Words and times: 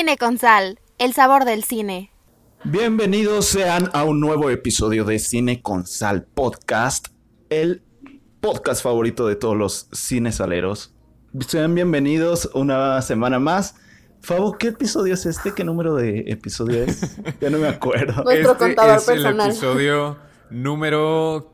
Cine 0.00 0.16
con 0.16 0.38
Sal, 0.38 0.78
el 0.96 1.12
sabor 1.12 1.44
del 1.44 1.62
cine. 1.62 2.10
Bienvenidos 2.64 3.44
sean 3.44 3.90
a 3.92 4.04
un 4.04 4.18
nuevo 4.18 4.48
episodio 4.48 5.04
de 5.04 5.18
Cine 5.18 5.60
con 5.60 5.86
Sal 5.86 6.24
Podcast, 6.24 7.08
el 7.50 7.82
podcast 8.40 8.82
favorito 8.82 9.26
de 9.28 9.36
todos 9.36 9.58
los 9.58 9.90
cinesaleros. 9.94 10.94
Sean 11.46 11.74
bienvenidos 11.74 12.48
una 12.54 13.02
semana 13.02 13.38
más. 13.38 13.74
Fabo, 14.22 14.56
¿qué 14.56 14.68
episodio 14.68 15.12
es 15.12 15.26
este? 15.26 15.52
¿Qué 15.52 15.64
número 15.64 15.94
de 15.96 16.20
episodio 16.28 16.82
es? 16.82 17.18
Ya 17.38 17.50
no 17.50 17.58
me 17.58 17.68
acuerdo. 17.68 18.22
Nuestro 18.24 18.52
este 18.52 18.64
contador 18.64 18.96
es 18.96 19.04
personal. 19.04 19.50
el 19.50 19.52
episodio 19.52 20.16
número 20.48 21.52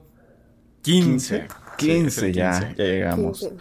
15. 0.82 1.48
15, 1.78 2.10
Sí, 2.10 2.16
es 2.16 2.22
el 2.22 2.32
ya, 2.32 2.60
15. 2.60 2.74
ya 2.78 2.84
llegamos. 2.84 3.40
15. 3.40 3.56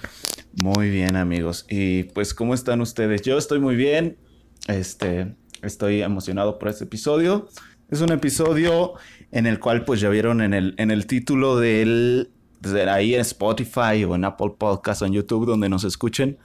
Muy 0.61 0.91
bien, 0.91 1.15
amigos. 1.15 1.65
Y 1.71 2.03
pues, 2.03 2.35
¿cómo 2.35 2.53
están 2.53 2.81
ustedes? 2.81 3.23
Yo 3.23 3.39
estoy 3.39 3.59
muy 3.59 3.75
bien. 3.75 4.19
Este, 4.67 5.35
estoy 5.61 6.01
emocionado 6.01 6.57
por 6.59 6.69
este 6.69 6.85
episodio. 6.85 7.47
Es 7.89 8.01
un 8.01 8.11
episodio 8.11 8.93
en 9.31 9.45
el 9.45 9.59
cual, 9.59 9.85
pues, 9.85 9.99
ya 9.99 10.09
vieron 10.09 10.41
en 10.41 10.53
el, 10.53 10.73
en 10.77 10.91
el 10.91 11.05
título 11.05 11.57
del, 11.57 12.31
de 12.61 12.89
ahí 12.89 13.13
en 13.13 13.21
Spotify 13.21 14.03
o 14.07 14.15
en 14.15 14.25
Apple 14.25 14.53
Podcast 14.57 15.01
o 15.01 15.05
en 15.05 15.13
YouTube, 15.13 15.45
donde 15.45 15.69
nos 15.69 15.83
escuchen, 15.83 16.37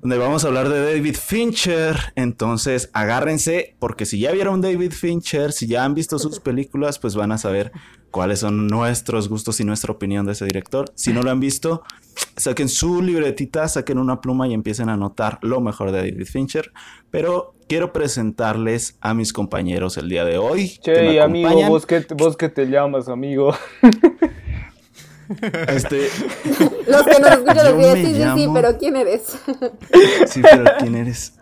donde 0.00 0.18
vamos 0.18 0.44
a 0.44 0.48
hablar 0.48 0.68
de 0.68 0.94
David 0.94 1.16
Fincher. 1.16 1.96
Entonces, 2.14 2.90
agárrense, 2.94 3.76
porque 3.78 4.06
si 4.06 4.18
ya 4.18 4.32
vieron 4.32 4.62
David 4.62 4.92
Fincher, 4.92 5.52
si 5.52 5.66
ya 5.66 5.84
han 5.84 5.94
visto 5.94 6.18
sus 6.18 6.40
películas, 6.40 6.98
pues 6.98 7.14
van 7.14 7.32
a 7.32 7.38
saber 7.38 7.72
cuáles 8.10 8.40
son 8.40 8.66
nuestros 8.66 9.28
gustos 9.28 9.60
y 9.60 9.64
nuestra 9.64 9.92
opinión 9.92 10.26
de 10.26 10.32
ese 10.32 10.44
director. 10.44 10.90
Si 10.94 11.12
no 11.12 11.22
lo 11.22 11.30
han 11.30 11.40
visto, 11.40 11.82
saquen 12.36 12.68
su 12.68 13.02
libretita, 13.02 13.68
saquen 13.68 13.98
una 13.98 14.20
pluma 14.20 14.48
y 14.48 14.54
empiecen 14.54 14.88
a 14.88 14.94
anotar 14.94 15.38
lo 15.42 15.60
mejor 15.60 15.92
de 15.92 15.98
David 15.98 16.26
Fincher. 16.26 16.72
Pero 17.10 17.54
quiero 17.68 17.92
presentarles 17.92 18.96
a 19.00 19.14
mis 19.14 19.32
compañeros 19.32 19.96
el 19.96 20.08
día 20.08 20.24
de 20.24 20.38
hoy. 20.38 20.78
que 20.82 20.92
me 20.92 20.96
Che, 21.12 21.20
amigo, 21.20 21.48
acompañan. 21.48 21.70
vos 21.70 21.86
que, 21.86 22.06
vos 22.16 22.36
que 22.36 22.48
te 22.48 22.66
llamas, 22.66 23.08
amigo. 23.08 23.54
Este, 25.68 26.06
Los 26.86 27.02
que 27.02 27.18
nos 27.20 27.30
escuchan 27.32 27.64
los 27.64 27.78
días, 27.78 27.94
sí, 27.94 28.14
sí, 28.14 28.22
sí, 28.36 28.48
pero 28.54 28.78
¿quién 28.78 28.96
eres? 28.96 29.38
sí, 30.28 30.40
pero 30.42 30.64
¿quién 30.78 30.94
eres? 30.94 31.32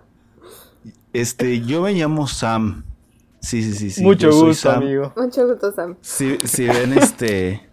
Este, 1.12 1.60
yo 1.60 1.82
me 1.82 1.92
llamo 1.92 2.26
Sam. 2.26 2.84
Sí, 3.44 3.62
sí, 3.62 3.74
sí, 3.74 3.90
sí. 3.90 4.02
Mucho 4.02 4.30
yo 4.30 4.44
gusto, 4.46 4.70
amigo. 4.70 5.12
Mucho 5.16 5.46
gusto, 5.46 5.70
Sam. 5.72 5.96
Si, 6.00 6.38
si 6.44 6.66
ven 6.66 6.92
este. 6.96 7.68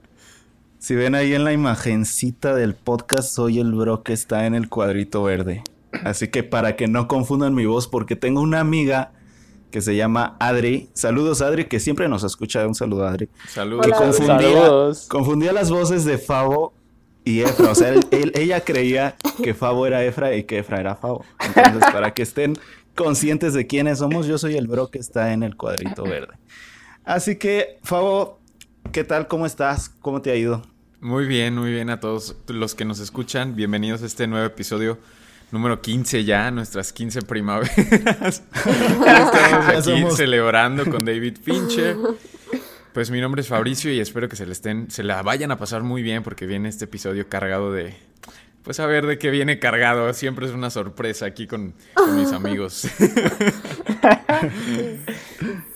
Si 0.80 0.96
ven 0.96 1.14
ahí 1.16 1.34
en 1.34 1.44
la 1.44 1.54
imagencita 1.54 2.56
del 2.56 2.74
podcast, 2.76 3.32
soy 3.34 3.60
el 3.60 3.72
bro 3.74 4.04
que 4.04 4.14
está 4.14 4.46
en 4.48 4.56
el 4.56 4.68
cuadrito 4.68 5.24
verde. 5.24 5.64
Así 6.04 6.28
que 6.30 6.44
para 6.44 6.76
que 6.76 6.88
no 6.88 7.08
confundan 7.08 7.54
mi 7.54 7.66
voz, 7.66 7.88
porque 7.88 8.16
tengo 8.16 8.42
una 8.42 8.60
amiga 8.60 9.12
que 9.70 9.82
se 9.82 9.96
llama 9.96 10.36
Adri. 10.40 10.90
Saludos, 10.94 11.42
Adri, 11.42 11.66
que 11.66 11.80
siempre 11.80 12.10
nos 12.10 12.24
escucha. 12.24 12.66
Un 12.68 12.76
saludo, 12.76 13.08
Adri. 13.08 13.30
Saludos. 13.48 13.86
Que 13.86 13.92
confundía, 13.94 14.38
Saludos. 14.38 15.06
confundía 15.08 15.54
las 15.54 15.70
voces 15.72 16.04
de 16.04 16.18
Favo 16.18 16.74
y 17.24 17.42
Efra. 17.42 17.70
O 17.72 17.76
sea, 17.76 17.90
él- 17.90 18.06
él- 18.12 18.32
ella 18.36 18.62
creía 18.66 19.16
que 19.44 19.54
Favo 19.54 19.86
era 19.86 20.04
Efra 20.04 20.36
y 20.36 20.44
que 20.44 20.60
Efra 20.60 20.80
era 20.80 20.96
Favo. 20.96 21.24
Entonces, 21.56 21.92
para 21.94 22.14
que 22.14 22.24
estén 22.24 22.58
conscientes 22.96 23.54
de 23.54 23.68
quiénes 23.68 24.00
somos, 24.00 24.28
yo 24.28 24.38
soy 24.38 24.56
el 24.56 24.68
bro 24.68 24.90
que 24.90 25.00
está 25.00 25.34
en 25.34 25.44
el 25.44 25.56
cuadrito 25.56 26.04
verde. 26.04 26.34
Así 27.04 27.38
que, 27.38 27.80
Favo, 27.84 28.40
¿qué 28.92 29.04
tal? 29.04 29.28
¿Cómo 29.28 29.46
estás? 29.46 29.90
¿Cómo 29.90 30.22
te 30.22 30.32
ha 30.32 30.36
ido? 30.36 30.62
Muy 31.00 31.26
bien, 31.26 31.56
muy 31.58 31.72
bien 31.72 31.90
a 31.90 32.00
todos 32.00 32.36
los 32.48 32.76
que 32.76 32.86
nos 32.86 33.00
escuchan. 33.00 33.56
Bienvenidos 33.56 34.04
a 34.04 34.06
este 34.06 34.28
nuevo 34.28 34.46
episodio 34.46 35.00
número 35.52 35.82
15 35.82 36.24
ya, 36.24 36.52
nuestras 36.52 36.94
15 36.94 37.24
primaveras. 37.24 38.44
Estamos 38.54 39.68
aquí 39.70 39.82
somos- 39.84 40.16
celebrando 40.16 40.86
con 40.90 41.04
David 41.04 41.38
Fincher. 41.44 41.98
Pues 42.94 43.10
mi 43.10 43.20
nombre 43.22 43.42
es 43.42 43.48
Fabricio 43.48 43.92
y 43.92 44.00
espero 44.00 44.28
que 44.30 44.36
se 44.36 44.46
le 44.46 44.52
estén, 44.52 44.92
se 44.92 45.02
la 45.04 45.22
vayan 45.24 45.50
a 45.52 45.58
pasar 45.58 45.82
muy 45.82 46.02
bien 46.04 46.24
porque 46.24 46.46
viene 46.46 46.68
este 46.70 46.86
episodio 46.86 47.28
cargado 47.30 47.72
de, 47.72 47.96
pues 48.64 48.80
a 48.80 48.86
ver 48.86 49.06
de 49.08 49.18
qué 49.18 49.30
viene 49.30 49.60
cargado. 49.60 50.12
Siempre 50.14 50.46
es 50.46 50.52
una 50.54 50.70
sorpresa 50.70 51.26
aquí 51.26 51.48
con, 51.48 51.74
con 51.96 52.16
mis 52.18 52.32
amigos. 52.32 52.88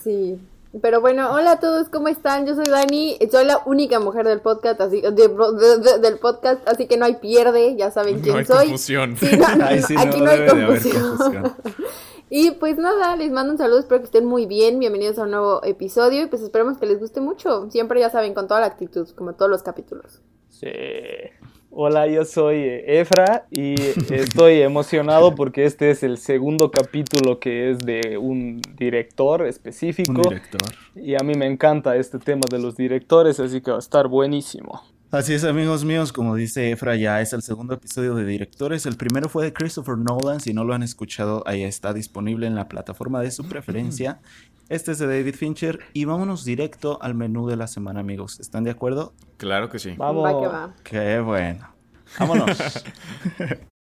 Sí. 0.02 0.38
Pero 0.82 1.00
bueno, 1.00 1.32
hola 1.32 1.52
a 1.52 1.60
todos, 1.60 1.88
¿cómo 1.88 2.08
están? 2.08 2.46
Yo 2.46 2.54
soy 2.54 2.66
Dani, 2.66 3.16
soy 3.30 3.46
la 3.46 3.62
única 3.64 3.98
mujer 3.98 4.26
del 4.26 4.40
podcast, 4.40 4.78
así 4.82 5.00
de- 5.00 5.10
de- 5.10 5.28
de- 5.28 5.98
del 6.00 6.18
podcast, 6.18 6.68
así 6.68 6.86
que 6.86 6.98
no 6.98 7.06
hay 7.06 7.14
pierde, 7.16 7.76
ya 7.76 7.90
saben 7.90 8.20
quién 8.20 8.34
No 8.34 8.38
hay 8.40 8.44
soy. 8.44 8.58
confusión. 8.68 9.16
Sí, 9.16 9.36
no, 9.38 9.64
Ay, 9.64 9.80
sí, 9.82 9.94
aquí 9.96 10.20
no 10.20 10.30
hay 10.30 10.46
confusión. 10.46 11.16
confusión. 11.16 11.54
Y 12.28 12.50
pues 12.50 12.76
nada, 12.76 13.14
les 13.16 13.30
mando 13.30 13.52
un 13.52 13.58
saludo, 13.58 13.78
espero 13.78 14.00
que 14.00 14.06
estén 14.06 14.24
muy 14.26 14.46
bien, 14.46 14.80
bienvenidos 14.80 15.16
a 15.18 15.22
un 15.22 15.30
nuevo 15.30 15.62
episodio 15.62 16.24
y 16.24 16.26
pues 16.26 16.42
esperemos 16.42 16.76
que 16.76 16.84
les 16.84 16.98
guste 16.98 17.20
mucho, 17.20 17.70
siempre 17.70 18.00
ya 18.00 18.10
saben, 18.10 18.34
con 18.34 18.48
toda 18.48 18.58
la 18.60 18.66
actitud, 18.66 19.08
como 19.14 19.34
todos 19.34 19.48
los 19.48 19.62
capítulos. 19.62 20.20
Sí. 20.48 20.66
Hola, 21.78 22.06
yo 22.06 22.24
soy 22.24 22.56
eh, 22.56 23.00
Efra 23.00 23.46
y 23.50 23.74
estoy 24.10 24.62
emocionado 24.62 25.34
porque 25.34 25.66
este 25.66 25.90
es 25.90 26.02
el 26.02 26.16
segundo 26.16 26.70
capítulo 26.70 27.38
que 27.38 27.70
es 27.70 27.80
de 27.80 28.16
un 28.16 28.62
director 28.78 29.46
específico. 29.46 30.12
Un 30.12 30.22
director. 30.22 30.62
Y 30.94 31.16
a 31.16 31.18
mí 31.18 31.34
me 31.34 31.44
encanta 31.44 31.94
este 31.96 32.18
tema 32.18 32.44
de 32.50 32.60
los 32.60 32.78
directores, 32.78 33.40
así 33.40 33.60
que 33.60 33.72
va 33.72 33.76
a 33.76 33.80
estar 33.80 34.08
buenísimo. 34.08 34.80
Así 35.10 35.34
es, 35.34 35.44
amigos 35.44 35.84
míos, 35.84 36.12
como 36.12 36.34
dice 36.34 36.72
Efra, 36.72 36.96
ya 36.96 37.20
es 37.20 37.32
el 37.32 37.40
segundo 37.40 37.74
episodio 37.74 38.16
de 38.16 38.24
Directores. 38.24 38.86
El 38.86 38.96
primero 38.96 39.28
fue 39.28 39.44
de 39.44 39.52
Christopher 39.52 39.96
Nolan. 39.96 40.40
Si 40.40 40.52
no 40.52 40.64
lo 40.64 40.74
han 40.74 40.82
escuchado, 40.82 41.44
ahí 41.46 41.62
está 41.62 41.92
disponible 41.92 42.46
en 42.46 42.54
la 42.54 42.68
plataforma 42.68 43.20
de 43.20 43.30
su 43.30 43.48
preferencia. 43.48 44.20
Este 44.68 44.90
es 44.90 44.98
de 44.98 45.06
David 45.06 45.36
Fincher. 45.36 45.78
Y 45.92 46.06
vámonos 46.06 46.44
directo 46.44 46.98
al 47.00 47.14
menú 47.14 47.46
de 47.46 47.54
la 47.56 47.68
semana, 47.68 48.00
amigos. 48.00 48.40
¿Están 48.40 48.64
de 48.64 48.70
acuerdo? 48.70 49.14
Claro 49.36 49.68
que 49.68 49.78
sí. 49.78 49.94
Vamos. 49.96 50.24
Va 50.24 50.40
que 50.40 50.48
va. 50.48 50.74
Qué 50.82 51.20
bueno. 51.20 51.72
Vámonos. 52.18 52.84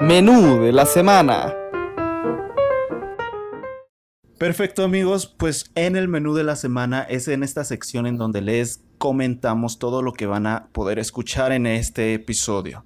Menú 0.00 0.60
de 0.60 0.72
la 0.72 0.84
semana. 0.86 1.54
Perfecto 4.38 4.84
amigos, 4.84 5.26
pues 5.26 5.70
en 5.74 5.96
el 5.96 6.06
menú 6.06 6.34
de 6.34 6.44
la 6.44 6.54
semana 6.54 7.02
es 7.02 7.26
en 7.26 7.42
esta 7.42 7.64
sección 7.64 8.06
en 8.06 8.16
donde 8.18 8.40
les 8.40 8.84
comentamos 8.98 9.80
todo 9.80 10.00
lo 10.00 10.12
que 10.12 10.26
van 10.26 10.46
a 10.46 10.68
poder 10.72 11.00
escuchar 11.00 11.50
en 11.50 11.66
este 11.66 12.14
episodio. 12.14 12.84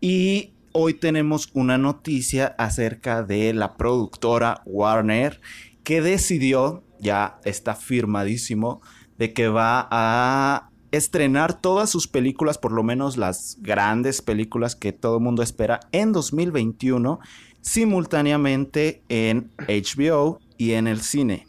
Y 0.00 0.55
hoy 0.78 0.92
tenemos 0.92 1.48
una 1.54 1.78
noticia 1.78 2.54
acerca 2.58 3.22
de 3.22 3.54
la 3.54 3.78
productora 3.78 4.60
Warner 4.66 5.40
que 5.84 6.02
decidió, 6.02 6.84
ya 7.00 7.40
está 7.44 7.74
firmadísimo, 7.74 8.82
de 9.16 9.32
que 9.32 9.48
va 9.48 9.88
a 9.90 10.68
estrenar 10.90 11.58
todas 11.62 11.88
sus 11.88 12.06
películas, 12.08 12.58
por 12.58 12.72
lo 12.72 12.82
menos 12.82 13.16
las 13.16 13.56
grandes 13.62 14.20
películas 14.20 14.76
que 14.76 14.92
todo 14.92 15.16
el 15.16 15.22
mundo 15.22 15.42
espera, 15.42 15.80
en 15.92 16.12
2021 16.12 17.20
simultáneamente 17.62 19.02
en 19.08 19.50
HBO 19.66 20.40
y 20.58 20.72
en 20.72 20.88
el 20.88 21.00
cine. 21.00 21.46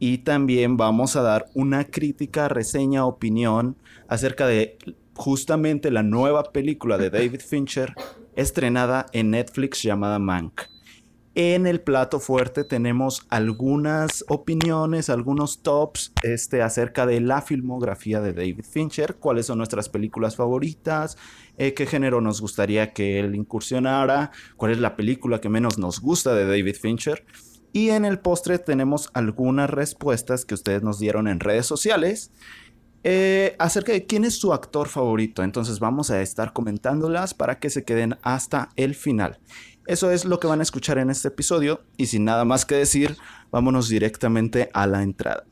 Y 0.00 0.18
también 0.18 0.76
vamos 0.76 1.14
a 1.14 1.22
dar 1.22 1.46
una 1.54 1.84
crítica, 1.84 2.48
reseña, 2.48 3.06
opinión 3.06 3.76
acerca 4.08 4.48
de 4.48 4.78
justamente 5.14 5.92
la 5.92 6.02
nueva 6.02 6.42
película 6.52 6.98
de 6.98 7.10
David 7.10 7.40
Fincher 7.40 7.94
estrenada 8.36 9.06
en 9.12 9.30
Netflix 9.30 9.82
llamada 9.82 10.18
Mank. 10.18 10.62
En 11.36 11.66
el 11.66 11.80
plato 11.80 12.20
fuerte 12.20 12.62
tenemos 12.62 13.26
algunas 13.28 14.24
opiniones, 14.28 15.10
algunos 15.10 15.62
tops 15.62 16.12
este, 16.22 16.62
acerca 16.62 17.06
de 17.06 17.20
la 17.20 17.42
filmografía 17.42 18.20
de 18.20 18.32
David 18.32 18.64
Fincher, 18.64 19.16
cuáles 19.16 19.46
son 19.46 19.58
nuestras 19.58 19.88
películas 19.88 20.36
favoritas, 20.36 21.18
eh, 21.58 21.74
qué 21.74 21.86
género 21.86 22.20
nos 22.20 22.40
gustaría 22.40 22.92
que 22.92 23.18
él 23.18 23.34
incursionara, 23.34 24.30
cuál 24.56 24.70
es 24.70 24.78
la 24.78 24.94
película 24.94 25.40
que 25.40 25.48
menos 25.48 25.76
nos 25.76 26.00
gusta 26.00 26.36
de 26.36 26.46
David 26.46 26.76
Fincher. 26.76 27.24
Y 27.72 27.90
en 27.90 28.04
el 28.04 28.20
postre 28.20 28.60
tenemos 28.60 29.10
algunas 29.14 29.68
respuestas 29.68 30.44
que 30.44 30.54
ustedes 30.54 30.84
nos 30.84 31.00
dieron 31.00 31.26
en 31.26 31.40
redes 31.40 31.66
sociales 31.66 32.30
eh, 33.04 33.54
acerca 33.58 33.92
de 33.92 34.06
quién 34.06 34.24
es 34.24 34.38
su 34.38 34.52
actor 34.52 34.88
favorito. 34.88 35.42
Entonces 35.42 35.78
vamos 35.78 36.10
a 36.10 36.22
estar 36.22 36.52
comentándolas 36.52 37.34
para 37.34 37.58
que 37.58 37.70
se 37.70 37.84
queden 37.84 38.16
hasta 38.22 38.70
el 38.76 38.94
final. 38.94 39.38
Eso 39.86 40.10
es 40.10 40.24
lo 40.24 40.40
que 40.40 40.46
van 40.46 40.60
a 40.60 40.62
escuchar 40.62 40.96
en 40.96 41.10
este 41.10 41.28
episodio 41.28 41.82
y 41.98 42.06
sin 42.06 42.24
nada 42.24 42.46
más 42.46 42.64
que 42.64 42.74
decir, 42.74 43.18
vámonos 43.50 43.90
directamente 43.90 44.70
a 44.72 44.86
la 44.86 45.02
entrada. 45.02 45.44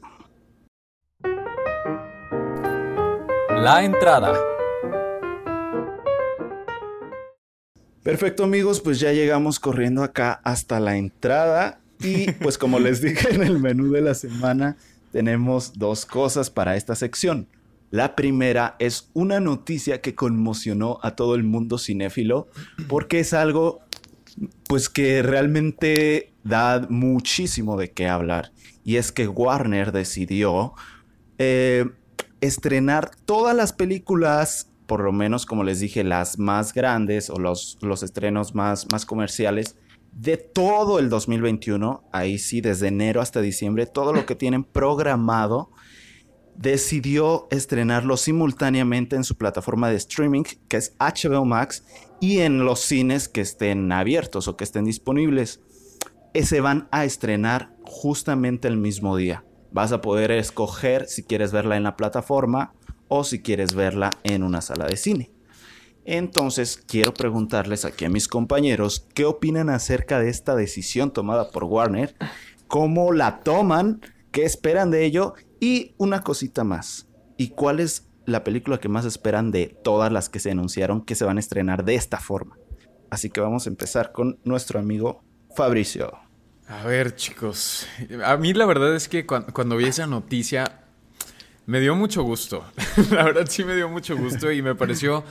La 3.50 3.84
entrada. 3.84 4.32
Perfecto 8.02 8.44
amigos, 8.44 8.80
pues 8.80 8.98
ya 8.98 9.12
llegamos 9.12 9.60
corriendo 9.60 10.02
acá 10.02 10.40
hasta 10.42 10.80
la 10.80 10.96
entrada 10.96 11.80
y 12.00 12.32
pues 12.32 12.56
como 12.56 12.78
les 12.78 13.00
dije 13.02 13.34
en 13.34 13.42
el 13.42 13.58
menú 13.58 13.92
de 13.92 14.00
la 14.00 14.14
semana, 14.14 14.76
tenemos 15.12 15.74
dos 15.74 16.06
cosas 16.06 16.50
para 16.50 16.76
esta 16.76 16.96
sección. 16.96 17.46
La 17.90 18.16
primera 18.16 18.74
es 18.78 19.10
una 19.12 19.38
noticia 19.38 20.00
que 20.00 20.14
conmocionó 20.14 20.98
a 21.02 21.14
todo 21.14 21.34
el 21.34 21.44
mundo 21.44 21.78
cinéfilo 21.78 22.48
porque 22.88 23.20
es 23.20 23.34
algo 23.34 23.80
pues 24.66 24.88
que 24.88 25.22
realmente 25.22 26.32
da 26.42 26.86
muchísimo 26.88 27.76
de 27.76 27.92
qué 27.92 28.08
hablar. 28.08 28.50
Y 28.82 28.96
es 28.96 29.12
que 29.12 29.28
Warner 29.28 29.92
decidió 29.92 30.72
eh, 31.36 31.84
estrenar 32.40 33.10
todas 33.26 33.54
las 33.54 33.74
películas, 33.74 34.70
por 34.86 35.02
lo 35.02 35.12
menos 35.12 35.44
como 35.44 35.62
les 35.62 35.78
dije, 35.78 36.02
las 36.02 36.38
más 36.38 36.72
grandes 36.72 37.28
o 37.28 37.38
los, 37.38 37.76
los 37.82 38.02
estrenos 38.02 38.54
más, 38.54 38.90
más 38.90 39.04
comerciales 39.04 39.76
de 40.12 40.36
todo 40.36 40.98
el 40.98 41.08
2021. 41.08 42.04
Ahí 42.12 42.38
sí, 42.38 42.60
desde 42.60 42.88
enero 42.88 43.20
hasta 43.20 43.40
diciembre, 43.40 43.86
todo 43.86 44.12
lo 44.12 44.26
que 44.26 44.34
tienen 44.36 44.64
programado 44.64 45.70
decidió 46.54 47.48
estrenarlo 47.50 48.16
simultáneamente 48.16 49.16
en 49.16 49.24
su 49.24 49.36
plataforma 49.36 49.88
de 49.88 49.96
streaming, 49.96 50.44
que 50.68 50.76
es 50.76 50.94
HBO 50.98 51.44
Max, 51.44 51.84
y 52.20 52.40
en 52.40 52.64
los 52.64 52.80
cines 52.80 53.28
que 53.28 53.40
estén 53.40 53.90
abiertos 53.90 54.48
o 54.48 54.56
que 54.56 54.64
estén 54.64 54.84
disponibles. 54.84 55.60
Se 56.34 56.60
van 56.60 56.88
a 56.92 57.04
estrenar 57.04 57.74
justamente 57.84 58.68
el 58.68 58.76
mismo 58.76 59.16
día. 59.16 59.44
Vas 59.72 59.92
a 59.92 60.00
poder 60.00 60.30
escoger 60.30 61.08
si 61.08 61.24
quieres 61.24 61.52
verla 61.52 61.76
en 61.76 61.82
la 61.82 61.96
plataforma 61.96 62.74
o 63.08 63.24
si 63.24 63.40
quieres 63.40 63.74
verla 63.74 64.18
en 64.22 64.42
una 64.42 64.60
sala 64.60 64.86
de 64.86 64.96
cine. 64.96 65.31
Entonces, 66.04 66.82
quiero 66.86 67.14
preguntarles 67.14 67.84
aquí 67.84 68.04
a 68.04 68.10
mis 68.10 68.28
compañeros 68.28 69.06
qué 69.14 69.24
opinan 69.24 69.70
acerca 69.70 70.18
de 70.18 70.28
esta 70.28 70.56
decisión 70.56 71.12
tomada 71.12 71.50
por 71.50 71.64
Warner, 71.64 72.16
cómo 72.66 73.12
la 73.12 73.40
toman, 73.40 74.00
qué 74.30 74.44
esperan 74.44 74.90
de 74.90 75.04
ello 75.04 75.34
y 75.60 75.94
una 75.98 76.22
cosita 76.22 76.64
más. 76.64 77.06
¿Y 77.36 77.50
cuál 77.50 77.80
es 77.80 78.08
la 78.26 78.44
película 78.44 78.78
que 78.78 78.88
más 78.88 79.04
esperan 79.04 79.50
de 79.50 79.76
todas 79.82 80.12
las 80.12 80.28
que 80.28 80.40
se 80.40 80.50
anunciaron 80.50 81.04
que 81.04 81.14
se 81.14 81.24
van 81.24 81.36
a 81.36 81.40
estrenar 81.40 81.84
de 81.84 81.94
esta 81.94 82.18
forma? 82.18 82.58
Así 83.10 83.30
que 83.30 83.40
vamos 83.40 83.66
a 83.66 83.70
empezar 83.70 84.10
con 84.10 84.38
nuestro 84.44 84.80
amigo 84.80 85.22
Fabricio. 85.54 86.12
A 86.66 86.84
ver, 86.84 87.14
chicos. 87.14 87.86
A 88.24 88.36
mí 88.38 88.54
la 88.54 88.64
verdad 88.64 88.96
es 88.96 89.08
que 89.08 89.26
cuando, 89.26 89.76
vi 89.76 89.84
esa 89.84 90.06
noticia 90.06 90.80
me 91.66 91.80
dio 91.80 91.94
mucho 91.94 92.22
gusto. 92.22 92.64
la 93.10 93.24
verdad 93.24 93.46
sí 93.48 93.64
me 93.64 93.76
dio 93.76 93.88
mucho 93.88 94.16
gusto 94.16 94.50
y 94.50 94.62
me 94.62 94.74
pareció 94.74 95.24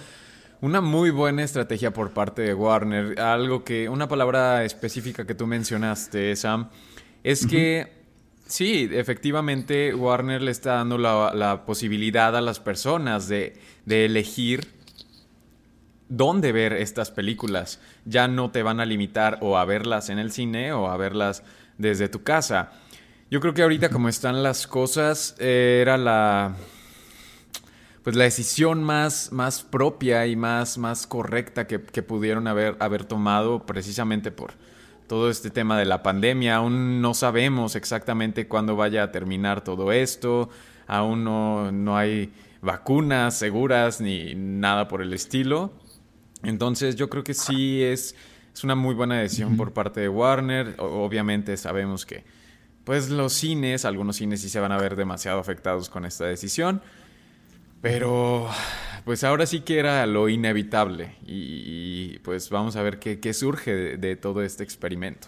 una 0.61 0.79
muy 0.79 1.09
buena 1.09 1.43
estrategia 1.43 1.91
por 1.91 2.11
parte 2.11 2.43
de 2.43 2.53
Warner. 2.53 3.19
Algo 3.19 3.63
que, 3.63 3.89
una 3.89 4.07
palabra 4.07 4.63
específica 4.63 5.25
que 5.25 5.35
tú 5.35 5.47
mencionaste, 5.47 6.35
Sam, 6.35 6.69
es 7.23 7.45
que 7.45 7.91
sí, 8.45 8.87
efectivamente 8.91 9.93
Warner 9.93 10.41
le 10.41 10.51
está 10.51 10.75
dando 10.75 10.97
la, 10.97 11.33
la 11.33 11.65
posibilidad 11.65 12.35
a 12.35 12.41
las 12.41 12.59
personas 12.59 13.27
de, 13.27 13.59
de 13.85 14.05
elegir 14.05 14.67
dónde 16.09 16.51
ver 16.51 16.73
estas 16.73 17.09
películas. 17.09 17.79
Ya 18.05 18.27
no 18.27 18.51
te 18.51 18.61
van 18.61 18.79
a 18.79 18.85
limitar 18.85 19.39
o 19.41 19.57
a 19.57 19.65
verlas 19.65 20.09
en 20.09 20.19
el 20.19 20.31
cine 20.31 20.73
o 20.73 20.87
a 20.87 20.97
verlas 20.97 21.43
desde 21.77 22.07
tu 22.07 22.21
casa. 22.21 22.71
Yo 23.31 23.39
creo 23.39 23.53
que 23.53 23.63
ahorita 23.63 23.89
como 23.89 24.09
están 24.09 24.43
las 24.43 24.67
cosas, 24.67 25.35
eh, 25.39 25.79
era 25.81 25.97
la 25.97 26.55
pues 28.03 28.15
la 28.15 28.23
decisión 28.23 28.83
más, 28.83 29.31
más 29.31 29.61
propia 29.63 30.25
y 30.27 30.35
más, 30.35 30.77
más 30.77 31.05
correcta 31.05 31.67
que, 31.67 31.81
que, 31.81 32.01
pudieron 32.01 32.47
haber, 32.47 32.75
haber 32.79 33.05
tomado 33.05 33.65
precisamente 33.65 34.31
por 34.31 34.53
todo 35.07 35.29
este 35.29 35.49
tema 35.49 35.77
de 35.77 35.85
la 35.85 36.03
pandemia. 36.03 36.55
Aún 36.55 37.01
no 37.01 37.13
sabemos 37.13 37.75
exactamente 37.75 38.47
cuándo 38.47 38.75
vaya 38.75 39.03
a 39.03 39.11
terminar 39.11 39.63
todo 39.63 39.91
esto, 39.91 40.49
aún 40.87 41.23
no, 41.23 41.71
no 41.71 41.97
hay 41.97 42.31
vacunas 42.61 43.37
seguras 43.37 44.01
ni 44.01 44.33
nada 44.35 44.87
por 44.87 45.01
el 45.01 45.13
estilo. 45.13 45.73
Entonces 46.43 46.95
yo 46.95 47.09
creo 47.09 47.23
que 47.23 47.33
sí 47.33 47.83
es, 47.83 48.15
es 48.53 48.63
una 48.63 48.75
muy 48.75 48.95
buena 48.95 49.19
decisión 49.19 49.57
por 49.57 49.73
parte 49.73 49.99
de 49.99 50.09
Warner. 50.09 50.75
O, 50.79 51.03
obviamente 51.03 51.57
sabemos 51.57 52.05
que 52.05 52.23
pues 52.83 53.09
los 53.09 53.33
cines, 53.33 53.85
algunos 53.85 54.15
cines 54.15 54.41
sí 54.41 54.49
se 54.49 54.59
van 54.59 54.71
a 54.71 54.77
ver 54.77 54.95
demasiado 54.95 55.39
afectados 55.39 55.89
con 55.89 56.05
esta 56.05 56.25
decisión. 56.25 56.81
Pero 57.81 58.47
pues 59.05 59.23
ahora 59.23 59.45
sí 59.45 59.61
que 59.61 59.79
era 59.79 60.05
lo 60.05 60.29
inevitable 60.29 61.15
y, 61.25 62.13
y 62.15 62.19
pues 62.19 62.49
vamos 62.49 62.75
a 62.75 62.83
ver 62.83 62.99
qué, 62.99 63.19
qué 63.19 63.33
surge 63.33 63.73
de, 63.73 63.97
de, 63.97 64.15
todo 64.15 64.43
este 64.43 64.63
experimento. 64.63 65.27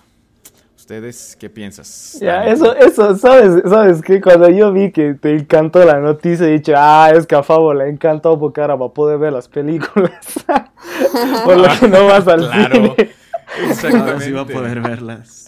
¿Ustedes 0.77 1.37
qué 1.39 1.49
piensas? 1.49 2.17
Ya, 2.21 2.45
eso, 2.45 2.75
eso, 2.75 3.15
¿sabes? 3.15 3.63
¿Sabes 3.67 4.01
qué? 4.01 4.19
Cuando 4.21 4.49
yo 4.49 4.71
vi 4.73 4.91
que 4.91 5.13
te 5.13 5.33
encantó 5.33 5.83
la 5.85 5.99
noticia, 5.99 6.45
he 6.45 6.51
dicho, 6.51 6.73
ah, 6.75 7.09
es 7.15 7.25
que 7.25 7.35
a 7.35 7.41
Fabo 7.41 7.73
le 7.73 7.87
encantó 7.89 8.37
porque 8.37 8.59
ahora 8.59 8.75
va 8.75 8.87
a 8.87 8.89
poder 8.89 9.17
ver 9.17 9.31
las 9.31 9.47
películas. 9.47 10.11
Por 11.45 11.57
lo 11.57 11.67
que 11.79 11.87
no 11.87 12.05
vas 12.05 12.27
al 12.27 12.49
claro. 12.49 12.75
cine. 12.75 13.22
Exactamente. 13.61 14.11
Ahora 14.11 14.19
sí 14.25 14.31
va 14.31 14.41
a 14.41 14.45
poder 14.45 14.81
verlas. 14.81 15.45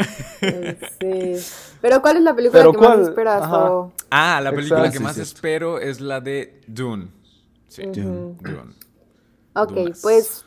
Sí. 0.99 1.35
Pero 1.81 2.01
¿cuál 2.01 2.17
es 2.17 2.23
la 2.23 2.35
película 2.35 2.59
Pero 2.61 2.71
que 2.71 2.77
¿cuál? 2.77 2.99
más 2.99 3.07
esperas? 3.09 3.43
O- 3.51 3.91
Ah, 4.09 4.39
la 4.41 4.51
película 4.51 4.79
Exacto. 4.81 4.97
que 4.99 5.03
más 5.03 5.15
sí. 5.15 5.21
espero 5.21 5.79
es 5.79 5.99
la 6.01 6.21
de 6.21 6.61
Dune. 6.67 7.07
Sí, 7.67 7.83
Dune. 7.87 8.35
Dune. 8.41 8.73
Ok, 9.55 9.71
Dunas. 9.71 9.99
pues 10.01 10.45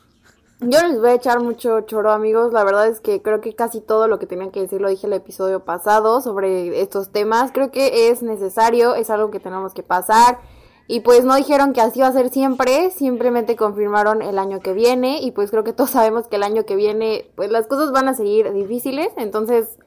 yo 0.60 0.80
les 0.86 0.98
voy 0.98 1.10
a 1.10 1.14
echar 1.14 1.40
mucho 1.40 1.80
choro, 1.82 2.12
amigos. 2.12 2.52
La 2.52 2.64
verdad 2.64 2.88
es 2.88 3.00
que 3.00 3.22
creo 3.22 3.40
que 3.40 3.54
casi 3.54 3.80
todo 3.80 4.08
lo 4.08 4.18
que 4.18 4.26
tenía 4.26 4.50
que 4.50 4.60
decir 4.60 4.80
lo 4.80 4.88
dije 4.88 5.06
el 5.06 5.12
episodio 5.12 5.64
pasado 5.64 6.20
sobre 6.20 6.80
estos 6.80 7.10
temas. 7.10 7.52
Creo 7.52 7.70
que 7.70 8.10
es 8.10 8.22
necesario, 8.22 8.94
es 8.94 9.10
algo 9.10 9.30
que 9.30 9.40
tenemos 9.40 9.74
que 9.74 9.82
pasar. 9.82 10.38
Y 10.90 11.00
pues 11.00 11.22
no 11.22 11.36
dijeron 11.36 11.74
que 11.74 11.82
así 11.82 12.00
va 12.00 12.06
a 12.06 12.12
ser 12.12 12.30
siempre, 12.30 12.90
simplemente 12.90 13.56
confirmaron 13.56 14.22
el 14.22 14.38
año 14.38 14.60
que 14.60 14.72
viene. 14.72 15.20
Y 15.20 15.32
pues 15.32 15.50
creo 15.50 15.62
que 15.62 15.74
todos 15.74 15.90
sabemos 15.92 16.26
que 16.26 16.36
el 16.36 16.42
año 16.42 16.64
que 16.64 16.76
viene, 16.76 17.30
pues 17.36 17.50
las 17.50 17.66
cosas 17.66 17.92
van 17.92 18.08
a 18.08 18.14
seguir 18.14 18.50
difíciles. 18.54 19.10
Entonces, 19.18 19.78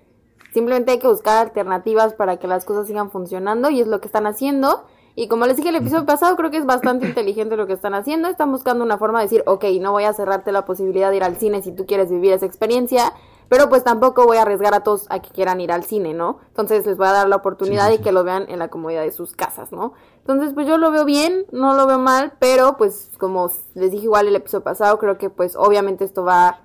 simplemente 0.53 0.91
hay 0.91 0.99
que 0.99 1.07
buscar 1.07 1.39
alternativas 1.39 2.13
para 2.13 2.37
que 2.37 2.47
las 2.47 2.65
cosas 2.65 2.85
sigan 2.85 3.09
funcionando. 3.09 3.71
Y 3.71 3.81
es 3.81 3.87
lo 3.87 3.99
que 3.99 4.07
están 4.07 4.27
haciendo. 4.27 4.85
Y 5.15 5.27
como 5.27 5.45
les 5.45 5.57
dije 5.57 5.69
el 5.69 5.75
episodio 5.75 6.05
pasado, 6.05 6.35
creo 6.35 6.51
que 6.51 6.57
es 6.57 6.67
bastante 6.67 7.07
inteligente 7.09 7.57
lo 7.57 7.65
que 7.65 7.73
están 7.73 7.95
haciendo. 7.95 8.27
Están 8.27 8.51
buscando 8.51 8.83
una 8.83 8.99
forma 8.99 9.19
de 9.19 9.25
decir, 9.25 9.43
ok, 9.47 9.65
no 9.81 9.91
voy 9.91 10.03
a 10.03 10.13
cerrarte 10.13 10.51
la 10.51 10.65
posibilidad 10.65 11.09
de 11.09 11.17
ir 11.17 11.23
al 11.23 11.37
cine 11.37 11.63
si 11.63 11.71
tú 11.71 11.87
quieres 11.87 12.11
vivir 12.11 12.31
esa 12.33 12.45
experiencia, 12.45 13.11
pero 13.49 13.67
pues 13.67 13.83
tampoco 13.83 14.25
voy 14.25 14.37
a 14.37 14.43
arriesgar 14.43 14.73
a 14.73 14.79
todos 14.79 15.07
a 15.09 15.19
que 15.19 15.29
quieran 15.29 15.59
ir 15.59 15.73
al 15.73 15.83
cine, 15.83 16.13
¿no? 16.13 16.39
Entonces 16.47 16.85
les 16.85 16.95
voy 16.95 17.07
a 17.07 17.11
dar 17.11 17.27
la 17.27 17.35
oportunidad 17.35 17.87
Sí, 17.87 17.91
sí, 17.91 17.97
de 17.97 18.03
que 18.03 18.11
lo 18.11 18.23
vean 18.23 18.45
en 18.47 18.59
la 18.59 18.69
comodidad 18.69 19.01
de 19.01 19.11
sus 19.11 19.33
casas, 19.33 19.73
¿no? 19.73 19.93
Entonces 20.21 20.53
pues 20.53 20.67
yo 20.67 20.77
lo 20.77 20.91
veo 20.91 21.05
bien, 21.05 21.45
no 21.51 21.75
lo 21.75 21.87
veo 21.87 21.99
mal, 21.99 22.33
pero 22.39 22.77
pues 22.77 23.09
como 23.17 23.51
les 23.73 23.91
dije 23.91 24.05
igual 24.05 24.27
el 24.27 24.35
episodio 24.35 24.63
pasado, 24.63 24.97
creo 24.99 25.17
que 25.17 25.29
pues 25.29 25.55
obviamente 25.55 26.05
esto 26.05 26.23
va 26.23 26.61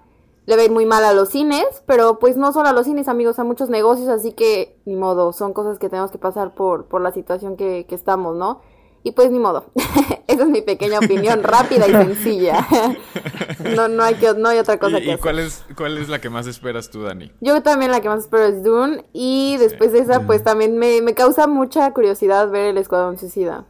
le 0.46 0.54
va 0.54 0.62
a 0.62 0.64
ir 0.64 0.70
muy 0.70 0.86
mal 0.86 1.04
a 1.04 1.12
los 1.12 1.30
cines, 1.30 1.82
pero 1.86 2.18
pues 2.18 2.36
no 2.36 2.52
solo 2.52 2.68
a 2.68 2.72
los 2.72 2.86
cines, 2.86 3.08
amigos, 3.08 3.38
a 3.38 3.44
muchos 3.44 3.68
negocios, 3.68 4.08
así 4.08 4.32
que 4.32 4.80
ni 4.84 4.94
modo, 4.94 5.32
son 5.32 5.52
cosas 5.52 5.78
que 5.78 5.88
tenemos 5.88 6.12
que 6.12 6.18
pasar 6.18 6.54
por, 6.54 6.86
por 6.86 7.00
la 7.00 7.10
situación 7.10 7.56
que, 7.56 7.84
que 7.88 7.96
estamos, 7.96 8.36
¿no? 8.36 8.60
Y 9.06 9.12
pues 9.12 9.30
ni 9.30 9.38
modo, 9.38 9.66
esa 10.26 10.42
es 10.42 10.48
mi 10.48 10.62
pequeña 10.62 10.98
opinión 10.98 11.44
rápida 11.44 11.86
y 11.86 11.92
sencilla. 11.92 12.66
no, 13.76 13.86
no, 13.86 14.02
hay 14.02 14.16
que, 14.16 14.34
no 14.34 14.48
hay 14.48 14.58
otra 14.58 14.80
cosa 14.80 14.98
¿Y, 14.98 15.02
que 15.02 15.06
y 15.06 15.10
hacer. 15.10 15.20
cuál, 15.20 15.38
es, 15.38 15.64
cuál 15.76 15.96
es 15.96 16.08
la 16.08 16.20
que 16.20 16.28
más 16.28 16.48
esperas 16.48 16.90
tú, 16.90 17.04
Dani? 17.04 17.30
Yo 17.40 17.62
también 17.62 17.92
la 17.92 18.00
que 18.00 18.08
más 18.08 18.24
espero 18.24 18.46
es 18.46 18.64
Dune 18.64 19.04
y 19.12 19.58
después 19.58 19.92
de 19.92 20.00
esa 20.00 20.26
pues 20.26 20.42
también 20.42 20.76
me, 20.76 21.02
me 21.02 21.14
causa 21.14 21.46
mucha 21.46 21.88
curiosidad 21.92 22.50
ver 22.50 22.64
el 22.64 22.78
Escuadrón 22.78 23.16
Suicida. 23.16 23.64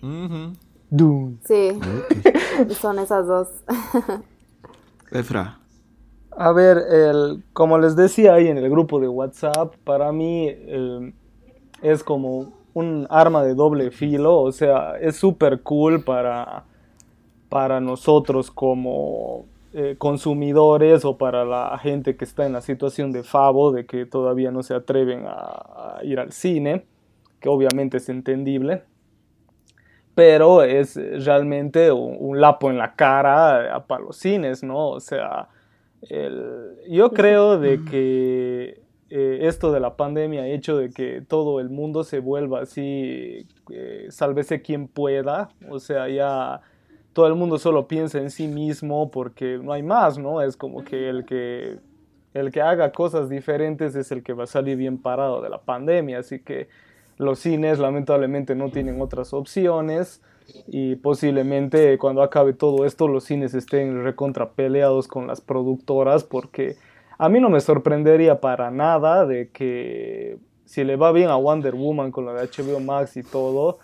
Dune. 0.00 1.38
Sí, 1.44 1.76
son 2.80 3.00
esas 3.00 3.26
dos. 3.26 3.48
Efra. 5.10 5.58
A 6.30 6.52
ver, 6.52 6.78
el, 6.88 7.42
como 7.52 7.78
les 7.78 7.96
decía 7.96 8.34
ahí 8.34 8.46
en 8.46 8.58
el 8.58 8.70
grupo 8.70 9.00
de 9.00 9.08
WhatsApp, 9.08 9.74
para 9.82 10.12
mí 10.12 10.46
eh, 10.48 11.12
es 11.82 12.04
como 12.04 12.55
un 12.76 13.06
arma 13.08 13.42
de 13.42 13.54
doble 13.54 13.90
filo, 13.90 14.38
o 14.40 14.52
sea, 14.52 14.96
es 15.00 15.16
súper 15.16 15.62
cool 15.62 16.02
para, 16.04 16.64
para 17.48 17.80
nosotros 17.80 18.50
como 18.50 19.46
eh, 19.72 19.94
consumidores 19.98 21.04
o 21.04 21.16
para 21.16 21.44
la 21.44 21.78
gente 21.78 22.16
que 22.16 22.24
está 22.24 22.44
en 22.44 22.52
la 22.52 22.60
situación 22.60 23.12
de 23.12 23.22
Favo, 23.22 23.72
de 23.72 23.86
que 23.86 24.04
todavía 24.04 24.50
no 24.50 24.62
se 24.62 24.74
atreven 24.74 25.24
a, 25.26 25.96
a 25.98 26.00
ir 26.04 26.18
al 26.20 26.32
cine, 26.32 26.84
que 27.40 27.48
obviamente 27.48 27.96
es 27.96 28.08
entendible 28.08 28.82
pero 30.14 30.62
es 30.62 30.96
realmente 31.26 31.92
un, 31.92 32.16
un 32.18 32.40
lapo 32.40 32.70
en 32.70 32.78
la 32.78 32.94
cara 32.94 33.84
para 33.86 34.02
los 34.02 34.16
cines, 34.16 34.62
¿no? 34.62 34.88
O 34.88 35.00
sea, 35.00 35.48
el- 36.08 36.78
yo 36.88 37.10
creo 37.12 37.58
de 37.58 37.80
que 37.84 38.80
eh, 39.08 39.38
esto 39.42 39.72
de 39.72 39.80
la 39.80 39.96
pandemia 39.96 40.42
ha 40.42 40.48
hecho 40.48 40.76
de 40.76 40.90
que 40.90 41.20
todo 41.20 41.60
el 41.60 41.70
mundo 41.70 42.02
se 42.02 42.18
vuelva 42.18 42.62
así, 42.62 43.46
eh, 43.70 44.06
sálvese 44.10 44.62
quien 44.62 44.88
pueda, 44.88 45.50
o 45.68 45.78
sea, 45.78 46.08
ya 46.08 46.60
todo 47.12 47.28
el 47.28 47.34
mundo 47.34 47.58
solo 47.58 47.86
piensa 47.86 48.18
en 48.18 48.30
sí 48.30 48.48
mismo 48.48 49.10
porque 49.10 49.58
no 49.62 49.72
hay 49.72 49.82
más, 49.82 50.18
¿no? 50.18 50.42
Es 50.42 50.56
como 50.56 50.84
que 50.84 51.08
el 51.08 51.24
que 51.24 51.78
el 52.34 52.50
que 52.50 52.60
haga 52.60 52.92
cosas 52.92 53.30
diferentes 53.30 53.94
es 53.96 54.12
el 54.12 54.22
que 54.22 54.34
va 54.34 54.44
a 54.44 54.46
salir 54.46 54.76
bien 54.76 54.98
parado 54.98 55.40
de 55.40 55.48
la 55.48 55.58
pandemia, 55.58 56.18
así 56.18 56.40
que 56.40 56.68
los 57.16 57.38
cines 57.38 57.78
lamentablemente 57.78 58.54
no 58.54 58.70
tienen 58.70 59.00
otras 59.00 59.32
opciones 59.32 60.20
y 60.66 60.96
posiblemente 60.96 61.96
cuando 61.98 62.22
acabe 62.22 62.52
todo 62.52 62.84
esto 62.84 63.08
los 63.08 63.24
cines 63.24 63.54
estén 63.54 64.04
recontrapeleados 64.04 65.08
con 65.08 65.26
las 65.26 65.40
productoras 65.40 66.24
porque 66.24 66.76
a 67.18 67.28
mí 67.28 67.40
no 67.40 67.48
me 67.48 67.60
sorprendería 67.60 68.40
para 68.40 68.70
nada 68.70 69.26
de 69.26 69.50
que 69.50 70.38
si 70.64 70.84
le 70.84 70.96
va 70.96 71.12
bien 71.12 71.30
a 71.30 71.36
Wonder 71.36 71.74
Woman 71.74 72.10
con 72.10 72.26
la 72.26 72.32
de 72.32 72.48
HBO 72.48 72.80
Max 72.80 73.16
y 73.16 73.22
todo, 73.22 73.78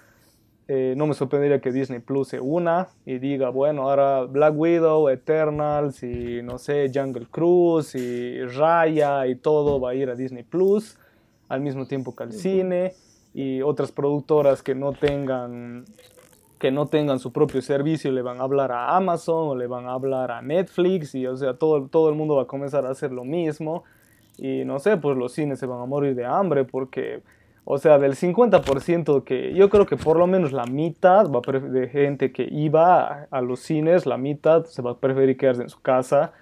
eh, 0.69 0.95
no 0.97 1.07
me 1.07 1.15
sorprendería 1.15 1.61
que 1.61 1.73
Disney 1.73 2.01
Plus 2.01 2.29
se 2.29 2.41
una 2.41 2.89
y 3.05 3.19
diga, 3.19 3.51
bueno, 3.51 3.89
ahora 3.89 4.23
Black 4.25 4.55
Widow, 4.57 5.09
Eternals 5.09 6.03
y 6.03 6.43
no 6.43 6.59
sé, 6.59 6.91
Jungle 6.93 7.27
Cruise 7.31 7.95
y 7.95 8.43
Raya 8.45 9.27
y 9.27 9.37
todo 9.37 9.81
va 9.81 9.91
a 9.91 9.95
ir 9.95 10.11
a 10.11 10.15
Disney 10.15 10.45
Plus 10.45 10.99
al 11.49 11.61
mismo 11.61 11.87
tiempo 11.87 12.15
que 12.15 12.25
al 12.25 12.33
cine 12.33 12.95
y 13.35 13.63
otras 13.63 13.93
productoras 13.93 14.63
que 14.63 14.75
no 14.75 14.93
tengan 14.93 15.85
que 16.63 16.71
no 16.71 16.87
tengan 16.87 17.19
su 17.19 17.33
propio 17.33 17.61
servicio 17.61 18.13
le 18.13 18.23
van 18.23 18.39
a 18.41 18.45
hablar 18.45 18.71
a 18.71 18.97
Amazon 18.97 19.49
o 19.49 19.57
le 19.57 19.67
van 19.67 19.87
a 19.87 19.95
hablar 19.95 20.31
a 20.31 20.43
Netflix 20.43 21.13
y 21.17 21.27
o 21.27 21.37
sea 21.37 21.55
todo, 21.55 21.89
todo 21.89 22.09
el 22.09 22.15
mundo 22.15 22.37
va 22.37 22.43
a 22.43 22.47
comenzar 22.47 22.87
a 22.87 22.91
hacer 22.91 23.11
lo 23.11 23.25
mismo 23.25 23.83
y 24.39 24.65
no 24.65 24.79
sé 24.79 24.97
pues 24.97 25.19
los 25.19 25.33
cines 25.33 25.59
se 25.59 25.67
van 25.67 25.81
a 25.81 25.87
morir 25.87 26.15
de 26.15 26.25
hambre 26.25 26.63
porque 26.63 27.25
o 27.65 27.79
sea 27.79 27.99
del 27.99 28.15
50% 28.15 29.25
que 29.25 29.53
yo 29.55 29.69
creo 29.71 29.87
que 29.87 29.97
por 29.97 30.17
lo 30.17 30.29
menos 30.29 30.53
la 30.53 30.65
mitad 30.67 31.29
va 31.33 31.41
de 31.41 31.89
gente 31.89 32.31
que 32.31 32.47
iba 32.49 33.27
a, 33.29 33.41
los 33.41 33.59
cines 33.59 34.07
la 34.07 34.17
mitad 34.17 34.65
se 34.67 34.83
va 34.83 34.93
a 34.93 34.99
preferir 34.99 35.37
quedarse 35.37 35.63
en 35.63 35.69
su 35.69 35.83
casa 35.83 36.33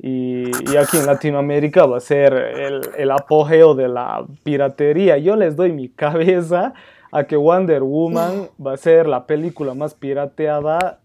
y, 0.00 0.44
y, 0.72 0.76
aquí 0.78 0.96
en 0.96 1.04
Latinoamérica 1.04 1.84
va 1.84 1.98
a 1.98 2.00
ser 2.00 2.32
el, 2.32 2.80
el 2.96 3.10
apogeo 3.10 3.74
de 3.74 3.88
la 3.88 4.24
piratería. 4.44 5.18
Yo 5.18 5.34
les 5.34 5.56
doy 5.56 5.72
mi 5.72 5.88
cabeza 5.88 6.72
a 7.10 7.24
que 7.24 7.36
Wonder 7.36 7.82
Woman 7.82 8.48
va 8.64 8.74
a 8.74 8.76
ser 8.76 9.06
la 9.06 9.26
película 9.26 9.74
más 9.74 9.94
pirateada 9.94 11.00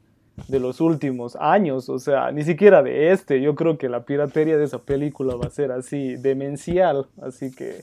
de 0.48 0.60
los 0.60 0.81
últimos 0.81 1.36
años, 1.36 1.89
o 1.89 2.00
sea, 2.00 2.31
ni 2.31 2.43
siquiera 2.43 2.81
de 2.81 3.12
este, 3.12 3.39
yo 3.41 3.53
creo 3.53 3.77
que 3.77 3.88
la 3.88 4.03
piratería 4.03 4.57
de 4.57 4.63
esa 4.63 4.79
película 4.79 5.36
va 5.36 5.45
a 5.45 5.51
ser 5.51 5.72
así 5.72 6.15
demencial, 6.15 7.07
así 7.22 7.51
que 7.51 7.81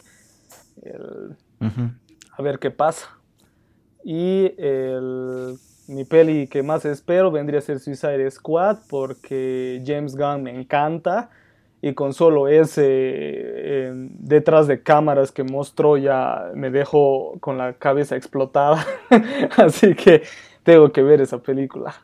a 2.36 2.42
ver 2.42 2.58
qué 2.58 2.70
pasa. 2.70 3.08
Y 4.02 4.52
el, 4.58 5.56
mi 5.88 6.04
peli 6.04 6.48
que 6.48 6.62
más 6.62 6.84
espero 6.84 7.30
vendría 7.30 7.58
a 7.58 7.62
ser 7.62 7.78
Suicide 7.78 8.30
Squad 8.30 8.78
porque 8.88 9.82
James 9.86 10.16
Gunn 10.16 10.42
me 10.42 10.58
encanta 10.58 11.30
y 11.82 11.94
con 11.94 12.12
solo 12.12 12.49
ese 12.49 12.84
eh, 12.87 13.92
detrás 13.94 14.66
de 14.66 14.82
cámaras 14.82 15.32
que 15.32 15.44
mostró 15.44 15.96
ya 15.96 16.50
me 16.54 16.70
dejó 16.70 17.38
con 17.40 17.56
la 17.56 17.75
cabeza 17.75 18.16
explotada. 18.16 18.87
Así 19.56 19.94
que 19.94 20.22
tengo 20.62 20.92
que 20.92 21.02
ver 21.02 21.20
esa 21.20 21.38
película. 21.38 21.94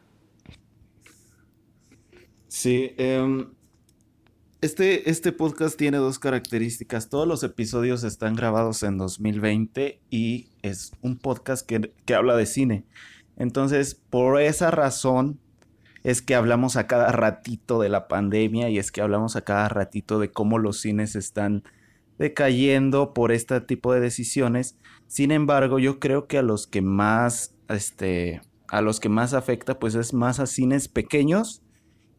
Sí, 2.48 2.94
em, 2.96 3.48
este, 4.62 5.10
este 5.10 5.32
podcast 5.32 5.76
tiene 5.76 5.98
dos 5.98 6.18
características. 6.18 7.10
Todos 7.10 7.28
los 7.28 7.42
episodios 7.42 8.02
están 8.02 8.34
grabados 8.34 8.82
en 8.82 8.96
2020 8.96 10.00
y 10.08 10.48
es 10.62 10.92
un 11.02 11.18
podcast 11.18 11.66
que, 11.66 11.92
que 12.06 12.14
habla 12.14 12.34
de 12.34 12.46
cine. 12.46 12.84
Entonces, 13.36 13.94
por 13.94 14.40
esa 14.40 14.70
razón, 14.70 15.38
es 16.06 16.22
que 16.22 16.36
hablamos 16.36 16.76
a 16.76 16.86
cada 16.86 17.10
ratito 17.10 17.80
de 17.80 17.88
la 17.88 18.06
pandemia 18.06 18.70
y 18.70 18.78
es 18.78 18.92
que 18.92 19.00
hablamos 19.00 19.34
a 19.34 19.40
cada 19.40 19.68
ratito 19.68 20.20
de 20.20 20.30
cómo 20.30 20.60
los 20.60 20.80
cines 20.80 21.16
están 21.16 21.64
decayendo 22.16 23.12
por 23.12 23.32
este 23.32 23.60
tipo 23.60 23.92
de 23.92 23.98
decisiones. 23.98 24.78
Sin 25.08 25.32
embargo, 25.32 25.80
yo 25.80 25.98
creo 25.98 26.28
que 26.28 26.38
a 26.38 26.42
los 26.42 26.68
que 26.68 26.80
más, 26.80 27.56
este, 27.68 28.40
a 28.68 28.82
los 28.82 29.00
que 29.00 29.08
más 29.08 29.34
afecta, 29.34 29.80
pues 29.80 29.96
es 29.96 30.14
más 30.14 30.38
a 30.38 30.46
cines 30.46 30.86
pequeños, 30.86 31.64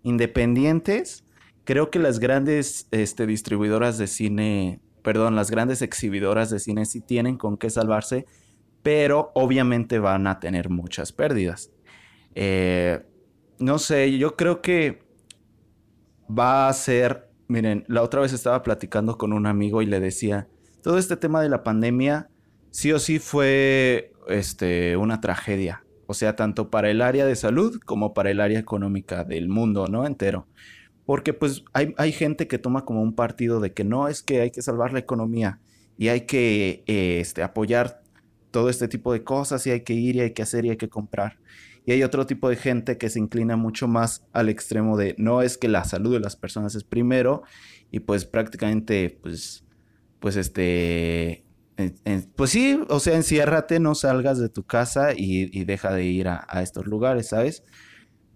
independientes. 0.04 1.24
Creo 1.64 1.90
que 1.90 2.00
las 2.00 2.20
grandes 2.20 2.90
este, 2.92 3.26
distribuidoras 3.26 3.98
de 3.98 4.08
cine, 4.08 4.82
perdón, 5.02 5.38
las 5.38 5.50
grandes 5.50 5.82
exhibidoras 5.82 6.50
de 6.50 6.60
cine 6.60 6.86
sí 6.86 7.00
tienen 7.00 7.38
con 7.38 7.56
qué 7.56 7.70
salvarse, 7.70 8.26
pero 8.84 9.32
obviamente 9.34 9.98
van 10.00 10.28
a 10.28 10.42
tener 10.42 10.70
muchas 10.70 11.14
pérdidas. 11.14 11.72
Eh, 12.36 13.02
no 13.60 13.80
sé, 13.80 14.18
yo 14.18 14.36
creo 14.36 14.62
que 14.62 15.04
va 16.30 16.68
a 16.68 16.74
ser, 16.74 17.30
miren, 17.48 17.86
la 17.88 18.02
otra 18.02 18.22
vez 18.22 18.34
estaba 18.34 18.64
platicando 18.64 19.18
con 19.18 19.34
un 19.34 19.46
amigo 19.46 19.82
y 19.82 19.86
le 19.86 20.00
decía, 20.00 20.48
todo 20.82 20.98
este 20.98 21.18
tema 21.18 21.42
de 21.42 21.50
la 21.50 21.64
pandemia 21.64 22.30
sí 22.72 22.92
o 22.92 23.00
sí 23.00 23.20
fue 23.20 24.14
este, 24.28 24.98
una 24.98 25.22
tragedia, 25.22 25.84
o 26.06 26.14
sea, 26.14 26.36
tanto 26.36 26.70
para 26.70 26.90
el 26.90 27.02
área 27.02 27.26
de 27.26 27.36
salud 27.36 27.80
como 27.86 28.14
para 28.14 28.32
el 28.32 28.40
área 28.40 28.60
económica 28.60 29.24
del 29.24 29.50
mundo, 29.50 29.88
¿no? 29.88 30.06
Entero. 30.06 30.48
Porque 31.06 31.34
pues 31.34 31.64
hay, 31.74 31.94
hay 31.98 32.12
gente 32.12 32.48
que 32.48 32.60
toma 32.60 32.84
como 32.84 33.02
un 33.02 33.16
partido 33.16 33.62
de 33.62 33.74
que 33.74 33.86
no 33.86 34.10
es 34.10 34.22
que 34.22 34.42
hay 34.42 34.52
que 34.52 34.62
salvar 34.62 34.92
la 34.92 35.00
economía 35.00 35.62
y 35.98 36.10
hay 36.10 36.22
que 36.22 36.84
este, 36.86 37.44
apoyar 37.44 38.02
todo 38.52 38.70
este 38.70 38.88
tipo 38.88 39.14
de 39.14 39.24
cosas 39.24 39.66
y 39.68 39.72
hay 39.72 39.82
que 39.82 39.94
ir 39.94 40.18
y 40.18 40.22
hay 40.22 40.32
que 40.32 40.42
hacer 40.42 40.66
y 40.66 40.70
hay 40.72 40.78
que 40.78 40.90
comprar. 40.90 41.40
Y 41.88 41.94
hay 41.94 42.04
otro 42.04 42.28
tipo 42.28 42.50
de 42.50 42.58
gente 42.58 42.98
que 42.98 43.10
se 43.10 43.18
inclina 43.18 43.56
mucho 43.56 43.88
más 43.88 44.28
al 44.34 44.50
extremo 44.50 44.98
de 44.98 45.16
no 45.18 45.42
es 45.42 45.58
que 45.58 45.70
la 45.70 45.86
salud 45.86 46.12
de 46.12 46.20
las 46.20 46.36
personas 46.36 46.76
es 46.76 46.84
primero 46.84 47.44
y 47.92 48.02
pues 48.02 48.26
prácticamente 48.26 49.18
pues 49.24 49.64
pues 50.20 50.36
este 50.36 51.46
pues 52.36 52.50
sí, 52.50 52.78
o 52.90 53.00
sea, 53.00 53.16
enciérrate, 53.16 53.80
no 53.80 53.96
salgas 53.96 54.38
de 54.38 54.50
tu 54.50 54.64
casa 54.64 55.14
y, 55.16 55.64
deja 55.64 55.94
de 55.94 56.04
ir 56.04 56.28
a, 56.28 56.62
estos 56.62 56.88
lugares, 56.88 57.30
¿sabes? 57.30 57.64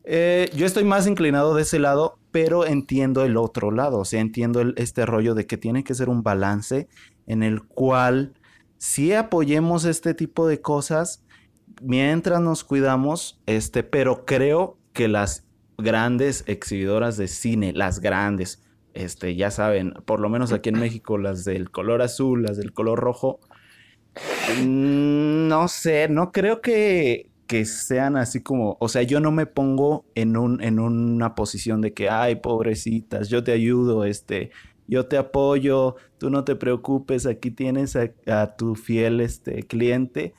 Eh, 0.06 0.50
yo 0.56 0.66
estoy 0.66 0.86
más 0.86 1.06
inclinado 1.08 1.54
de 1.56 1.64
ese 1.64 1.80
lado, 1.80 2.20
pero 2.32 2.66
entiendo 2.66 3.26
el 3.26 3.36
otro 3.36 3.72
lado, 3.72 4.00
o 4.00 4.06
sea, 4.06 4.22
entiendo 4.22 4.62
este 4.78 5.06
rollo 5.06 5.36
de 5.36 5.46
que 5.46 5.58
tiene 5.58 5.84
que 5.84 5.96
ser 5.96 6.08
un 6.08 6.24
balance 6.24 6.88
en 7.28 7.44
el 7.44 7.64
cual 7.64 8.34
si 8.78 9.12
apoyemos 9.12 9.86
este 9.86 10.14
tipo 10.14 10.48
de 10.48 10.62
cosas, 10.62 11.24
mientras 11.82 12.42
nos 12.42 12.64
cuidamos, 12.64 13.42
este, 13.46 13.84
pero 13.84 14.26
creo 14.26 14.78
que 14.94 15.08
las 15.08 15.46
grandes 15.78 16.44
exhibidoras 16.48 17.18
de 17.18 17.28
cine, 17.28 17.74
las 17.74 18.00
grandes, 18.00 18.64
este, 18.94 19.36
ya 19.36 19.52
saben, 19.52 19.94
por 20.06 20.20
lo 20.20 20.30
menos 20.30 20.52
aquí 20.52 20.70
en 20.70 20.80
México, 20.80 21.18
las 21.18 21.46
del 21.46 21.72
color 21.72 22.02
azul, 22.02 22.44
las 22.44 22.58
del 22.58 22.74
color 22.74 23.00
rojo, 23.00 23.40
mm, 24.60 25.48
no 25.48 25.68
sé, 25.68 26.08
no 26.10 26.32
creo 26.32 26.62
que, 26.62 27.30
que 27.48 27.66
sean 27.66 28.16
así 28.16 28.42
como, 28.42 28.78
o 28.80 28.90
sea, 28.90 29.04
yo 29.04 29.20
no 29.20 29.32
me 29.32 29.46
pongo 29.46 30.06
en, 30.16 30.38
un, 30.38 30.62
en 30.62 30.80
una 30.80 31.36
posición 31.36 31.82
de 31.82 31.94
que, 31.94 32.10
ay, 32.10 32.36
pobrecitas, 32.36 33.30
yo 33.30 33.44
te 33.44 33.52
ayudo, 33.52 34.06
este, 34.06 34.52
yo 34.88 35.06
te 35.08 35.18
apoyo, 35.18 35.96
tú 36.18 36.30
no 36.30 36.44
te 36.44 36.56
preocupes, 36.56 37.26
aquí 37.26 37.52
tienes 37.52 37.96
a, 37.96 38.12
a 38.28 38.56
tu 38.56 38.76
fiel 38.76 39.22
este, 39.22 39.64
cliente. 39.64 40.34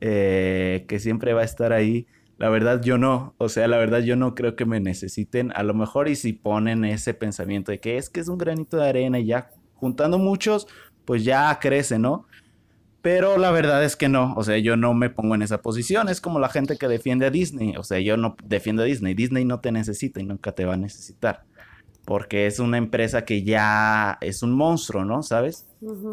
Eh, 0.00 0.84
que 0.88 0.98
siempre 0.98 1.32
va 1.32 1.42
a 1.42 1.44
estar 1.44 1.72
ahí. 1.72 2.06
La 2.38 2.50
verdad 2.50 2.82
yo 2.82 2.98
no, 2.98 3.34
o 3.38 3.48
sea, 3.48 3.66
la 3.66 3.78
verdad 3.78 4.00
yo 4.00 4.14
no 4.14 4.34
creo 4.34 4.56
que 4.56 4.66
me 4.66 4.80
necesiten. 4.80 5.52
A 5.54 5.62
lo 5.62 5.74
mejor 5.74 6.08
y 6.08 6.16
si 6.16 6.34
ponen 6.34 6.84
ese 6.84 7.14
pensamiento 7.14 7.72
de 7.72 7.80
que 7.80 7.96
es 7.96 8.10
que 8.10 8.20
es 8.20 8.28
un 8.28 8.38
granito 8.38 8.76
de 8.76 8.88
arena 8.88 9.18
y 9.18 9.26
ya 9.26 9.50
juntando 9.74 10.18
muchos, 10.18 10.66
pues 11.06 11.24
ya 11.24 11.58
crece, 11.60 11.98
¿no? 11.98 12.26
Pero 13.00 13.38
la 13.38 13.52
verdad 13.52 13.84
es 13.84 13.94
que 13.94 14.08
no, 14.08 14.34
o 14.34 14.42
sea, 14.42 14.58
yo 14.58 14.76
no 14.76 14.92
me 14.92 15.10
pongo 15.10 15.34
en 15.34 15.42
esa 15.42 15.62
posición. 15.62 16.08
Es 16.08 16.20
como 16.20 16.40
la 16.40 16.48
gente 16.48 16.76
que 16.76 16.88
defiende 16.88 17.26
a 17.26 17.30
Disney, 17.30 17.76
o 17.76 17.84
sea, 17.84 18.00
yo 18.00 18.16
no 18.16 18.36
defiendo 18.44 18.82
a 18.82 18.86
Disney. 18.86 19.14
Disney 19.14 19.44
no 19.44 19.60
te 19.60 19.72
necesita 19.72 20.20
y 20.20 20.24
nunca 20.24 20.52
te 20.52 20.64
va 20.64 20.74
a 20.74 20.76
necesitar. 20.76 21.44
Porque 22.04 22.46
es 22.46 22.58
una 22.58 22.78
empresa 22.78 23.24
que 23.24 23.44
ya 23.44 24.18
es 24.20 24.42
un 24.42 24.52
monstruo, 24.52 25.04
¿no? 25.04 25.22
¿Sabes? 25.22 25.66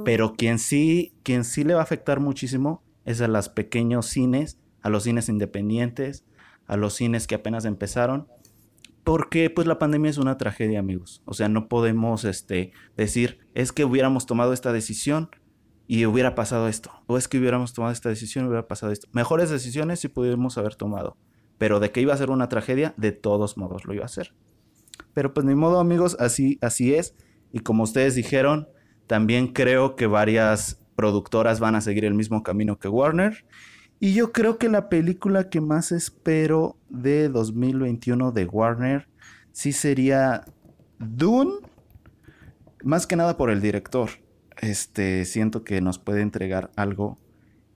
Pero 0.06 0.34
quien 0.34 0.58
sí, 0.60 1.14
quien 1.24 1.44
sí 1.44 1.64
le 1.64 1.74
va 1.74 1.82
a 1.82 1.84
afectar 1.84 2.20
muchísimo 2.20 2.84
es 3.06 3.22
a 3.22 3.28
los 3.28 3.50
pequeños 3.50 4.08
cines, 4.08 4.60
a 4.82 4.90
los 4.90 5.04
cines 5.04 5.30
independientes, 5.30 6.26
a 6.68 6.78
los 6.78 6.94
cines 6.94 7.28
que 7.28 7.36
apenas 7.36 7.66
empezaron. 7.66 8.28
Porque 9.04 9.50
pues 9.50 9.68
la 9.68 9.80
pandemia 9.80 10.10
es 10.10 10.18
una 10.18 10.38
tragedia, 10.38 10.80
amigos. 10.80 11.22
O 11.26 11.34
sea, 11.34 11.50
no 11.50 11.68
podemos 11.68 12.24
este, 12.24 12.72
decir, 12.96 13.40
es 13.54 13.72
que 13.72 13.84
hubiéramos 13.84 14.26
tomado 14.26 14.54
esta 14.54 14.72
decisión 14.72 15.30
y 15.88 16.06
hubiera 16.06 16.36
pasado 16.36 16.70
esto. 16.70 16.92
O 17.08 17.18
es 17.18 17.28
que 17.28 17.38
hubiéramos 17.38 17.74
tomado 17.74 17.92
esta 17.92 18.10
decisión 18.10 18.46
y 18.46 18.48
hubiera 18.48 18.68
pasado 18.68 18.92
esto. 18.92 19.08
Mejores 19.12 19.50
decisiones 19.50 20.00
sí 20.00 20.08
pudimos 20.08 20.58
haber 20.58 20.76
tomado. 20.76 21.18
Pero 21.58 21.80
de 21.80 21.92
que 21.92 22.02
iba 22.02 22.14
a 22.14 22.18
ser 22.18 22.30
una 22.30 22.50
tragedia, 22.50 22.94
de 22.98 23.12
todos 23.12 23.58
modos 23.58 23.86
lo 23.86 23.94
iba 23.94 24.06
a 24.06 24.10
ser. 24.10 24.34
Pero 25.14 25.34
pues 25.34 25.46
ni 25.46 25.56
modo, 25.56 25.80
amigos, 25.80 26.16
así, 26.20 26.58
así 26.62 26.94
es. 26.94 27.16
Y 27.52 27.60
como 27.60 27.84
ustedes 27.84 28.16
dijeron, 28.16 28.70
también 29.08 29.48
creo 29.48 29.96
que 29.96 30.08
varias 30.08 30.83
productoras 30.96 31.60
van 31.60 31.76
a 31.76 31.82
seguir 31.82 32.06
el 32.06 32.14
mismo 32.14 32.44
camino 32.44 32.80
que 32.80 32.88
Warner. 32.88 33.46
Y 34.00 34.14
yo 34.14 34.32
creo 34.32 34.58
que 34.58 34.70
la 34.70 34.90
película 34.90 35.50
que 35.50 35.62
más 35.62 35.92
espero 35.92 36.78
de 36.90 37.30
2021 37.30 38.32
de 38.32 38.46
Warner 38.46 39.08
sí 39.52 39.72
sería 39.72 40.46
Dune. 41.00 41.54
Más 42.84 43.08
que 43.08 43.16
nada 43.16 43.38
por 43.38 43.50
el 43.50 43.62
director. 43.62 44.10
Este, 44.62 45.26
siento 45.26 45.64
que 45.64 45.82
nos 45.82 46.00
puede 46.00 46.22
entregar 46.22 46.72
algo 46.76 47.18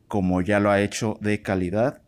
como 0.08 0.42
ya 0.42 0.60
lo 0.60 0.70
ha 0.70 0.82
hecho 0.82 1.18
de 1.22 1.42
calidad. 1.42 2.02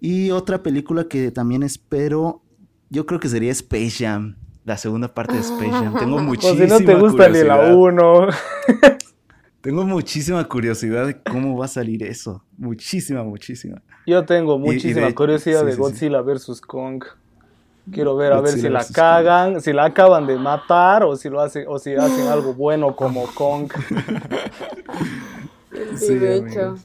Y 0.00 0.30
otra 0.30 0.62
película 0.62 1.08
que 1.08 1.30
también 1.30 1.62
espero, 1.62 2.42
yo 2.90 3.06
creo 3.06 3.18
que 3.18 3.28
sería 3.28 3.52
Space 3.52 4.04
Jam, 4.04 4.36
la 4.64 4.76
segunda 4.76 5.12
parte 5.14 5.34
de 5.34 5.40
Space 5.40 5.70
Jam. 5.70 5.98
Tengo 5.98 6.18
muchísima 6.18 6.66
si 6.66 6.66
no 6.66 6.78
te 6.78 6.94
gusta 6.94 7.28
ni 7.28 7.42
la 7.42 7.56
curiosidad. 7.56 7.74
1. 7.74 8.28
Tengo 9.66 9.84
muchísima 9.84 10.44
curiosidad 10.46 11.06
de 11.08 11.20
cómo 11.20 11.58
va 11.58 11.64
a 11.64 11.68
salir 11.68 12.04
eso. 12.04 12.40
Muchísima, 12.56 13.24
muchísima. 13.24 13.82
Yo 14.06 14.24
tengo 14.24 14.54
y 14.54 14.58
muchísima 14.60 15.06
de- 15.08 15.14
curiosidad 15.16 15.62
sí, 15.62 15.66
de 15.66 15.72
sí, 15.72 15.76
sí. 15.76 15.80
Godzilla 15.82 16.20
vs. 16.22 16.60
Kong. 16.60 17.02
Quiero 17.90 18.14
ver 18.14 18.32
a 18.32 18.40
ver 18.40 18.52
si 18.54 18.68
la 18.68 18.84
cagan, 18.84 19.60
si 19.60 19.72
la 19.72 19.86
acaban 19.86 20.28
de 20.28 20.36
matar 20.36 21.02
o 21.02 21.16
si 21.16 21.28
lo 21.28 21.40
hacen 21.40 21.64
o 21.66 21.80
si 21.80 21.94
hacen 21.96 22.28
algo 22.28 22.54
bueno 22.54 22.94
como 22.94 23.26
Kong. 23.34 23.72
Sí, 25.96 26.06
Sí, 26.06 26.14
de 26.14 26.36
hecho. 26.36 26.76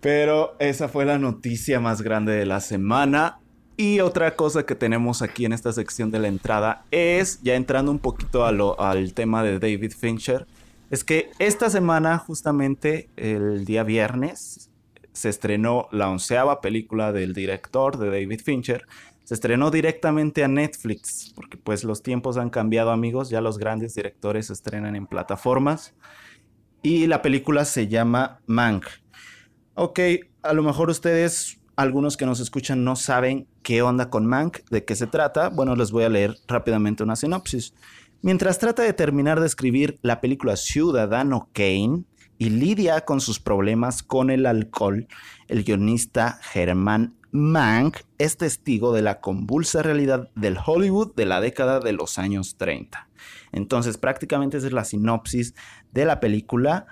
Pero 0.00 0.54
esa 0.58 0.88
fue 0.88 1.06
la 1.06 1.18
noticia 1.18 1.80
más 1.80 2.02
grande 2.02 2.32
de 2.32 2.44
la 2.44 2.60
semana. 2.60 3.38
Y 3.78 4.00
otra 4.00 4.36
cosa 4.36 4.64
que 4.66 4.74
tenemos 4.74 5.22
aquí 5.22 5.46
en 5.46 5.52
esta 5.54 5.72
sección 5.72 6.10
de 6.10 6.18
la 6.20 6.28
entrada 6.28 6.84
es, 6.90 7.40
ya 7.42 7.54
entrando 7.54 7.90
un 7.90 7.98
poquito 7.98 8.44
a 8.44 8.52
lo- 8.52 8.78
al 8.78 9.14
tema 9.14 9.42
de 9.42 9.58
David 9.58 9.92
Fincher, 9.98 10.46
es 10.90 11.04
que 11.04 11.30
esta 11.38 11.70
semana, 11.70 12.18
justamente 12.18 13.10
el 13.16 13.64
día 13.64 13.82
viernes, 13.82 14.70
se 15.12 15.28
estrenó 15.28 15.88
la 15.92 16.10
onceava 16.10 16.60
película 16.60 17.12
del 17.12 17.34
director 17.34 17.98
de 17.98 18.10
David 18.10 18.40
Fincher. 18.44 18.86
Se 19.22 19.34
estrenó 19.34 19.70
directamente 19.70 20.44
a 20.44 20.48
Netflix, 20.48 21.32
porque 21.34 21.56
pues 21.56 21.84
los 21.84 22.02
tiempos 22.02 22.36
han 22.36 22.50
cambiado 22.50 22.90
amigos, 22.90 23.30
ya 23.30 23.40
los 23.40 23.58
grandes 23.58 23.94
directores 23.94 24.48
se 24.48 24.52
estrenan 24.52 24.96
en 24.96 25.06
plataformas. 25.06 25.94
Y 26.82 27.06
la 27.06 27.22
película 27.22 27.64
se 27.64 27.88
llama 27.88 28.40
Mank. 28.46 28.84
Ok, 29.74 30.00
a 30.42 30.52
lo 30.52 30.62
mejor 30.62 30.90
ustedes, 30.90 31.58
algunos 31.76 32.16
que 32.16 32.26
nos 32.26 32.40
escuchan, 32.40 32.84
no 32.84 32.96
saben 32.96 33.48
qué 33.62 33.80
onda 33.82 34.10
con 34.10 34.26
Mank, 34.26 34.58
de 34.68 34.84
qué 34.84 34.94
se 34.94 35.06
trata. 35.06 35.48
Bueno, 35.48 35.74
les 35.74 35.90
voy 35.90 36.04
a 36.04 36.10
leer 36.10 36.36
rápidamente 36.46 37.02
una 37.02 37.16
sinopsis. 37.16 37.72
Mientras 38.24 38.58
trata 38.58 38.82
de 38.82 38.94
terminar 38.94 39.38
de 39.38 39.46
escribir 39.46 39.98
la 40.00 40.22
película 40.22 40.56
Ciudadano 40.56 41.50
Kane 41.52 42.04
y 42.38 42.48
lidia 42.48 43.02
con 43.02 43.20
sus 43.20 43.38
problemas 43.38 44.02
con 44.02 44.30
el 44.30 44.46
alcohol, 44.46 45.06
el 45.46 45.62
guionista 45.62 46.38
Germán 46.40 47.16
Mank 47.32 47.98
es 48.16 48.38
testigo 48.38 48.94
de 48.94 49.02
la 49.02 49.20
convulsa 49.20 49.82
realidad 49.82 50.30
del 50.36 50.56
Hollywood 50.56 51.14
de 51.14 51.26
la 51.26 51.42
década 51.42 51.80
de 51.80 51.92
los 51.92 52.18
años 52.18 52.56
30. 52.56 53.10
Entonces, 53.52 53.98
prácticamente 53.98 54.56
esa 54.56 54.68
es 54.68 54.72
la 54.72 54.86
sinopsis 54.86 55.54
de 55.92 56.06
la 56.06 56.18
película. 56.18 56.86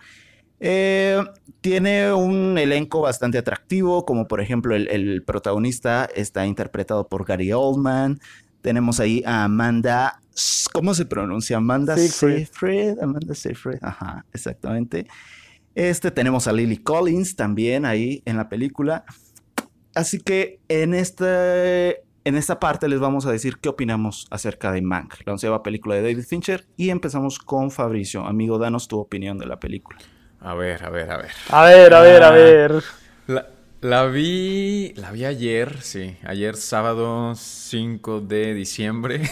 Eh, 0.61 1.19
tiene 1.63 2.13
un 2.13 2.59
elenco 2.59 3.01
bastante 3.01 3.39
atractivo, 3.39 4.05
como 4.05 4.29
por 4.29 4.43
ejemplo 4.43 4.77
el, 4.77 4.87
el 4.89 5.23
protagonista 5.25 6.05
está 6.15 6.45
interpretado 6.45 7.09
por 7.09 7.25
Gary 7.25 7.55
Oldman. 7.55 8.21
Tenemos 8.63 9.01
ahí 9.01 9.23
a 9.27 9.45
Amanda, 9.45 10.21
¿cómo 10.73 10.95
se 10.95 11.05
pronuncia? 11.05 11.57
Amanda 11.59 11.97
Seyfried. 11.97 12.37
Seyfried. 12.47 12.99
Amanda 13.03 13.35
Seyfried, 13.35 13.79
ajá, 13.83 14.25
exactamente. 14.33 15.07
Este 15.75 16.11
tenemos 16.11 16.47
a 16.49 16.53
Lily 16.53 16.79
Collins 16.79 17.35
también 17.37 17.85
ahí 17.85 18.23
en 18.25 18.37
la 18.37 18.49
película. 18.49 19.05
Así 19.95 20.21
que 20.21 20.61
en 20.69 20.95
este, 20.95 22.03
en 22.25 22.37
esta 22.37 22.59
parte 22.61 22.89
les 22.89 23.01
vamos 23.01 23.27
a 23.27 23.33
decir 23.33 23.59
qué 23.59 23.69
opinamos 23.69 24.27
acerca 24.31 24.71
de 24.73 24.81
Mank, 24.81 25.15
la 25.27 25.33
onceava 25.33 25.63
película 25.63 25.95
de 25.97 26.03
David 26.03 26.25
Fincher. 26.25 26.67
Y 26.77 26.91
empezamos 26.91 27.39
con 27.39 27.71
Fabricio. 27.71 28.25
Amigo, 28.27 28.59
danos 28.59 28.89
tu 28.89 28.99
opinión 28.99 29.39
de 29.39 29.47
la 29.47 29.59
película. 29.61 29.99
A 30.41 30.55
ver, 30.55 30.85
a 30.85 30.91
ver, 30.91 31.11
a 31.11 31.17
ver. 31.19 31.31
A 31.51 31.65
ver, 31.65 31.95
a 31.95 32.01
ver, 32.01 32.23
a 32.23 32.29
Ah. 32.29 32.31
ver. 32.33 32.83
La, 33.27 33.47
la 33.83 34.07
vi, 34.07 34.95
la 34.95 35.11
vi 35.11 35.25
ayer, 35.25 35.83
sí, 35.83 36.17
ayer 36.23 36.57
sábado 36.57 37.35
5 37.35 38.21
de 38.21 38.55
diciembre. 38.55 39.23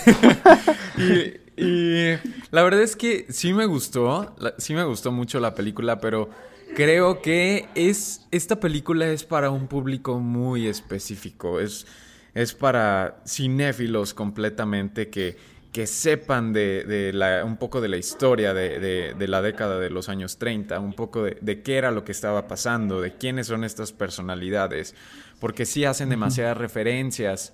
y, 1.56 2.18
la 2.50 2.62
verdad 2.64 2.82
es 2.82 2.96
que 2.96 3.26
sí 3.28 3.52
me 3.52 3.66
gustó, 3.66 4.34
sí 4.58 4.74
me 4.74 4.82
gustó 4.82 5.12
mucho 5.12 5.38
la 5.38 5.54
película, 5.54 6.00
pero 6.00 6.30
creo 6.74 7.22
que 7.22 7.68
es, 7.76 8.26
esta 8.32 8.58
película 8.58 9.06
es 9.06 9.22
para 9.22 9.50
un 9.50 9.68
público 9.68 10.18
muy 10.18 10.66
específico, 10.66 11.60
es, 11.60 11.86
es 12.34 12.52
para 12.52 13.22
cinéfilos 13.24 14.14
completamente 14.14 15.10
que, 15.10 15.36
que 15.72 15.86
sepan 15.86 16.52
de, 16.52 16.84
de 16.84 17.12
la, 17.12 17.44
un 17.44 17.56
poco 17.56 17.80
de 17.80 17.88
la 17.88 17.96
historia 17.96 18.52
de, 18.54 18.80
de- 18.80 19.14
de 19.14 19.28
la 19.28 19.40
década 19.40 19.78
de 19.78 19.88
los 19.90 20.08
años 20.08 20.36
30, 20.38 20.80
un 20.80 20.94
poco 20.94 21.22
de, 21.22 21.62
qué 21.62 21.76
era 21.76 21.90
lo 21.92 22.04
que 22.04 22.10
estaba 22.12 22.48
pasando, 22.48 23.00
de 23.00 23.14
quiénes 23.16 23.46
son 23.46 23.62
estas 23.62 23.92
personalidades, 23.92 24.94
porque 25.38 25.64
sí 25.66 25.84
hacen 25.84 26.08
demasiadas 26.08 26.56
referencias 26.56 27.52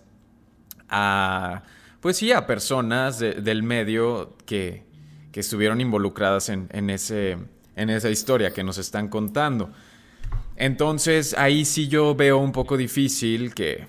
a, 0.88 1.62
pues 2.00 2.16
sí, 2.16 2.32
a 2.32 2.46
personas 2.46 3.18
de- 3.18 3.34
del 3.34 3.62
medio 3.62 4.36
que, 4.46 4.84
que 5.32 5.40
estuvieron 5.40 5.80
involucradas 5.82 6.48
en, 6.48 6.68
en 6.72 6.88
ese, 6.90 7.36
en 7.76 7.90
esa 7.90 8.08
historia 8.08 8.52
que 8.52 8.64
nos 8.64 8.78
están 8.78 9.08
contando. 9.08 9.72
Entonces 10.56 11.34
ahí 11.36 11.64
sí 11.66 11.88
yo 11.88 12.14
veo 12.14 12.38
un 12.38 12.52
poco 12.52 12.78
difícil 12.78 13.52
que 13.54 13.88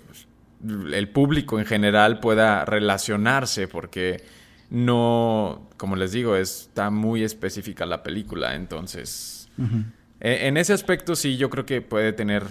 el 0.63 1.10
público 1.10 1.60
en 1.60 1.65
general 1.65 2.20
pueda 2.20 2.65
relacionarse 2.65 3.67
porque 3.67 4.24
no, 4.70 5.70
como 5.78 5.96
les 5.96 6.12
digo, 6.12 6.36
está 6.36 6.89
muy 6.89 7.24
específica 7.24 7.86
la 7.86 8.04
película. 8.04 8.56
Entonces, 8.56 9.50
e- 10.20 10.48
en 10.48 10.58
ese 10.58 10.74
aspecto 10.74 11.15
sí 11.15 11.38
yo 11.38 11.50
creo 11.50 11.65
que 11.65 11.82
puede 11.82 12.13
tener 12.13 12.43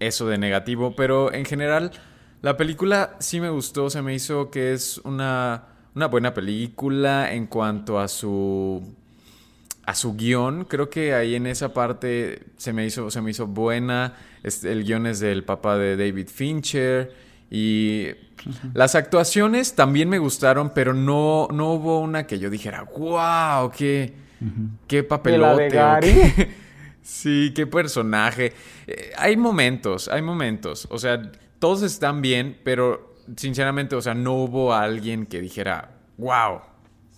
eso 0.00 0.26
de 0.28 0.38
negativo, 0.38 0.94
pero 0.96 1.32
en 1.32 1.44
general 1.44 1.92
la 2.42 2.56
película 2.56 3.16
sí 3.20 3.40
me 3.40 3.50
gustó, 3.50 3.90
se 3.90 4.02
me 4.02 4.14
hizo 4.14 4.50
que 4.50 4.72
es 4.72 4.98
una, 5.04 5.64
una 5.94 6.06
buena 6.06 6.34
película 6.34 7.32
en 7.32 7.46
cuanto 7.46 7.98
a 8.00 8.08
su 8.08 8.94
a 9.90 9.94
su 9.94 10.14
guion, 10.14 10.64
creo 10.66 10.88
que 10.88 11.14
ahí 11.14 11.34
en 11.34 11.46
esa 11.46 11.72
parte 11.74 12.44
se 12.56 12.72
me 12.72 12.86
hizo, 12.86 13.10
se 13.10 13.20
me 13.20 13.30
hizo 13.30 13.46
buena. 13.46 14.14
Este, 14.42 14.70
el 14.72 14.84
guion 14.84 15.06
es 15.06 15.20
del 15.20 15.42
papá 15.44 15.76
de 15.76 15.96
David 15.96 16.28
Fincher. 16.28 17.12
Y 17.50 18.06
las 18.74 18.94
actuaciones 18.94 19.74
también 19.74 20.08
me 20.08 20.18
gustaron, 20.18 20.70
pero 20.72 20.94
no, 20.94 21.48
no 21.52 21.72
hubo 21.72 22.00
una 22.00 22.26
que 22.26 22.38
yo 22.38 22.48
dijera, 22.50 22.84
wow, 22.96 23.70
qué, 23.76 24.14
qué 24.86 25.02
papelote. 25.02 25.68
qué- 26.00 26.50
sí, 27.02 27.52
qué 27.54 27.66
personaje. 27.66 28.52
Eh, 28.86 29.10
hay 29.16 29.36
momentos, 29.36 30.06
hay 30.08 30.22
momentos. 30.22 30.86
O 30.90 30.98
sea, 30.98 31.32
todos 31.58 31.82
están 31.82 32.22
bien, 32.22 32.56
pero 32.62 33.16
sinceramente, 33.36 33.96
o 33.96 34.00
sea, 34.02 34.14
no 34.14 34.34
hubo 34.34 34.72
alguien 34.72 35.26
que 35.26 35.40
dijera, 35.40 35.90
wow, 36.16 36.60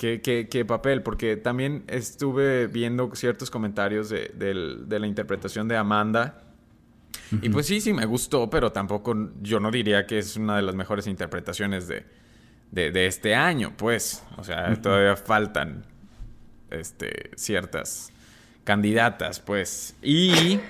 ¿Qué, 0.02 0.20
qué, 0.20 0.48
qué 0.48 0.64
papel? 0.64 1.04
Porque 1.04 1.36
también 1.36 1.84
estuve 1.86 2.66
viendo 2.66 3.14
ciertos 3.14 3.52
comentarios 3.52 4.08
de, 4.08 4.32
la 4.88 5.06
interpretación 5.06 5.68
de 5.68 5.76
Amanda. 5.76 6.42
Y 7.40 7.50
pues 7.50 7.66
sí, 7.66 7.80
sí 7.80 7.92
me 7.92 8.04
gustó, 8.04 8.50
pero 8.50 8.72
tampoco 8.72 9.30
yo 9.42 9.60
no 9.60 9.70
diría 9.70 10.04
que 10.04 10.18
es 10.18 10.36
una 10.36 10.56
de 10.56 10.62
las 10.62 10.74
mejores 10.74 11.06
interpretaciones 11.06 11.86
de, 11.86 12.04
de, 12.72 12.90
de 12.90 13.06
este 13.06 13.36
año, 13.36 13.74
pues. 13.76 14.24
O 14.38 14.42
sea, 14.42 14.74
todavía 14.82 15.14
faltan 15.14 15.86
este, 16.70 17.30
ciertas 17.36 18.10
candidatas, 18.64 19.38
pues. 19.38 19.94
Y... 20.02 20.58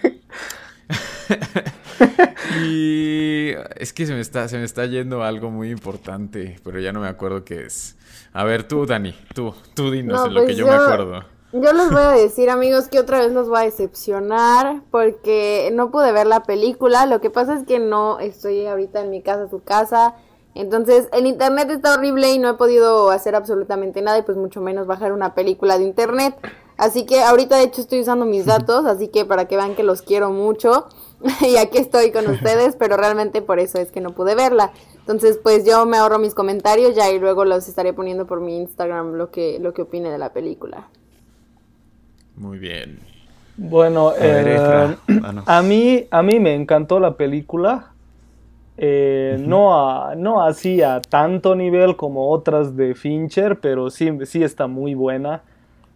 y 2.66 3.52
es 3.76 3.94
que 3.94 4.04
se 4.04 4.12
me 4.12 4.20
está 4.20 4.46
se 4.46 4.58
me 4.58 4.64
está 4.64 4.84
yendo 4.84 5.24
algo 5.24 5.50
muy 5.50 5.70
importante, 5.70 6.60
pero 6.62 6.80
ya 6.80 6.92
no 6.92 7.00
me 7.00 7.08
acuerdo 7.08 7.46
qué 7.46 7.64
es. 7.64 7.96
A 8.32 8.44
ver, 8.44 8.66
tú, 8.66 8.86
Dani, 8.86 9.14
tú, 9.34 9.54
tú 9.74 9.90
dinos 9.90 10.20
No, 10.20 10.26
en 10.26 10.34
lo 10.34 10.40
que 10.40 10.46
pues 10.46 10.56
yo, 10.56 10.66
me 10.66 10.72
acuerdo. 10.72 11.24
Yo 11.52 11.72
les 11.72 11.90
voy 11.90 12.00
a 12.00 12.12
decir, 12.12 12.48
amigos, 12.48 12.88
que 12.88 12.98
otra 12.98 13.20
vez 13.20 13.32
los 13.32 13.48
voy 13.48 13.58
a 13.58 13.64
decepcionar 13.64 14.80
porque 14.90 15.70
no 15.74 15.90
pude 15.90 16.10
ver 16.12 16.26
la 16.26 16.42
película. 16.44 17.04
Lo 17.04 17.20
que 17.20 17.28
pasa 17.28 17.54
es 17.54 17.66
que 17.66 17.78
no 17.78 18.20
estoy 18.20 18.66
ahorita 18.66 19.02
en 19.02 19.10
mi 19.10 19.20
casa, 19.20 19.48
su 19.50 19.62
casa. 19.62 20.14
Entonces, 20.54 21.08
el 21.12 21.26
internet 21.26 21.70
está 21.70 21.94
horrible 21.94 22.32
y 22.32 22.38
no 22.38 22.48
he 22.48 22.54
podido 22.54 23.10
hacer 23.10 23.34
absolutamente 23.34 24.00
nada 24.00 24.18
y 24.18 24.22
pues 24.22 24.38
mucho 24.38 24.60
menos 24.62 24.86
bajar 24.86 25.12
una 25.12 25.34
película 25.34 25.76
de 25.76 25.84
internet. 25.84 26.34
Así 26.78 27.04
que 27.04 27.22
ahorita 27.22 27.56
de 27.56 27.64
hecho 27.64 27.82
estoy 27.82 28.00
usando 28.00 28.24
mis 28.24 28.46
datos, 28.46 28.86
así 28.86 29.08
que 29.08 29.24
para 29.24 29.46
que 29.46 29.56
vean 29.56 29.74
que 29.74 29.82
los 29.82 30.00
quiero 30.02 30.30
mucho. 30.30 30.88
y 31.40 31.56
aquí 31.56 31.78
estoy 31.78 32.12
con 32.12 32.26
ustedes, 32.30 32.76
pero 32.76 32.96
realmente 32.96 33.42
por 33.42 33.58
eso 33.58 33.78
es 33.78 33.92
que 33.92 34.00
no 34.00 34.14
pude 34.14 34.34
verla. 34.34 34.72
Entonces, 35.02 35.38
pues 35.42 35.64
yo 35.66 35.86
me 35.86 35.96
ahorro 35.98 36.18
mis 36.18 36.34
comentarios 36.34 36.94
ya 36.96 37.10
y 37.10 37.18
luego 37.18 37.44
los 37.44 37.68
estaré 37.68 37.92
poniendo 37.92 38.26
por 38.26 38.40
mi 38.40 38.56
Instagram 38.58 39.14
lo 39.14 39.30
que, 39.30 39.58
lo 39.60 39.72
que 39.74 39.82
opine 39.82 40.10
de 40.10 40.18
la 40.18 40.32
película. 40.32 40.90
Muy 42.34 42.58
bien. 42.58 42.98
Bueno, 43.56 44.12
A 44.16 44.26
ver, 44.28 44.48
eh, 44.48 44.96
a 45.44 45.62
mí 45.62 46.06
a 46.10 46.22
mí 46.22 46.40
me 46.40 46.54
encantó 46.54 47.00
la 47.00 47.16
película. 47.16 47.94
Eh, 48.76 49.36
No 49.40 49.74
a, 49.78 50.14
no 50.16 50.42
así 50.44 50.82
a 50.82 51.00
tanto 51.02 51.54
nivel 51.54 51.96
como 51.96 52.30
otras 52.30 52.76
de 52.76 52.94
Fincher, 52.94 53.60
pero 53.60 53.90
sí, 53.90 54.10
sí 54.26 54.42
está 54.42 54.66
muy 54.66 54.94
buena. 54.94 55.44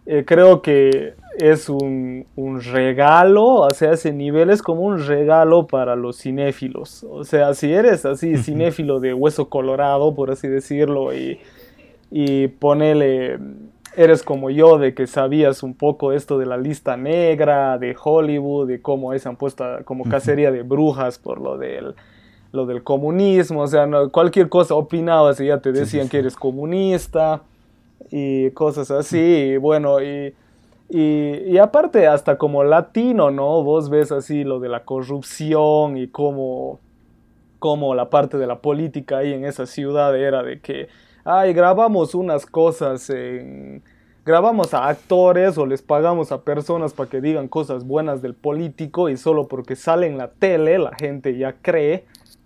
eh, 0.05 0.23
creo 0.25 0.61
que 0.61 1.15
es 1.37 1.69
un, 1.69 2.25
un, 2.35 2.61
regalo, 2.61 3.45
o 3.45 3.69
sea, 3.71 3.91
ese 3.91 4.11
nivel 4.11 4.49
es 4.49 4.61
como 4.61 4.81
un 4.81 5.05
regalo 5.05 5.67
para 5.67 5.95
los 5.95 6.17
cinéfilos. 6.17 7.05
O 7.09 7.23
sea, 7.23 7.53
si 7.53 7.71
eres 7.71 8.05
así 8.05 8.37
cinéfilo 8.37 8.99
de 8.99 9.13
hueso 9.13 9.47
colorado, 9.47 10.15
por 10.15 10.31
así 10.31 10.47
decirlo, 10.47 11.13
y, 11.13 11.39
y 12.09 12.47
ponele, 12.47 13.37
eres 13.95 14.23
como 14.23 14.49
yo, 14.49 14.77
de 14.77 14.93
que 14.93 15.05
sabías 15.05 15.61
un 15.61 15.75
poco 15.75 16.11
esto 16.11 16.39
de 16.39 16.47
la 16.47 16.57
lista 16.57 16.97
negra, 16.97 17.77
de 17.77 17.95
Hollywood, 18.01 18.67
de 18.67 18.81
cómo 18.81 19.17
se 19.17 19.29
han 19.29 19.35
puesto 19.35 19.63
como 19.85 20.05
cacería 20.05 20.51
de 20.51 20.63
brujas 20.63 21.19
por 21.19 21.39
lo 21.39 21.57
del 21.57 21.95
lo 22.53 22.65
del 22.65 22.81
comunismo, 22.81 23.61
o 23.61 23.67
sea, 23.67 23.85
cualquier 24.11 24.47
cosa 24.47 24.73
opinabas 24.73 25.39
y 25.41 25.47
ya 25.47 25.59
te 25.59 25.73
decían 25.73 26.07
que 26.07 26.19
eres 26.19 26.35
comunista 26.35 27.41
y 28.09 28.51
cosas 28.51 28.89
así, 28.89 29.19
y 29.19 29.57
bueno, 29.57 30.01
y, 30.01 30.33
y, 30.89 31.57
aparte 31.57 32.07
hasta 32.07 32.37
como 32.37 32.63
latino, 32.63 33.29
¿no? 33.29 33.63
Vos 33.63 33.89
ves 33.89 34.11
así 34.11 34.43
lo 34.43 34.59
de 34.59 34.69
la 34.69 34.85
corrupción 34.85 35.97
y 35.97 36.07
cómo, 36.07 36.79
cómo 37.59 37.93
la 37.93 38.09
parte 38.09 38.37
de 38.37 38.47
la 38.47 38.59
política 38.59 39.17
ahí 39.17 39.33
en 39.33 39.43
esa 39.43 39.65
ciudad 39.65 40.17
era 40.17 40.43
de 40.43 40.61
que, 40.61 40.87
ay, 41.25 41.53
grabamos 41.53 42.15
unas 42.15 42.45
cosas 42.45 43.09
en 43.09 43.83
grabamos 44.27 44.73
a 44.73 44.89
actores 44.89 45.57
o 45.57 45.65
les 45.65 45.81
pagamos 45.81 46.33
a 46.33 46.41
personas 46.41 46.91
para 46.91 47.09
que 47.09 47.21
digan 47.21 47.47
cosas 47.47 47.85
buenas 47.85 48.21
del 48.21 48.33
político 48.33 49.07
y 49.07 49.15
solo 49.15 49.47
porque 49.47 49.77
sale 49.77 50.05
en 50.05 50.17
la 50.17 50.27
tele 50.27 50.77
la 50.79 50.93
gente 50.95 51.37
ya 51.37 51.53
cree 51.53 52.03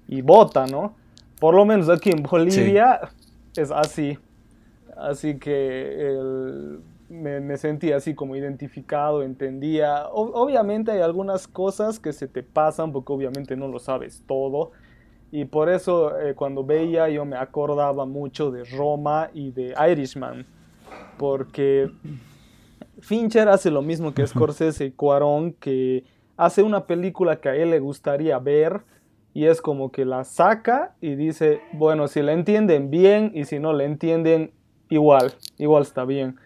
y 0.07 0.21
vota, 0.21 0.67
¿no? 0.67 0.93
Por 1.39 1.55
lo 1.55 1.65
menos 1.65 1.89
aquí 1.89 2.11
en 2.11 2.21
Bolivia 2.21 3.01
es 3.55 3.71
así. 3.71 4.19
Así 4.95 5.39
que 5.39 6.77
me, 7.11 7.57
sentí 7.57 7.91
así 7.91 8.15
como 8.15 8.35
identificado, 8.35 9.21
entendía. 9.21 10.07
obviamente 10.11 10.91
hay 10.91 11.01
algunas 11.01 11.47
cosas 11.47 11.99
que 11.99 12.13
se 12.13 12.27
te 12.27 12.41
pasan 12.41 12.91
porque 12.91 13.11
obviamente 13.11 13.55
no 13.55 13.67
lo 13.67 13.79
sabes 13.79 14.23
todo. 14.25 14.71
Y 15.31 15.45
por 15.45 15.69
eso 15.69 16.19
eh, 16.19 16.33
cuando 16.35 16.63
veía 16.63 17.09
yo 17.09 17.25
me 17.25 17.37
acordaba 17.37 18.05
mucho 18.05 18.51
de 18.51 18.63
Roma 18.63 19.29
y 19.33 19.51
de 19.51 19.75
Irishman. 19.91 20.45
Porque 21.17 21.91
Fincher 22.99 23.49
hace 23.49 23.71
lo 23.71 23.81
mismo 23.81 24.13
que 24.13 24.25
Scorsese 24.25 24.85
y 24.85 24.91
Cuarón, 24.91 25.53
que 25.53 26.03
hace 26.37 26.63
una 26.63 26.85
película 26.85 27.39
que 27.39 27.49
a 27.49 27.55
él 27.55 27.69
le 27.71 27.79
gustaría 27.79 28.39
ver, 28.39 28.81
y 29.33 29.45
es 29.45 29.61
como 29.61 29.91
que 29.91 30.03
la 30.03 30.23
saca 30.25 30.95
y 30.99 31.15
dice, 31.15 31.61
bueno, 31.71 32.07
si 32.09 32.21
la 32.21 32.33
entienden 32.33 32.89
bien 32.89 33.31
y 33.33 33.45
si 33.45 33.59
no 33.59 33.71
la 33.71 33.85
entienden 33.85 34.51
igual, 34.89 35.33
igual 35.57 35.83
está 35.83 36.03
bien. 36.03 36.37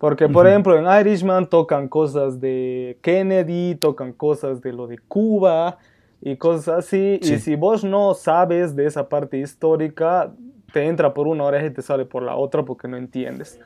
Porque, 0.00 0.30
por 0.30 0.46
ejemplo, 0.46 0.78
en 0.78 0.86
Irishman 1.00 1.46
tocan 1.46 1.86
cosas 1.86 2.40
de 2.40 2.98
Kennedy, 3.02 3.74
tocan 3.74 4.14
cosas 4.14 4.62
de 4.62 4.72
lo 4.72 4.86
de 4.86 4.96
Cuba 4.96 5.76
y 6.22 6.36
cosas 6.36 6.86
así. 6.86 7.20
Y 7.20 7.36
si 7.36 7.54
vos 7.54 7.84
no 7.84 8.14
sabes 8.14 8.74
de 8.74 8.86
esa 8.86 9.10
parte 9.10 9.36
histórica, 9.36 10.32
te 10.72 10.86
entra 10.86 11.12
por 11.12 11.28
una 11.28 11.44
oreja 11.44 11.66
y 11.66 11.70
te 11.70 11.82
sale 11.82 12.06
por 12.06 12.22
la 12.22 12.34
otra 12.36 12.64
porque 12.64 12.88
no 12.88 12.96
entiendes. 12.96 13.60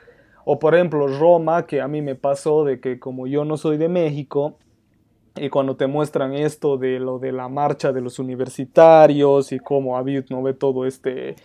O, 0.45 0.59
por 0.59 0.75
ejemplo, 0.75 1.07
Roma, 1.07 1.67
que 1.67 1.81
a 1.81 1.87
mí 1.87 2.03
me 2.03 2.17
pasó 2.17 2.65
de 2.65 2.81
que 2.81 2.99
como 2.99 3.29
yo 3.29 3.45
no 3.45 3.57
soy 3.57 3.77
de 3.77 3.89
México, 3.89 4.59
y 5.37 5.51
cuando 5.51 5.77
te 5.77 5.87
muestran 5.87 6.35
esto 6.35 6.79
de 6.79 6.99
lo 6.99 7.21
de 7.21 7.31
la 7.31 7.49
marcha 7.49 7.93
de 7.93 8.01
los 8.01 8.19
universitarios 8.19 9.53
y 9.53 9.61
cómo 9.61 9.97
Avid 9.97 10.25
no 10.31 10.43
ve 10.43 10.55
todo 10.55 10.85
este 10.85 11.37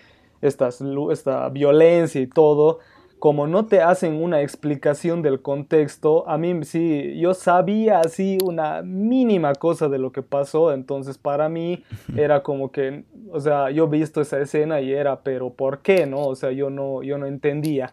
estas, 0.41 0.81
esta 1.11 1.49
violencia 1.49 2.21
y 2.21 2.27
todo, 2.27 2.79
como 3.19 3.47
no 3.47 3.65
te 3.65 3.81
hacen 3.81 4.15
una 4.15 4.41
explicación 4.41 5.21
del 5.21 5.41
contexto, 5.41 6.27
a 6.27 6.37
mí 6.37 6.63
sí, 6.63 7.19
yo 7.19 7.33
sabía 7.33 7.99
así 7.99 8.37
una 8.43 8.81
mínima 8.81 9.53
cosa 9.55 9.89
de 9.89 9.99
lo 9.99 10.13
que 10.13 10.21
pasó, 10.21 10.71
entonces 10.71 11.17
para 11.17 11.49
mí 11.49 11.83
era 12.15 12.41
como 12.43 12.71
que, 12.71 13.03
o 13.31 13.41
sea, 13.41 13.71
yo 13.71 13.85
he 13.85 13.89
visto 13.89 14.21
esa 14.21 14.39
escena 14.39 14.79
y 14.79 14.93
era, 14.93 15.19
pero 15.21 15.49
¿por 15.49 15.79
qué? 15.79 16.05
¿No? 16.05 16.25
O 16.27 16.35
sea, 16.35 16.51
yo 16.51 16.69
no, 16.69 17.03
yo 17.03 17.17
no 17.17 17.25
entendía, 17.25 17.91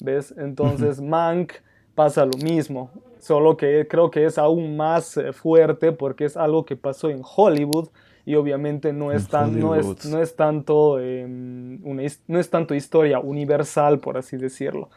¿ves? 0.00 0.34
Entonces 0.38 1.02
Mank 1.02 1.52
pasa 1.94 2.24
lo 2.24 2.38
mismo, 2.38 2.90
solo 3.18 3.58
que 3.58 3.86
creo 3.86 4.10
que 4.10 4.24
es 4.24 4.38
aún 4.38 4.76
más 4.76 5.18
eh, 5.18 5.34
fuerte 5.34 5.92
porque 5.92 6.24
es 6.24 6.36
algo 6.36 6.64
que 6.64 6.76
pasó 6.76 7.10
en 7.10 7.20
Hollywood 7.22 7.88
y 8.24 8.36
obviamente 8.36 8.92
no 8.92 9.10
es, 9.10 9.28
tan, 9.28 9.58
no 9.58 9.74
es, 9.74 10.06
no 10.06 10.20
es 10.20 10.36
tanto 10.36 11.00
em, 11.00 11.80
no 11.82 12.38
es 12.38 12.50
tanto 12.50 12.74
historia 12.74 13.18
universal 13.18 13.98
por 13.98 14.16
así 14.16 14.36
decirlo. 14.36 14.90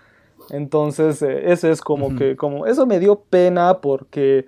Entonces 0.51 1.21
eh, 1.21 1.51
eso 1.51 1.69
es 1.69 1.81
como 1.81 2.15
que 2.15 2.35
como 2.35 2.67
eso 2.67 2.85
me 2.85 2.99
dio 2.99 3.19
pena 3.19 3.79
porque 3.81 4.45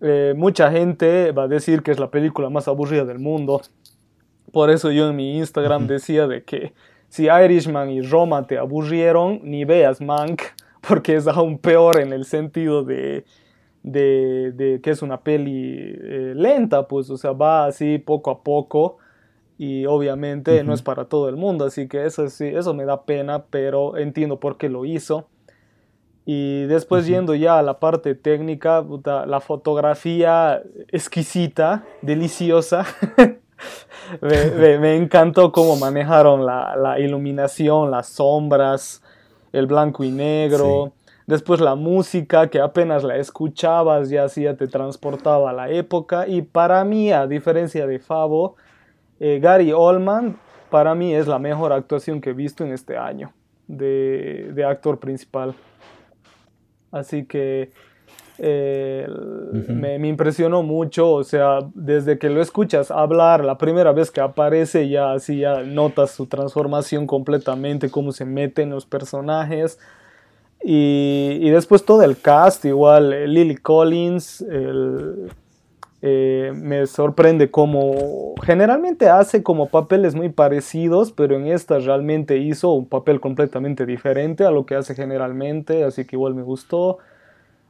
eh, 0.00 0.34
mucha 0.36 0.70
gente 0.72 1.30
va 1.32 1.44
a 1.44 1.48
decir 1.48 1.82
que 1.82 1.92
es 1.92 2.00
la 2.00 2.10
película 2.10 2.50
más 2.50 2.66
aburrida 2.66 3.04
del 3.04 3.20
mundo. 3.20 3.62
Por 4.50 4.70
eso 4.70 4.90
yo 4.90 5.08
en 5.08 5.16
mi 5.16 5.38
Instagram 5.38 5.86
decía 5.86 6.26
de 6.26 6.42
que 6.42 6.74
si 7.08 7.26
Irishman 7.26 7.90
y 7.90 8.02
Roma 8.02 8.46
te 8.46 8.58
aburrieron 8.58 9.40
ni 9.44 9.64
veas 9.64 10.00
Mank 10.00 10.42
porque 10.86 11.14
es 11.14 11.28
aún 11.28 11.58
peor 11.58 12.00
en 12.00 12.12
el 12.12 12.24
sentido 12.24 12.82
de, 12.82 13.24
de, 13.84 14.80
que 14.82 14.90
es 14.90 15.02
una 15.02 15.20
peli 15.20 15.76
eh, 15.78 16.32
lenta, 16.34 16.88
pues, 16.88 17.10
o 17.10 17.16
sea, 17.16 17.32
va 17.32 17.66
así 17.66 17.98
poco 17.98 18.30
a 18.30 18.42
poco 18.42 18.96
y 19.58 19.86
obviamente 19.86 20.64
no 20.64 20.74
es 20.74 20.82
para 20.82 21.04
todo 21.04 21.28
el 21.28 21.36
mundo, 21.36 21.66
así 21.66 21.86
que 21.86 22.04
eso 22.06 22.28
sí, 22.28 22.46
eso 22.46 22.74
me 22.74 22.84
da 22.84 23.04
pena, 23.04 23.44
pero 23.50 23.96
entiendo 23.96 24.40
por 24.40 24.56
qué 24.56 24.68
lo 24.68 24.84
hizo. 24.84 25.28
Y 26.26 26.64
después 26.64 27.06
yendo 27.06 27.34
ya 27.34 27.58
a 27.58 27.62
la 27.62 27.78
parte 27.78 28.14
técnica, 28.14 28.82
la 29.26 29.40
fotografía 29.40 30.62
exquisita, 30.88 31.84
deliciosa. 32.00 32.86
me, 34.22 34.96
encantó 34.96 35.52
cómo 35.52 35.76
manejaron 35.76 36.46
la, 36.46 36.74
la 36.76 36.98
iluminación, 36.98 37.90
las 37.90 38.08
sombras, 38.08 39.02
el 39.52 39.66
blanco 39.66 40.02
y 40.02 40.10
negro. 40.10 40.94
Después 41.26 41.60
la 41.60 41.74
música, 41.74 42.48
que 42.48 42.60
apenas 42.60 43.02
la 43.02 43.16
escuchabas 43.16 44.10
ya 44.10 44.26
ya 44.26 44.56
te 44.56 44.66
transportaba 44.66 45.50
a 45.50 45.52
la 45.52 45.70
época. 45.70 46.28
Y 46.28 46.42
para 46.42 46.84
mí, 46.84 47.12
a 47.12 47.26
diferencia 47.26 47.86
de 47.86 47.98
Favo, 47.98 48.56
eh, 49.20 49.38
Gary 49.40 49.72
Oldman, 49.72 50.36
para 50.70 50.94
mí 50.94 51.14
es 51.14 51.26
la 51.26 51.38
mejor 51.38 51.72
actuación 51.72 52.20
que 52.20 52.30
he 52.30 52.34
visto 52.34 52.64
en 52.64 52.72
este 52.72 52.96
año 52.96 53.32
de, 53.66 54.50
de 54.52 54.64
actor 54.64 54.98
principal. 54.98 55.54
Así 56.90 57.24
que 57.24 57.72
eh, 58.38 59.06
me, 59.68 60.08
impresionó 60.08 60.62
mucho, 60.62 61.12
o 61.12 61.24
sea, 61.24 61.60
desde 61.74 62.18
que 62.18 62.28
lo 62.30 62.42
escuchas 62.42 62.90
hablar, 62.90 63.44
la 63.44 63.58
primera 63.58 63.92
vez 63.92 64.10
que 64.10 64.20
aparece 64.20 64.88
ya 64.88 65.12
así 65.12 65.40
ya 65.40 65.62
notas 65.62 66.10
su 66.10 66.26
transformación 66.26 67.06
completamente, 67.06 67.90
cómo 67.90 68.10
se 68.12 68.24
mete 68.24 68.62
en 68.62 68.70
los 68.70 68.86
personajes. 68.86 69.78
Y, 70.66 71.50
después 71.50 71.84
todo 71.84 72.02
el 72.02 72.18
cast, 72.18 72.64
igual 72.64 73.12
eh, 73.12 73.28
Lily 73.28 73.56
Collins, 73.56 74.42
eh, 76.00 76.52
me 76.54 76.86
sorprende 76.86 77.50
como 77.50 78.34
generalmente 78.42 79.10
hace 79.10 79.42
como 79.42 79.68
papeles 79.68 80.14
muy 80.14 80.30
parecidos, 80.30 81.12
pero 81.12 81.36
en 81.36 81.48
esta 81.48 81.78
realmente 81.78 82.38
hizo 82.38 82.72
un 82.72 82.86
papel 82.86 83.20
completamente 83.20 83.84
diferente 83.84 84.44
a 84.44 84.50
lo 84.50 84.64
que 84.64 84.74
hace 84.74 84.94
generalmente, 84.94 85.84
así 85.84 86.06
que 86.06 86.16
igual 86.16 86.34
me 86.34 86.42
gustó. 86.42 86.98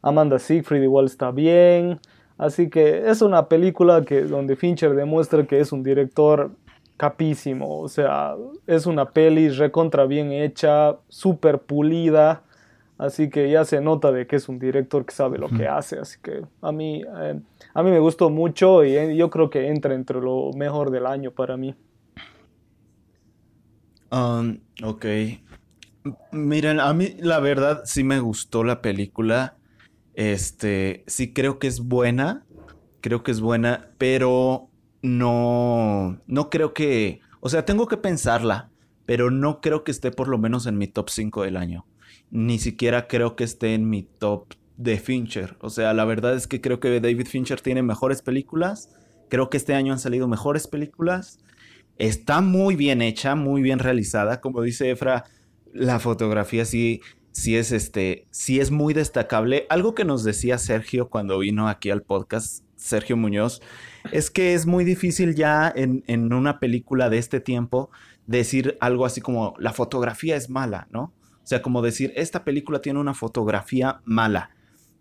Amanda 0.00 0.38
Siegfried 0.38 0.82
igual 0.82 1.06
está 1.06 1.30
bien. 1.30 1.98
Así 2.36 2.68
que 2.68 3.08
es 3.08 3.22
una 3.22 3.48
película 3.48 4.04
que, 4.04 4.22
donde 4.22 4.56
Fincher 4.56 4.94
demuestra 4.94 5.46
que 5.46 5.60
es 5.60 5.72
un 5.72 5.82
director 5.82 6.50
capísimo. 6.96 7.80
O 7.80 7.88
sea, 7.88 8.36
es 8.66 8.86
una 8.86 9.10
peli 9.10 9.48
recontra 9.48 10.04
bien 10.06 10.32
hecha, 10.32 10.96
súper 11.08 11.60
pulida. 11.60 12.42
Así 13.04 13.28
que 13.28 13.50
ya 13.50 13.64
se 13.66 13.82
nota 13.82 14.12
de 14.12 14.26
que 14.26 14.36
es 14.36 14.48
un 14.48 14.58
director 14.58 15.04
que 15.04 15.14
sabe 15.14 15.36
lo 15.38 15.50
que 15.50 15.68
hace. 15.68 15.98
Así 15.98 16.18
que 16.22 16.42
a 16.62 16.72
mí, 16.72 17.02
eh, 17.02 17.38
a 17.74 17.82
mí 17.82 17.90
me 17.90 17.98
gustó 17.98 18.30
mucho 18.30 18.82
y 18.82 18.96
eh, 18.96 19.14
yo 19.14 19.28
creo 19.28 19.50
que 19.50 19.68
entra 19.68 19.94
entre 19.94 20.20
lo 20.20 20.52
mejor 20.54 20.90
del 20.90 21.06
año 21.06 21.30
para 21.30 21.58
mí. 21.58 21.74
Um, 24.10 24.58
ok. 24.82 25.04
Miren, 26.32 26.80
a 26.80 26.94
mí 26.94 27.14
la 27.18 27.40
verdad 27.40 27.82
sí 27.84 28.04
me 28.04 28.20
gustó 28.20 28.64
la 28.64 28.80
película. 28.80 29.56
Este, 30.14 31.04
sí 31.06 31.34
creo 31.34 31.58
que 31.58 31.66
es 31.66 31.80
buena, 31.80 32.46
creo 33.02 33.22
que 33.22 33.32
es 33.32 33.40
buena, 33.40 33.90
pero 33.98 34.70
no, 35.02 36.20
no 36.26 36.48
creo 36.48 36.72
que, 36.72 37.20
o 37.40 37.50
sea, 37.50 37.66
tengo 37.66 37.86
que 37.86 37.98
pensarla, 37.98 38.70
pero 39.04 39.30
no 39.30 39.60
creo 39.60 39.84
que 39.84 39.90
esté 39.90 40.10
por 40.10 40.28
lo 40.28 40.38
menos 40.38 40.66
en 40.66 40.78
mi 40.78 40.86
top 40.86 41.10
5 41.10 41.42
del 41.42 41.58
año. 41.58 41.84
Ni 42.34 42.58
siquiera 42.58 43.06
creo 43.06 43.36
que 43.36 43.44
esté 43.44 43.74
en 43.74 43.88
mi 43.88 44.02
top 44.02 44.54
de 44.76 44.98
Fincher. 44.98 45.56
O 45.60 45.70
sea, 45.70 45.94
la 45.94 46.04
verdad 46.04 46.34
es 46.34 46.48
que 46.48 46.60
creo 46.60 46.80
que 46.80 47.00
David 47.00 47.28
Fincher 47.28 47.60
tiene 47.60 47.84
mejores 47.84 48.22
películas. 48.22 48.90
Creo 49.30 49.50
que 49.50 49.56
este 49.56 49.74
año 49.74 49.92
han 49.92 50.00
salido 50.00 50.26
mejores 50.26 50.66
películas. 50.66 51.38
Está 51.96 52.40
muy 52.40 52.74
bien 52.74 53.02
hecha, 53.02 53.36
muy 53.36 53.62
bien 53.62 53.78
realizada. 53.78 54.40
Como 54.40 54.62
dice 54.62 54.90
Efra, 54.90 55.22
la 55.72 56.00
fotografía 56.00 56.64
sí 56.64 57.00
sí 57.30 57.56
es 57.56 57.70
este, 57.70 58.26
sí 58.32 58.58
es 58.58 58.72
muy 58.72 58.94
destacable. 58.94 59.66
Algo 59.68 59.94
que 59.94 60.04
nos 60.04 60.24
decía 60.24 60.58
Sergio 60.58 61.10
cuando 61.10 61.38
vino 61.38 61.68
aquí 61.68 61.90
al 61.90 62.02
podcast, 62.02 62.64
Sergio 62.76 63.16
Muñoz, 63.16 63.62
es 64.12 64.30
que 64.30 64.54
es 64.54 64.66
muy 64.66 64.84
difícil 64.84 65.36
ya 65.36 65.72
en, 65.74 66.02
en 66.08 66.32
una 66.32 66.58
película 66.58 67.10
de 67.10 67.18
este 67.18 67.40
tiempo 67.40 67.90
decir 68.26 68.76
algo 68.80 69.06
así 69.06 69.20
como 69.20 69.54
la 69.58 69.72
fotografía 69.72 70.36
es 70.36 70.50
mala, 70.50 70.88
¿no? 70.90 71.12
O 71.44 71.46
sea, 71.46 71.62
como 71.62 71.82
decir, 71.82 72.12
esta 72.16 72.44
película 72.44 72.80
tiene 72.80 73.00
una 73.00 73.14
fotografía 73.14 74.00
mala. 74.04 74.50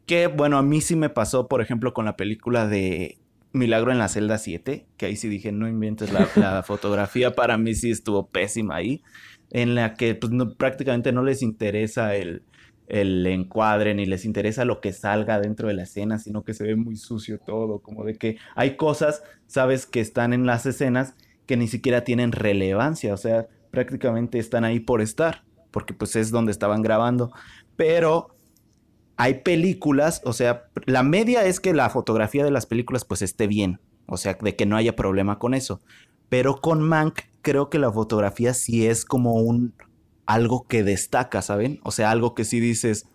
Que 0.06 0.28
bueno, 0.28 0.58
a 0.58 0.64
mí 0.64 0.82
sí 0.82 0.96
me 0.96 1.10
pasó, 1.10 1.48
por 1.48 1.62
ejemplo, 1.62 1.94
con 1.94 2.06
la 2.06 2.18
película 2.18 2.68
de 2.68 3.20
Milagro 3.54 3.92
en 3.92 4.00
la 4.00 4.10
celda 4.10 4.38
7, 4.38 4.88
que 4.98 5.06
ahí 5.06 5.16
sí 5.16 5.30
dije, 5.30 5.52
no 5.54 5.68
inventes 5.70 6.12
la, 6.12 6.30
la 6.36 6.64
fotografía, 6.68 7.34
para 7.36 7.58
mí 7.58 7.74
sí 7.76 7.92
estuvo 7.92 8.30
pésima 8.30 8.76
ahí, 8.76 9.04
en 9.52 9.76
la 9.76 9.94
que 9.96 10.16
pues, 10.16 10.32
no- 10.34 10.56
prácticamente 10.56 11.12
no 11.14 11.24
les 11.24 11.42
interesa 11.42 12.16
el, 12.16 12.44
el 12.88 13.26
encuadre, 13.28 13.94
ni 13.96 14.06
les 14.06 14.26
interesa 14.26 14.66
lo 14.66 14.82
que 14.82 14.92
salga 14.94 15.40
dentro 15.40 15.68
de 15.70 15.76
la 15.76 15.84
escena, 15.84 16.20
sino 16.20 16.44
que 16.44 16.54
se 16.54 16.66
ve 16.66 16.76
muy 16.76 16.96
sucio 16.98 17.40
todo, 17.40 17.80
como 17.82 18.04
de 18.04 18.16
que 18.18 18.38
hay 18.56 18.76
cosas, 18.76 19.24
sabes, 19.48 19.86
que 19.86 20.02
están 20.02 20.34
en 20.34 20.46
las 20.46 20.66
escenas 20.66 21.16
que 21.46 21.58
ni 21.58 21.68
siquiera 21.68 22.04
tienen 22.04 22.32
relevancia, 22.32 23.14
o 23.14 23.18
sea, 23.18 23.48
prácticamente 23.72 24.40
están 24.40 24.64
ahí 24.66 24.80
por 24.80 25.02
estar, 25.02 25.44
porque 25.74 25.94
pues 25.94 26.16
es 26.16 26.32
donde 26.32 26.54
estaban 26.54 26.84
grabando, 26.84 27.34
pero 27.76 28.28
hay 29.18 29.42
películas, 29.42 30.22
o 30.24 30.32
sea, 30.32 30.66
la 30.86 31.04
media 31.04 31.46
es 31.46 31.60
que 31.60 31.74
la 31.74 31.90
fotografía 31.90 32.46
de 32.46 32.52
las 32.52 32.68
películas 32.68 33.04
pues 33.04 33.22
esté 33.22 33.48
bien, 33.48 33.80
o 34.06 34.18
sea, 34.18 34.38
de 34.40 34.56
que 34.56 34.66
no 34.66 34.78
haya 34.78 34.96
problema 34.96 35.40
con 35.40 35.54
eso. 35.54 35.82
Pero 36.30 36.62
con 36.62 36.82
Mank 36.82 37.22
creo 37.42 37.70
que 37.70 37.80
la 37.80 37.92
fotografía 37.92 38.54
sí 38.54 38.86
es 38.86 39.04
como 39.04 39.34
un 39.34 39.74
algo 40.26 40.68
que 40.68 40.84
destaca, 40.84 41.42
¿saben? 41.42 41.80
O 41.84 41.92
sea, 41.92 42.12
algo 42.12 42.34
que 42.36 42.46
sí 42.46 42.60
dices, 42.60 43.08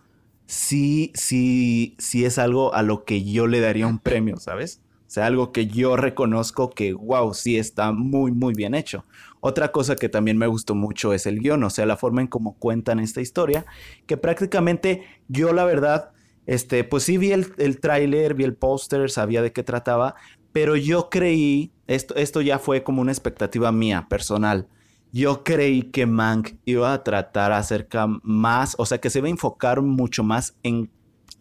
sí, 0.45 1.11
sí, 1.15 1.95
sí 1.97 2.25
es 2.25 2.37
algo 2.37 2.73
a 2.73 2.83
lo 2.83 3.05
que 3.05 3.23
yo 3.23 3.47
le 3.47 3.61
daría 3.61 3.87
un 3.87 3.99
premio, 3.99 4.37
¿sabes? 4.37 4.81
O 5.07 5.11
sea, 5.11 5.25
algo 5.25 5.51
que 5.51 5.67
yo 5.67 5.95
reconozco 5.97 6.69
que, 6.69 6.93
wow, 6.93 7.33
sí 7.33 7.57
está 7.57 7.91
muy, 7.91 8.31
muy 8.31 8.53
bien 8.53 8.75
hecho. 8.75 9.05
Otra 9.41 9.71
cosa 9.71 9.95
que 9.95 10.09
también 10.09 10.37
me 10.37 10.47
gustó 10.47 10.75
mucho 10.75 11.13
es 11.13 11.25
el 11.25 11.39
guion, 11.39 11.63
o 11.63 11.69
sea, 11.69 11.85
la 11.85 11.97
forma 11.97 12.21
en 12.21 12.27
cómo 12.27 12.57
cuentan 12.57 12.99
esta 12.99 13.21
historia, 13.21 13.65
que 14.05 14.17
prácticamente 14.17 15.03
yo 15.27 15.53
la 15.53 15.63
verdad, 15.65 16.11
este, 16.45 16.83
pues 16.83 17.03
sí 17.03 17.17
vi 17.17 17.31
el, 17.31 17.53
el 17.57 17.79
tráiler, 17.79 18.33
vi 18.33 18.43
el 18.43 18.55
póster, 18.55 19.09
sabía 19.09 19.41
de 19.41 19.53
qué 19.53 19.63
trataba, 19.63 20.15
pero 20.51 20.75
yo 20.75 21.09
creí, 21.09 21.71
esto, 21.87 22.15
esto 22.15 22.41
ya 22.41 22.59
fue 22.59 22.83
como 22.83 23.01
una 23.01 23.11
expectativa 23.11 23.71
mía, 23.71 24.07
personal. 24.09 24.67
Yo 25.11 25.43
creí 25.43 25.83
que 25.83 26.05
Mank 26.05 26.55
iba 26.65 26.93
a 26.93 27.03
tratar 27.03 27.51
acerca 27.51 28.07
más, 28.23 28.75
o 28.77 28.85
sea, 28.85 28.99
que 28.99 29.09
se 29.09 29.19
iba 29.19 29.27
a 29.27 29.31
enfocar 29.31 29.81
mucho 29.81 30.23
más 30.23 30.55
en 30.63 30.91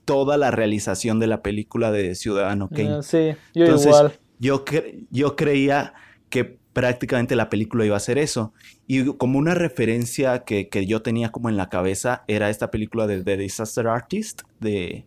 toda 0.05 0.39
la 0.39 0.51
realización 0.51 1.19
de 1.21 1.27
la 1.27 1.43
película 1.43 1.91
de 1.91 2.15
Ciudadano 2.15 2.69
Kane. 2.69 2.99
Eh, 2.99 3.03
sí, 3.03 3.37
yo 3.55 3.65
Entonces, 3.65 3.87
igual. 3.89 4.13
Yo, 4.39 4.65
cre- 4.65 5.07
yo 5.11 5.37
creía 5.37 5.95
que 6.31 6.58
prácticamente 6.73 7.35
la 7.37 7.49
película 7.49 7.85
iba 7.85 7.97
a 7.97 8.01
ser 8.01 8.19
eso. 8.19 8.53
Y 8.87 9.05
como 9.17 9.39
una 9.39 9.55
referencia 9.55 10.41
que, 10.45 10.69
que 10.69 10.87
yo 10.87 11.03
tenía 11.03 11.31
como 11.31 11.49
en 11.49 11.57
la 11.57 11.69
cabeza 11.69 12.25
era 12.29 12.51
esta 12.51 12.71
película 12.71 13.07
de 13.07 13.23
The 13.25 13.37
Disaster 13.37 13.87
Artist 13.89 14.43
de, 14.61 15.07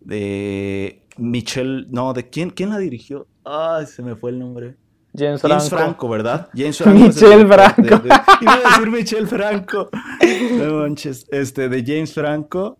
de 0.00 1.02
Michelle, 1.16 1.86
no, 1.90 2.12
¿de 2.12 2.28
quién, 2.28 2.50
quién 2.50 2.70
la 2.70 2.78
dirigió? 2.78 3.26
Ay, 3.44 3.86
se 3.86 4.02
me 4.02 4.14
fue 4.16 4.30
el 4.30 4.38
nombre. 4.38 4.76
James 5.16 5.40
Franco. 5.40 5.56
James 5.58 5.70
Franco, 5.70 6.08
¿verdad? 6.08 6.48
James 6.54 6.78
Franco. 6.82 6.98
Michelle 7.06 7.36
de- 7.38 7.46
Franco. 7.46 7.82
de- 7.98 8.08
iba 8.42 8.54
a 8.54 8.58
decir 8.78 8.90
Michelle 8.90 9.26
Franco. 9.26 9.88
No 10.56 10.74
manches. 10.80 11.26
Este, 11.32 11.68
de 11.68 11.82
James 11.84 12.14
Franco. 12.14 12.78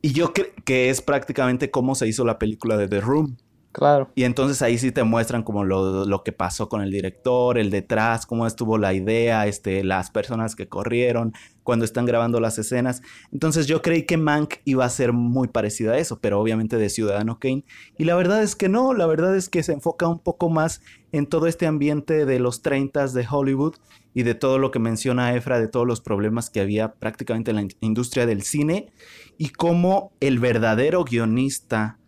Y 0.00 0.12
yo 0.12 0.32
creo 0.32 0.46
que 0.64 0.88
es 0.90 1.02
prácticamente 1.02 1.70
cómo 1.70 1.94
se 1.94 2.06
hizo 2.08 2.24
la 2.24 2.38
película 2.38 2.76
de 2.76 2.88
The 2.88 3.00
Room. 3.00 3.36
Claro. 3.72 4.10
Y 4.16 4.24
entonces 4.24 4.60
ahí 4.62 4.76
sí 4.78 4.90
te 4.90 5.04
muestran 5.04 5.44
como 5.44 5.62
lo, 5.62 6.04
lo 6.04 6.24
que 6.24 6.32
pasó 6.32 6.68
con 6.68 6.80
el 6.82 6.90
director, 6.90 7.58
el 7.58 7.70
detrás, 7.70 8.26
cómo 8.26 8.46
estuvo 8.46 8.76
la 8.76 8.92
idea, 8.94 9.46
este, 9.46 9.84
las 9.84 10.10
personas 10.10 10.56
que 10.56 10.68
corrieron 10.68 11.32
cuando 11.62 11.84
están 11.84 12.04
grabando 12.06 12.40
las 12.40 12.58
escenas. 12.58 13.02
Entonces 13.30 13.66
yo 13.68 13.80
creí 13.80 14.04
que 14.04 14.16
Mank 14.16 14.54
iba 14.64 14.84
a 14.84 14.88
ser 14.88 15.12
muy 15.12 15.46
parecida 15.48 15.92
a 15.92 15.98
eso, 15.98 16.18
pero 16.18 16.40
obviamente 16.40 16.76
de 16.76 16.88
Ciudadano 16.88 17.38
Kane. 17.38 17.64
Y 17.96 18.04
la 18.04 18.16
verdad 18.16 18.42
es 18.42 18.56
que 18.56 18.68
no, 18.68 18.94
la 18.94 19.06
verdad 19.06 19.36
es 19.36 19.48
que 19.48 19.62
se 19.62 19.74
enfoca 19.74 20.08
un 20.08 20.18
poco 20.18 20.48
más 20.48 20.80
en 21.12 21.26
todo 21.26 21.46
este 21.46 21.66
ambiente 21.66 22.26
de 22.26 22.40
los 22.40 22.62
30 22.62 23.06
de 23.06 23.26
Hollywood 23.30 23.76
y 24.12 24.24
de 24.24 24.34
todo 24.34 24.58
lo 24.58 24.72
que 24.72 24.80
menciona 24.80 25.34
Efra, 25.36 25.60
de 25.60 25.68
todos 25.68 25.86
los 25.86 26.00
problemas 26.00 26.50
que 26.50 26.60
había 26.60 26.94
prácticamente 26.94 27.50
en 27.50 27.56
la 27.56 27.62
in- 27.62 27.76
industria 27.80 28.26
del 28.26 28.42
cine 28.42 28.90
y 29.36 29.50
cómo 29.50 30.10
el 30.18 30.40
verdadero 30.40 31.04
guionista 31.04 31.98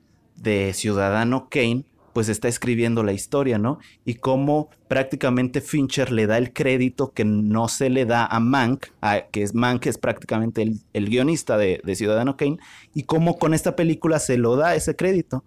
de 0.40 0.72
Ciudadano 0.74 1.48
Kane, 1.48 1.84
pues 2.12 2.28
está 2.28 2.48
escribiendo 2.48 3.04
la 3.04 3.12
historia, 3.12 3.58
¿no? 3.58 3.78
Y 4.04 4.14
cómo 4.14 4.68
prácticamente 4.88 5.60
Fincher 5.60 6.10
le 6.10 6.26
da 6.26 6.38
el 6.38 6.52
crédito 6.52 7.12
que 7.12 7.24
no 7.24 7.68
se 7.68 7.88
le 7.88 8.04
da 8.04 8.26
a 8.26 8.40
Mank, 8.40 8.86
a- 9.00 9.26
que 9.30 9.44
es 9.44 9.54
Mank 9.54 9.86
es 9.86 9.96
prácticamente 9.96 10.62
el, 10.62 10.80
el 10.92 11.08
guionista 11.08 11.56
de, 11.56 11.80
de 11.84 11.94
Ciudadano 11.94 12.36
Kane, 12.36 12.58
y 12.94 13.04
cómo 13.04 13.38
con 13.38 13.54
esta 13.54 13.76
película 13.76 14.18
se 14.18 14.38
lo 14.38 14.56
da 14.56 14.74
ese 14.74 14.96
crédito. 14.96 15.44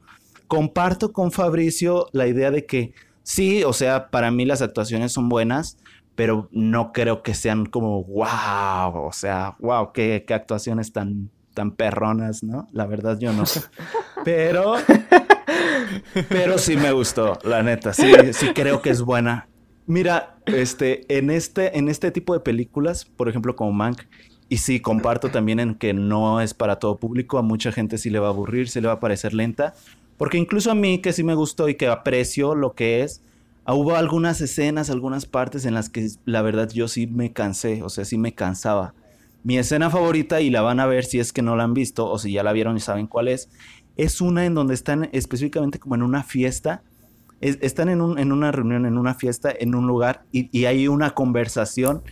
Comparto 0.47 1.11
con 1.11 1.31
Fabricio 1.33 2.07
la 2.13 2.27
idea 2.27 2.49
de 2.49 2.65
que 2.65 2.93
sí, 3.23 3.63
o 3.65 3.73
sea, 3.73 4.09
para 4.09 4.31
mí 4.31 4.45
las 4.45 4.61
actuaciones 4.61 5.11
son 5.11 5.27
buenas, 5.27 5.77
pero 6.15 6.47
no 6.51 6.93
creo 6.93 7.23
que 7.23 7.33
sean 7.33 7.65
como 7.65 8.03
wow, 8.03 9.05
o 9.05 9.11
sea, 9.11 9.55
wow, 9.59 9.91
qué, 9.91 10.23
qué 10.27 10.33
actuaciones 10.33 10.93
tan, 10.93 11.29
tan 11.53 11.71
perronas, 11.71 12.43
¿no? 12.43 12.67
La 12.71 12.85
verdad 12.85 13.17
yo 13.19 13.31
no. 13.33 13.43
Pero, 14.23 14.75
pero 16.29 16.57
sí 16.57 16.77
me 16.77 16.93
gustó, 16.93 17.37
la 17.43 17.61
neta, 17.61 17.91
sí, 17.91 18.13
sí 18.31 18.53
creo 18.53 18.81
que 18.81 18.89
es 18.89 19.01
buena. 19.01 19.49
Mira, 19.85 20.37
este, 20.45 21.01
en 21.17 21.29
este, 21.29 21.77
en 21.77 21.89
este 21.89 22.09
tipo 22.09 22.33
de 22.33 22.39
películas, 22.39 23.03
por 23.03 23.27
ejemplo, 23.27 23.57
como 23.57 23.73
Mank, 23.73 24.03
y 24.47 24.57
sí, 24.57 24.79
comparto 24.79 25.29
también 25.29 25.59
en 25.59 25.75
que 25.75 25.93
no 25.93 26.39
es 26.39 26.53
para 26.53 26.79
todo 26.79 26.99
público, 26.99 27.37
a 27.37 27.41
mucha 27.41 27.73
gente 27.73 27.97
sí 27.97 28.09
le 28.09 28.19
va 28.19 28.27
a 28.27 28.29
aburrir, 28.29 28.69
sí 28.69 28.79
le 28.79 28.87
va 28.87 28.93
a 28.93 28.99
parecer 29.01 29.33
lenta, 29.33 29.73
porque 30.17 30.37
incluso 30.37 30.71
a 30.71 30.75
mí 30.75 30.99
que 30.99 31.11
sí 31.11 31.23
me 31.23 31.35
gustó 31.35 31.67
y 31.67 31.75
que 31.75 31.87
aprecio 31.87 32.55
lo 32.55 32.75
que 32.75 33.01
es, 33.01 33.21
ah, 33.65 33.73
hubo 33.73 33.95
algunas 33.95 34.39
escenas, 34.39 34.89
algunas 34.89 35.25
partes 35.25 35.65
en 35.65 35.73
las 35.73 35.89
que 35.89 36.07
la 36.23 36.41
verdad 36.41 36.69
yo 36.69 36.87
sí 36.87 37.07
me 37.07 37.33
cansé, 37.33 37.83
o 37.83 37.89
sea, 37.89 38.05
sí 38.05 38.17
me 38.17 38.33
cansaba. 38.33 38.93
Mi 39.43 39.57
escena 39.57 39.89
favorita, 39.89 40.41
y 40.41 40.49
la 40.49 40.61
van 40.61 40.79
a 40.79 40.85
ver 40.85 41.03
si 41.05 41.19
es 41.19 41.33
que 41.33 41.41
no 41.41 41.55
la 41.55 41.63
han 41.63 41.73
visto 41.73 42.09
o 42.09 42.17
si 42.17 42.31
ya 42.31 42.43
la 42.43 42.53
vieron 42.53 42.77
y 42.77 42.79
saben 42.79 43.07
cuál 43.07 43.27
es, 43.27 43.49
es 43.97 44.21
una 44.21 44.45
en 44.45 44.55
donde 44.55 44.73
están 44.73 45.09
específicamente 45.11 45.79
como 45.79 45.95
en 45.95 46.03
una 46.03 46.23
fiesta. 46.23 46.81
Es- 47.41 47.57
están 47.61 47.89
en, 47.89 48.01
un- 48.01 48.17
en 48.19 48.31
una 48.31 48.51
reunión, 48.51 48.85
en 48.85 48.97
una 48.97 49.13
fiesta, 49.15 49.51
en 49.57 49.75
un 49.75 49.85
lugar 49.85 50.23
y 50.31 50.65
hay 50.65 50.87
una 50.87 51.11
conversación 51.11 52.03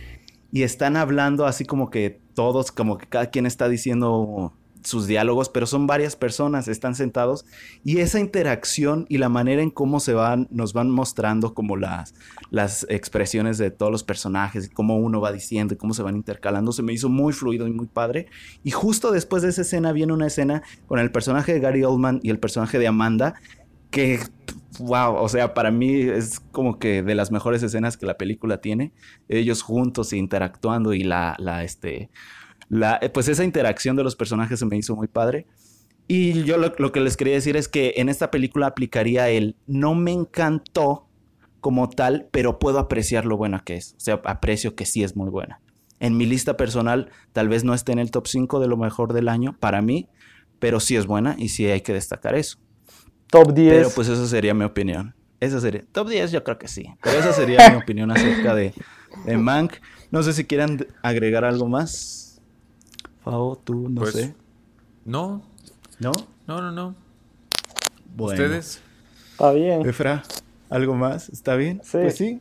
y 0.52 0.62
están 0.62 0.96
hablando 0.96 1.46
así 1.46 1.64
como 1.64 1.88
que 1.88 2.20
todos, 2.34 2.70
como 2.70 2.98
que 2.98 3.06
cada 3.06 3.26
quien 3.30 3.46
está 3.46 3.68
diciendo 3.70 4.52
sus 4.84 5.06
diálogos, 5.06 5.48
pero 5.48 5.66
son 5.66 5.86
varias 5.86 6.16
personas, 6.16 6.68
están 6.68 6.94
sentados 6.94 7.44
y 7.84 7.98
esa 7.98 8.20
interacción 8.20 9.06
y 9.08 9.18
la 9.18 9.28
manera 9.28 9.62
en 9.62 9.70
cómo 9.70 10.00
se 10.00 10.14
van, 10.14 10.48
nos 10.50 10.72
van 10.72 10.90
mostrando 10.90 11.54
como 11.54 11.76
las, 11.76 12.14
las 12.50 12.86
expresiones 12.88 13.58
de 13.58 13.70
todos 13.70 13.92
los 13.92 14.04
personajes, 14.04 14.70
cómo 14.72 14.96
uno 14.96 15.20
va 15.20 15.32
diciendo 15.32 15.74
y 15.74 15.76
cómo 15.76 15.94
se 15.94 16.02
van 16.02 16.16
intercalando, 16.16 16.72
se 16.72 16.82
me 16.82 16.92
hizo 16.92 17.08
muy 17.08 17.32
fluido 17.32 17.66
y 17.66 17.72
muy 17.72 17.86
padre. 17.86 18.26
Y 18.64 18.70
justo 18.70 19.12
después 19.12 19.42
de 19.42 19.50
esa 19.50 19.62
escena 19.62 19.92
viene 19.92 20.12
una 20.12 20.26
escena 20.26 20.62
con 20.86 20.98
el 20.98 21.10
personaje 21.10 21.52
de 21.52 21.60
Gary 21.60 21.84
Oldman 21.84 22.20
y 22.22 22.30
el 22.30 22.38
personaje 22.38 22.78
de 22.78 22.86
Amanda, 22.86 23.34
que, 23.90 24.20
wow, 24.78 25.14
o 25.14 25.28
sea, 25.28 25.54
para 25.54 25.70
mí 25.70 26.00
es 26.00 26.40
como 26.50 26.78
que 26.78 27.02
de 27.02 27.14
las 27.14 27.30
mejores 27.30 27.62
escenas 27.62 27.96
que 27.96 28.06
la 28.06 28.16
película 28.16 28.60
tiene, 28.60 28.92
ellos 29.28 29.62
juntos 29.62 30.12
interactuando 30.12 30.94
y 30.94 31.04
la, 31.04 31.36
la, 31.38 31.62
este, 31.62 32.10
la, 32.68 32.98
eh, 33.02 33.08
pues 33.08 33.28
esa 33.28 33.44
interacción 33.44 33.96
de 33.96 34.04
los 34.04 34.16
personajes 34.16 34.58
se 34.58 34.66
me 34.66 34.76
hizo 34.76 34.96
muy 34.96 35.08
padre. 35.08 35.46
Y 36.08 36.42
yo 36.44 36.58
lo, 36.58 36.74
lo 36.78 36.92
que 36.92 37.00
les 37.00 37.16
quería 37.16 37.34
decir 37.34 37.56
es 37.56 37.68
que 37.68 37.94
en 37.96 38.08
esta 38.08 38.30
película 38.30 38.66
aplicaría 38.66 39.28
el 39.28 39.56
no 39.66 39.94
me 39.94 40.12
encantó 40.12 41.08
como 41.60 41.88
tal, 41.88 42.28
pero 42.32 42.58
puedo 42.58 42.80
apreciar 42.80 43.24
lo 43.24 43.36
buena 43.36 43.60
que 43.60 43.76
es. 43.76 43.94
O 43.96 44.00
sea, 44.00 44.20
aprecio 44.24 44.74
que 44.74 44.84
sí 44.84 45.04
es 45.04 45.16
muy 45.16 45.30
buena. 45.30 45.60
En 46.00 46.16
mi 46.16 46.26
lista 46.26 46.56
personal, 46.56 47.10
tal 47.32 47.48
vez 47.48 47.62
no 47.62 47.72
esté 47.72 47.92
en 47.92 48.00
el 48.00 48.10
top 48.10 48.26
5 48.26 48.58
de 48.58 48.66
lo 48.66 48.76
mejor 48.76 49.12
del 49.12 49.28
año 49.28 49.56
para 49.60 49.80
mí, 49.80 50.08
pero 50.58 50.80
sí 50.80 50.96
es 50.96 51.06
buena 51.06 51.36
y 51.38 51.50
sí 51.50 51.64
hay 51.66 51.80
que 51.80 51.92
destacar 51.92 52.34
eso. 52.34 52.58
Top 53.30 53.54
10. 53.54 53.72
Pero 53.72 53.90
pues 53.94 54.08
esa 54.08 54.26
sería 54.26 54.52
mi 54.54 54.64
opinión. 54.64 55.14
Esa 55.38 55.60
sería. 55.60 55.84
Top 55.92 56.08
10 56.08 56.32
yo 56.32 56.42
creo 56.42 56.58
que 56.58 56.66
sí. 56.66 56.86
Pero 57.00 57.18
esa 57.20 57.32
sería 57.32 57.70
mi 57.70 57.76
opinión 57.82 58.10
acerca 58.10 58.54
de, 58.54 58.74
de 59.24 59.36
Mank. 59.38 59.74
No 60.10 60.24
sé 60.24 60.32
si 60.32 60.44
quieran 60.44 60.84
agregar 61.02 61.44
algo 61.44 61.68
más. 61.68 62.21
Fao, 63.24 63.56
tú, 63.62 63.88
no 63.88 64.00
Pues, 64.00 64.14
sé. 64.14 64.34
No, 65.04 65.42
¿No? 65.98 66.12
no, 66.46 66.60
no, 66.60 66.72
no. 66.72 66.94
Bueno. 68.16 68.42
Ustedes. 68.42 68.80
Está 69.32 69.52
bien. 69.52 69.86
Efra, 69.88 70.22
¿algo 70.70 70.94
más? 70.94 71.28
¿Está 71.28 71.56
bien? 71.56 71.80
Sí. 71.84 71.98
Pues 72.00 72.16
sí. 72.16 72.40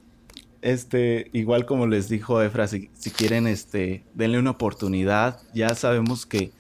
este, 0.62 1.30
igual 1.34 1.66
como 1.66 1.88
les 1.88 2.10
dijo 2.10 2.42
Efra, 2.42 2.68
si, 2.68 2.90
si 2.94 3.10
quieren, 3.12 3.48
este, 3.48 4.04
denle 4.14 4.40
una 4.40 4.52
oportunidad. 4.52 5.40
Ya 5.54 5.74
sabemos 5.76 6.26
que, 6.26 6.52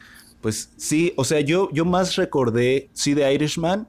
pues 0.41 0.71
sí, 0.77 1.13
o 1.17 1.23
sea, 1.23 1.41
yo, 1.41 1.69
yo 1.71 1.86
más 1.86 2.15
recordé, 2.15 2.89
sí, 2.93 3.13
de 3.13 3.31
Irishman, 3.34 3.88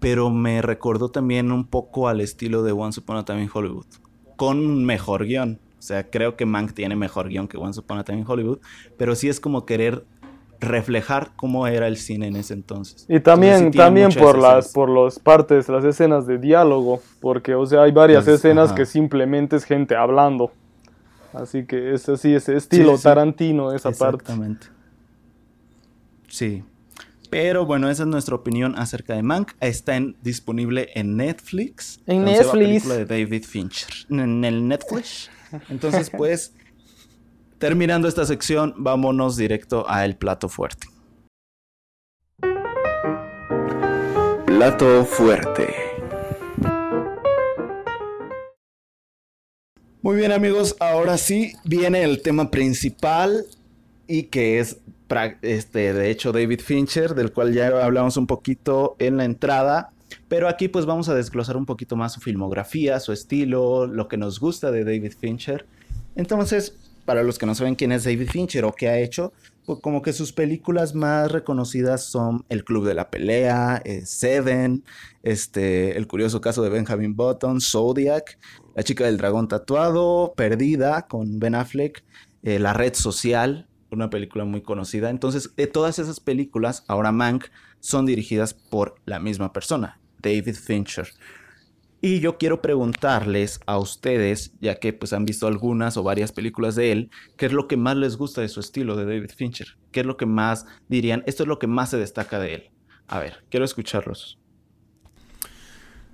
pero 0.00 0.30
me 0.30 0.62
recordó 0.62 1.08
también 1.10 1.50
un 1.52 1.66
poco 1.66 2.08
al 2.08 2.20
estilo 2.20 2.62
de 2.62 2.72
Once 2.72 3.00
Upon 3.00 3.16
a 3.16 3.24
Time 3.24 3.42
in 3.44 3.50
Hollywood, 3.52 3.86
con 4.36 4.84
mejor 4.84 5.24
guion. 5.26 5.58
O 5.78 5.82
sea, 5.82 6.08
creo 6.08 6.36
que 6.36 6.46
Mank 6.46 6.72
tiene 6.72 6.96
mejor 6.96 7.28
guion 7.28 7.48
que 7.48 7.56
Once 7.58 7.78
Upon 7.80 7.98
a 7.98 8.04
Time 8.04 8.18
in 8.20 8.24
Hollywood, 8.26 8.58
pero 8.96 9.14
sí 9.14 9.28
es 9.28 9.40
como 9.40 9.66
querer 9.66 10.04
reflejar 10.58 11.32
cómo 11.36 11.66
era 11.66 11.86
el 11.86 11.98
cine 11.98 12.28
en 12.28 12.36
ese 12.36 12.54
entonces. 12.54 13.04
Y 13.10 13.20
también, 13.20 13.52
Entonces, 13.56 13.66
sí 13.66 13.70
tiene 13.72 13.84
también 14.08 14.24
por 14.24 14.38
las, 14.38 14.72
por 14.72 14.88
las 14.88 15.18
partes, 15.18 15.68
las 15.68 15.84
escenas 15.84 16.26
de 16.26 16.38
diálogo, 16.38 17.02
porque, 17.20 17.54
o 17.54 17.66
sea, 17.66 17.82
hay 17.82 17.92
varias 17.92 18.24
Pues, 18.24 18.36
escenas 18.36 18.68
ajá. 18.68 18.74
que 18.76 18.86
simplemente 18.86 19.56
es 19.56 19.64
gente 19.64 19.94
hablando. 19.94 20.50
Así 21.34 21.66
que 21.66 21.92
es 21.92 22.08
así, 22.08 22.34
ese 22.34 22.56
estilo 22.56 22.92
Sí, 22.92 22.96
sí. 22.98 23.02
Tarantino, 23.02 23.72
esa 23.74 23.90
parte. 23.92 24.22
Exactamente. 24.22 24.68
Sí. 26.28 26.64
Pero 27.28 27.66
bueno, 27.66 27.90
esa 27.90 28.04
es 28.04 28.08
nuestra 28.08 28.34
opinión 28.36 28.74
acerca 28.78 29.14
de 29.14 29.22
Mank. 29.22 29.52
Está 29.60 29.96
en- 29.96 30.16
disponible 30.22 30.88
en 30.94 31.16
Netflix. 31.16 32.00
En 32.06 32.24
la 32.24 32.30
Netflix. 32.32 32.52
película 32.52 32.94
de 32.96 33.04
David 33.04 33.44
Fincher. 33.44 33.88
En 34.08 34.44
el 34.44 34.66
Netflix. 34.66 35.30
Entonces, 35.68 36.10
pues, 36.10 36.54
terminando 37.58 38.08
esta 38.08 38.26
sección, 38.26 38.74
vámonos 38.76 39.36
directo 39.36 39.88
a 39.88 40.04
el 40.04 40.16
plato 40.16 40.48
fuerte. 40.48 40.86
Plato 44.46 45.04
fuerte. 45.04 45.74
Muy 50.02 50.16
bien 50.16 50.30
amigos, 50.30 50.76
ahora 50.78 51.18
sí 51.18 51.54
viene 51.64 52.04
el 52.04 52.22
tema 52.22 52.50
principal 52.50 53.44
y 54.06 54.24
que 54.24 54.60
es 54.60 54.78
este 55.42 55.92
de 55.92 56.10
hecho 56.10 56.32
David 56.32 56.60
Fincher, 56.60 57.14
del 57.14 57.32
cual 57.32 57.52
ya 57.52 57.84
hablamos 57.84 58.16
un 58.16 58.26
poquito 58.26 58.96
en 58.98 59.16
la 59.16 59.24
entrada, 59.24 59.92
pero 60.28 60.48
aquí 60.48 60.68
pues 60.68 60.86
vamos 60.86 61.08
a 61.08 61.14
desglosar 61.14 61.56
un 61.56 61.66
poquito 61.66 61.96
más 61.96 62.12
su 62.12 62.20
filmografía, 62.20 63.00
su 63.00 63.12
estilo, 63.12 63.86
lo 63.86 64.08
que 64.08 64.16
nos 64.16 64.40
gusta 64.40 64.70
de 64.70 64.84
David 64.84 65.12
Fincher. 65.18 65.66
Entonces, 66.14 66.76
para 67.04 67.22
los 67.22 67.38
que 67.38 67.46
no 67.46 67.54
saben 67.54 67.76
quién 67.76 67.92
es 67.92 68.04
David 68.04 68.28
Fincher 68.28 68.64
o 68.64 68.72
qué 68.72 68.88
ha 68.88 68.98
hecho, 68.98 69.32
pues 69.64 69.80
como 69.80 70.02
que 70.02 70.12
sus 70.12 70.32
películas 70.32 70.94
más 70.94 71.30
reconocidas 71.30 72.04
son 72.04 72.44
El 72.48 72.64
Club 72.64 72.86
de 72.86 72.94
la 72.94 73.10
Pelea, 73.10 73.82
eh, 73.84 74.02
Seven, 74.04 74.84
este, 75.22 75.96
El 75.96 76.06
curioso 76.06 76.40
caso 76.40 76.62
de 76.62 76.70
Benjamin 76.70 77.16
Button, 77.16 77.60
Zodiac, 77.60 78.38
La 78.74 78.82
chica 78.82 79.04
del 79.04 79.16
dragón 79.16 79.48
tatuado, 79.48 80.34
Perdida 80.36 81.06
con 81.06 81.38
Ben 81.38 81.54
Affleck, 81.54 82.04
eh, 82.42 82.58
La 82.58 82.72
red 82.72 82.94
social, 82.94 83.66
una 83.96 84.10
película 84.10 84.44
muy 84.44 84.62
conocida. 84.62 85.10
Entonces, 85.10 85.54
de 85.56 85.66
todas 85.66 85.98
esas 85.98 86.20
películas, 86.20 86.84
ahora 86.86 87.12
Mank, 87.12 87.46
son 87.80 88.06
dirigidas 88.06 88.54
por 88.54 88.96
la 89.04 89.18
misma 89.18 89.52
persona, 89.52 90.00
David 90.20 90.54
Fincher. 90.54 91.08
Y 92.00 92.20
yo 92.20 92.38
quiero 92.38 92.60
preguntarles 92.60 93.60
a 93.66 93.78
ustedes, 93.78 94.52
ya 94.60 94.76
que 94.76 94.92
pues 94.92 95.12
han 95.12 95.24
visto 95.24 95.46
algunas 95.46 95.96
o 95.96 96.02
varias 96.02 96.30
películas 96.30 96.76
de 96.76 96.92
él, 96.92 97.10
¿qué 97.36 97.46
es 97.46 97.52
lo 97.52 97.66
que 97.66 97.76
más 97.76 97.96
les 97.96 98.16
gusta 98.16 98.42
de 98.42 98.48
su 98.48 98.60
estilo 98.60 98.96
de 98.96 99.06
David 99.06 99.30
Fincher? 99.34 99.78
¿Qué 99.92 100.00
es 100.00 100.06
lo 100.06 100.16
que 100.16 100.26
más 100.26 100.66
dirían? 100.88 101.22
Esto 101.26 101.42
es 101.42 101.48
lo 101.48 101.58
que 101.58 101.66
más 101.66 101.90
se 101.90 101.96
destaca 101.96 102.38
de 102.38 102.54
él. 102.54 102.70
A 103.08 103.18
ver, 103.18 103.44
quiero 103.50 103.64
escucharlos. 103.64 104.38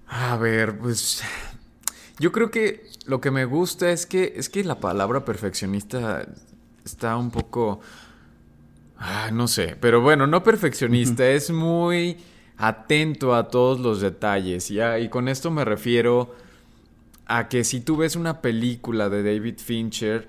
A 0.06 0.36
ver, 0.36 0.78
pues 0.78 1.22
yo 2.18 2.30
creo 2.32 2.50
que 2.50 2.84
lo 3.06 3.20
que 3.20 3.30
me 3.30 3.44
gusta 3.44 3.90
es 3.90 4.06
que 4.06 4.34
es 4.36 4.48
que 4.48 4.62
la 4.62 4.78
palabra 4.78 5.24
perfeccionista 5.24 6.26
está 6.84 7.16
un 7.16 7.30
poco 7.30 7.80
ah, 8.98 9.30
no 9.32 9.48
sé, 9.48 9.76
pero 9.80 10.00
bueno, 10.00 10.26
no 10.26 10.42
perfeccionista, 10.42 11.28
es 11.28 11.50
muy 11.50 12.16
atento 12.56 13.34
a 13.34 13.48
todos 13.48 13.80
los 13.80 14.00
detalles 14.00 14.70
y, 14.70 14.80
a- 14.80 14.98
y 14.98 15.08
con 15.08 15.28
esto 15.28 15.50
me 15.50 15.64
refiero 15.64 16.34
a 17.26 17.48
que 17.48 17.64
si 17.64 17.80
tú 17.80 17.96
ves 17.96 18.16
una 18.16 18.40
película 18.42 19.08
de 19.08 19.22
David 19.22 19.58
Fincher 19.58 20.28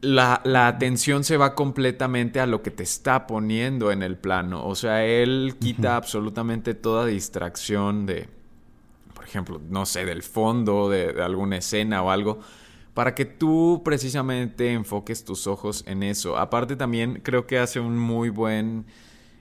la, 0.00 0.40
la 0.44 0.68
atención 0.68 1.24
se 1.24 1.36
va 1.36 1.54
completamente 1.56 2.38
a 2.40 2.46
lo 2.46 2.62
que 2.62 2.70
te 2.70 2.84
está 2.84 3.26
poniendo 3.26 3.90
en 3.90 4.04
el 4.04 4.16
plano. 4.16 4.64
O 4.64 4.76
sea, 4.76 5.04
él 5.04 5.56
quita 5.60 5.96
absolutamente 5.96 6.74
toda 6.74 7.04
distracción 7.04 8.06
de, 8.06 8.28
por 9.12 9.24
ejemplo, 9.24 9.60
no 9.68 9.86
sé, 9.86 10.04
del 10.04 10.22
fondo 10.22 10.88
de, 10.88 11.12
de 11.14 11.22
alguna 11.22 11.56
escena 11.56 12.00
o 12.02 12.12
algo, 12.12 12.38
para 12.98 13.14
que 13.14 13.24
tú 13.24 13.82
precisamente 13.84 14.72
enfoques 14.72 15.22
tus 15.22 15.46
ojos 15.46 15.84
en 15.86 16.02
eso. 16.02 16.36
Aparte 16.36 16.74
también 16.74 17.20
creo 17.22 17.46
que 17.46 17.60
hace 17.60 17.78
un 17.78 17.96
muy 17.96 18.28
buen 18.28 18.86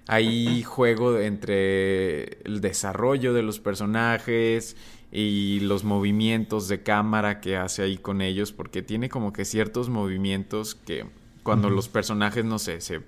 ahí 0.07 0.61
juego 0.67 1.17
entre 1.17 2.37
el 2.43 2.61
desarrollo 2.61 3.33
de 3.33 3.41
los 3.41 3.59
personajes 3.59 4.77
y 5.11 5.59
los 5.61 5.83
movimientos 5.83 6.67
de 6.67 6.83
cámara 6.83 7.41
que 7.41 7.57
hace 7.57 7.81
ahí 7.81 7.97
con 7.97 8.21
ellos, 8.21 8.51
porque 8.51 8.83
tiene 8.83 9.09
como 9.09 9.33
que 9.33 9.43
ciertos 9.43 9.89
movimientos 9.89 10.75
que 10.75 11.07
cuando 11.41 11.71
los 11.71 11.89
personajes, 11.89 12.45
no 12.45 12.59
sé, 12.59 12.79
se 12.79 13.01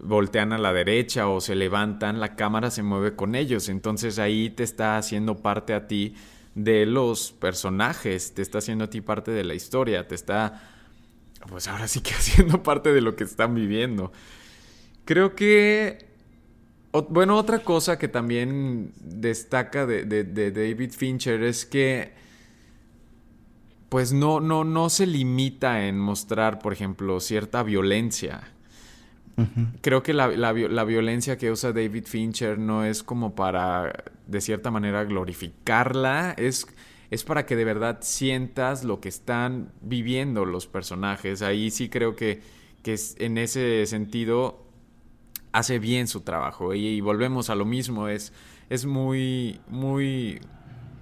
voltean 0.00 0.52
a 0.52 0.58
la 0.58 0.72
derecha 0.72 1.26
o 1.26 1.40
se 1.40 1.56
levantan, 1.56 2.20
la 2.20 2.36
cámara 2.36 2.70
se 2.70 2.84
mueve 2.84 3.16
con 3.16 3.34
ellos, 3.34 3.68
entonces 3.68 4.20
ahí 4.20 4.48
te 4.48 4.62
está 4.62 4.96
haciendo 4.96 5.38
parte 5.38 5.74
a 5.74 5.88
ti 5.88 6.14
de 6.54 6.86
los 6.86 7.32
personajes, 7.32 8.34
te 8.34 8.42
está 8.42 8.58
haciendo 8.58 8.84
a 8.84 8.90
ti 8.90 9.00
parte 9.00 9.30
de 9.30 9.44
la 9.44 9.54
historia, 9.54 10.06
te 10.08 10.14
está, 10.14 10.62
pues 11.48 11.68
ahora 11.68 11.88
sí 11.88 12.00
que 12.00 12.12
haciendo 12.14 12.62
parte 12.62 12.92
de 12.92 13.00
lo 13.00 13.16
que 13.16 13.24
están 13.24 13.54
viviendo. 13.54 14.12
Creo 15.04 15.34
que 15.34 16.10
bueno, 17.08 17.38
otra 17.38 17.60
cosa 17.60 17.98
que 17.98 18.08
también 18.08 18.92
destaca 19.00 19.86
de, 19.86 20.04
de- 20.04 20.24
de 20.24 20.50
David 20.52 20.92
Fincher 20.92 21.42
es 21.42 21.64
que 21.64 22.12
pues 23.88 24.12
no, 24.12 24.40
no, 24.40 24.64
no 24.64 24.88
se 24.88 25.06
limita 25.06 25.86
en 25.86 25.98
mostrar, 25.98 26.58
por 26.58 26.72
ejemplo, 26.72 27.20
cierta 27.20 27.62
violencia. 27.62 28.48
Creo 29.80 30.02
que 30.02 30.12
la, 30.12 30.28
la 30.28 30.52
la 30.52 30.84
violencia 30.84 31.36
que 31.38 31.50
usa 31.50 31.72
David 31.72 32.04
Fincher 32.06 32.58
no 32.58 32.84
es 32.84 33.02
como 33.02 33.34
para, 33.34 34.04
de 34.26 34.40
cierta 34.40 34.70
manera, 34.70 35.04
glorificarla, 35.04 36.34
es, 36.36 36.66
es 37.10 37.24
para 37.24 37.46
que 37.46 37.56
de 37.56 37.64
verdad 37.64 37.98
sientas 38.02 38.84
lo 38.84 39.00
que 39.00 39.08
están 39.08 39.72
viviendo 39.80 40.44
los 40.44 40.66
personajes. 40.66 41.42
Ahí 41.42 41.70
sí 41.70 41.88
creo 41.88 42.14
que, 42.14 42.40
que 42.82 42.92
es- 42.94 43.16
en 43.18 43.38
ese 43.38 43.84
sentido 43.86 44.66
hace 45.52 45.78
bien 45.78 46.08
su 46.08 46.20
trabajo. 46.20 46.74
Y, 46.74 46.86
y 46.86 47.00
volvemos 47.00 47.50
a 47.50 47.54
lo 47.54 47.64
mismo, 47.64 48.08
es, 48.08 48.32
es 48.70 48.86
muy, 48.86 49.60
muy, 49.68 50.40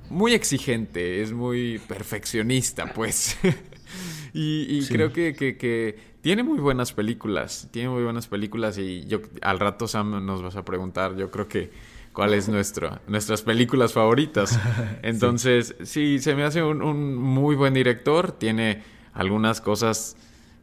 muy 0.09 0.33
exigente, 0.35 1.21
es 1.23 1.33
muy 1.33 1.81
perfeccionista, 1.89 2.93
pues. 2.93 3.37
y 4.35 4.67
y 4.79 4.83
Sí. 4.83 4.95
creo 4.95 5.13
que, 5.13 5.35
que- 5.35 5.57
que 5.57 6.10
tiene 6.21 6.43
muy 6.43 6.59
buenas 6.59 6.93
películas, 6.93 7.69
tiene 7.71 7.89
muy 7.89 8.03
buenas 8.03 8.27
películas 8.27 8.79
y 8.79 9.07
yo 9.07 9.21
al 9.43 9.59
rato 9.59 9.89
Sam 9.89 10.25
nos 10.25 10.43
vas 10.43 10.57
a 10.57 10.65
preguntar, 10.65 11.17
yo 11.17 11.31
creo 11.31 11.49
que 11.49 11.71
cuál 12.13 12.35
es 12.35 12.49
nuestro, 12.49 12.99
nuestras 13.07 13.43
películas 13.43 13.93
favoritas. 13.93 14.59
Entonces, 15.03 15.75
sí, 15.83 16.19
se 16.19 16.35
me 16.35 16.45
hace 16.45 16.63
un, 16.63 16.83
un 16.83 17.15
muy 17.17 17.57
buen 17.57 17.75
director, 17.75 18.33
tiene 18.33 18.83
algunas 19.13 19.61
cosas 19.61 20.17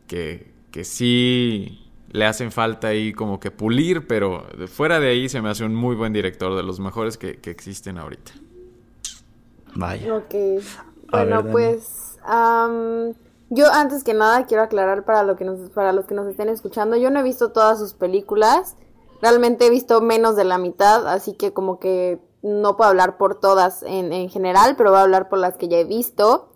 que, 0.08 0.52
que 0.72 0.84
sí 0.84 1.88
le 2.12 2.26
hacen 2.26 2.52
falta 2.52 2.90
ahí 2.90 3.14
como 3.14 3.40
que 3.40 3.52
pulir, 3.52 4.08
pero 4.08 4.48
fuera 4.68 5.00
de 5.00 5.10
ahí 5.10 5.30
se 5.30 5.42
me 5.42 5.50
hace 5.50 5.64
un 5.66 5.76
muy 5.76 5.96
buen 5.96 6.14
director, 6.14 6.56
de 6.56 6.64
los 6.64 6.80
mejores 6.80 7.18
que, 7.18 7.38
que 7.38 7.52
existen 7.52 7.98
ahorita. 7.98 8.32
Vaya. 9.76 10.16
Ok. 10.16 10.34
Bueno, 11.12 11.44
ver, 11.44 11.52
pues 11.52 12.18
yo 13.50 13.72
antes 13.72 14.04
que 14.04 14.14
nada 14.14 14.46
quiero 14.46 14.64
aclarar 14.64 15.06
para 15.06 15.24
lo 15.24 15.36
que 15.36 15.46
nos, 15.46 15.70
para 15.72 15.94
los 15.94 16.06
que 16.06 16.16
nos 16.16 16.28
estén 16.28 16.50
escuchando, 16.50 16.96
yo 16.98 17.10
no 17.10 17.20
he 17.20 17.24
visto 17.24 17.52
todas 17.52 17.80
sus 17.80 17.94
películas. 17.94 18.76
Realmente 19.22 19.66
he 19.66 19.70
visto 19.70 20.02
menos 20.02 20.36
de 20.36 20.44
la 20.44 20.58
mitad, 20.58 21.08
así 21.08 21.34
que 21.34 21.54
como 21.54 21.80
que 21.80 22.20
no 22.44 22.78
puedo 22.78 22.90
hablar 22.90 23.18
por 23.18 23.40
todas 23.40 23.84
en, 23.84 24.14
en 24.14 24.30
general, 24.30 24.76
pero 24.78 24.92
voy 24.92 25.00
a 25.00 25.04
hablar 25.04 25.30
por 25.30 25.40
las 25.40 25.58
que 25.58 25.68
ya 25.68 25.78
he 25.78 25.86
visto. 25.86 26.50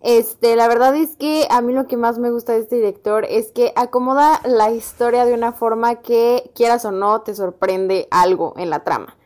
Este, 0.00 0.54
la 0.54 0.68
verdad 0.68 0.94
es 0.94 1.16
que 1.16 1.48
a 1.50 1.60
mí 1.60 1.72
lo 1.72 1.88
que 1.88 1.96
más 1.96 2.18
me 2.18 2.30
gusta 2.30 2.52
de 2.52 2.60
este 2.60 2.76
director 2.76 3.24
es 3.28 3.50
que 3.50 3.72
acomoda 3.74 4.40
la 4.44 4.70
historia 4.70 5.24
de 5.24 5.34
una 5.34 5.52
forma 5.52 5.96
que, 5.96 6.52
quieras 6.54 6.84
o 6.84 6.92
no, 6.92 7.22
te 7.22 7.34
sorprende 7.34 8.06
algo 8.10 8.54
en 8.56 8.70
la 8.70 8.84
trama. 8.84 9.16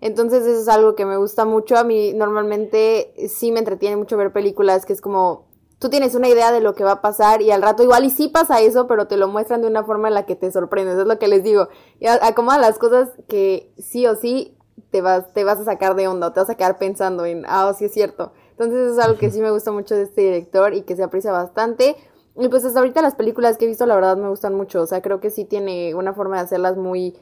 Entonces 0.00 0.44
eso 0.46 0.60
es 0.60 0.68
algo 0.68 0.94
que 0.94 1.04
me 1.04 1.16
gusta 1.16 1.44
mucho. 1.44 1.76
A 1.76 1.84
mí 1.84 2.12
normalmente 2.14 3.14
sí 3.28 3.52
me 3.52 3.60
entretiene 3.60 3.96
mucho 3.96 4.16
ver 4.16 4.32
películas 4.32 4.86
que 4.86 4.94
es 4.94 5.00
como, 5.00 5.44
tú 5.82 5.90
tienes 5.90 6.14
una 6.14 6.28
idea 6.28 6.52
de 6.52 6.60
lo 6.60 6.76
que 6.76 6.84
va 6.84 6.92
a 6.92 7.02
pasar 7.02 7.42
y 7.42 7.50
al 7.50 7.60
rato 7.60 7.82
igual 7.82 8.04
y 8.04 8.10
sí 8.10 8.28
pasa 8.28 8.60
eso, 8.60 8.86
pero 8.86 9.08
te 9.08 9.16
lo 9.16 9.26
muestran 9.26 9.62
de 9.62 9.66
una 9.66 9.82
forma 9.82 10.06
en 10.06 10.14
la 10.14 10.26
que 10.26 10.36
te 10.36 10.52
sorprendes. 10.52 10.96
Es 10.96 11.06
lo 11.06 11.18
que 11.18 11.26
les 11.26 11.42
digo. 11.42 11.68
Y 11.98 12.06
acomoda 12.06 12.56
las 12.56 12.78
cosas 12.78 13.08
que 13.28 13.72
sí 13.78 14.06
o 14.06 14.14
sí 14.14 14.56
te 14.92 15.00
vas, 15.00 15.32
te 15.32 15.42
vas 15.42 15.58
a 15.58 15.64
sacar 15.64 15.96
de 15.96 16.06
onda, 16.06 16.28
o 16.28 16.32
te 16.32 16.38
vas 16.38 16.50
a 16.50 16.54
quedar 16.54 16.78
pensando 16.78 17.26
en, 17.26 17.44
ah, 17.48 17.74
sí 17.76 17.86
es 17.86 17.92
cierto. 17.92 18.32
Entonces 18.52 18.92
es 18.92 18.98
algo 19.00 19.18
que 19.18 19.32
sí 19.32 19.40
me 19.40 19.50
gusta 19.50 19.72
mucho 19.72 19.96
de 19.96 20.02
este 20.02 20.20
director 20.20 20.72
y 20.72 20.82
que 20.82 20.94
se 20.94 21.02
aprecia 21.02 21.32
bastante. 21.32 21.96
Y 22.36 22.46
pues 22.46 22.64
hasta 22.64 22.78
ahorita 22.78 23.02
las 23.02 23.16
películas 23.16 23.58
que 23.58 23.64
he 23.64 23.68
visto, 23.68 23.84
la 23.84 23.96
verdad, 23.96 24.16
me 24.16 24.28
gustan 24.28 24.54
mucho. 24.54 24.82
O 24.82 24.86
sea, 24.86 25.02
creo 25.02 25.18
que 25.18 25.30
sí 25.30 25.44
tiene 25.44 25.96
una 25.96 26.14
forma 26.14 26.36
de 26.36 26.42
hacerlas 26.42 26.76
muy, 26.76 27.16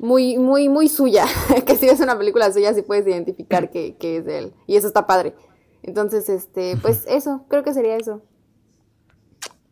muy, 0.00 0.38
muy, 0.38 0.68
muy 0.68 0.88
suya. 0.88 1.24
que 1.66 1.74
si 1.74 1.88
es 1.88 1.98
una 1.98 2.16
película 2.16 2.52
suya, 2.52 2.72
sí 2.72 2.82
puedes 2.82 3.04
identificar 3.04 3.68
que, 3.68 3.96
que 3.96 4.18
es 4.18 4.24
de 4.26 4.38
él. 4.38 4.54
Y 4.68 4.76
eso 4.76 4.86
está 4.86 5.08
padre. 5.08 5.34
Entonces, 5.86 6.28
este, 6.28 6.76
pues 6.82 7.06
eso, 7.08 7.44
creo 7.48 7.62
que 7.62 7.72
sería 7.72 7.96
eso. 7.96 8.20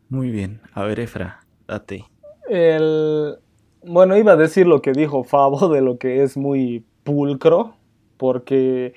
Muy 0.09 0.31
bien. 0.31 0.61
A 0.73 0.83
ver, 0.83 0.99
Efra, 0.99 1.41
date. 1.67 2.05
El... 2.49 3.37
Bueno, 3.83 4.17
iba 4.17 4.31
a 4.31 4.35
decir 4.35 4.65
lo 4.65 4.81
que 4.81 4.93
dijo 4.93 5.23
Fabo 5.23 5.67
de 5.69 5.81
lo 5.81 5.97
que 5.97 6.23
es 6.23 6.37
muy 6.37 6.83
pulcro, 7.03 7.75
porque, 8.17 8.95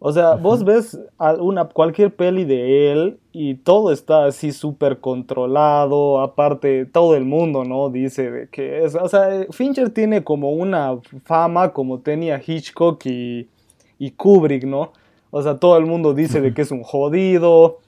o 0.00 0.12
sea, 0.12 0.34
vos 0.34 0.64
ves 0.64 1.00
una, 1.38 1.64
cualquier 1.64 2.14
peli 2.14 2.44
de 2.44 2.92
él 2.92 3.20
y 3.32 3.54
todo 3.54 3.90
está 3.90 4.26
así 4.26 4.52
súper 4.52 5.00
controlado, 5.00 6.20
aparte 6.20 6.84
todo 6.84 7.16
el 7.16 7.24
mundo, 7.24 7.64
¿no? 7.64 7.88
Dice 7.88 8.30
de 8.30 8.48
que 8.48 8.84
es, 8.84 8.94
o 8.96 9.08
sea, 9.08 9.46
Fincher 9.50 9.90
tiene 9.90 10.22
como 10.24 10.52
una 10.52 10.98
fama 11.24 11.72
como 11.72 12.00
tenía 12.00 12.42
Hitchcock 12.44 13.06
y, 13.06 13.48
y 13.98 14.10
Kubrick, 14.10 14.64
¿no? 14.64 14.92
O 15.30 15.42
sea, 15.42 15.56
todo 15.58 15.76
el 15.76 15.86
mundo 15.86 16.14
dice 16.14 16.40
de 16.40 16.54
que 16.54 16.62
es 16.62 16.70
un 16.70 16.82
jodido, 16.82 17.78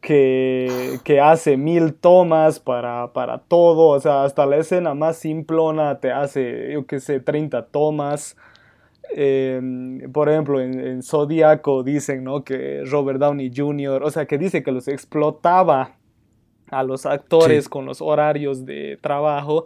que, 0.00 0.98
que 1.04 1.20
hace 1.20 1.56
mil 1.56 1.94
tomas 1.94 2.60
para, 2.60 3.12
para, 3.12 3.38
todo, 3.38 3.88
o 3.88 4.00
sea, 4.00 4.24
hasta 4.24 4.46
la 4.46 4.56
escena 4.56 4.94
más 4.94 5.16
simplona 5.16 5.98
te 5.98 6.12
hace, 6.12 6.72
yo 6.72 6.86
qué 6.86 7.00
sé, 7.00 7.20
30 7.20 7.66
tomas. 7.66 8.36
Em, 9.10 10.12
por 10.12 10.28
ejemplo, 10.28 10.60
en, 10.60 11.02
Zodíaco 11.02 11.82
dicen, 11.82 12.24
¿no? 12.24 12.44
Que 12.44 12.84
Robert 12.84 13.18
Downey 13.18 13.50
Jr., 13.54 14.02
o 14.02 14.10
sea, 14.10 14.26
que 14.26 14.38
dice 14.38 14.62
que 14.62 14.70
los 14.70 14.86
explotaba 14.86 15.96
a 16.70 16.82
los 16.82 17.06
actores 17.06 17.68
con 17.68 17.86
los 17.86 18.02
horarios 18.02 18.66
de 18.66 18.98
trabajo 19.00 19.64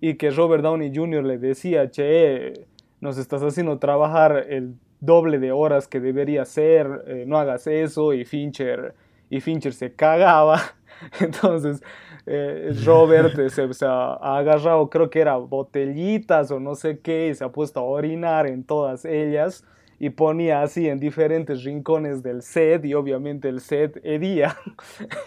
y 0.00 0.14
que 0.14 0.30
Robert 0.30 0.62
Downey 0.62 0.92
Jr. 0.94 1.24
le 1.24 1.38
decía, 1.38 1.90
che, 1.90 2.66
nos 3.00 3.16
estás 3.16 3.42
haciendo 3.42 3.78
trabajar 3.78 4.46
el 4.50 4.74
doble 5.04 5.38
de 5.38 5.52
horas 5.52 5.88
que 5.88 6.00
debería 6.00 6.44
ser, 6.44 7.04
eh, 7.06 7.24
no 7.26 7.38
hagas 7.38 7.66
eso, 7.66 8.12
y 8.12 8.24
Fincher 8.24 8.94
y 9.30 9.40
Fincher 9.40 9.72
se 9.72 9.92
cagaba. 9.94 10.60
Entonces, 11.20 11.82
eh, 12.26 12.72
Robert 12.84 13.34
se, 13.48 13.84
ha 13.84 14.38
agarrado, 14.38 14.88
creo 14.88 15.10
que 15.10 15.20
era 15.20 15.36
botellitas 15.36 16.50
o 16.50 16.60
no 16.60 16.74
sé 16.74 17.00
qué, 17.00 17.28
y 17.28 17.34
se 17.34 17.44
ha 17.44 17.50
puesto 17.50 17.80
a 17.80 17.84
orinar 17.84 18.46
en 18.46 18.64
todas 18.64 19.04
ellas 19.04 19.64
y 19.98 20.10
ponía 20.10 20.62
así 20.62 20.88
en 20.88 20.98
diferentes 20.98 21.62
rincones 21.64 22.22
del 22.22 22.42
set 22.42 22.84
y 22.84 22.94
obviamente 22.94 23.48
el 23.48 23.60
set 23.60 24.00
hedía 24.02 24.56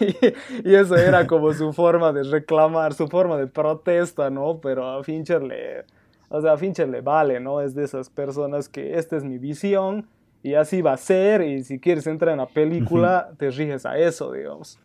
y, 0.00 0.74
eso 0.74 0.94
era 0.96 1.26
como 1.26 1.52
su 1.54 1.72
forma 1.72 2.12
de 2.12 2.22
reclamar, 2.22 2.92
su 2.94 3.08
forma 3.08 3.36
de 3.38 3.46
protesta, 3.46 4.30
¿no? 4.30 4.60
Pero 4.60 4.86
a 4.86 5.02
Fincher 5.02 5.42
le, 5.42 5.84
o 6.28 6.40
sea, 6.40 6.52
a 6.52 6.56
Fincher 6.58 6.88
le 6.88 7.00
vale, 7.00 7.40
¿no? 7.40 7.60
Es 7.60 7.74
de 7.74 7.84
esas 7.84 8.10
personas 8.10 8.68
que 8.68 8.98
esta 8.98 9.16
es 9.16 9.24
mi 9.24 9.38
visión 9.38 10.06
y 10.42 10.54
así 10.54 10.82
va 10.82 10.92
a 10.92 10.96
ser, 10.96 11.42
y 11.42 11.64
si 11.64 11.78
quieres 11.78 12.06
entrar 12.06 12.32
en 12.32 12.38
la 12.38 12.46
película, 12.46 13.30
te 13.38 13.50
riges 13.50 13.84
a 13.86 13.98
eso, 13.98 14.32
digamos. 14.32 14.78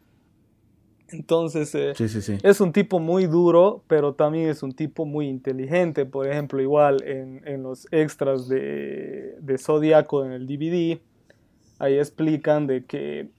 Entonces, 1.09 1.75
eh, 1.75 1.93
es 2.41 2.59
un 2.59 2.73
tipo 2.73 2.99
muy 2.99 3.27
duro, 3.27 3.83
pero 3.87 4.13
también 4.13 4.49
es 4.49 4.63
un 4.63 4.71
tipo 4.71 5.05
muy 5.05 5.27
inteligente. 5.27 6.05
Por 6.05 6.27
ejemplo, 6.27 6.59
igual 6.59 7.03
en, 7.03 7.61
los 7.61 7.87
extras 7.91 8.47
de, 8.47 9.35
de 9.39 9.57
Zodíaco 9.59 10.25
en 10.25 10.31
el 10.31 10.47
DVD, 10.47 10.99
ahí 11.77 11.99
explican 11.99 12.65
de 12.65 12.85
que 12.85 13.29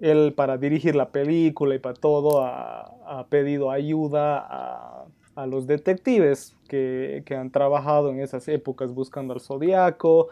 él 0.00 0.32
para 0.34 0.56
dirigir 0.56 0.94
la 0.94 1.10
película 1.10 1.74
y 1.74 1.78
para 1.78 1.94
todo 1.94 2.42
ha, 2.42 3.26
pedido 3.28 3.70
ayuda 3.70 4.38
a, 4.38 5.04
a 5.34 5.46
los 5.46 5.66
detectives 5.66 6.57
que, 6.68 7.22
que, 7.26 7.34
han 7.34 7.50
trabajado 7.50 8.10
en 8.10 8.20
esas 8.20 8.46
épocas 8.48 8.92
buscando 8.92 9.34
al 9.34 9.40
Zodíaco 9.40 10.28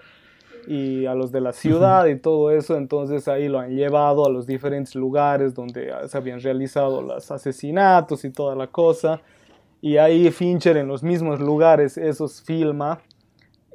y 0.66 1.06
a 1.06 1.14
los 1.14 1.32
de 1.32 1.40
la 1.40 1.52
ciudad 1.52 2.06
y 2.06 2.16
todo 2.16 2.50
eso, 2.50 2.76
entonces 2.76 3.28
ahí 3.28 3.48
lo 3.48 3.58
han 3.58 3.74
llevado 3.74 4.26
a 4.26 4.30
los 4.30 4.46
diferentes 4.46 4.94
lugares 4.94 5.54
donde 5.54 5.92
se 6.06 6.16
habían 6.16 6.40
realizado 6.40 7.02
los 7.02 7.30
asesinatos 7.30 8.24
y 8.24 8.30
toda 8.30 8.54
la 8.54 8.66
cosa, 8.66 9.20
y 9.80 9.96
ahí 9.96 10.30
Fincher 10.30 10.76
en 10.76 10.88
los 10.88 11.02
mismos 11.02 11.40
lugares 11.40 11.96
esos 11.96 12.42
filma, 12.42 13.00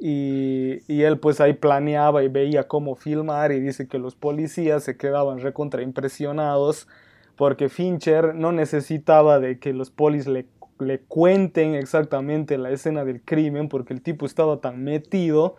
y, 0.00 0.80
y, 0.92 1.02
él 1.02 1.20
pues 1.20 1.40
ahí 1.40 1.52
planeaba 1.52 2.24
y 2.24 2.28
veía 2.28 2.66
cómo 2.66 2.96
filmar 2.96 3.52
y 3.52 3.60
dice 3.60 3.86
que 3.86 4.00
los 4.00 4.16
policías 4.16 4.82
se 4.82 4.96
quedaban 4.96 5.38
recontra 5.38 5.80
impresionados 5.80 6.88
porque 7.36 7.68
Fincher 7.68 8.34
no 8.34 8.50
necesitaba 8.50 9.38
de 9.38 9.58
que 9.60 9.72
los 9.72 9.90
polis 9.90 10.26
le, 10.26 10.46
le 10.82 11.00
cuenten 11.00 11.74
exactamente 11.74 12.58
la 12.58 12.70
escena 12.70 13.04
del 13.04 13.22
crimen 13.22 13.68
porque 13.68 13.92
el 13.94 14.02
tipo 14.02 14.26
estaba 14.26 14.60
tan 14.60 14.82
metido 14.84 15.56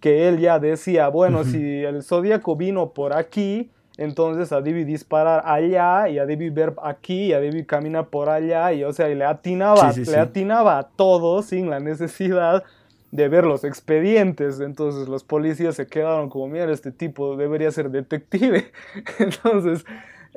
que 0.00 0.28
él 0.28 0.38
ya 0.38 0.58
decía, 0.58 1.08
bueno, 1.08 1.44
si 1.44 1.82
el 1.82 2.02
zodíaco 2.02 2.56
vino 2.56 2.90
por 2.90 3.14
aquí, 3.14 3.70
entonces 3.96 4.52
a 4.52 4.60
debí 4.60 4.84
disparar 4.84 5.42
allá 5.46 6.08
y 6.08 6.18
a 6.18 6.26
debí 6.26 6.50
ver 6.50 6.74
aquí 6.82 7.26
y 7.26 7.32
a 7.32 7.40
debí 7.40 7.64
caminar 7.64 8.08
por 8.08 8.28
allá 8.28 8.72
y 8.72 8.84
o 8.84 8.92
sea, 8.92 9.08
y 9.08 9.14
le 9.14 9.24
atinaba, 9.24 9.92
le 9.92 10.18
atinaba 10.18 10.78
a 10.78 10.88
todo 10.88 11.42
sin 11.42 11.70
la 11.70 11.80
necesidad 11.80 12.62
de 13.10 13.28
ver 13.28 13.44
los 13.44 13.64
expedientes. 13.64 14.60
Entonces 14.60 15.08
los 15.08 15.24
policías 15.24 15.76
se 15.76 15.86
quedaron 15.86 16.28
como, 16.28 16.48
mira, 16.48 16.70
este 16.70 16.92
tipo 16.92 17.36
debería 17.36 17.70
ser 17.70 17.90
detective. 17.90 18.70
entonces 19.18 19.84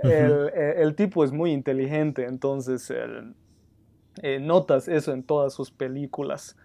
el, 0.03 0.95
tipo 0.95 1.23
es 1.23 1.31
muy 1.31 1.51
inteligente, 1.51 2.25
entonces 2.25 2.91
eh, 4.21 4.39
notas 4.39 4.87
eso 4.87 5.13
en 5.13 5.23
todas 5.23 5.53
sus 5.53 5.71
películas. 5.71 6.55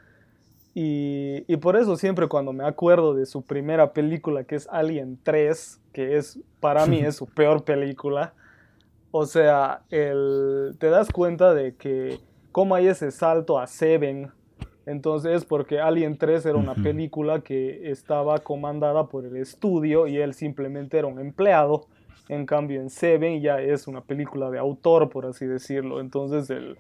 Y, 0.74 1.56
por 1.58 1.76
eso 1.76 1.96
siempre 1.96 2.26
cuando 2.26 2.52
me 2.52 2.64
acuerdo 2.64 3.14
de 3.14 3.26
su 3.26 3.42
primera 3.42 3.92
película, 3.92 4.42
que 4.42 4.56
es 4.56 4.68
Alien 4.68 5.18
3, 5.22 5.80
que 5.92 6.16
es 6.16 6.40
para 6.58 6.84
mí 6.86 6.98
es 7.04 7.16
su 7.16 7.26
peor 7.26 7.64
película, 7.64 8.34
o 9.12 9.24
sea, 9.26 9.82
el, 9.90 10.74
te 10.78 10.90
das 10.90 11.10
cuenta 11.10 11.54
de 11.54 11.76
que 11.76 12.18
cómo 12.50 12.74
hay 12.74 12.88
ese 12.88 13.12
salto 13.12 13.60
a 13.60 13.68
Seven. 13.68 14.32
Entonces, 14.86 15.36
es 15.36 15.44
porque 15.44 15.78
Alien 15.78 16.18
3 16.18 16.44
era 16.46 16.58
una 16.58 16.74
película 16.74 17.40
que 17.40 17.90
estaba 17.90 18.38
comandada 18.40 19.06
por 19.06 19.24
el 19.24 19.36
estudio 19.36 20.08
y 20.08 20.18
él 20.18 20.34
simplemente 20.34 20.98
era 20.98 21.06
un 21.06 21.20
empleado. 21.20 21.86
En 22.28 22.44
cambio, 22.44 22.80
en 22.80 22.90
Seven 22.90 23.40
ya 23.40 23.60
es 23.60 23.86
una 23.86 24.00
película 24.00 24.50
de 24.50 24.58
autor, 24.58 25.08
por 25.08 25.26
así 25.26 25.46
decirlo. 25.46 26.00
Entonces, 26.00 26.50
el, 26.50 26.76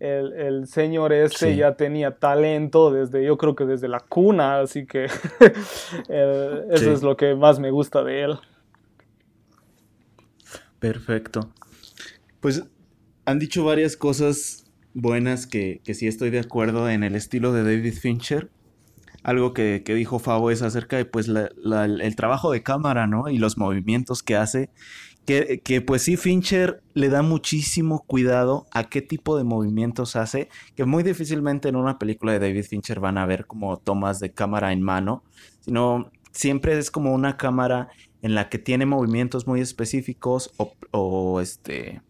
el, 0.00 0.66
señor 0.66 1.12
este 1.12 1.56
ya 1.56 1.74
tenía 1.74 2.16
talento 2.16 2.92
desde, 2.92 3.24
yo 3.24 3.36
creo 3.36 3.54
que 3.54 3.64
desde 3.64 3.88
la 3.88 4.00
cuna, 4.00 4.60
así 4.60 4.86
que 4.86 5.04
eso 6.08 6.92
es 6.92 7.02
lo 7.02 7.16
que 7.16 7.34
más 7.34 7.58
me 7.58 7.70
gusta 7.70 8.02
de 8.04 8.22
él. 8.22 8.38
Perfecto. 10.78 11.52
Pues 12.40 12.64
han 13.24 13.38
dicho 13.38 13.64
varias 13.64 13.96
cosas 13.96 14.70
buenas 14.94 15.46
que, 15.46 15.80
que 15.84 15.94
sí 15.94 16.06
estoy 16.06 16.30
de 16.30 16.40
acuerdo 16.40 16.88
en 16.88 17.02
el 17.02 17.14
estilo 17.14 17.52
de 17.52 17.64
David 17.64 17.94
Fincher. 17.94 18.50
Algo 19.24 19.52
que, 19.52 19.82
dijo 19.84 20.20
Fabo 20.20 20.50
es 20.50 20.62
acerca 20.62 20.96
de 20.96 21.04
pues 21.04 21.28
el 21.28 22.16
trabajo 22.16 22.52
de 22.52 22.62
cámara, 22.62 23.06
¿no? 23.06 23.28
Y 23.28 23.38
los 23.38 23.58
movimientos 23.58 24.22
que 24.22 24.36
hace 24.36 24.70
que, 25.28 25.82
pues 25.82 26.02
sí, 26.02 26.16
Fincher 26.16 26.82
le 26.94 27.10
da 27.10 27.20
muchísimo 27.20 28.04
cuidado 28.06 28.66
a 28.70 28.84
qué 28.84 29.02
tipo 29.02 29.36
de 29.36 29.44
movimientos 29.44 30.16
hace, 30.16 30.48
que 30.74 30.86
muy 30.86 31.02
difícilmente 31.02 31.68
en 31.68 31.76
una 31.76 31.98
película 31.98 32.32
de 32.32 32.38
David 32.38 32.64
Fincher 32.64 32.98
van 32.98 33.18
a 33.18 33.26
ver 33.26 33.46
como 33.46 33.76
tomas 33.76 34.20
de 34.20 34.32
cámara 34.32 34.72
en 34.72 34.80
mano, 34.80 35.22
sino 35.60 36.10
siempre 36.32 36.78
es 36.78 36.90
como 36.90 37.12
una 37.12 37.36
cámara 37.36 37.88
en 38.22 38.34
la 38.34 38.48
que 38.48 38.58
tiene 38.58 38.86
movimientos 38.86 39.46
muy 39.46 39.60
específicos 39.60 40.50
o, 40.92 41.40
este 41.42 42.00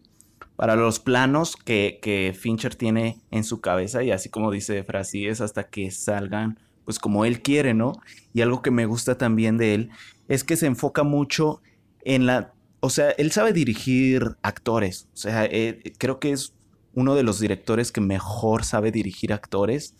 para 0.55 0.75
los 0.75 0.99
planos 0.99 1.57
que, 1.57 1.99
que, 2.01 2.33
Fincher 2.37 2.75
tiene 2.75 3.19
en 3.31 3.43
su 3.43 3.59
cabeza 3.59 4.01
y 4.03 4.11
así 4.11 4.29
como 4.29 4.51
dice 4.51 4.83
Frasi 4.83 5.27
es 5.27 5.41
hasta 5.41 5.63
que 5.69 5.91
salgan 5.91 6.59
pues 6.85 6.99
como 6.99 7.23
él 7.23 7.41
quiere, 7.41 7.73
¿no? 7.73 7.93
Y 8.33 8.41
algo 8.41 8.61
que 8.61 8.71
me 8.71 8.85
gusta 8.85 9.17
también 9.17 9.57
de 9.57 9.75
él 9.75 9.89
es 10.27 10.43
que 10.43 10.55
se 10.55 10.67
enfoca 10.67 11.03
mucho 11.03 11.61
en 12.03 12.25
la 12.25 12.53
o 12.79 12.89
sea, 12.89 13.11
él 13.11 13.31
sabe 13.31 13.53
dirigir 13.53 14.37
actores. 14.41 15.07
O 15.13 15.17
sea, 15.17 15.45
eh, 15.45 15.93
creo 15.97 16.19
que 16.19 16.31
es 16.31 16.53
uno 16.93 17.15
de 17.15 17.23
los 17.23 17.39
directores 17.39 17.91
que 17.91 18.01
mejor 18.01 18.63
sabe 18.63 18.91
dirigir 18.91 19.33
actores. 19.33 19.95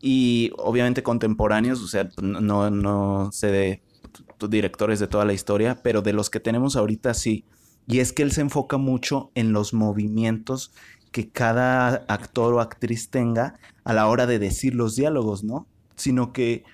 Y 0.00 0.50
obviamente 0.58 1.02
contemporáneos, 1.02 1.82
o 1.82 1.88
sea, 1.88 2.10
no, 2.20 2.70
no 2.70 3.30
sé 3.32 3.50
de 3.50 3.82
directores 4.48 5.00
de 5.00 5.06
toda 5.06 5.24
la 5.24 5.32
historia, 5.32 5.80
pero 5.82 6.02
de 6.02 6.12
los 6.12 6.30
que 6.30 6.40
tenemos 6.40 6.76
ahorita 6.76 7.14
sí. 7.14 7.44
Y 7.86 8.00
es 8.00 8.12
que 8.12 8.22
él 8.22 8.32
se 8.32 8.42
enfoca 8.42 8.76
mucho 8.76 9.30
en 9.34 9.52
los 9.52 9.72
movimientos 9.72 10.72
que 11.10 11.30
cada 11.30 12.04
actor 12.08 12.54
o 12.54 12.60
actriz 12.60 13.10
tenga 13.10 13.58
a 13.84 13.92
la 13.92 14.08
hora 14.08 14.26
de 14.26 14.38
decir 14.38 14.74
los 14.74 14.96
diálogos, 14.96 15.44
¿no? 15.44 15.66
Sino 15.94 16.32
que 16.32 16.64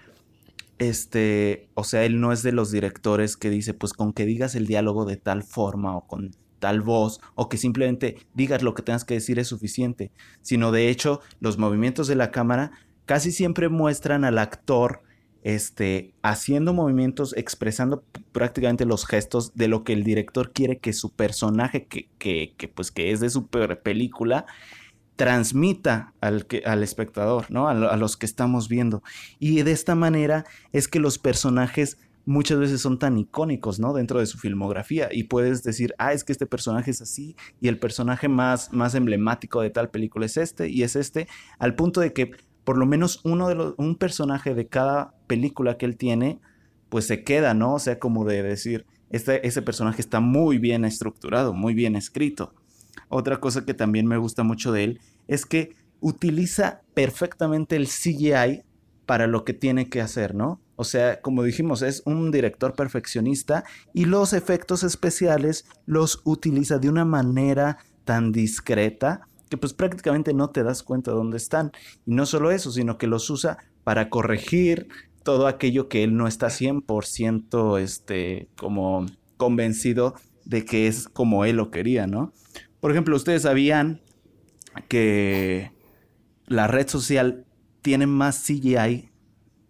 este, 0.81 1.69
o 1.75 1.85
sea, 1.85 2.05
él 2.05 2.21
no 2.21 2.33
es 2.33 2.43
de 2.43 2.53
los 2.53 2.73
directores 2.73 3.37
que 3.37 3.51
dice, 3.51 3.75
pues 3.75 3.93
con 3.93 4.15
que 4.15 4.25
digas 4.25 4.55
el 4.55 4.67
diálogo 4.67 5.05
de 5.05 5.19
tal 5.19 5.43
forma 5.43 5.95
o 5.95 6.07
con 6.07 6.31
tal 6.59 6.81
voz 6.81 7.21
o 7.35 7.51
que 7.51 7.59
simplemente 7.59 8.17
digas 8.35 8.63
lo 8.63 8.75
que 8.75 8.83
tengas 8.83 9.05
que 9.05 9.15
decir 9.15 9.39
es 9.39 9.49
suficiente, 9.49 10.11
sino 10.41 10.73
de 10.73 10.89
hecho 10.89 11.21
los 11.39 11.59
movimientos 11.59 12.09
de 12.09 12.17
la 12.17 12.31
cámara 12.31 12.73
casi 13.05 13.31
siempre 13.31 13.69
muestran 13.69 14.25
al 14.25 14.39
actor 14.39 15.03
este, 15.43 16.15
haciendo 16.23 16.73
movimientos, 16.73 17.35
expresando 17.37 18.03
prácticamente 18.33 18.87
los 18.87 19.07
gestos 19.07 19.55
de 19.55 19.69
lo 19.69 19.85
que 19.85 19.93
el 19.93 20.03
director 20.03 20.51
quiere 20.53 20.79
que 20.79 20.95
su 20.95 21.13
personaje, 21.13 21.85
que, 21.87 22.09
que, 22.19 22.55
que 22.57 22.69
pues 22.69 22.91
que 22.91 23.11
es 23.11 23.21
de 23.21 23.29
su 23.29 23.49
película, 23.49 24.47
transmita 25.17 26.15
al, 26.21 26.47
espectador, 26.83 27.51
¿no? 27.51 27.69
A, 27.69 27.97
los 27.97 28.17
que 28.17 28.27
estamos 28.27 28.69
viendo. 28.69 29.03
Y 29.39 29.63
de 29.63 29.73
esta 29.73 29.95
manera 29.95 30.45
es 30.73 30.89
que 30.89 30.99
los 30.99 31.19
personajes 31.19 31.99
muchas 32.25 32.59
veces 32.59 32.81
son 32.81 32.99
tan 32.99 33.19
icónicos, 33.19 33.81
¿no? 33.81 33.93
Dentro 33.93 34.21
de 34.21 34.27
su 34.27 34.39
filmografía. 34.39 35.09
Y 35.13 35.25
puedes 35.25 35.63
decir, 35.63 35.95
ah, 35.99 36.13
es 36.13 36.25
que 36.25 36.33
este 36.33 36.47
personaje 36.47 36.91
es 36.91 37.03
así, 37.03 37.37
y 37.61 37.69
el 37.69 37.79
personaje 37.79 38.29
más, 38.29 38.73
más 38.73 38.95
emblemático 38.95 39.61
de 39.61 39.71
tal 39.71 39.91
película 39.91 40.27
es 40.27 40.37
este, 40.37 40.69
y 40.69 40.83
es 40.83 40.97
este, 40.97 41.29
al 41.59 41.75
punto 41.75 42.01
de 42.01 42.13
que 42.13 42.31
por 42.65 42.79
lo 42.79 42.87
menos 42.87 43.21
uno 43.25 43.49
de 43.49 43.75
un 43.79 43.97
personaje 43.97 44.55
de 44.55 44.69
cada 44.69 45.15
película 45.27 45.77
que 45.77 45.87
él 45.87 45.97
tiene, 45.97 46.41
pues 46.89 47.07
se 47.07 47.25
queda, 47.25 47.55
¿no? 47.55 47.75
O 47.75 47.79
sea, 47.79 47.99
como 47.99 48.25
de 48.25 48.43
decir, 48.43 48.87
este, 49.11 49.47
ese 49.47 49.63
personaje 49.63 50.01
está 50.01 50.21
muy 50.21 50.59
bien 50.59 50.85
estructurado, 50.85 51.53
muy 51.53 51.75
bien 51.75 51.97
escrito. 51.97 52.55
Otra 53.11 53.41
cosa 53.41 53.67
que 53.67 53.75
también 53.75 54.07
me 54.07 54.17
gusta 54.17 54.43
mucho 54.45 54.73
de 54.73 54.85
él 54.85 55.01
es 55.29 55.45
que 55.45 55.75
utiliza 56.01 56.81
perfectamente 56.95 57.77
el 57.77 57.87
CGI 57.87 58.63
para 59.05 59.27
lo 59.27 59.45
que 59.45 59.53
tiene 59.53 59.89
que 59.89 60.01
hacer, 60.01 60.35
¿no? 60.35 60.61
O 60.77 60.85
sea, 60.85 61.21
como 61.21 61.43
dijimos, 61.43 61.83
es 61.83 62.03
un 62.07 62.31
director 62.31 62.75
perfeccionista 62.75 63.65
y 63.93 64.07
los 64.07 64.33
efectos 64.33 64.83
especiales 64.85 65.67
los 65.85 66.23
utiliza 66.25 66.79
de 66.79 66.89
una 66.89 67.05
manera 67.05 67.79
tan 68.05 68.33
discreta 68.33 69.27
que 69.51 69.59
pues 69.59 69.75
prácticamente 69.75 70.33
no 70.33 70.51
te 70.51 70.63
das 70.63 70.85
cuenta 70.85 71.11
de 71.11 71.17
dónde 71.17 71.37
están. 71.37 71.73
Y 72.07 72.15
no 72.15 72.25
solo 72.25 72.53
eso, 72.53 72.71
sino 72.71 72.97
que 72.97 73.09
los 73.09 73.29
usa 73.29 73.59
para 73.83 74.09
corregir 74.09 74.87
todo 75.25 75.49
aquello 75.49 75.89
que 75.89 76.05
él 76.05 76.17
no 76.17 76.29
está 76.29 76.47
100% 76.47 77.79
este, 77.81 78.49
como 78.57 79.07
convencido 79.37 80.15
de 80.45 80.65
que 80.65 80.87
es 80.87 81.09
como 81.09 81.45
él 81.45 81.57
lo 81.57 81.71
quería, 81.71 82.07
¿no? 82.07 82.33
Por 82.81 82.91
ejemplo, 82.91 83.17
ustedes 83.17 83.43
sabían 83.43 84.01
que 84.89 85.73
la 86.47 86.67
red 86.67 86.89
social 86.89 87.45
tiene 87.83 88.07
más 88.07 88.45
CGI 88.45 89.11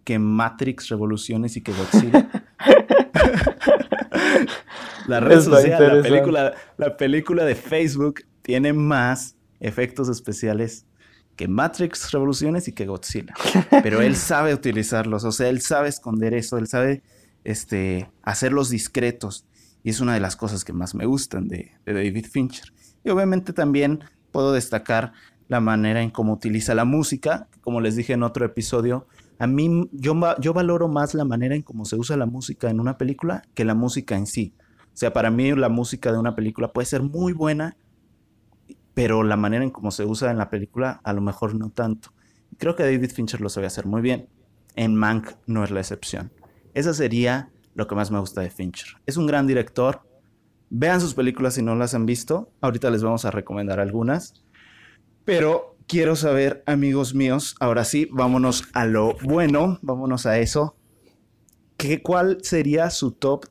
que 0.03 0.19
Matrix 0.19 0.89
Revoluciones 0.89 1.57
y 1.57 1.61
que 1.61 1.73
Godzilla. 1.73 2.29
la 5.07 5.19
red 5.19 5.41
social, 5.41 5.97
la 5.97 6.03
película, 6.03 6.53
la 6.77 6.97
película 6.97 7.45
de 7.45 7.55
Facebook 7.55 8.23
tiene 8.41 8.73
más 8.73 9.35
efectos 9.59 10.09
especiales 10.09 10.85
que 11.35 11.47
Matrix 11.47 12.11
Revoluciones 12.11 12.67
y 12.67 12.73
que 12.73 12.85
Godzilla. 12.85 13.33
Pero 13.83 14.01
él 14.01 14.15
sabe 14.15 14.53
utilizarlos, 14.53 15.23
o 15.23 15.31
sea, 15.31 15.49
él 15.49 15.61
sabe 15.61 15.89
esconder 15.89 16.33
eso, 16.33 16.57
él 16.57 16.67
sabe 16.67 17.03
este, 17.43 18.09
hacerlos 18.21 18.69
discretos. 18.69 19.45
Y 19.83 19.89
es 19.89 19.99
una 19.99 20.13
de 20.13 20.19
las 20.19 20.35
cosas 20.35 20.63
que 20.63 20.73
más 20.73 20.93
me 20.93 21.05
gustan 21.05 21.47
de, 21.47 21.71
de 21.85 21.93
David 21.93 22.27
Fincher. 22.31 22.71
Y 23.03 23.09
obviamente 23.09 23.53
también 23.53 24.03
puedo 24.31 24.53
destacar 24.53 25.13
la 25.47 25.59
manera 25.59 26.01
en 26.01 26.11
cómo 26.11 26.33
utiliza 26.33 26.75
la 26.75 26.85
música. 26.85 27.47
Como 27.61 27.81
les 27.81 27.95
dije 27.95 28.13
en 28.13 28.23
otro 28.23 28.45
episodio, 28.45 29.07
a 29.39 29.47
mí 29.47 29.89
yo, 29.91 30.15
yo 30.39 30.53
valoro 30.53 30.87
más 30.87 31.13
la 31.13 31.25
manera 31.25 31.55
en 31.55 31.61
cómo 31.61 31.85
se 31.85 31.95
usa 31.95 32.15
la 32.15 32.25
música 32.25 32.69
en 32.69 32.79
una 32.79 32.97
película 32.97 33.43
que 33.53 33.65
la 33.65 33.73
música 33.73 34.15
en 34.15 34.27
sí. 34.27 34.53
O 34.93 34.97
sea, 34.97 35.13
para 35.13 35.31
mí 35.31 35.51
la 35.53 35.69
música 35.69 36.11
de 36.11 36.19
una 36.19 36.35
película 36.35 36.71
puede 36.71 36.85
ser 36.85 37.01
muy 37.01 37.33
buena, 37.33 37.75
pero 38.93 39.23
la 39.23 39.37
manera 39.37 39.63
en 39.63 39.71
cómo 39.71 39.91
se 39.91 40.05
usa 40.05 40.31
en 40.31 40.37
la 40.37 40.49
película 40.49 41.01
a 41.03 41.13
lo 41.13 41.21
mejor 41.21 41.55
no 41.55 41.69
tanto. 41.69 42.13
Creo 42.57 42.75
que 42.75 42.83
David 42.83 43.11
Fincher 43.11 43.41
lo 43.41 43.49
sabe 43.49 43.67
hacer 43.67 43.85
muy 43.85 44.01
bien. 44.01 44.29
En 44.75 44.95
Mank 44.95 45.31
no 45.47 45.63
es 45.63 45.71
la 45.71 45.79
excepción. 45.79 46.31
Esa 46.73 46.93
sería 46.93 47.49
lo 47.73 47.87
que 47.87 47.95
más 47.95 48.11
me 48.11 48.19
gusta 48.19 48.41
de 48.41 48.49
Fincher. 48.49 48.97
Es 49.05 49.17
un 49.17 49.25
gran 49.25 49.47
director. 49.47 50.01
Vean 50.73 51.01
sus 51.01 51.13
películas 51.13 51.55
si 51.55 51.61
no 51.61 51.75
las 51.75 51.93
han 51.93 52.05
visto. 52.05 52.49
Ahorita 52.61 52.89
les 52.89 53.03
vamos 53.03 53.25
a 53.25 53.31
recomendar 53.31 53.81
algunas. 53.81 54.45
Pero 55.25 55.75
quiero 55.85 56.15
saber, 56.15 56.63
amigos 56.65 57.13
míos, 57.13 57.55
ahora 57.59 57.83
sí, 57.83 58.07
vámonos 58.09 58.63
a 58.73 58.85
lo 58.85 59.17
bueno, 59.21 59.79
vámonos 59.81 60.25
a 60.25 60.39
eso. 60.39 60.77
¿Qué, 61.75 62.01
¿Cuál 62.01 62.37
sería 62.41 62.89
su 62.89 63.11
top 63.11 63.47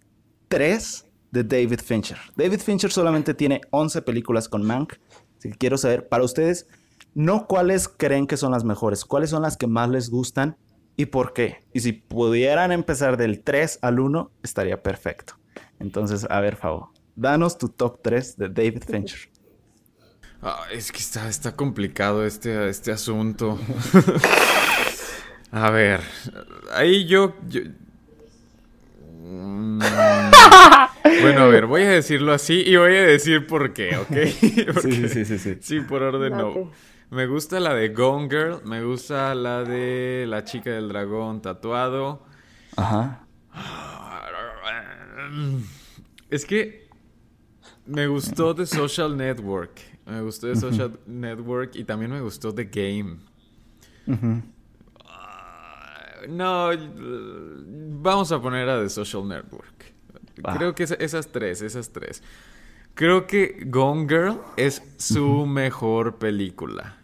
3 0.48 1.04
de 1.30 1.44
David 1.44 1.80
Fincher? 1.84 2.16
David 2.36 2.60
Fincher 2.60 2.90
solamente 2.90 3.34
tiene 3.34 3.60
11 3.70 4.00
películas 4.00 4.48
con 4.48 4.62
Mank. 4.62 4.94
Así 5.36 5.50
que 5.50 5.58
quiero 5.58 5.76
saber, 5.76 6.08
para 6.08 6.24
ustedes, 6.24 6.68
no 7.12 7.46
cuáles 7.46 7.86
creen 7.86 8.26
que 8.26 8.38
son 8.38 8.52
las 8.52 8.64
mejores, 8.64 9.04
cuáles 9.04 9.28
son 9.28 9.42
las 9.42 9.58
que 9.58 9.66
más 9.66 9.90
les 9.90 10.08
gustan 10.08 10.56
y 10.96 11.06
por 11.06 11.34
qué. 11.34 11.58
Y 11.74 11.80
si 11.80 11.92
pudieran 11.92 12.72
empezar 12.72 13.18
del 13.18 13.42
3 13.42 13.80
al 13.82 14.00
1, 14.00 14.30
estaría 14.42 14.82
perfecto. 14.82 15.34
Entonces, 15.78 16.26
a 16.30 16.40
ver, 16.40 16.56
favor, 16.56 16.88
danos 17.20 17.58
tu 17.58 17.68
top 17.68 18.00
3 18.02 18.36
de 18.38 18.48
David 18.48 18.82
Fincher. 18.88 19.28
Ah, 20.42 20.64
es 20.72 20.90
que 20.90 20.98
está, 20.98 21.28
está 21.28 21.54
complicado 21.54 22.24
este, 22.24 22.70
este 22.70 22.92
asunto. 22.92 23.58
a 25.52 25.70
ver, 25.70 26.00
ahí 26.72 27.06
yo... 27.06 27.36
yo... 27.46 27.60
Mm, 29.22 29.80
bueno, 31.20 31.42
a 31.42 31.46
ver, 31.48 31.66
voy 31.66 31.82
a 31.82 31.90
decirlo 31.90 32.32
así 32.32 32.62
y 32.66 32.76
voy 32.76 32.96
a 32.96 33.04
decir 33.04 33.46
por 33.46 33.74
qué, 33.74 33.98
¿ok? 33.98 34.06
Porque, 34.72 34.92
sí, 34.92 35.08
sí, 35.08 35.24
sí, 35.26 35.38
sí. 35.38 35.58
Sí, 35.60 35.80
por 35.80 36.02
orden 36.02 36.32
no. 36.32 36.72
Me 37.10 37.26
gusta 37.26 37.60
la 37.60 37.74
de 37.74 37.90
Gone 37.90 38.28
Girl, 38.30 38.62
me 38.64 38.82
gusta 38.82 39.34
la 39.34 39.62
de 39.62 40.24
La 40.26 40.44
chica 40.44 40.70
del 40.70 40.88
dragón 40.88 41.42
tatuado. 41.42 42.24
Ajá. 42.76 43.26
Es 46.30 46.46
que 46.46 46.89
me 47.90 48.06
gustó 48.06 48.54
The 48.54 48.66
Social 48.66 49.16
Network. 49.16 49.80
Me 50.06 50.20
gustó 50.22 50.48
The 50.48 50.56
Social 50.56 50.98
Network 51.06 51.76
y 51.76 51.84
también 51.84 52.10
me 52.10 52.20
gustó 52.20 52.54
The 52.54 52.64
Game. 52.64 53.18
Uh, 54.06 54.40
no, 56.28 56.70
vamos 58.02 58.32
a 58.32 58.40
poner 58.40 58.68
a 58.68 58.80
The 58.82 58.88
Social 58.88 59.26
Network. 59.26 59.92
Ah. 60.42 60.54
Creo 60.56 60.74
que 60.74 60.84
es, 60.84 60.90
esas 60.92 61.28
tres, 61.28 61.62
esas 61.62 61.90
tres. 61.90 62.22
Creo 62.94 63.26
que 63.26 63.62
Gone 63.66 64.06
Girl 64.08 64.40
es 64.56 64.82
su 64.98 65.46
mejor 65.46 66.16
película. 66.18 66.96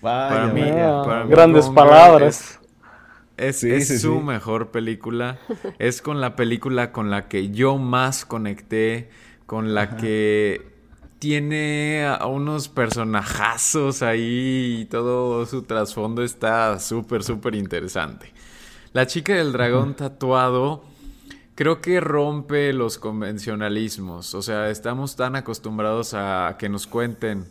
Vaya, 0.00 0.28
para 0.28 0.46
mí, 0.48 0.62
para 1.04 1.24
mí 1.24 1.30
grandes 1.30 1.66
Gone 1.66 1.80
Girl 1.82 1.84
palabras. 1.90 2.60
Es, 3.36 3.60
Sí, 3.60 3.70
es 3.70 3.88
sí, 3.88 3.98
su 3.98 4.18
sí. 4.18 4.24
mejor 4.24 4.70
película. 4.70 5.38
es 5.78 6.02
con 6.02 6.20
la 6.20 6.36
película 6.36 6.92
con 6.92 7.10
la 7.10 7.28
que 7.28 7.50
yo 7.50 7.78
más 7.78 8.24
conecté, 8.26 9.10
con 9.50 9.74
la 9.74 9.96
que 9.96 10.64
tiene 11.18 12.06
a 12.06 12.24
unos 12.26 12.68
personajazos 12.68 14.00
ahí 14.00 14.82
y 14.82 14.84
todo 14.84 15.44
su 15.44 15.62
trasfondo 15.62 16.22
está 16.22 16.78
súper, 16.78 17.24
súper 17.24 17.56
interesante. 17.56 18.32
La 18.92 19.08
chica 19.08 19.34
del 19.34 19.50
dragón 19.50 19.96
tatuado 19.96 20.84
creo 21.56 21.80
que 21.80 21.98
rompe 21.98 22.72
los 22.72 22.98
convencionalismos. 22.98 24.36
O 24.36 24.42
sea, 24.42 24.70
estamos 24.70 25.16
tan 25.16 25.34
acostumbrados 25.34 26.14
a 26.14 26.54
que 26.56 26.68
nos 26.68 26.86
cuenten 26.86 27.48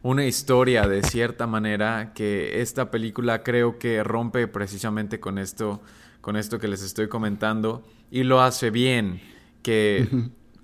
una 0.00 0.24
historia 0.24 0.88
de 0.88 1.02
cierta 1.02 1.46
manera 1.46 2.14
que 2.14 2.62
esta 2.62 2.90
película 2.90 3.42
creo 3.42 3.78
que 3.78 4.02
rompe 4.02 4.48
precisamente 4.48 5.20
con 5.20 5.36
esto, 5.36 5.82
con 6.22 6.34
esto 6.34 6.58
que 6.58 6.68
les 6.68 6.80
estoy 6.82 7.08
comentando 7.08 7.84
y 8.10 8.22
lo 8.22 8.40
hace 8.40 8.70
bien. 8.70 9.20
Que 9.60 10.08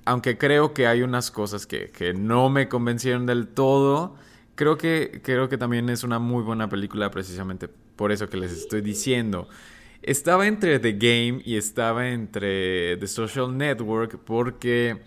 aunque 0.05 0.39
creo 0.39 0.75
que 0.75 0.87
hay 0.87 1.03
unas 1.03 1.31
cosas 1.31 1.67
que, 1.67 1.91
que 1.91 2.15
no 2.15 2.51
me 2.51 2.69
convencieron 2.69 3.27
del 3.27 3.49
todo, 3.49 4.17
creo 4.55 4.77
que, 4.77 5.21
creo 5.23 5.49
que 5.49 5.59
también 5.59 5.89
es 5.89 6.05
una 6.05 6.19
muy 6.19 6.43
buena 6.43 6.69
película 6.69 7.11
precisamente 7.11 7.69
por 7.69 8.13
eso 8.13 8.29
que 8.29 8.37
les 8.37 8.53
estoy 8.53 8.81
diciendo. 8.81 9.49
Estaba 10.03 10.47
entre 10.47 10.79
The 10.79 10.93
Game 10.93 11.43
y 11.45 11.57
estaba 11.57 12.09
entre 12.09 12.97
The 12.99 13.07
Social 13.07 13.57
Network 13.57 14.19
porque 14.25 15.01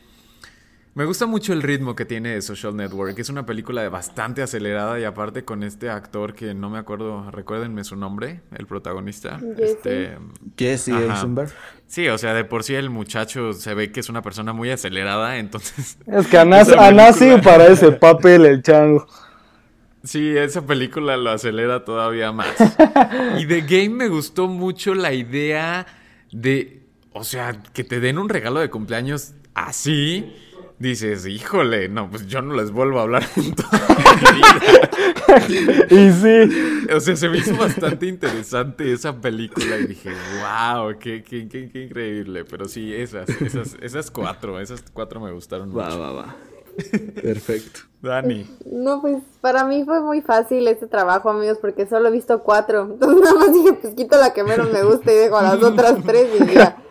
me 0.97 1.05
gusta 1.05 1.27
mucho 1.27 1.53
el 1.53 1.61
ritmo 1.61 1.95
que 1.95 2.05
tiene 2.05 2.33
The 2.33 2.41
Social 2.41 2.75
Network. 2.75 3.19
Es 3.19 3.29
una 3.29 3.45
película 3.45 3.83
de 3.83 3.89
bastante 3.89 4.41
acelerada 4.41 4.99
y 4.99 5.03
aparte 5.03 5.45
con 5.45 5.61
este 5.61 5.91
actor 5.91 6.33
que 6.33 6.55
no 6.55 6.71
me 6.71 6.79
acuerdo, 6.79 7.29
recuérdenme 7.29 7.83
su 7.83 7.95
nombre, 7.95 8.41
el 8.57 8.65
protagonista. 8.65 9.37
Jesse. 9.37 9.59
Este, 9.59 10.17
Jesse. 10.57 10.87
Eisenberg. 10.87 11.51
Sí, 11.85 12.07
o 12.07 12.17
sea, 12.17 12.33
de 12.33 12.45
por 12.45 12.63
sí 12.63 12.73
el 12.73 12.89
muchacho 12.89 13.53
se 13.53 13.75
ve 13.75 13.91
que 13.91 13.99
es 13.99 14.09
una 14.09 14.23
persona 14.23 14.53
muy 14.53 14.71
acelerada, 14.71 15.37
entonces... 15.37 15.99
Es 16.07 16.25
que 16.25 16.43
nacido 16.45 16.75
película- 16.75 17.41
para 17.43 17.67
ese 17.67 17.91
papel 17.91 18.47
el 18.47 18.63
chango. 18.63 19.05
Sí, 20.03 20.35
esa 20.35 20.65
película 20.65 21.15
lo 21.15 21.29
acelera 21.29 21.85
todavía 21.85 22.31
más. 22.31 22.55
Y 23.37 23.45
de 23.45 23.61
Game 23.61 23.89
me 23.89 24.07
gustó 24.07 24.47
mucho 24.47 24.95
la 24.95 25.13
idea 25.13 25.85
de, 26.31 26.81
o 27.13 27.23
sea, 27.23 27.61
que 27.71 27.83
te 27.83 27.99
den 27.99 28.17
un 28.17 28.29
regalo 28.29 28.61
de 28.61 28.71
cumpleaños 28.71 29.35
así. 29.53 30.33
Dices, 30.79 31.25
híjole, 31.25 31.89
no, 31.89 32.07
pues 32.09 32.27
yo 32.27 32.41
no 32.43 32.53
les 32.53 32.69
vuelvo 32.69 32.99
a 32.99 33.03
hablar 33.03 33.23
en 33.35 33.55
toda 33.55 33.79
mi 34.31 34.37
vida. 34.37 35.87
Y 35.89 36.11
sí, 36.11 36.87
O 36.93 36.99
sea, 36.99 37.15
se 37.15 37.29
me 37.29 37.39
hizo 37.39 37.55
bastante 37.57 38.05
interesante 38.05 38.91
esa 38.93 39.19
película 39.19 39.77
y 39.79 39.87
dije, 39.87 40.11
wow, 40.11 40.97
qué, 40.99 41.23
qué, 41.23 41.47
qué, 41.47 41.69
qué 41.71 41.83
increíble. 41.85 42.45
Pero 42.45 42.65
sí, 42.67 42.93
esas, 42.93 43.27
esas, 43.41 43.75
esas 43.81 44.11
cuatro, 44.11 44.59
esas 44.59 44.83
cuatro 44.93 45.19
me 45.19 45.31
gustaron 45.31 45.69
Va, 45.75 45.85
mucho. 45.85 45.99
va, 45.99 46.11
va. 46.11 46.35
Perfecto. 47.21 47.81
Dani. 48.01 48.47
No, 48.65 49.01
pues 49.01 49.23
para 49.41 49.63
mí 49.63 49.83
fue 49.83 50.01
muy 50.01 50.21
fácil 50.21 50.67
este 50.67 50.87
trabajo, 50.87 51.29
amigos, 51.29 51.57
porque 51.59 51.87
solo 51.87 52.09
he 52.09 52.11
visto 52.11 52.43
cuatro. 52.43 52.83
Entonces 52.83 53.21
nada 53.23 53.35
más 53.35 53.53
dije, 53.53 53.73
pues 53.73 53.95
quito 53.95 54.17
la 54.17 54.33
que 54.33 54.43
menos 54.43 54.71
me 54.71 54.83
gusta 54.83 55.11
y 55.11 55.15
dejo 55.15 55.37
a 55.37 55.43
las 55.43 55.63
otras 55.63 56.03
tres 56.05 56.29
y 56.39 56.53
ya. 56.53 56.83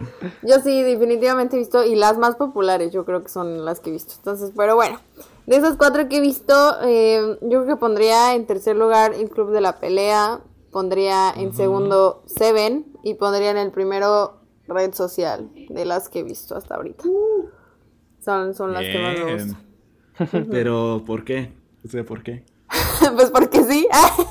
Yo 0.43 0.61
sí, 0.61 0.83
definitivamente 0.83 1.57
he 1.57 1.59
visto, 1.59 1.85
y 1.85 1.95
las 1.95 2.19
más 2.19 2.37
populares 2.37 2.93
yo 2.93 3.05
creo 3.05 3.23
que 3.23 3.29
son 3.29 3.65
las 3.65 3.81
que 3.81 3.91
he 3.91 3.93
visto. 3.93 4.15
Entonces, 4.17 4.53
pero 4.57 4.75
bueno, 4.75 5.01
de 5.47 5.57
esas 5.57 5.77
cuatro 5.77 6.09
que 6.09 6.19
he 6.19 6.21
visto, 6.21 6.77
eh, 6.83 7.39
yo 7.43 7.63
creo 7.63 7.67
que 7.67 7.77
pondría 7.77 8.35
en 8.35 8.47
tercer 8.47 8.77
lugar 8.77 9.15
el 9.15 9.31
Club 9.31 9.53
de 9.53 9.61
la 9.61 9.79
Pelea, 9.79 10.41
pondría 10.73 11.31
en 11.31 11.55
segundo 11.55 12.23
Seven 12.27 12.87
y 13.03 13.15
pondría 13.15 13.51
en 13.51 13.59
el 13.59 13.71
primero 13.71 14.41
Red 14.67 14.95
Social, 14.95 15.49
de 15.69 15.85
las 15.85 16.09
que 16.09 16.21
he 16.21 16.23
visto 16.25 16.57
hasta 16.57 16.75
ahorita. 16.75 17.05
Son, 18.25 18.55
son 18.55 18.73
las 18.73 18.83
que 18.83 18.99
más 18.99 19.19
me 19.19 19.33
gustan. 19.33 19.66
Pero, 20.51 21.03
¿por 21.07 21.25
qué? 21.25 21.53
No 21.83 21.91
sé 21.91 22.05
por 22.05 22.23
qué. 22.23 22.45
pues 23.17 23.31
porque 23.31 23.63
sí. 23.65 23.87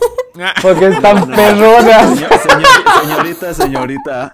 porque 0.62 0.88
están 0.88 1.28
perronas. 1.28 2.18
Señor- 2.20 2.40
señor- 2.40 3.02
señorita, 3.04 3.54
señorita, 3.54 4.32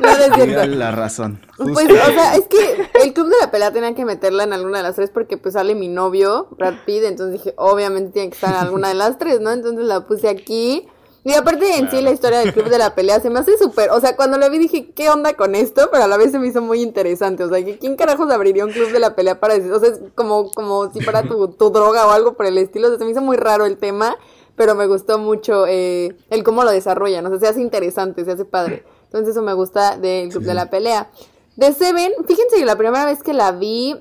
no, 0.00 0.46
no 0.46 0.64
la 0.66 0.90
razón. 0.90 1.40
Pues, 1.56 1.88
o 1.90 2.12
sea, 2.12 2.36
es 2.36 2.46
que 2.46 2.88
el 3.02 3.12
club 3.14 3.28
de 3.28 3.36
la 3.40 3.50
pelea 3.50 3.72
tenía 3.72 3.94
que 3.94 4.04
meterla 4.04 4.44
en 4.44 4.52
alguna 4.52 4.78
de 4.78 4.82
las 4.84 4.96
tres 4.96 5.10
porque 5.10 5.36
pues 5.38 5.54
sale 5.54 5.74
mi 5.74 5.88
novio, 5.88 6.48
Brad 6.58 6.74
Pitt, 6.84 7.04
entonces 7.04 7.42
dije, 7.42 7.54
obviamente 7.56 8.12
tiene 8.12 8.28
que 8.30 8.34
estar 8.34 8.50
en 8.54 8.60
alguna 8.60 8.88
de 8.88 8.94
las 8.94 9.18
tres, 9.18 9.40
¿no? 9.40 9.50
Entonces 9.52 9.84
la 9.86 10.06
puse 10.06 10.28
aquí. 10.28 10.88
Y 11.26 11.34
aparte 11.34 11.76
en 11.76 11.90
sí 11.90 12.02
la 12.02 12.12
historia 12.12 12.38
del 12.38 12.52
club 12.52 12.68
de 12.68 12.78
la 12.78 12.94
pelea 12.94 13.18
se 13.18 13.30
me 13.30 13.40
hace 13.40 13.58
súper, 13.58 13.90
o 13.90 14.00
sea, 14.00 14.14
cuando 14.14 14.38
la 14.38 14.48
vi 14.48 14.58
dije, 14.58 14.92
¿qué 14.92 15.10
onda 15.10 15.34
con 15.34 15.56
esto? 15.56 15.88
Pero 15.90 16.04
a 16.04 16.06
la 16.06 16.16
vez 16.16 16.30
se 16.30 16.38
me 16.38 16.46
hizo 16.46 16.62
muy 16.62 16.80
interesante, 16.80 17.42
o 17.42 17.48
sea, 17.48 17.58
¿quién 17.80 17.96
carajos 17.96 18.30
abriría 18.30 18.64
un 18.64 18.70
club 18.70 18.92
de 18.92 19.00
la 19.00 19.16
pelea 19.16 19.40
para 19.40 19.54
decir? 19.54 19.72
O 19.72 19.80
sea, 19.80 19.88
es 19.88 20.00
como, 20.14 20.52
como 20.52 20.88
si 20.92 21.00
fuera 21.00 21.24
tu, 21.24 21.48
tu 21.48 21.70
droga 21.70 22.06
o 22.06 22.12
algo 22.12 22.34
por 22.34 22.46
el 22.46 22.56
estilo, 22.58 22.86
o 22.86 22.90
sea, 22.90 22.98
se 23.00 23.04
me 23.04 23.10
hizo 23.10 23.22
muy 23.22 23.36
raro 23.36 23.66
el 23.66 23.76
tema, 23.76 24.14
pero 24.54 24.76
me 24.76 24.86
gustó 24.86 25.18
mucho 25.18 25.66
eh, 25.66 26.16
el 26.30 26.44
cómo 26.44 26.62
lo 26.62 26.70
desarrollan, 26.70 27.26
o 27.26 27.30
sea, 27.30 27.40
se 27.40 27.48
hace 27.48 27.60
interesante, 27.60 28.24
se 28.24 28.30
hace 28.30 28.44
padre. 28.44 28.84
Entonces 29.06 29.30
eso 29.30 29.42
me 29.42 29.52
gusta 29.52 29.96
del 29.96 30.28
club 30.28 30.44
de 30.44 30.54
la 30.54 30.70
pelea. 30.70 31.10
De 31.56 31.72
Seven, 31.72 32.12
fíjense 32.24 32.54
que 32.54 32.64
la 32.64 32.76
primera 32.76 33.04
vez 33.04 33.24
que 33.24 33.34
la 33.34 33.50
vi, 33.50 34.00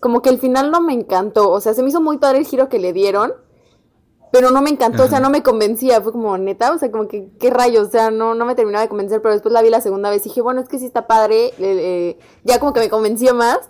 como 0.00 0.20
que 0.20 0.30
el 0.30 0.40
final 0.40 0.72
no 0.72 0.80
me 0.80 0.94
encantó. 0.94 1.48
O 1.48 1.60
sea, 1.60 1.74
se 1.74 1.84
me 1.84 1.90
hizo 1.90 2.00
muy 2.00 2.18
padre 2.18 2.38
el 2.38 2.44
giro 2.44 2.68
que 2.68 2.80
le 2.80 2.92
dieron, 2.92 3.34
pero 4.32 4.50
no 4.50 4.60
me 4.62 4.70
encantó, 4.70 5.04
o 5.04 5.08
sea, 5.08 5.20
no 5.20 5.30
me 5.30 5.42
convencía. 5.42 6.00
Fue 6.00 6.12
como, 6.12 6.36
neta, 6.38 6.72
o 6.72 6.78
sea, 6.78 6.90
como 6.90 7.08
que, 7.08 7.28
¿qué 7.38 7.50
rayos? 7.50 7.88
O 7.88 7.90
sea, 7.90 8.10
no, 8.10 8.34
no 8.34 8.44
me 8.44 8.54
terminaba 8.54 8.82
de 8.82 8.88
convencer, 8.88 9.22
pero 9.22 9.32
después 9.34 9.52
la 9.52 9.62
vi 9.62 9.70
la 9.70 9.80
segunda 9.80 10.10
vez 10.10 10.24
y 10.26 10.28
dije, 10.28 10.42
bueno, 10.42 10.60
es 10.60 10.68
que 10.68 10.78
sí 10.78 10.86
está 10.86 11.06
padre. 11.06 11.46
eh, 11.46 11.52
eh, 11.58 12.18
ya 12.44 12.58
como 12.58 12.72
que 12.72 12.80
me 12.80 12.90
convenció 12.90 13.34
más. 13.34 13.60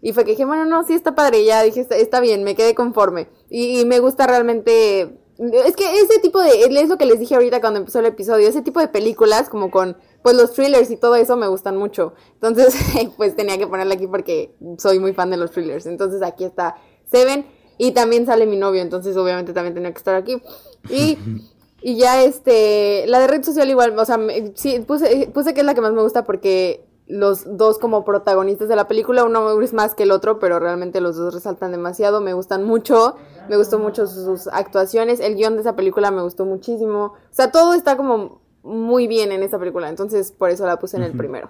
Y 0.00 0.12
fue 0.12 0.24
que 0.24 0.30
dije, 0.32 0.44
bueno, 0.44 0.64
no, 0.64 0.84
sí 0.84 0.94
está 0.94 1.14
padre, 1.14 1.44
ya 1.44 1.62
dije, 1.62 1.80
está, 1.80 1.96
está 1.96 2.20
bien, 2.20 2.44
me 2.44 2.54
quedé 2.54 2.74
conforme. 2.74 3.28
Y, 3.50 3.80
y 3.80 3.84
me 3.84 3.98
gusta 4.00 4.26
realmente. 4.26 5.18
Es 5.38 5.76
que 5.76 6.00
ese 6.00 6.18
tipo 6.20 6.40
de. 6.40 6.62
Es 6.62 6.88
lo 6.88 6.98
que 6.98 7.06
les 7.06 7.18
dije 7.18 7.34
ahorita 7.34 7.60
cuando 7.60 7.80
empezó 7.80 7.98
el 8.00 8.06
episodio. 8.06 8.48
Ese 8.48 8.62
tipo 8.62 8.80
de 8.80 8.88
películas, 8.88 9.48
como 9.48 9.70
con. 9.70 9.96
Pues 10.22 10.36
los 10.36 10.52
thrillers 10.52 10.90
y 10.90 10.96
todo 10.96 11.16
eso 11.16 11.36
me 11.36 11.48
gustan 11.48 11.76
mucho. 11.76 12.14
Entonces, 12.34 12.74
pues 13.16 13.36
tenía 13.36 13.58
que 13.58 13.66
ponerla 13.66 13.94
aquí 13.94 14.06
porque 14.06 14.54
soy 14.78 14.98
muy 15.00 15.12
fan 15.12 15.30
de 15.30 15.36
los 15.36 15.50
thrillers. 15.50 15.86
Entonces 15.86 16.22
aquí 16.22 16.44
está 16.44 16.76
Seven. 17.10 17.46
Y 17.78 17.92
también 17.92 18.26
sale 18.26 18.44
mi 18.46 18.56
novio, 18.56 18.82
entonces 18.82 19.16
obviamente 19.16 19.52
también 19.52 19.74
tenía 19.74 19.92
que 19.92 19.98
estar 19.98 20.14
aquí. 20.14 20.42
Y. 20.88 21.18
Y 21.80 21.96
ya 21.96 22.24
este, 22.24 23.04
la 23.06 23.20
de 23.20 23.28
red 23.28 23.44
social 23.44 23.70
igual, 23.70 23.96
o 23.96 24.04
sea, 24.04 24.18
me- 24.18 24.50
sí, 24.56 24.80
puse, 24.80 25.30
puse 25.32 25.54
que 25.54 25.60
es 25.60 25.64
la 25.64 25.74
que 25.74 25.80
más 25.80 25.92
me 25.92 26.02
gusta 26.02 26.24
porque 26.24 26.84
los 27.06 27.56
dos 27.56 27.78
como 27.78 28.04
protagonistas 28.04 28.68
de 28.68 28.74
la 28.74 28.88
película, 28.88 29.22
uno 29.22 29.60
es 29.62 29.72
más 29.72 29.94
que 29.94 30.02
el 30.02 30.10
otro, 30.10 30.40
pero 30.40 30.58
realmente 30.58 31.00
los 31.00 31.14
dos 31.14 31.32
resaltan 31.32 31.70
demasiado, 31.70 32.20
me 32.20 32.32
gustan 32.32 32.64
mucho, 32.64 33.14
me 33.48 33.56
gustó 33.56 33.78
mucho 33.78 34.08
sus, 34.08 34.24
sus 34.24 34.48
actuaciones, 34.52 35.20
el 35.20 35.36
guion 35.36 35.54
de 35.54 35.60
esa 35.60 35.76
película 35.76 36.10
me 36.10 36.20
gustó 36.20 36.44
muchísimo, 36.44 37.14
o 37.14 37.16
sea, 37.30 37.52
todo 37.52 37.74
está 37.74 37.96
como 37.96 38.42
muy 38.64 39.06
bien 39.06 39.30
en 39.30 39.44
esta 39.44 39.60
película, 39.60 39.88
entonces 39.88 40.32
por 40.32 40.50
eso 40.50 40.66
la 40.66 40.80
puse 40.80 40.96
en 40.96 41.04
el 41.04 41.12
primero. 41.12 41.48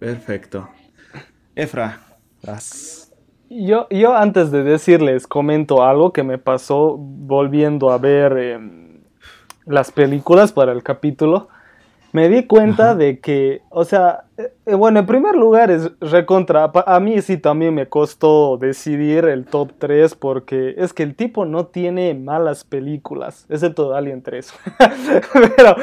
Perfecto. 0.00 0.68
Efra, 1.54 2.18
vas. 2.42 3.05
Yo, 3.48 3.88
yo 3.90 4.16
antes 4.16 4.50
de 4.50 4.64
decirles 4.64 5.26
comento 5.28 5.84
algo 5.84 6.12
que 6.12 6.24
me 6.24 6.36
pasó 6.36 6.96
volviendo 6.98 7.90
a 7.90 7.98
ver 7.98 8.36
em, 8.38 9.00
las 9.66 9.92
películas 9.92 10.52
para 10.52 10.72
el 10.72 10.82
capítulo. 10.82 11.48
Me 12.16 12.30
di 12.30 12.46
cuenta 12.46 12.94
de 12.94 13.20
que, 13.20 13.60
o 13.68 13.84
sea, 13.84 14.24
eh, 14.38 14.50
eh, 14.64 14.74
bueno, 14.74 15.00
en 15.00 15.04
primer 15.04 15.34
lugar 15.36 15.70
es 15.70 15.90
recontra, 16.00 16.72
a 16.86 16.98
mí 16.98 17.20
sí 17.20 17.36
también 17.36 17.74
me 17.74 17.90
costó 17.90 18.56
decidir 18.56 19.26
el 19.26 19.44
top 19.44 19.72
3 19.76 20.14
porque 20.14 20.76
es 20.78 20.94
que 20.94 21.02
el 21.02 21.14
tipo 21.14 21.44
no 21.44 21.66
tiene 21.66 22.14
malas 22.14 22.64
películas, 22.64 23.44
excepto 23.50 23.94
Alien 23.94 24.22
3. 24.22 24.50
Pero, 25.56 25.76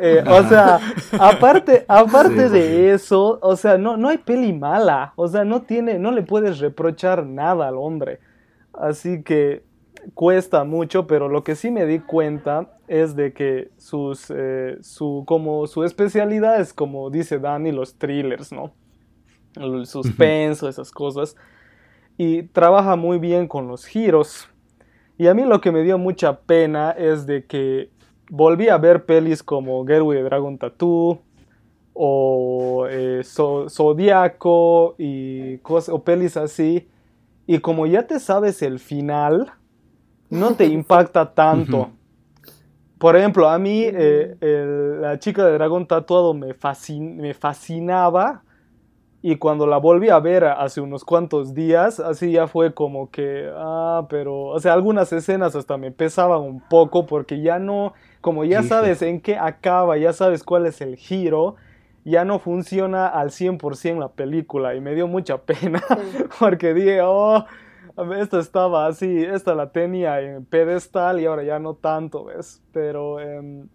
eh, 0.00 0.24
o 0.26 0.42
sea, 0.44 0.80
aparte, 1.20 1.84
aparte 1.86 2.48
de 2.48 2.94
eso, 2.94 3.38
o 3.42 3.54
sea, 3.54 3.76
no, 3.76 3.98
no 3.98 4.08
hay 4.08 4.16
peli 4.16 4.54
mala, 4.54 5.12
o 5.16 5.28
sea, 5.28 5.44
no 5.44 5.64
tiene, 5.64 5.98
no 5.98 6.12
le 6.12 6.22
puedes 6.22 6.60
reprochar 6.60 7.26
nada 7.26 7.68
al 7.68 7.76
hombre. 7.76 8.20
Así 8.72 9.22
que 9.22 9.62
cuesta 10.12 10.64
mucho, 10.64 11.06
pero 11.06 11.28
lo 11.28 11.42
que 11.44 11.54
sí 11.56 11.70
me 11.70 11.86
di 11.86 12.00
cuenta 12.00 12.76
es 12.88 13.16
de 13.16 13.32
que 13.32 13.70
sus, 13.78 14.30
eh, 14.34 14.76
su, 14.82 15.24
como 15.26 15.66
su 15.66 15.84
especialidad 15.84 16.60
es, 16.60 16.72
como 16.74 17.10
dice 17.10 17.38
Dani, 17.38 17.72
los 17.72 17.96
thrillers, 17.96 18.52
¿no? 18.52 18.72
El 19.56 19.86
suspenso, 19.86 20.68
esas 20.68 20.90
cosas. 20.90 21.36
Y 22.18 22.42
trabaja 22.44 22.96
muy 22.96 23.18
bien 23.18 23.48
con 23.48 23.66
los 23.68 23.86
giros. 23.86 24.48
Y 25.16 25.28
a 25.28 25.34
mí 25.34 25.44
lo 25.44 25.60
que 25.60 25.72
me 25.72 25.82
dio 25.82 25.96
mucha 25.96 26.40
pena 26.40 26.90
es 26.90 27.26
de 27.26 27.44
que 27.46 27.90
volví 28.30 28.68
a 28.68 28.78
ver 28.78 29.04
pelis 29.04 29.42
como 29.42 29.84
Girl 29.86 30.02
with 30.02 30.24
Dragon 30.24 30.58
Tattoo 30.58 31.20
o 31.92 32.86
eh, 32.90 33.20
So- 33.22 33.68
Zodiaco 33.68 34.94
y 34.98 35.58
cos- 35.58 35.88
o 35.88 36.02
pelis 36.02 36.36
así. 36.36 36.88
Y 37.46 37.58
como 37.58 37.86
ya 37.86 38.06
te 38.06 38.18
sabes 38.20 38.62
el 38.62 38.78
final, 38.78 39.52
no 40.30 40.54
te 40.54 40.66
impacta 40.66 41.26
tanto. 41.34 41.90
Por 42.98 43.16
ejemplo, 43.16 43.48
a 43.48 43.58
mí 43.58 43.82
eh, 43.84 44.36
el- 44.40 45.02
la 45.02 45.18
chica 45.18 45.44
de 45.44 45.52
dragón 45.54 45.86
tatuado 45.86 46.32
me, 46.32 46.54
fascin- 46.54 47.16
me 47.16 47.34
fascinaba 47.34 48.42
y 49.22 49.36
cuando 49.36 49.66
la 49.66 49.78
volví 49.78 50.10
a 50.10 50.20
ver 50.20 50.44
hace 50.44 50.80
unos 50.82 51.04
cuantos 51.04 51.54
días, 51.54 51.98
así 52.00 52.32
ya 52.32 52.46
fue 52.46 52.74
como 52.74 53.10
que, 53.10 53.50
ah, 53.56 54.06
pero, 54.10 54.46
o 54.46 54.60
sea, 54.60 54.74
algunas 54.74 55.12
escenas 55.12 55.56
hasta 55.56 55.78
me 55.78 55.90
pesaban 55.92 56.42
un 56.42 56.60
poco 56.60 57.06
porque 57.06 57.40
ya 57.42 57.58
no, 57.58 57.94
como 58.20 58.44
ya 58.44 58.62
sabes 58.62 59.02
en 59.02 59.20
qué 59.20 59.36
acaba, 59.38 59.96
ya 59.98 60.12
sabes 60.12 60.44
cuál 60.44 60.66
es 60.66 60.80
el 60.82 60.96
giro, 60.96 61.56
ya 62.04 62.24
no 62.26 62.38
funciona 62.38 63.06
al 63.08 63.30
100% 63.30 64.00
la 64.00 64.08
película 64.12 64.74
y 64.74 64.80
me 64.80 64.94
dio 64.94 65.08
mucha 65.08 65.38
pena 65.38 65.82
porque 66.38 66.74
dije, 66.74 67.00
oh, 67.02 67.46
esta 68.16 68.40
estaba 68.40 68.86
así, 68.86 69.22
esta 69.22 69.54
la 69.54 69.70
tenía 69.70 70.20
en 70.20 70.44
pedestal 70.44 71.20
y 71.20 71.26
ahora 71.26 71.44
ya 71.44 71.58
no 71.58 71.74
tanto, 71.74 72.24
¿ves? 72.24 72.62
Pero 72.72 73.20
em, 73.20 73.68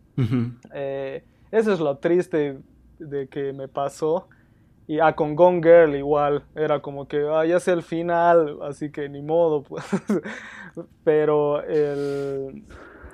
eh, 0.73 1.23
eso 1.51 1.73
es 1.73 1.79
lo 1.79 1.97
triste 1.97 2.59
de 2.99 3.27
que 3.27 3.53
me 3.53 3.67
pasó. 3.67 4.27
Y 4.87 4.99
ah, 4.99 5.13
con 5.13 5.35
Gone 5.35 5.61
Girl 5.61 5.95
igual, 5.95 6.43
era 6.55 6.81
como 6.81 7.07
que, 7.07 7.23
ah, 7.29 7.45
ya 7.45 7.59
sé 7.59 7.71
el 7.73 7.83
final, 7.83 8.57
así 8.63 8.91
que 8.91 9.07
ni 9.07 9.21
modo, 9.21 9.61
pues. 9.67 9.85
Pero 11.03 11.61
el, 11.63 12.63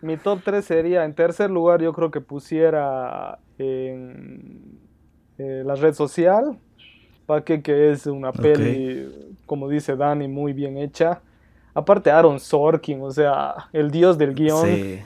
mi 0.02 0.16
top 0.18 0.40
3 0.44 0.64
sería, 0.64 1.04
en 1.04 1.14
tercer 1.14 1.52
lugar, 1.52 1.82
yo 1.82 1.92
creo 1.92 2.12
que 2.12 2.22
pusiera 2.22 3.40
en 3.58 4.80
eh, 5.38 5.64
la 5.66 5.76
red 5.76 5.94
social, 5.94 6.58
para 7.26 7.44
que, 7.44 7.62
que 7.62 7.92
es 7.92 8.08
una 8.08 8.32
peli, 8.32 9.35
como 9.46 9.70
dice 9.70 9.96
Dani, 9.96 10.28
muy 10.28 10.54
bien 10.54 10.78
hecha. 10.78 11.22
Aparte 11.74 12.10
Aaron 12.12 12.40
Sorkin, 12.40 13.02
o 13.02 13.12
sea, 13.12 13.56
el 13.74 13.92
dios 13.92 14.18
del 14.18 14.34
guion. 14.34 14.66
Sí. 14.66 15.00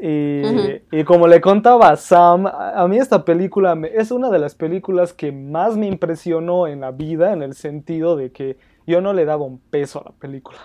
Y, 0.00 1.04
como 1.04 1.26
le 1.28 1.40
contaba 1.40 1.90
a 1.90 1.96
Sam, 1.96 2.46
a 2.46 2.82
a 2.82 2.88
mí 2.88 2.98
esta 2.98 3.24
película 3.24 3.74
me- 3.74 3.88
es 3.94 4.10
una 4.10 4.30
de 4.30 4.38
las 4.38 4.54
películas 4.54 5.12
que 5.12 5.32
más 5.32 5.76
me 5.76 5.86
impresionó 5.86 6.66
en 6.66 6.80
la 6.80 6.90
vida, 6.90 7.32
en 7.32 7.42
el 7.42 7.54
sentido 7.54 8.16
de 8.16 8.32
que 8.32 8.56
yo 8.86 9.00
no 9.00 9.12
le 9.12 9.24
daba 9.24 9.44
un 9.44 9.58
peso 9.58 10.00
a 10.00 10.04
la 10.04 10.12
película. 10.12 10.58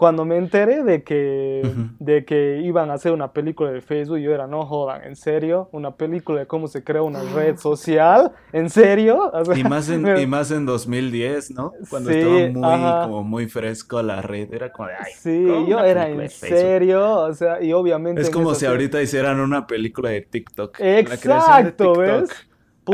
Cuando 0.00 0.24
me 0.24 0.38
enteré 0.38 0.82
de 0.82 1.02
que, 1.02 1.60
de 1.98 2.24
que 2.24 2.58
iban 2.64 2.90
a 2.90 2.94
hacer 2.94 3.12
una 3.12 3.34
película 3.34 3.70
de 3.70 3.82
Facebook, 3.82 4.16
yo 4.16 4.32
era, 4.32 4.46
no 4.46 4.64
jodan, 4.64 5.04
¿en 5.04 5.14
serio? 5.14 5.68
¿Una 5.72 5.94
película 5.94 6.40
de 6.40 6.46
cómo 6.46 6.68
se 6.68 6.82
crea 6.82 7.02
una 7.02 7.22
red 7.34 7.58
social? 7.58 8.32
¿En 8.50 8.70
serio? 8.70 9.30
O 9.34 9.44
sea, 9.44 9.58
Y 9.58 9.62
más 9.62 9.90
en, 9.90 10.00
me- 10.00 10.22
y 10.22 10.26
más 10.26 10.50
en 10.52 10.64
2010, 10.64 11.50
¿no? 11.50 11.74
Cuando 11.90 12.08
Sí, 12.10 12.16
estaba 12.16 12.48
muy, 12.48 12.64
ajá. 12.64 13.02
como 13.08 13.24
muy 13.24 13.46
fresco 13.46 14.02
la 14.02 14.22
red. 14.22 14.54
Era 14.54 14.72
como 14.72 14.88
de, 14.88 14.94
ay, 14.94 15.12
Sí, 15.18 15.44
¿cómo 15.46 15.68
yo 15.68 15.80
era 15.80 16.08
en 16.08 16.30
serio, 16.30 17.16
o 17.18 17.34
sea, 17.34 17.62
y 17.62 17.74
obviamente... 17.74 18.22
Es 18.22 18.30
como 18.30 18.54
si 18.54 18.64
ahorita 18.64 19.02
hicieran 19.02 19.38
una 19.38 19.66
película 19.66 20.08
de 20.08 20.22
TikTok. 20.22 20.78
La 20.80 20.86
creación 20.86 21.20
de 21.20 21.36
Exacto, 21.36 21.92
TikTok. 21.92 21.98
¿ves? 21.98 22.30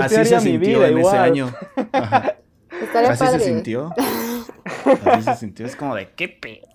Así 0.00 0.24
se 0.24 0.34
mi 0.34 0.40
sintió 0.40 0.78
vida 0.80 0.88
en 0.88 0.98
igual. 0.98 1.14
ese 1.14 1.22
año. 1.22 1.54
Ajá. 1.92 2.36
Así 3.08 3.24
padre. 3.24 3.38
se 3.38 3.44
sintió. 3.44 3.92
Así 5.04 5.22
se 5.22 5.36
sintió. 5.36 5.66
Es 5.66 5.76
como 5.76 5.94
de, 5.94 6.08
¿qué 6.16 6.28
pedo? 6.28 6.66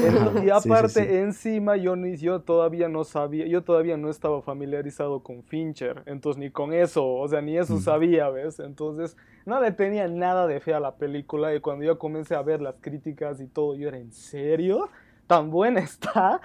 Entonces, 0.00 0.44
y 0.44 0.50
Sí, 0.52 0.76
sí, 0.76 0.88
aparte, 0.88 0.88
sí. 0.88 1.20
encima 1.20 1.76
yo, 1.76 1.96
ni, 1.96 2.16
yo 2.16 2.42
todavía 2.42 2.88
no 2.88 3.04
sabía, 3.04 3.46
yo 3.46 3.64
todavía 3.64 3.96
no 3.96 4.10
estaba 4.10 4.42
familiarizado 4.42 5.22
con 5.22 5.42
Fincher, 5.44 6.02
entonces 6.06 6.38
ni 6.38 6.50
con 6.50 6.72
eso, 6.74 7.06
o 7.06 7.26
sea, 7.28 7.40
ni 7.40 7.56
eso 7.56 7.78
Ujú. 7.78 7.80
sabía, 7.80 8.28
¿ves? 8.28 8.58
Entonces 8.60 9.16
no 9.46 9.60
le 9.60 9.72
tenía 9.72 10.06
nada 10.08 10.46
de 10.46 10.60
fe 10.60 10.74
a 10.74 10.80
la 10.80 10.96
película 10.96 11.54
y 11.54 11.60
cuando 11.60 11.84
yo 11.84 11.98
comencé 11.98 12.34
a 12.34 12.42
ver 12.42 12.60
las 12.60 12.76
críticas 12.80 13.40
y 13.40 13.48
todo, 13.48 13.74
yo 13.74 13.88
era, 13.88 13.98
¿en 13.98 14.12
serio? 14.12 14.90
¿Tan 15.26 15.50
buena 15.50 15.80
está? 15.82 16.40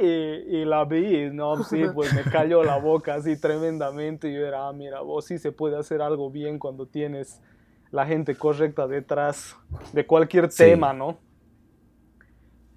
Y, 0.00 0.06
y 0.06 0.64
la 0.64 0.84
vi 0.84 1.24
y 1.26 1.30
no, 1.30 1.60
sí, 1.62 1.88
pues 1.88 2.12
me 2.12 2.28
cayó 2.28 2.62
la 2.62 2.76
boca 2.76 3.14
así 3.16 3.36
tremendamente 3.38 4.28
y 4.30 4.34
yo 4.34 4.46
era, 4.46 4.68
ah, 4.68 4.72
mira, 4.72 5.00
vos 5.00 5.24
sí 5.26 5.38
se 5.38 5.52
puede 5.52 5.76
hacer 5.78 6.00
algo 6.02 6.30
bien 6.30 6.58
cuando 6.58 6.86
tienes 6.86 7.42
la 7.90 8.06
gente 8.06 8.36
correcta 8.38 8.86
detrás 8.86 9.56
de 9.92 10.06
cualquier 10.06 10.48
Sí. 10.48 10.56
tema, 10.56 10.92
¿no? 10.92 11.18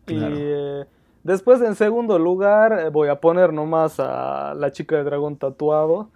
Claro. 0.05 0.35
Y 0.35 0.39
eh, 0.41 0.85
después, 1.23 1.61
en 1.61 1.75
segundo 1.75 2.17
lugar, 2.19 2.79
eh, 2.79 2.89
voy 2.89 3.07
a 3.09 3.19
poner 3.19 3.51
nomás 3.53 3.99
a 3.99 4.53
La 4.55 4.71
chica 4.71 4.95
de 4.97 5.03
dragón 5.03 5.37
tatuado. 5.37 6.09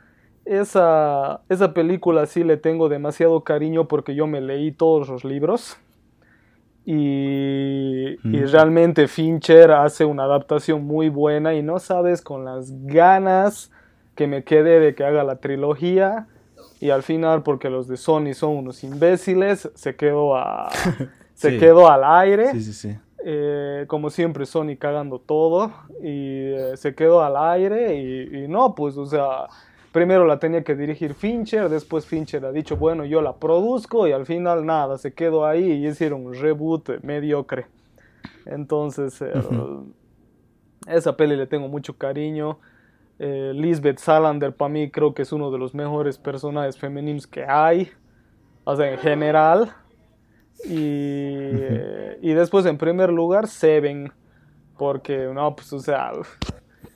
Esa, 0.45 1.41
esa 1.49 1.73
película 1.73 2.25
sí 2.25 2.43
le 2.43 2.57
tengo 2.57 2.89
demasiado 2.89 3.43
cariño 3.43 3.87
porque 3.87 4.15
yo 4.15 4.25
me 4.27 4.41
leí 4.41 4.71
todos 4.71 5.07
los 5.09 5.23
libros. 5.23 5.77
Y, 6.85 8.17
y 8.23 8.45
realmente 8.45 9.07
Fincher 9.07 9.71
hace 9.71 10.05
una 10.05 10.23
adaptación 10.23 10.85
muy 10.85 11.09
buena 11.09 11.53
y 11.53 11.61
no 11.61 11.77
sabes 11.79 12.21
con 12.21 12.45
las 12.45 12.71
ganas 12.85 13.71
que 14.15 14.25
me 14.27 14.43
quedé 14.43 14.79
de 14.79 14.95
que 14.95 15.03
haga 15.03 15.23
la 15.23 15.35
trilogía. 15.35 16.27
Y 16.81 16.89
al 16.89 17.03
final, 17.03 17.43
porque 17.43 17.69
los 17.69 17.87
de 17.87 17.97
Sony 17.97 18.33
son 18.33 18.51
unos 18.57 18.83
imbéciles, 18.83 19.69
se 19.75 19.95
quedó, 19.95 20.35
a, 20.35 20.69
se 21.35 21.51
Sí. 21.51 21.59
quedó 21.59 21.89
al 21.91 22.03
aire. 22.03 22.51
Sí, 22.53 22.61
sí, 22.61 22.73
sí. 22.73 22.97
Eh, 23.25 23.85
como 23.87 24.09
siempre, 24.09 24.45
Sony 24.45 24.77
cagando 24.79 25.19
todo 25.19 25.71
y 26.01 26.53
eh, 26.53 26.77
se 26.77 26.95
quedó 26.95 27.21
al 27.21 27.35
aire 27.35 27.95
y, 27.95 28.43
y 28.43 28.47
no, 28.47 28.75
pues, 28.75 28.97
o 28.97 29.05
sea, 29.05 29.47
primero 29.91 30.25
la 30.25 30.39
tenía 30.39 30.63
que 30.63 30.75
dirigir 30.75 31.13
Fincher, 31.13 31.69
después 31.69 32.05
Fincher 32.05 32.45
ha 32.45 32.51
dicho, 32.51 32.77
bueno, 32.77 33.05
yo 33.05 33.21
la 33.21 33.35
produzco 33.35 34.07
y 34.07 34.11
al 34.11 34.25
final 34.25 34.65
nada, 34.65 34.97
se 34.97 35.13
quedó 35.13 35.45
ahí 35.45 35.71
y 35.71 35.87
hicieron 35.87 36.25
un 36.25 36.33
reboot 36.33 37.01
mediocre. 37.03 37.65
Entonces, 38.45 39.21
eh, 39.21 39.33
esa 40.87 41.15
peli 41.15 41.35
le 41.35 41.47
tengo 41.47 41.67
mucho 41.67 41.97
cariño. 41.97 42.59
Eh, 43.19 43.51
Lisbeth 43.53 43.99
Salander 43.99 44.55
para 44.55 44.69
mí 44.69 44.89
creo 44.89 45.13
que 45.13 45.23
es 45.23 45.31
uno 45.33 45.51
de 45.51 45.57
los 45.57 45.73
mejores 45.73 46.17
personajes 46.17 46.77
femeninos 46.77 47.27
que 47.27 47.43
hay, 47.43 47.89
o 48.63 48.75
sea, 48.75 48.91
en 48.91 48.97
general. 48.99 49.73
Y, 50.65 50.75
eh, 50.75 52.17
y 52.21 52.33
después, 52.33 52.65
en 52.65 52.77
primer 52.77 53.11
lugar, 53.11 53.47
Seven. 53.47 54.11
Porque, 54.77 55.29
no, 55.33 55.55
pues, 55.55 55.73
o 55.73 55.79
sea, 55.79 56.11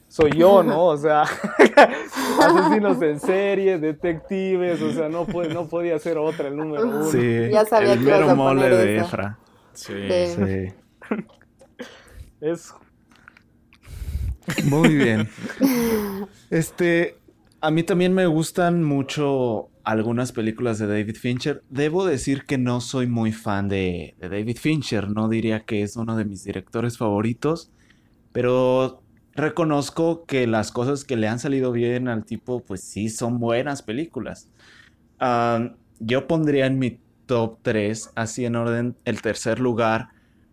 soy 0.07 0.32
yo, 0.38 0.61
¿no? 0.64 0.86
O 0.86 0.97
sea, 0.97 1.24
asesinos 2.39 3.01
en 3.01 3.20
serie, 3.20 3.80
detectives, 3.80 4.82
o 4.82 4.91
sea, 4.91 5.09
no, 5.09 5.26
puede, 5.26 5.53
no 5.53 5.68
podía 5.68 5.97
ser 5.97 6.18
otra 6.18 6.49
el 6.49 6.55
número 6.55 6.86
uno. 6.86 7.05
Sí. 7.05 7.49
Ya 7.51 7.66
sabía 7.66 7.93
el 7.93 7.99
que 7.99 8.05
mero 8.05 8.36
mole 8.36 8.70
de 8.70 8.97
esa. 8.97 9.05
Efra. 9.05 9.39
Sí. 9.74 9.93
Sí. 10.07 10.36
Sí. 10.36 11.16
Es, 12.41 12.74
Muy 14.66 14.95
bien. 14.95 15.30
Este, 16.49 17.18
a 17.61 17.72
mí 17.72 17.84
también 17.84 18.14
me 18.14 18.26
gustan 18.26 18.84
mucho 18.84 19.70
algunas 19.84 20.31
películas 20.31 20.79
de 20.79 20.88
David 20.88 21.15
Fincher. 21.15 21.63
Debo 21.69 22.05
decir 22.05 22.45
que 22.45 22.57
no 22.57 22.81
soy 22.81 23.07
muy 23.07 23.31
fan 23.31 23.67
de, 23.67 24.15
David 24.19 24.57
Fincher, 24.57 25.09
no 25.09 25.29
diría 25.29 25.65
que 25.65 25.84
es 25.84 25.95
uno 25.95 26.15
de 26.15 26.25
mis 26.25 26.43
directores 26.43 26.97
favoritos, 26.97 27.71
pero 28.31 29.03
reconozco 29.34 30.25
que 30.25 30.47
las 30.47 30.71
cosas 30.71 31.03
que 31.03 31.17
le 31.17 31.27
han 31.27 31.39
salido 31.39 31.71
bien 31.71 32.07
al 32.07 32.25
tipo, 32.25 32.61
pues 32.61 32.81
sí, 32.81 33.09
son 33.09 33.39
buenas 33.39 33.81
películas. 33.81 34.49
Ah, 35.19 35.73
yo 35.99 36.27
pondría 36.27 36.65
en 36.65 36.79
mi 36.79 36.99
top 37.25 37.59
3, 37.61 38.11
así 38.15 38.45
en 38.45 38.55
orden, 38.55 38.95
el 39.05 39.21
tercer 39.21 39.59
lugar, 39.59 40.09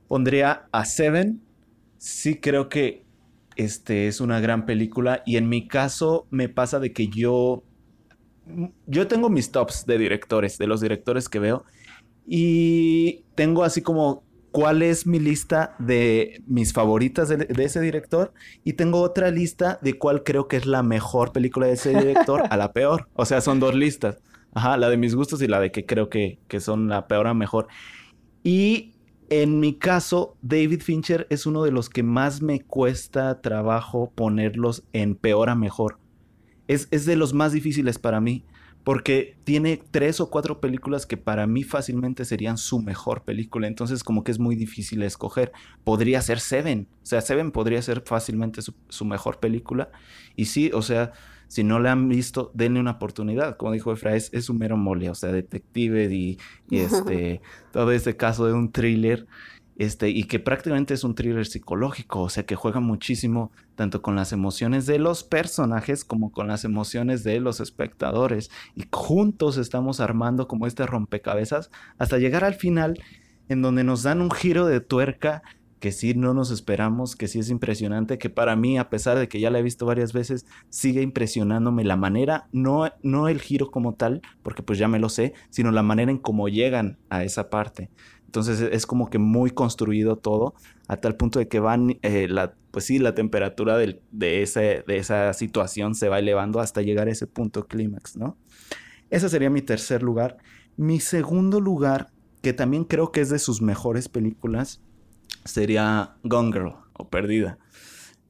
pondría 0.08 0.66
a 0.72 0.84
Seven. 0.84 1.40
Sí 1.98 2.36
creo 2.36 2.68
que 2.68 3.04
este 3.56 4.08
es 4.08 4.20
una 4.20 4.40
gran 4.40 4.64
película 4.66 5.22
y 5.26 5.36
en 5.36 5.48
mi 5.48 5.68
caso 5.68 6.26
me 6.30 6.48
pasa 6.48 6.78
de 6.80 6.92
que 6.92 7.08
yo 7.08 7.62
yo 8.86 9.06
tengo 9.08 9.30
mis 9.30 9.50
tops 9.50 9.86
de 9.86 9.98
directores, 9.98 10.58
de 10.58 10.66
los 10.66 10.80
directores 10.80 11.28
que 11.28 11.38
veo 11.38 11.64
y 12.26 13.24
tengo 13.34 13.64
así 13.64 13.82
como 13.82 14.22
cuál 14.50 14.82
es 14.82 15.06
mi 15.06 15.18
lista 15.18 15.76
de 15.78 16.42
mis 16.46 16.72
favoritas 16.72 17.28
de, 17.28 17.48
ese 17.58 17.80
director 17.80 18.32
y 18.64 18.74
tengo 18.74 19.00
otra 19.00 19.30
lista 19.30 19.78
de 19.82 19.98
cuál 19.98 20.22
creo 20.22 20.48
que 20.48 20.56
es 20.56 20.66
la 20.66 20.82
mejor 20.82 21.32
película 21.32 21.66
de 21.66 21.74
ese 21.74 21.90
director 21.96 22.42
a 22.50 22.56
la 22.56 22.72
peor. 22.72 23.08
O 23.14 23.24
sea, 23.24 23.40
son 23.40 23.60
dos 23.60 23.74
listas. 23.74 24.18
Ajá, 24.52 24.76
la 24.76 24.90
de 24.90 24.96
mis 24.96 25.14
gustos 25.14 25.42
y 25.42 25.46
la 25.46 25.60
de 25.60 25.70
que 25.70 25.86
creo 25.86 26.08
que, 26.08 26.40
que 26.48 26.58
son 26.58 26.88
la 26.88 27.06
peor 27.06 27.28
a 27.28 27.34
mejor. 27.34 27.68
Y 28.42 28.94
en 29.28 29.60
mi 29.60 29.74
caso, 29.74 30.36
David 30.42 30.82
Fincher 30.82 31.28
es 31.30 31.46
uno 31.46 31.62
de 31.62 31.70
los 31.70 31.88
que 31.88 32.02
más 32.02 32.42
me 32.42 32.60
cuesta 32.60 33.40
trabajo 33.40 34.10
ponerlos 34.12 34.82
en 34.92 35.14
peor 35.14 35.50
a 35.50 35.54
mejor. 35.54 35.99
Es, 36.70 36.88
es 36.90 37.04
de 37.06 37.16
los 37.16 37.34
más 37.34 37.52
difíciles 37.52 37.98
para 37.98 38.20
mí, 38.20 38.44
porque 38.84 39.36
tiene 39.44 39.82
tres 39.90 40.20
o 40.20 40.30
cuatro 40.30 40.60
películas 40.60 41.04
que 41.04 41.16
para 41.16 41.46
mí 41.46 41.64
fácilmente 41.64 42.24
serían 42.24 42.58
su 42.58 42.80
mejor 42.80 43.24
película. 43.24 43.66
Entonces, 43.66 44.04
como 44.04 44.24
que 44.24 44.30
es 44.32 44.38
muy 44.38 44.56
difícil 44.56 45.02
escoger. 45.02 45.52
Podría 45.84 46.22
ser 46.22 46.40
Seven. 46.40 46.88
O 47.02 47.06
sea, 47.06 47.20
Seven 47.20 47.50
podría 47.50 47.82
ser 47.82 48.02
fácilmente 48.06 48.62
su, 48.62 48.74
su 48.88 49.04
mejor 49.04 49.38
película. 49.38 49.90
Y 50.36 50.46
sí, 50.46 50.70
o 50.72 50.82
sea, 50.82 51.12
si 51.50 51.64
no 51.64 51.80
la 51.80 51.90
han 51.90 52.08
visto, 52.08 52.52
denle 52.54 52.78
una 52.78 52.92
oportunidad. 52.92 53.56
Como 53.56 53.72
dijo 53.72 53.92
Efra, 53.92 54.14
es, 54.14 54.32
es 54.32 54.48
un 54.48 54.58
mero 54.58 54.76
mole, 54.76 55.10
o 55.10 55.16
sea, 55.16 55.32
detective 55.32 56.04
y, 56.04 56.38
y 56.70 56.78
este, 56.78 57.40
todo 57.72 57.90
este 57.90 58.16
caso 58.16 58.46
de 58.46 58.52
un 58.52 58.70
thriller, 58.70 59.26
este, 59.80 60.10
y 60.10 60.24
que 60.24 60.38
prácticamente 60.38 60.92
es 60.92 61.04
un 61.04 61.14
thriller 61.14 61.46
psicológico, 61.46 62.20
o 62.20 62.28
sea, 62.28 62.44
que 62.44 62.54
juega 62.54 62.80
muchísimo 62.80 63.50
tanto 63.76 64.02
con 64.02 64.14
las 64.14 64.30
emociones 64.30 64.84
de 64.84 64.98
los 64.98 65.24
personajes 65.24 66.04
como 66.04 66.32
con 66.32 66.48
las 66.48 66.66
emociones 66.66 67.24
de 67.24 67.40
los 67.40 67.60
espectadores. 67.60 68.50
Y 68.76 68.84
juntos 68.92 69.56
estamos 69.56 70.00
armando 70.00 70.48
como 70.48 70.66
este 70.66 70.84
rompecabezas 70.84 71.70
hasta 71.96 72.18
llegar 72.18 72.44
al 72.44 72.56
final 72.56 73.02
en 73.48 73.62
donde 73.62 73.82
nos 73.82 74.02
dan 74.02 74.20
un 74.20 74.30
giro 74.30 74.66
de 74.66 74.82
tuerca 74.82 75.40
que 75.78 75.92
sí 75.92 76.12
no 76.12 76.34
nos 76.34 76.50
esperamos, 76.50 77.16
que 77.16 77.26
sí 77.26 77.38
es 77.38 77.48
impresionante, 77.48 78.18
que 78.18 78.28
para 78.28 78.54
mí, 78.54 78.76
a 78.78 78.90
pesar 78.90 79.18
de 79.18 79.28
que 79.28 79.40
ya 79.40 79.48
la 79.48 79.60
he 79.60 79.62
visto 79.62 79.86
varias 79.86 80.12
veces, 80.12 80.44
sigue 80.68 81.00
impresionándome 81.00 81.84
la 81.84 81.96
manera, 81.96 82.48
no, 82.52 82.92
no 83.02 83.28
el 83.28 83.40
giro 83.40 83.70
como 83.70 83.94
tal, 83.94 84.20
porque 84.42 84.62
pues 84.62 84.78
ya 84.78 84.88
me 84.88 84.98
lo 84.98 85.08
sé, 85.08 85.32
sino 85.48 85.70
la 85.72 85.82
manera 85.82 86.10
en 86.10 86.18
cómo 86.18 86.48
llegan 86.48 86.98
a 87.08 87.24
esa 87.24 87.48
parte. 87.48 87.90
Entonces 88.30 88.60
es 88.60 88.86
como 88.86 89.10
que 89.10 89.18
muy 89.18 89.50
construido 89.50 90.14
todo, 90.14 90.54
a 90.86 90.98
tal 90.98 91.16
punto 91.16 91.40
de 91.40 91.48
que 91.48 91.58
van, 91.58 91.98
eh, 92.02 92.28
la, 92.28 92.54
pues 92.70 92.84
sí, 92.84 93.00
la 93.00 93.12
temperatura 93.12 93.76
del- 93.76 94.02
de, 94.12 94.42
ese, 94.42 94.84
de 94.86 94.98
esa 94.98 95.32
situación 95.32 95.96
se 95.96 96.08
va 96.08 96.20
elevando 96.20 96.60
hasta 96.60 96.80
llegar 96.80 97.08
a 97.08 97.10
ese 97.10 97.26
punto 97.26 97.66
clímax, 97.66 98.16
¿no? 98.16 98.36
Ese 99.10 99.28
sería 99.28 99.50
mi 99.50 99.62
tercer 99.62 100.04
lugar. 100.04 100.36
Mi 100.76 101.00
segundo 101.00 101.58
lugar, 101.60 102.12
que 102.40 102.52
también 102.52 102.84
creo 102.84 103.10
que 103.10 103.20
es 103.20 103.30
de 103.30 103.40
sus 103.40 103.62
mejores 103.62 104.08
películas, 104.08 104.80
sería 105.44 106.14
Gone 106.22 106.52
Girl 106.52 106.74
o 106.92 107.08
Perdida. 107.08 107.58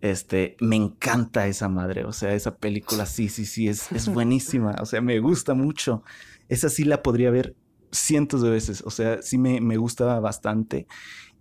Este, 0.00 0.56
me 0.60 0.76
encanta 0.76 1.46
esa 1.46 1.68
madre, 1.68 2.06
o 2.06 2.12
sea, 2.14 2.32
esa 2.32 2.56
película 2.56 3.04
sí, 3.04 3.28
sí, 3.28 3.44
sí, 3.44 3.68
es, 3.68 3.92
es 3.92 4.08
buenísima, 4.14 4.76
o 4.80 4.86
sea, 4.86 5.02
me 5.02 5.18
gusta 5.20 5.52
mucho. 5.52 6.02
Esa 6.48 6.70
sí 6.70 6.84
la 6.84 7.02
podría 7.02 7.30
ver 7.30 7.54
cientos 7.90 8.42
de 8.42 8.50
veces. 8.50 8.82
O 8.86 8.90
sea, 8.90 9.22
sí 9.22 9.38
me, 9.38 9.60
me 9.60 9.76
gusta 9.76 10.20
bastante. 10.20 10.86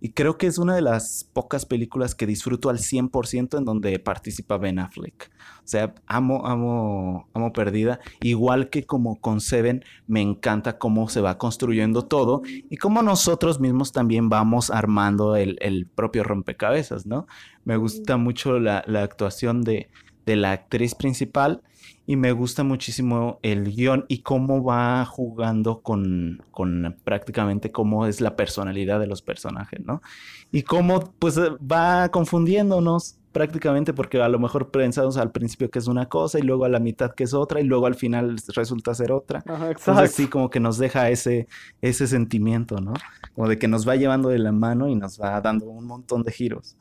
Y 0.02 0.12
creo 0.12 0.38
que 0.38 0.46
es 0.46 0.56
una 0.56 0.74
de 0.74 0.80
las 0.80 1.28
pocas 1.32 1.66
películas 1.66 2.14
que 2.14 2.26
disfruto 2.26 2.70
al 2.70 2.78
100% 2.78 3.58
en 3.58 3.64
donde 3.66 3.98
participa 3.98 4.56
Ben 4.56 4.78
Affleck. 4.78 5.30
O 5.62 5.68
sea, 5.68 5.94
amo, 6.06 6.46
amo, 6.46 7.28
amo 7.34 7.52
Perdida. 7.52 8.00
Igual 8.22 8.70
que 8.70 8.84
como 8.84 9.20
con 9.20 9.42
Seven, 9.42 9.84
me 10.06 10.22
encanta 10.22 10.78
cómo 10.78 11.08
se 11.10 11.20
va 11.20 11.36
construyendo 11.36 12.06
todo 12.06 12.40
y 12.46 12.78
cómo 12.78 13.02
nosotros 13.02 13.60
mismos 13.60 13.92
también 13.92 14.30
vamos 14.30 14.70
armando 14.70 15.36
el, 15.36 15.58
el 15.60 15.86
propio 15.86 16.24
rompecabezas, 16.24 17.04
¿no? 17.04 17.26
Me 17.64 17.76
gusta 17.76 18.16
mucho 18.16 18.58
la, 18.58 18.82
la 18.86 19.02
actuación 19.02 19.60
de, 19.60 19.90
de 20.24 20.36
la 20.36 20.52
actriz 20.52 20.94
principal 20.94 21.62
y 22.10 22.16
me 22.16 22.32
gusta 22.32 22.64
muchísimo 22.64 23.38
el 23.40 23.72
guion 23.72 24.04
y 24.08 24.22
cómo 24.22 24.64
va 24.64 25.04
jugando 25.04 25.80
con, 25.80 26.42
con 26.50 26.96
prácticamente 27.04 27.70
cómo 27.70 28.04
es 28.04 28.20
la 28.20 28.34
personalidad 28.34 28.98
de 28.98 29.06
los 29.06 29.22
personajes, 29.22 29.78
¿no? 29.86 30.02
Y 30.50 30.64
cómo 30.64 31.14
pues 31.20 31.38
va 31.38 32.08
confundiéndonos 32.08 33.20
prácticamente 33.30 33.92
porque 33.94 34.20
a 34.20 34.28
lo 34.28 34.40
mejor 34.40 34.72
pensamos 34.72 35.18
al 35.18 35.30
principio 35.30 35.70
que 35.70 35.78
es 35.78 35.86
una 35.86 36.08
cosa 36.08 36.40
y 36.40 36.42
luego 36.42 36.64
a 36.64 36.68
la 36.68 36.80
mitad 36.80 37.14
que 37.14 37.22
es 37.22 37.32
otra 37.32 37.60
y 37.60 37.64
luego 37.64 37.86
al 37.86 37.94
final 37.94 38.38
resulta 38.56 38.92
ser 38.92 39.12
otra. 39.12 39.44
Ajá, 39.46 39.70
Entonces 39.70 40.10
sí, 40.10 40.26
como 40.26 40.50
que 40.50 40.58
nos 40.58 40.78
deja 40.78 41.10
ese, 41.10 41.46
ese 41.80 42.08
sentimiento, 42.08 42.80
¿no? 42.80 42.94
Como 43.36 43.48
de 43.48 43.56
que 43.56 43.68
nos 43.68 43.88
va 43.88 43.94
llevando 43.94 44.30
de 44.30 44.40
la 44.40 44.50
mano 44.50 44.88
y 44.88 44.96
nos 44.96 45.20
va 45.20 45.40
dando 45.40 45.66
un 45.66 45.86
montón 45.86 46.24
de 46.24 46.32
giros. 46.32 46.76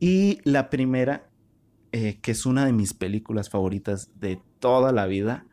Y 0.00 0.38
la 0.44 0.70
primera, 0.70 1.28
eh, 1.92 2.20
que 2.22 2.30
es 2.30 2.46
una 2.46 2.64
de 2.64 2.72
mis 2.72 2.94
películas 2.94 3.50
favoritas 3.50 4.08
de 4.18 4.40
toda 4.62 4.92
la 4.92 5.06
vida, 5.06 5.44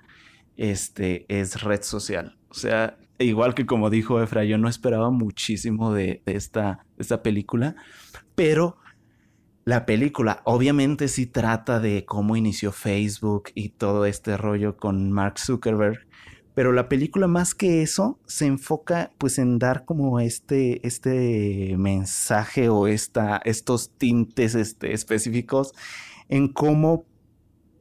este, 0.56 1.26
es 1.28 1.64
Red 1.64 1.82
Social. 1.82 2.38
O 2.50 2.54
sea, 2.54 2.98
igual 3.18 3.56
que 3.56 3.66
como 3.66 3.90
dijo 3.90 4.22
Efra, 4.22 4.46
yo 4.46 4.58
no 4.60 4.70
esperaba 4.70 5.10
muchísimo 5.10 5.92
de, 5.94 6.22
esta, 6.28 6.86
esta 6.98 7.24
película, 7.24 7.76
pero 8.36 8.78
la 9.66 9.88
película 9.88 10.42
obviamente 10.46 11.08
sí 11.08 11.26
trata 11.26 11.80
de 11.80 12.06
cómo 12.06 12.36
inició 12.36 12.72
Facebook 12.72 13.50
y 13.56 13.70
todo 13.70 14.06
este 14.06 14.38
rollo 14.38 14.78
con 14.78 15.12
Mark 15.12 15.40
Zuckerberg, 15.40 16.08
pero 16.54 16.72
la 16.72 16.88
película 16.88 17.28
más 17.28 17.56
que 17.56 17.82
eso 17.82 18.20
se 18.28 18.46
enfoca 18.46 19.12
pues 19.18 19.40
en 19.40 19.58
dar 19.58 19.86
como 19.86 20.20
este, 20.20 20.86
este 20.86 21.76
mensaje 21.78 22.70
o 22.70 22.88
esta, 22.88 23.42
estos 23.44 23.92
tintes 23.98 24.54
este, 24.54 24.94
específicos 24.94 25.74
en 26.30 26.48
cómo 26.48 27.06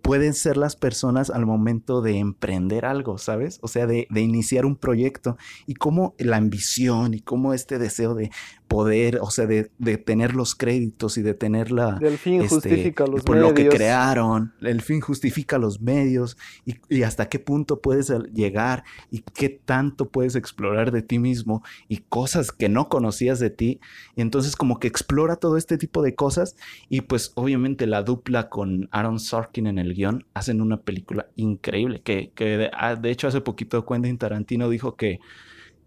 pueden 0.09 0.33
ser 0.33 0.57
las 0.57 0.75
personas 0.75 1.29
al 1.29 1.45
momento 1.45 2.01
de 2.01 2.17
emprender 2.17 2.87
algo, 2.87 3.19
¿sabes? 3.19 3.59
O 3.61 3.69
sea, 3.69 3.87
de, 3.87 4.07
iniciar 4.17 4.65
un 4.65 4.75
proyecto 4.75 5.37
y 5.67 5.75
cómo 5.75 6.15
la 6.17 6.39
ambición 6.39 7.13
y 7.13 7.21
cómo 7.21 7.53
este 7.53 7.79
deseo 7.79 8.15
de 8.15 8.31
poder, 8.69 9.19
o 9.23 9.31
sea, 9.31 9.47
de, 9.47 9.71
de 9.79 9.97
tener 9.97 10.35
los 10.35 10.55
créditos 10.55 11.19
y 11.19 11.23
de 11.23 11.35
tener 11.35 11.73
la... 11.73 11.93
Del 11.93 12.19
fin 12.19 12.43
este, 12.43 12.55
justifica 12.55 13.07
los 13.07 13.23
por 13.23 13.37
medios. 13.37 13.51
lo 13.51 13.55
que 13.55 13.69
crearon, 13.69 14.53
el 14.61 14.83
fin 14.83 15.01
justifica 15.01 15.59
los 15.59 15.81
medios 15.81 16.37
y, 16.65 16.77
y 16.89 17.03
hasta 17.03 17.29
qué 17.29 17.39
punto 17.39 17.81
puedes 17.81 18.13
llegar 18.33 18.85
y 19.11 19.23
qué 19.35 19.49
tanto 19.49 20.11
puedes 20.11 20.37
explorar 20.37 20.93
de 20.93 21.03
ti 21.03 21.19
mismo 21.19 21.63
y 21.89 21.99
cosas 22.09 22.53
que 22.53 22.69
no 22.69 22.89
conocías 22.89 23.41
de 23.41 23.51
ti. 23.51 23.81
Y 24.15 24.21
entonces 24.21 24.55
como 24.55 24.79
que 24.79 24.89
explora 24.89 25.37
todo 25.37 25.57
este 25.57 25.79
tipo 25.79 26.03
de 26.03 26.15
cosas 26.15 26.55
y 26.89 27.01
pues 27.01 27.33
obviamente 27.35 27.87
la 27.87 28.03
dupla 28.03 28.49
con 28.49 28.89
Aaron 28.93 29.19
Sorkin 29.19 29.67
en 29.67 29.79
el 29.79 29.95
guion 29.95 30.27
hacen 30.35 30.61
una 30.61 30.83
película 30.83 31.29
increíble 31.37 32.03
que, 32.03 32.33
que 32.35 32.45
de, 32.57 32.71
ah, 32.75 32.97
de, 32.97 33.11
hecho 33.11 33.29
hace 33.29 33.41
poquito 33.41 33.85
Quentin 33.87 34.19
Tarantino 34.19 34.69
dijo 34.69 34.97
que, 34.97 35.21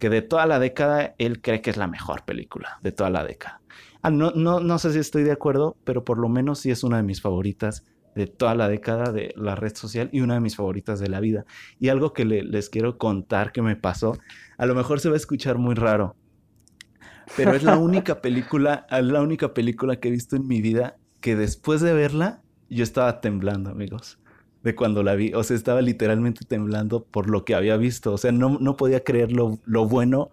que 0.02 0.10
de 0.10 0.24
toda 0.24 0.48
la 0.48 0.58
década 0.58 1.14
él 1.20 1.42
cree 1.42 1.62
que 1.62 1.70
es 1.70 1.78
la 1.78 1.86
mejor 1.86 2.26
película 2.26 2.80
de 2.82 2.92
toda 2.92 3.12
la 3.12 3.24
década. 3.24 3.62
Ah, 4.02 4.10
no, 4.10 4.32
no, 4.32 4.60
no 4.60 4.80
sé 4.80 4.92
si 4.94 4.98
estoy 4.98 5.22
de 5.22 5.32
acuerdo, 5.32 5.78
pero 5.84 6.04
por 6.04 6.18
lo 6.18 6.28
menos 6.28 6.58
sí 6.58 6.72
es 6.72 6.84
una 6.84 6.98
de 6.98 7.04
mis 7.04 7.22
favoritas 7.22 7.86
de 8.16 8.26
toda 8.26 8.56
la 8.56 8.68
década 8.68 9.12
de 9.12 9.32
la 9.38 9.54
red 9.54 9.76
social 9.76 10.10
y 10.12 10.22
una 10.22 10.34
de 10.34 10.40
mis 10.40 10.56
favoritas 10.56 11.00
de 11.00 11.08
la 11.08 11.20
vida. 11.20 11.46
Y 11.80 11.90
algo 11.90 12.14
que 12.14 12.26
le, 12.26 12.42
les 12.42 12.72
quiero 12.72 12.98
contar 12.98 13.52
que 13.52 13.62
me 13.62 13.76
pasó, 13.76 14.18
a 14.58 14.66
lo 14.66 14.74
mejor 14.74 15.00
se 15.02 15.10
va 15.10 15.14
a 15.14 15.18
escuchar 15.18 15.60
muy 15.60 15.76
raro, 15.76 16.16
pero 17.38 17.54
es 17.54 17.62
la 17.62 17.78
única 17.78 18.22
película, 18.22 18.88
es 18.90 19.06
la 19.06 19.22
única 19.22 19.54
película 19.54 20.00
que 20.00 20.08
he 20.08 20.12
visto 20.12 20.36
en 20.36 20.48
mi 20.48 20.62
vida 20.62 20.98
que 21.20 21.36
después 21.36 21.80
de 21.80 21.94
verla 21.94 22.42
yo 22.72 22.84
estaba 22.84 23.22
temblando, 23.22 23.70
amigos, 23.70 24.18
de 24.64 24.76
cuando 24.76 25.04
la 25.04 25.16
vi. 25.16 25.34
O 25.34 25.44
sea, 25.44 25.56
estaba 25.56 25.82
literalmente 25.82 26.46
temblando 26.46 27.04
por 27.04 27.30
lo 27.30 27.46
que 27.46 27.56
había 27.56 27.78
visto. 27.78 28.14
O 28.14 28.18
sea, 28.18 28.32
no, 28.32 28.58
no 28.60 28.78
podía 28.78 29.04
creer 29.04 29.32
lo, 29.32 29.60
lo 29.66 29.88
bueno 29.88 30.32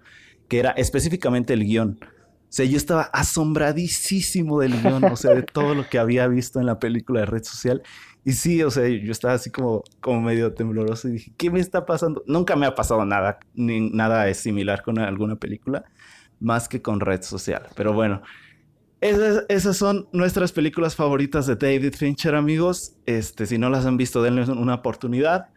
que 0.48 0.58
era 0.58 0.70
específicamente 0.72 1.54
el 1.54 1.64
guion. 1.64 1.98
O 2.02 2.50
sea, 2.50 2.64
yo 2.64 2.78
estaba 2.78 3.02
asombradísimo 3.12 4.60
del 4.60 4.80
guion, 4.80 5.04
o 5.04 5.16
sea, 5.16 5.34
de 5.34 5.42
todo 5.42 5.74
lo 5.74 5.86
que 5.88 5.98
había 5.98 6.26
visto 6.28 6.58
en 6.58 6.66
la 6.66 6.78
película 6.78 7.20
de 7.20 7.26
red 7.26 7.44
social. 7.44 7.82
Y 8.24 8.32
sí, 8.32 8.62
o 8.62 8.70
sea, 8.70 8.88
yo 8.88 9.12
estaba 9.12 9.34
así 9.34 9.50
como, 9.50 9.84
como 10.00 10.22
medio 10.22 10.54
tembloroso 10.54 11.08
y 11.08 11.12
dije, 11.12 11.32
¿qué 11.36 11.50
me 11.50 11.60
está 11.60 11.84
pasando? 11.84 12.24
Nunca 12.26 12.56
me 12.56 12.66
ha 12.66 12.74
pasado 12.74 13.04
nada, 13.04 13.38
ni 13.54 13.90
nada 13.90 14.32
similar 14.32 14.82
con 14.82 14.98
alguna 14.98 15.36
película, 15.36 15.84
más 16.40 16.68
que 16.68 16.80
con 16.80 17.00
red 17.00 17.22
social. 17.22 17.66
Pero 17.76 17.92
bueno, 17.92 18.22
esas, 19.00 19.44
esas, 19.48 19.76
son 19.76 20.08
nuestras 20.12 20.52
películas 20.52 20.96
favoritas 20.96 21.46
de 21.46 21.56
David 21.56 21.94
Fincher, 21.94 22.34
amigos. 22.34 22.94
Este, 23.06 23.46
si 23.46 23.58
no 23.58 23.70
las 23.70 23.86
han 23.86 23.96
visto, 23.96 24.22
denle 24.22 24.42
una 24.50 24.74
oportunidad. 24.74 25.50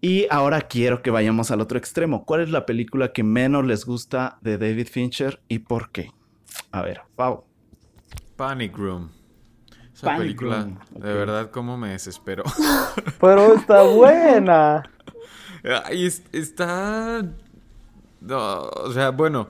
Y 0.00 0.26
ahora 0.30 0.62
quiero 0.62 1.00
que 1.00 1.10
vayamos 1.10 1.52
al 1.52 1.60
otro 1.60 1.78
extremo. 1.78 2.24
¿Cuál 2.24 2.40
es 2.40 2.50
la 2.50 2.66
película 2.66 3.12
que 3.12 3.22
menos 3.22 3.64
les 3.64 3.84
gusta 3.84 4.38
de 4.40 4.58
David 4.58 4.88
Fincher 4.88 5.40
y 5.48 5.60
por 5.60 5.90
qué? 5.90 6.10
A 6.72 6.82
ver, 6.82 7.02
Pau. 7.14 7.44
Panic 8.36 8.76
Room. 8.76 9.10
Esa 9.94 10.06
Panic 10.06 10.22
película, 10.22 10.62
Room. 10.62 10.78
Okay. 10.90 11.02
de 11.02 11.14
verdad, 11.14 11.50
cómo 11.50 11.76
me 11.78 11.90
desesperó. 11.90 12.42
Pero 13.20 13.54
está 13.54 13.82
buena. 13.82 14.82
Ay, 15.84 16.06
está. 16.32 17.24
No, 18.20 18.62
o 18.62 18.92
sea, 18.92 19.10
bueno, 19.10 19.48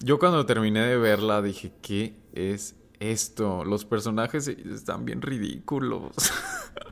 yo 0.00 0.18
cuando 0.18 0.44
terminé 0.44 0.80
de 0.80 0.98
verla 0.98 1.40
dije, 1.40 1.72
¿qué 1.80 2.14
es 2.36 2.76
esto? 3.00 3.64
Los 3.64 3.84
personajes 3.84 4.48
están 4.48 5.04
bien 5.04 5.22
ridículos. 5.22 6.12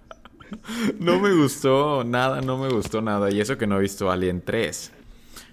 no 0.99 1.21
me 1.21 1.35
gustó 1.35 2.05
nada, 2.05 2.41
no 2.41 2.59
me 2.59 2.69
gustó 2.69 3.01
nada. 3.01 3.31
Y 3.31 3.41
eso 3.41 3.59
que 3.59 3.67
no 3.67 3.79
he 3.79 3.81
visto 3.81 4.11
Alien 4.11 4.43
3. 4.45 4.93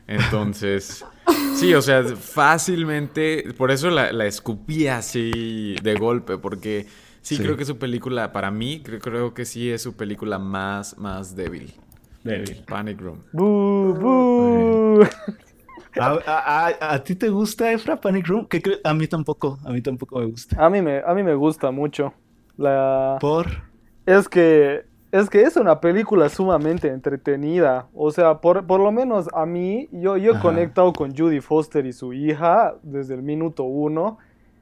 Entonces, 0.08 1.06
sí, 1.56 1.74
o 1.74 1.82
sea, 1.82 2.04
fácilmente, 2.04 3.54
por 3.58 3.72
eso 3.72 3.90
la, 3.90 4.12
la 4.12 4.26
escupí 4.26 4.88
así 4.88 5.76
de 5.82 5.96
golpe, 5.96 6.38
porque 6.38 6.88
sí, 7.22 7.38
sí, 7.38 7.44
creo 7.44 7.56
que 7.56 7.66
su 7.66 7.78
película, 7.78 8.34
para 8.34 8.52
mí, 8.52 8.82
creo, 8.84 9.00
creo, 9.00 9.34
que 9.34 9.46
sí 9.46 9.70
es 9.70 9.82
su 9.82 9.94
película 9.94 10.40
más, 10.40 10.98
más 10.98 11.36
débil. 11.36 11.74
Débil. 12.24 12.64
Panic 12.68 13.00
Room. 13.00 13.22
¿A, 16.00 16.20
a, 16.26 16.68
a, 16.68 16.94
a 16.94 17.04
ti 17.04 17.16
te 17.16 17.30
gusta, 17.30 17.72
Efra, 17.72 18.00
Panic 18.00 18.28
Room? 18.28 18.48
A 18.84 18.94
mí 18.94 19.08
tampoco, 19.08 19.58
a 19.66 19.72
mí 19.72 19.82
tampoco 19.82 20.20
me 20.20 20.26
gusta. 20.28 20.64
A 20.64 20.70
mí 20.70 20.82
me, 20.82 21.02
a 21.06 21.14
mí 21.14 21.24
me 21.24 21.36
gusta 21.36 21.72
mucho. 21.72 22.14
La... 22.58 23.18
¿Por? 23.20 23.48
Es 24.06 24.30
que, 24.30 24.86
es 25.12 25.30
que 25.30 25.42
es 25.42 25.58
una 25.58 25.80
película 25.82 26.30
sumamente 26.30 26.88
entretenida. 26.88 27.88
O 27.94 28.12
sea, 28.12 28.40
por, 28.40 28.66
por 28.66 28.80
lo 28.80 28.92
menos 28.92 29.28
a 29.34 29.46
mí, 29.46 29.90
yo, 29.92 30.18
yo 30.18 30.32
he 30.32 30.36
Ajá. 30.36 30.42
conectado 30.42 30.94
con 30.94 31.16
Judy 31.16 31.42
Foster 31.42 31.86
y 31.86 31.94
su 31.94 32.14
hija 32.14 32.76
desde 32.84 33.16
el 33.16 33.22
minuto 33.22 33.64
uno. 33.64 34.18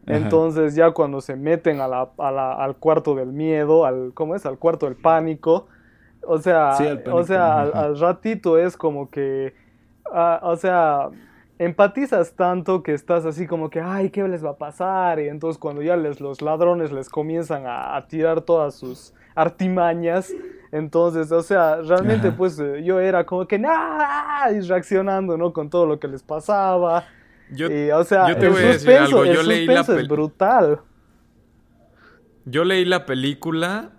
Ajá. 0.07 0.17
Entonces 0.17 0.75
ya 0.75 0.91
cuando 0.91 1.21
se 1.21 1.35
meten 1.35 1.81
a 1.81 1.87
la, 1.87 2.09
a 2.17 2.31
la, 2.31 2.53
al 2.53 2.77
cuarto 2.77 3.13
del 3.15 3.31
miedo, 3.31 3.85
al, 3.85 4.11
¿cómo 4.13 4.35
es? 4.35 4.45
Al 4.45 4.57
cuarto 4.57 4.87
del 4.87 4.95
pánico. 4.95 5.67
O 6.25 6.39
sea, 6.39 6.73
sí, 6.73 6.83
pánico. 6.83 7.15
o 7.15 7.23
sea 7.23 7.61
al, 7.61 7.71
al, 7.73 7.99
ratito 7.99 8.57
es 8.57 8.75
como 8.75 9.09
que, 9.09 9.53
uh, 10.11 10.45
o 10.45 10.55
sea, 10.55 11.09
empatizas 11.57 12.33
tanto 12.33 12.83
que 12.83 12.93
estás 12.93 13.25
así 13.25 13.47
como 13.47 13.69
que, 13.69 13.81
ay, 13.81 14.09
¿qué 14.09 14.27
les 14.27 14.43
va 14.43 14.51
a 14.51 14.57
pasar? 14.57 15.19
Y 15.19 15.27
entonces 15.27 15.59
cuando 15.59 15.81
ya 15.81 15.95
les, 15.97 16.21
los 16.21 16.41
ladrones 16.41 16.91
les 16.91 17.09
comienzan 17.09 17.65
a, 17.65 17.95
a 17.95 18.07
tirar 18.07 18.41
todas 18.41 18.75
sus 18.75 19.13
artimañas, 19.35 20.33
entonces, 20.71 21.31
o 21.31 21.41
sea, 21.41 21.77
realmente 21.81 22.27
Ajá. 22.27 22.37
pues 22.37 22.61
yo 22.83 22.99
era 22.99 23.25
como 23.25 23.47
que, 23.47 23.57
¡nah! 23.57 24.51
Y 24.51 24.61
reaccionando, 24.61 25.37
¿no? 25.37 25.51
Con 25.51 25.69
todo 25.69 25.85
lo 25.85 25.99
que 25.99 26.07
les 26.07 26.21
pasaba. 26.21 27.05
Yo, 27.51 27.67
y, 27.67 27.89
o 27.91 28.03
sea, 28.03 28.29
yo 28.29 28.37
te 28.37 28.45
el 28.45 28.51
voy 28.51 28.61
suspenso, 28.73 28.91
a 28.91 28.97
decir 28.97 29.15
algo. 29.17 29.25
Yo 29.25 29.43
leí 29.43 29.65
la 29.65 29.81
es 29.81 30.07
brutal. 30.07 30.81
Yo 32.45 32.63
leí 32.63 32.85
la 32.85 33.05
película 33.05 33.91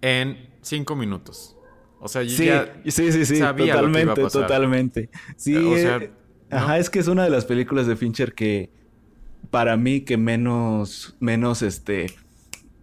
en 0.00 0.48
cinco 0.60 0.94
minutos. 0.94 1.56
O 2.02 2.08
sea, 2.08 2.22
yo 2.22 2.30
sí, 2.30 2.46
ya 2.46 2.72
sí, 2.86 3.12
sí, 3.12 3.26
sí, 3.26 3.36
sabía 3.36 3.74
totalmente, 3.74 3.82
lo 3.84 3.92
que 3.92 4.00
iba 4.02 4.12
a 4.12 4.30
pasar. 4.30 4.42
totalmente. 4.42 5.10
Sí, 5.36 5.54
o 5.56 5.76
sea, 5.76 5.96
eh, 5.98 6.10
ajá, 6.50 6.78
es 6.78 6.88
que 6.90 6.98
es 6.98 7.08
una 7.08 7.24
de 7.24 7.30
las 7.30 7.44
películas 7.44 7.86
de 7.86 7.94
Fincher 7.96 8.34
que 8.34 8.70
para 9.50 9.76
mí 9.76 10.00
que 10.02 10.16
menos 10.16 11.16
menos 11.20 11.62
este 11.62 12.06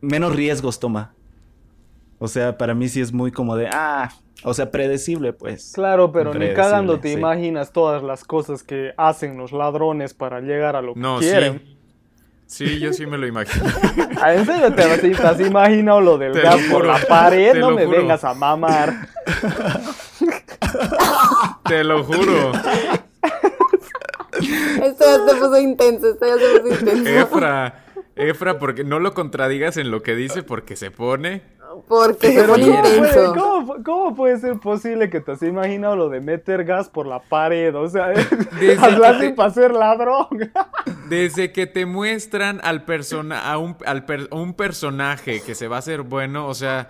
menos 0.02 0.36
riesgos 0.36 0.80
toma. 0.80 1.16
O 2.20 2.28
sea, 2.28 2.58
para 2.58 2.74
mí 2.76 2.90
sí 2.90 3.02
es 3.02 3.14
muy 3.14 3.32
como 3.32 3.56
de, 3.56 3.68
ah, 3.72 4.12
o 4.44 4.54
sea, 4.54 4.72
predecible, 4.72 5.34
pues. 5.34 5.72
Claro, 5.74 6.12
pero 6.12 6.34
ni 6.34 6.54
cagando 6.54 7.00
te 7.00 7.10
sí. 7.10 7.14
imaginas 7.16 7.72
todas 7.72 8.04
las 8.04 8.24
cosas 8.24 8.64
que 8.64 8.94
hacen 8.98 9.38
los 9.38 9.52
ladrones 9.52 10.14
para 10.14 10.42
llegar 10.42 10.76
a 10.76 10.82
lo 10.82 10.94
que 10.96 11.00
No, 11.00 11.20
quieren. 11.20 11.60
sí. 11.60 11.77
Sí, 12.48 12.80
yo 12.80 12.94
sí 12.94 13.06
me 13.06 13.18
lo 13.18 13.28
imagino. 13.28 13.66
Ah, 14.22 14.34
¿En 14.34 14.46
serio 14.48 14.74
te, 14.74 14.98
te 15.14 15.28
has 15.28 15.40
imaginado 15.40 16.02
lo 16.02 16.18
del 16.18 16.32
Te 16.32 16.40
lo 16.42 16.46
gas 16.46 16.56
por 16.72 16.82
juro, 16.82 16.94
la 16.94 17.00
pared? 17.08 17.52
te 17.52 17.60
No 17.60 17.70
me 17.72 17.86
juro. 17.86 17.98
vengas 18.00 18.24
a 18.24 18.34
mamar. 18.34 19.08
Te 21.66 21.84
lo 21.84 22.04
juro. 22.04 22.52
Esto 24.84 25.06
ya 25.06 25.26
se 25.28 25.36
puso 25.36 25.58
intenso, 25.60 26.10
esto 26.10 26.26
ya 26.26 26.36
se 26.38 26.60
puso 26.62 26.80
intenso. 26.80 27.10
Efra, 27.10 27.84
Efra, 28.18 28.60
porque 28.60 28.84
no 28.84 29.00
lo 29.00 29.14
contradigas 29.14 29.78
en 29.78 29.92
lo 29.92 30.02
que 30.04 30.16
dice 30.16 30.44
porque 30.44 30.76
se 30.76 30.92
pone. 30.92 31.42
Porque 31.88 32.32
se 32.34 32.44
pone 32.48 32.64
¿cómo 32.66 32.82
puede, 32.82 32.98
intenso. 32.98 33.34
cómo- 33.36 33.76
cómo 33.84 34.16
puede 34.16 34.40
ser 34.40 34.58
posible 34.60 35.10
que 35.10 35.20
te 35.20 35.34
has 35.34 35.44
imaginado 35.44 35.96
lo 35.96 36.10
de 36.10 36.22
meter 36.22 36.64
gas 36.64 36.90
por 36.90 37.06
la 37.06 37.20
pared? 37.20 37.76
O 37.76 37.88
sea, 37.88 38.08
Desde 38.60 38.78
hazlo 38.84 39.02
que 39.02 39.08
así 39.08 39.20
te- 39.28 39.34
para 39.34 39.50
ser 39.52 39.74
ladrón. 39.74 40.28
Desde 41.10 41.52
que 41.52 41.68
te 41.68 41.86
muestran 41.86 42.60
al 42.64 42.84
persona 42.86 43.52
a 43.52 43.58
un, 43.58 43.78
al 43.86 44.06
per- 44.06 44.30
un 44.32 44.54
personaje 44.54 45.42
que 45.42 45.56
se 45.56 45.68
va 45.68 45.76
a 45.76 45.80
hacer 45.80 46.02
bueno, 46.02 46.48
o 46.48 46.54
sea, 46.54 46.90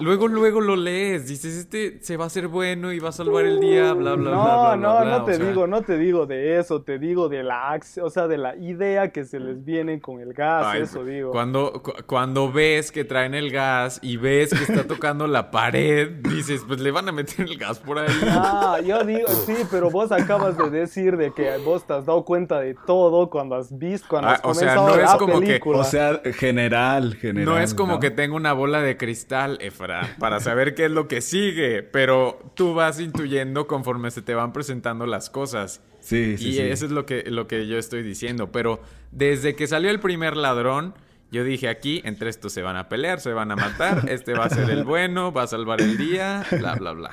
luego 0.00 0.28
luego 0.28 0.60
lo 0.60 0.76
lees, 0.76 1.26
dices, 1.28 1.54
este 1.56 1.98
se 2.02 2.16
va 2.16 2.24
a 2.24 2.26
hacer 2.26 2.48
bueno 2.48 2.92
y 2.92 2.98
va 2.98 3.10
a 3.10 3.12
salvar 3.12 3.44
el 3.44 3.60
día, 3.60 3.92
bla 3.92 4.14
bla 4.14 4.30
bla 4.30 4.30
No, 4.30 4.42
bla. 4.44 4.54
bla, 4.54 4.76
no, 4.76 5.00
bla, 5.00 5.04
no 5.18 5.22
o 5.22 5.24
te 5.24 5.34
sea, 5.34 5.46
digo, 5.48 5.66
no 5.66 5.82
te 5.82 5.98
digo 5.98 6.26
de 6.26 6.58
eso, 6.58 6.82
te 6.82 6.98
digo 6.98 7.28
de 7.28 7.42
la 7.42 7.70
acción, 7.72 8.06
o 8.06 8.10
sea, 8.10 8.26
de 8.26 8.38
la 8.38 8.56
idea 8.56 9.12
que 9.12 9.24
se 9.24 9.38
les 9.40 9.64
viene 9.64 10.00
con 10.00 10.20
el 10.20 10.32
gas, 10.34 10.64
ay, 10.66 10.82
eso 10.82 11.04
digo. 11.04 11.30
Cuando, 11.30 11.72
cu- 11.82 11.92
cuando 12.06 12.50
ves 12.52 12.90
que 12.92 13.04
traen 13.04 13.34
el 13.34 13.50
gas 13.50 13.98
y 14.02 14.16
ves 14.16 14.50
que 14.54 14.62
está 14.64 14.86
tocando 14.86 15.26
la 15.26 15.50
pared, 15.50 16.08
dices, 16.30 16.62
pues 16.66 16.80
le 16.80 16.90
van 16.90 17.08
a 17.08 17.12
meter 17.12 17.46
el 17.46 17.56
gas 17.58 17.78
por 17.78 17.98
ahí. 17.98 18.06
Ah, 18.56 18.78
yo 18.84 19.02
digo, 19.04 19.28
sí, 19.28 19.54
pero 19.70 19.90
vos 19.90 20.10
acabas 20.12 20.56
de 20.58 20.70
decir 20.70 21.16
de 21.16 21.32
que 21.32 21.56
vos 21.64 21.86
te 21.86 21.92
has 21.94 22.06
dado 22.06 22.24
cuenta 22.24 22.60
de 22.60 22.74
todo 22.86 23.30
cuando 23.30 23.54
has 23.56 23.76
visto, 23.78 24.06
cuando 24.08 24.28
Ah, 24.28 24.32
has 24.34 24.40
o 24.44 24.54
sea, 24.54 24.74
no 24.76 24.88
es 24.94 25.02
la 25.10 25.18
como 25.18 25.40
que- 25.40 25.46
película. 25.46 25.78
O 25.78 25.84
sea, 25.84 26.20
general, 26.34 27.14
general. 27.14 27.44
No 27.54 27.58
es 27.58 27.74
como 27.74 27.94
¿no? 27.94 28.00
que 28.00 28.10
tenga 28.10 28.34
una 28.36 28.52
bola 28.52 28.80
de 28.80 28.96
cristal, 28.96 29.58
Efra, 29.60 29.83
para 30.18 30.40
saber 30.40 30.74
qué 30.74 30.86
es 30.86 30.90
lo 30.90 31.08
que 31.08 31.20
sigue, 31.20 31.82
pero 31.82 32.38
tú 32.54 32.74
vas 32.74 33.00
intuyendo 33.00 33.66
conforme 33.66 34.10
se 34.10 34.22
te 34.22 34.34
van 34.34 34.52
presentando 34.52 35.06
las 35.06 35.30
cosas. 35.30 35.80
Sí, 36.00 36.36
sí, 36.36 36.48
y 36.48 36.52
sí. 36.54 36.60
eso 36.60 36.84
es 36.86 36.90
lo 36.90 37.06
que, 37.06 37.24
lo 37.30 37.46
que 37.46 37.66
yo 37.66 37.78
estoy 37.78 38.02
diciendo. 38.02 38.52
Pero 38.52 38.80
desde 39.10 39.56
que 39.56 39.66
salió 39.66 39.90
el 39.90 40.00
primer 40.00 40.36
ladrón, 40.36 40.94
yo 41.30 41.44
dije 41.44 41.68
aquí, 41.68 42.02
entre 42.04 42.30
estos 42.30 42.52
se 42.52 42.62
van 42.62 42.76
a 42.76 42.88
pelear, 42.88 43.20
se 43.20 43.32
van 43.32 43.50
a 43.50 43.56
matar, 43.56 44.04
este 44.08 44.34
va 44.34 44.44
a 44.44 44.50
ser 44.50 44.70
el 44.70 44.84
bueno, 44.84 45.32
va 45.32 45.42
a 45.42 45.46
salvar 45.46 45.80
el 45.80 45.96
día, 45.96 46.44
bla, 46.50 46.74
bla, 46.74 46.92
bla. 46.92 47.10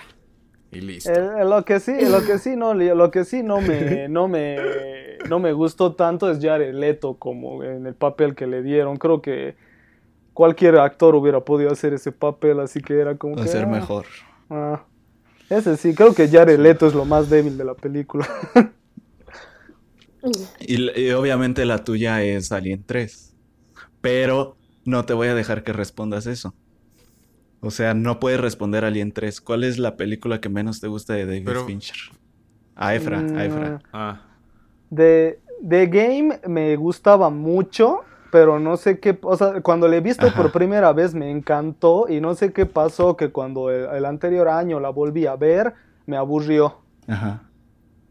Y 0.71 0.81
listo. 0.81 1.11
Eh, 1.11 1.43
lo 1.43 1.65
que 1.65 1.79
sí, 1.79 1.93
lo 2.07 2.23
que 2.23 2.37
sí 2.37 2.55
no, 2.55 2.73
lo 2.73 3.11
que 3.11 3.25
sí 3.25 3.43
no 3.43 3.59
me, 3.61 4.07
no 4.09 4.27
me, 4.27 4.57
no 5.27 5.39
me 5.39 5.53
gustó 5.53 5.95
tanto 5.95 6.29
es 6.29 6.39
Jared 6.41 6.73
Leto 6.73 7.15
como 7.15 7.63
en 7.63 7.87
el 7.87 7.95
papel 7.95 8.35
que 8.35 8.47
le 8.47 8.61
dieron. 8.61 8.97
Creo 8.97 9.21
que 9.21 9.55
cualquier 10.33 10.77
actor 10.77 11.15
hubiera 11.15 11.39
podido 11.41 11.71
hacer 11.71 11.93
ese 11.93 12.11
papel, 12.11 12.59
así 12.59 12.81
que 12.81 12.99
era 12.99 13.15
como 13.17 13.35
que 13.35 13.47
ser 13.47 13.63
ah, 13.63 13.67
mejor. 13.67 14.05
ah. 14.49 14.83
Ese 15.49 15.75
sí, 15.75 15.93
creo 15.93 16.13
que 16.15 16.29
Jared 16.29 16.59
Leto 16.59 16.87
es 16.87 16.93
lo 16.93 17.03
más 17.03 17.29
débil 17.29 17.57
de 17.57 17.65
la 17.65 17.73
película. 17.73 18.27
Y, 20.59 21.01
y 21.01 21.11
obviamente 21.13 21.65
la 21.65 21.83
tuya 21.83 22.21
es 22.23 22.51
Alien 22.51 22.83
3. 22.85 23.35
Pero 24.01 24.55
no 24.85 25.03
te 25.05 25.13
voy 25.13 25.27
a 25.29 25.35
dejar 25.35 25.63
que 25.63 25.73
respondas 25.73 26.27
eso. 26.27 26.53
O 27.59 27.71
sea, 27.71 27.93
no 27.93 28.19
puedes 28.19 28.39
responder 28.39 28.85
Alien 28.85 29.11
3. 29.13 29.41
¿Cuál 29.41 29.63
es 29.63 29.77
la 29.79 29.97
película 29.97 30.39
que 30.39 30.49
menos 30.49 30.79
te 30.79 30.87
gusta 30.87 31.13
de 31.13 31.25
David 31.25 31.43
Pero- 31.45 31.65
Fincher? 31.65 31.97
A 32.75 32.95
Efra, 32.95 33.19
a 33.19 33.45
Efra. 33.45 33.69
Mm, 33.71 33.79
Ah, 33.93 34.21
De 34.89 35.39
The 35.67 35.87
Game 35.87 36.39
me 36.47 36.75
gustaba 36.75 37.29
mucho, 37.29 38.01
pero 38.31 38.59
no 38.59 38.77
sé 38.77 38.99
qué, 38.99 39.17
o 39.21 39.35
sea, 39.35 39.61
cuando 39.61 39.87
le 39.87 39.97
he 39.97 40.01
visto 40.01 40.27
Ajá. 40.27 40.41
por 40.41 40.51
primera 40.51 40.93
vez 40.93 41.13
me 41.13 41.29
encantó 41.29 42.07
y 42.09 42.21
no 42.21 42.33
sé 42.33 42.53
qué 42.53 42.65
pasó 42.65 43.17
que 43.17 43.31
cuando 43.31 43.69
el, 43.69 43.85
el 43.93 44.05
anterior 44.05 44.47
año 44.47 44.79
la 44.79 44.89
volví 44.89 45.27
a 45.27 45.35
ver 45.35 45.73
me 46.05 46.17
aburrió. 46.17 46.77
Ajá. 47.07 47.43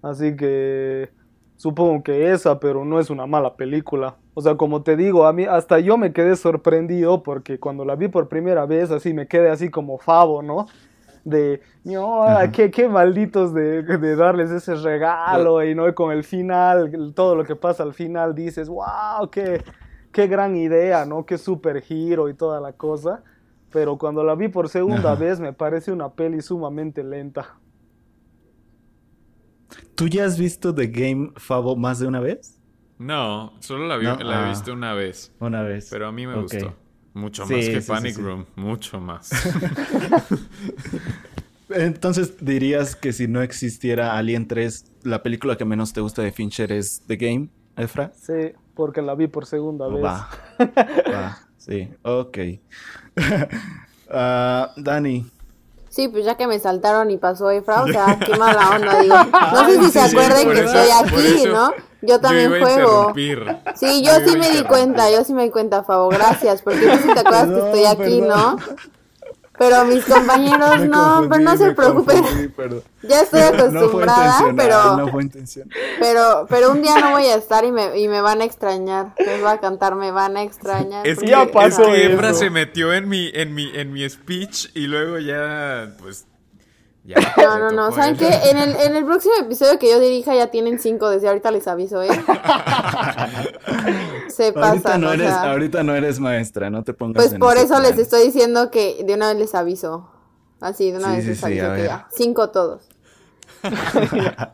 Así 0.03 0.37
que 0.37 1.11
supongo 1.57 2.03
que 2.03 2.33
esa, 2.33 2.59
pero 2.59 2.85
no 2.85 2.99
es 3.01 3.11
una 3.11 3.27
mala 3.27 3.55
película. 3.57 4.17
O 4.35 4.41
sea, 4.41 4.55
como 4.57 4.83
te 4.83 4.97
digo, 4.97 5.27
a 5.27 5.33
mí 5.33 5.45
hasta 5.45 5.79
yo 5.81 5.99
me 5.99 6.13
quedé 6.13 6.37
sorprendido 6.37 7.23
porque 7.23 7.59
cuando 7.59 7.85
la 7.85 7.97
vi 7.97 8.09
por 8.09 8.29
primera 8.29 8.65
vez 8.65 8.91
así 8.91 9.13
me 9.13 9.27
quedé 9.27 9.51
así 9.51 9.71
como 9.71 9.99
favo, 9.99 10.43
¿no? 10.43 10.67
De, 11.25 11.61
no, 11.85 12.25
qué, 12.51 12.71
qué 12.71 12.89
malditos 12.89 13.53
de, 13.53 13.83
de 13.83 14.17
darles 14.17 14.51
ese 14.51 14.75
regalo 14.75 15.63
y 15.63 15.75
no 15.75 15.95
con 15.95 16.13
el 16.13 16.25
final, 16.25 17.13
todo 17.15 17.35
lo 17.35 17.45
que 17.45 17.57
pasa 17.57 17.83
al 17.83 17.93
final, 17.93 18.35
dices, 18.35 18.71
wow, 18.71 19.29
qué, 19.31 19.63
qué 20.13 20.27
gran 20.27 20.57
idea, 20.57 21.05
¿no? 21.07 21.25
Qué 21.27 21.39
super 21.39 21.81
giro 21.83 22.29
y 22.29 22.35
toda 22.35 22.61
la 22.61 22.73
cosa. 22.73 23.23
Pero 23.71 23.97
cuando 23.99 24.25
la 24.25 24.35
vi 24.35 24.49
por 24.49 24.69
segunda 24.69 25.13
Ajá. 25.13 25.15
vez 25.15 25.39
me 25.41 25.53
parece 25.53 25.93
una 25.93 26.13
peli 26.13 26.43
sumamente 26.43 27.05
lenta. 27.05 27.57
¿Tú 29.95 30.09
ya 30.09 30.25
has 30.25 30.39
visto 30.39 30.75
The 30.75 30.89
Game 30.89 31.33
Favo 31.37 31.77
más 31.77 31.99
de 32.01 32.07
una 32.09 32.21
vez? 32.21 32.57
no, 32.99 33.53
solo 33.61 33.87
la, 33.87 33.97
vi- 33.97 34.07
No, 34.07 34.17
la 34.17 34.41
he 34.41 34.45
ah. 34.45 34.49
visto 34.49 34.73
una 34.73 34.95
vez, 34.95 35.33
Una 35.41 35.63
vez. 35.63 35.89
pero 35.91 36.07
a 36.09 36.13
mí 36.13 36.27
me 36.27 36.41
gustó. 36.41 36.75
Mucho 37.15 37.47
Sí, 37.47 37.55
más 37.55 37.67
que 37.69 37.77
sí, 37.81 37.83
sí, 37.83 37.89
Panic 37.89 38.15
sí. 38.17 38.23
Room, 38.23 38.47
mucho 38.57 39.01
más. 39.01 39.31
Entonces 41.71 42.45
dirías 42.45 42.97
que 42.97 43.13
si 43.13 43.29
no 43.29 43.43
existiera 43.43 44.19
Alien 44.19 44.49
3, 44.49 44.85
la 45.05 45.23
película 45.23 45.57
que 45.57 45.65
menos 45.65 45.93
te 45.93 46.01
gusta 46.01 46.23
de 46.23 46.33
Fincher 46.33 46.73
es 46.73 47.03
The 47.07 47.17
Game, 47.17 47.49
Efra? 47.77 48.13
Sí, 48.17 48.53
porque 48.81 49.03
la 49.03 49.15
vi 49.15 49.27
por 49.29 49.47
segunda 49.47 49.87
vez. 49.89 50.03
Va. 50.05 50.29
Va. 50.59 51.39
Sí, 51.59 51.89
ok. 52.03 52.39
Ah, 54.13 54.73
Dani. 54.77 55.25
Sí, 55.89 56.09
pues 56.09 56.25
ya 56.25 56.37
que 56.37 56.47
me 56.49 56.59
saltaron 56.59 57.11
y 57.13 57.17
pasó 57.17 57.51
Efra, 57.51 57.83
o 57.83 57.87
sea, 57.89 58.19
qué 58.25 58.35
mala 58.39 58.71
onda, 58.71 59.01
digo. 59.01 59.15
No 59.53 59.65
sé 59.67 59.79
si 59.79 59.85
Sí, 59.87 59.91
se 59.93 60.01
acuerdan 60.01 60.51
que 60.51 60.61
eso- 60.65 60.79
estoy 60.83 60.91
aquí, 60.91 61.45
¿no? 61.49 61.73
Yo 62.03 62.21
también 62.21 62.51
yo 62.51 62.57
iba 62.57 62.67
a 62.67 62.73
juego. 62.73 63.13
Sí, 63.77 64.03
yo 64.03 64.19
Yo 64.19 64.29
sí 64.29 64.37
me 64.39 64.51
di 64.51 64.65
cuenta, 64.65 65.11
yo 65.13 65.23
sí 65.23 65.33
me 65.33 65.45
di 65.45 65.51
cuenta, 65.51 65.85
Favo, 65.85 66.09
gracias, 66.09 66.63
porque 66.63 66.81
tú 66.89 66.97
sí 67.03 67.15
te 67.15 67.21
acuerdas 67.21 67.49
que 67.51 67.59
estoy 67.59 67.85
aquí, 67.85 68.21
perdón. 68.21 68.29
¿no? 68.29 68.57
Pero 69.61 69.85
mis 69.85 70.03
compañeros 70.07 70.71
Me 70.79 70.89
no, 70.89 70.97
confundí, 71.05 71.29
pero 71.29 71.41
no 71.43 71.57
se 71.59 71.73
preocupen. 71.73 72.23
confundí, 72.23 72.49
perdón. 72.49 72.83
Ya 73.03 73.21
estoy 73.21 73.41
No 73.45 73.47
fue 73.51 73.59
acostumbrada, 73.59 74.55
pero, 74.57 74.97
no 74.97 75.09
fue 75.09 75.29
pero, 76.01 76.47
pero 76.49 76.71
un 76.71 76.81
día 76.81 76.97
no 76.99 77.11
voy 77.11 77.27
a 77.27 77.35
estar 77.35 77.63
y 77.67 77.71
me, 77.71 77.99
y 77.99 78.09
me 78.09 78.23
van 78.23 78.41
a 78.41 78.45
extrañar. 78.45 79.13
Les 79.19 79.39
voy 79.39 79.51
a 79.51 79.59
cantar, 79.59 79.97
me 79.97 80.13
van 80.13 80.39
a 80.39 80.45
extrañar. 80.45 81.07
Es 81.07 81.19
que, 81.19 81.27
Ya 81.27 81.43
es 81.43 81.51
pasó 81.51 81.85
que 81.85 82.07
Efra 82.07 82.31
eso. 82.31 82.39
se 82.39 82.49
metió 82.49 82.95
en 82.95 83.07
mi, 83.11 83.31
en 83.35 83.55
mi, 83.55 83.71
en 83.75 83.93
mi 83.93 84.09
speech 84.09 84.71
y 84.75 84.87
luego 84.87 85.19
ya, 85.19 85.95
pues, 86.01 86.27
ya. 87.05 87.17
No, 87.37 87.59
no, 87.59 87.71
no. 87.71 87.93
¿Saben 87.93 88.17
qué? 88.17 88.29
En 88.51 88.59
el, 88.59 88.77
en 88.77 88.97
el 88.97 89.05
próximo 89.05 89.35
episodio 89.41 89.79
que 89.79 89.91
yo 89.91 90.01
dirija 90.01 90.35
ya 90.35 90.49
tienen 90.51 90.79
cinco, 90.79 91.09
desde 91.09 91.29
ahorita 91.29 91.51
les 91.51 91.67
aviso, 91.67 92.03
¿eh? 92.03 92.09
Se 94.29 94.47
Ahorita 94.55 94.61
pasan, 94.61 95.01
no, 95.01 95.09
o 95.09 95.13
eres, 95.13 95.29
sea. 95.29 95.51
ahorita 95.53 95.83
no 95.83 95.95
eres 95.95 96.21
maestra, 96.21 96.71
no 96.71 96.85
te 96.85 96.95
pongas 96.95 97.23
Pues 97.23 97.33
en 97.35 97.41
por 97.41 97.57
ese 97.57 97.67
eso 97.67 97.81
les 97.81 97.99
estoy 97.99 98.23
diciendo 98.25 98.71
que 98.71 99.03
de 99.05 99.15
una 99.15 99.29
vez 99.29 99.39
les 99.39 99.55
aviso. 99.55 100.11
Así, 100.61 100.91
de 100.91 100.99
una 100.99 101.11
Sí, 101.11 101.17
vez 101.17 101.25
sí, 101.25 101.31
les 101.31 101.45
aviso 101.45 101.75
que 101.75 101.85
ya. 101.85 102.07
Cinco 102.11 102.51
todos. 102.51 102.89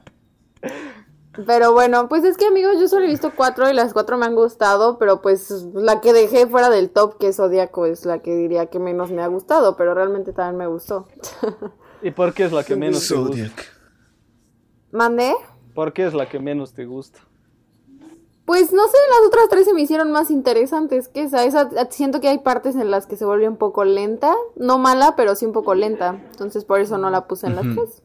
Pero 1.47 1.73
bueno, 1.75 2.09
pues 2.09 2.25
es 2.25 2.39
que 2.39 2.47
amigos, 2.47 2.77
yo 2.81 2.89
solo 2.89 3.05
he 3.05 3.09
visto 3.09 3.33
cuatro 3.37 3.69
y 3.69 3.75
las 3.75 3.93
cuatro 3.93 4.17
me 4.17 4.25
han 4.25 4.35
gustado, 4.35 4.97
pero 4.99 5.21
pues 5.21 5.51
la 5.75 6.01
que 6.01 6.15
dejé 6.15 6.47
fuera 6.47 6.71
del 6.71 6.89
top, 6.91 7.19
que 7.19 7.29
es 7.29 7.37
Zodíaco, 7.37 7.85
es 7.85 8.07
la 8.07 8.21
que 8.21 8.35
diría 8.35 8.67
que 8.67 8.79
menos 8.79 9.11
me 9.11 9.23
ha 9.23 9.27
gustado, 9.27 9.77
pero 9.77 9.93
realmente 9.93 10.33
también 10.33 10.57
me 10.57 10.67
gustó. 10.67 11.07
¿Y 12.03 12.11
por 12.11 12.35
qué 12.35 12.45
es 12.45 12.53
la 12.53 12.65
que 12.65 12.77
menos 12.77 13.07
te 13.09 13.15
gusta? 13.15 13.63
¿Mandé? 14.93 15.35
¿Por 15.75 15.93
qué 15.93 16.07
es 16.07 16.15
la 16.15 16.29
que 16.29 16.39
menos 16.39 16.73
te 16.73 16.85
gusta? 16.85 17.21
Pues 18.45 18.73
no 18.73 18.87
sé, 18.87 18.97
las 19.11 19.27
otras 19.27 19.49
tres 19.51 19.65
se 19.65 19.75
me 19.75 19.83
hicieron 19.83 20.13
más 20.13 20.31
interesantes 20.31 21.09
que 21.09 21.25
esa. 21.25 21.45
Esa 21.45 21.69
siento 21.91 22.21
que 22.21 22.29
hay 22.29 22.39
partes 22.39 22.77
en 22.77 22.91
las 22.91 23.07
que 23.07 23.17
se 23.17 23.25
vuelve 23.25 23.49
un 23.49 23.57
poco 23.57 23.85
lenta. 23.85 24.35
No 24.55 24.79
mala, 24.79 25.15
pero 25.17 25.35
sí 25.35 25.45
un 25.47 25.53
poco 25.53 25.75
lenta. 25.75 26.23
Entonces 26.31 26.65
por 26.65 26.81
eso 26.81 26.97
no 26.97 27.11
la 27.11 27.27
puse 27.27 27.49
en 27.49 27.57
las 27.57 27.65
tres. 27.65 28.03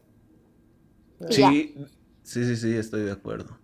Y 1.30 1.34
ya. 1.36 1.50
Sí, 1.50 1.74
sí, 2.22 2.44
sí, 2.44 2.56
sí, 2.56 2.76
estoy 2.76 3.02
de 3.02 3.12
acuerdo. 3.12 3.56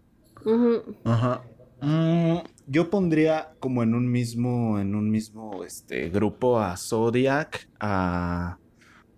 Ajá. 1.05 1.43
Mm, 1.81 2.39
yo 2.67 2.91
pondría 2.91 3.55
como 3.59 3.83
en 3.83 3.95
un 3.95 4.11
mismo, 4.11 4.79
en 4.79 4.95
un 4.95 5.11
mismo 5.11 5.65
este, 5.65 6.09
grupo 6.11 6.61
a 6.61 6.77
Zodiac, 6.77 7.69
a 7.81 8.59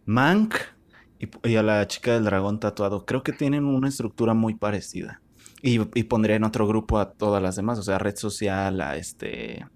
Mank 0.06 0.54
y, 1.20 1.56
a 1.56 1.62
la 1.62 1.86
chica 1.86 2.14
del 2.14 2.24
dragón 2.24 2.60
tatuado. 2.60 3.04
Creo 3.04 3.22
que 3.22 3.32
tienen 3.32 3.64
una 3.64 3.88
estructura 3.88 4.34
muy 4.34 4.54
parecida. 4.54 5.20
Y, 5.62 5.80
y 5.94 6.04
pondría 6.04 6.36
en 6.36 6.44
otro 6.44 6.66
grupo 6.66 6.98
a 6.98 7.12
todas 7.12 7.42
las 7.42 7.56
demás, 7.56 7.78
o 7.78 7.82
sea, 7.82 7.98
Red 7.98 8.16
Social, 8.16 8.80
a 8.80 8.96
este, 8.96 9.66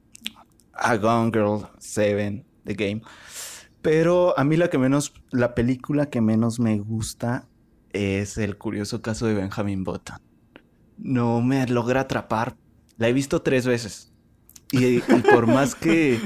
a 0.73 0.97
Gone 0.97 1.31
Girl, 1.31 1.69
Seven, 1.79 2.47
The 2.65 2.75
Game. 2.75 3.03
Pero 3.83 4.39
a 4.39 4.45
mí 4.45 4.57
la 4.57 4.71
que 4.71 4.79
menos, 4.79 5.13
la 5.31 5.55
película 5.55 6.07
que 6.09 6.23
menos 6.23 6.59
me 6.59 6.79
gusta 6.79 7.47
es 7.93 8.39
el 8.39 8.57
curioso 8.57 9.03
caso 9.03 9.27
de 9.27 9.35
Benjamin 9.35 9.85
Button. 9.85 10.17
No 10.97 11.43
me 11.43 11.67
logra 11.67 12.01
atrapar. 12.01 12.57
La 12.97 13.09
he 13.09 13.13
visto 13.13 13.43
tres 13.43 13.67
veces. 13.67 14.13
Y, 14.73 14.97
y 14.97 15.01
por 15.01 15.47
más 15.47 15.75
que, 15.75 16.19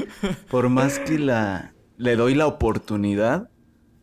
por 0.51 0.69
más 0.69 1.01
que 1.01 1.19
la, 1.19 1.75
le 1.97 2.15
doy 2.15 2.35
la 2.35 2.47
oportunidad 2.47 3.51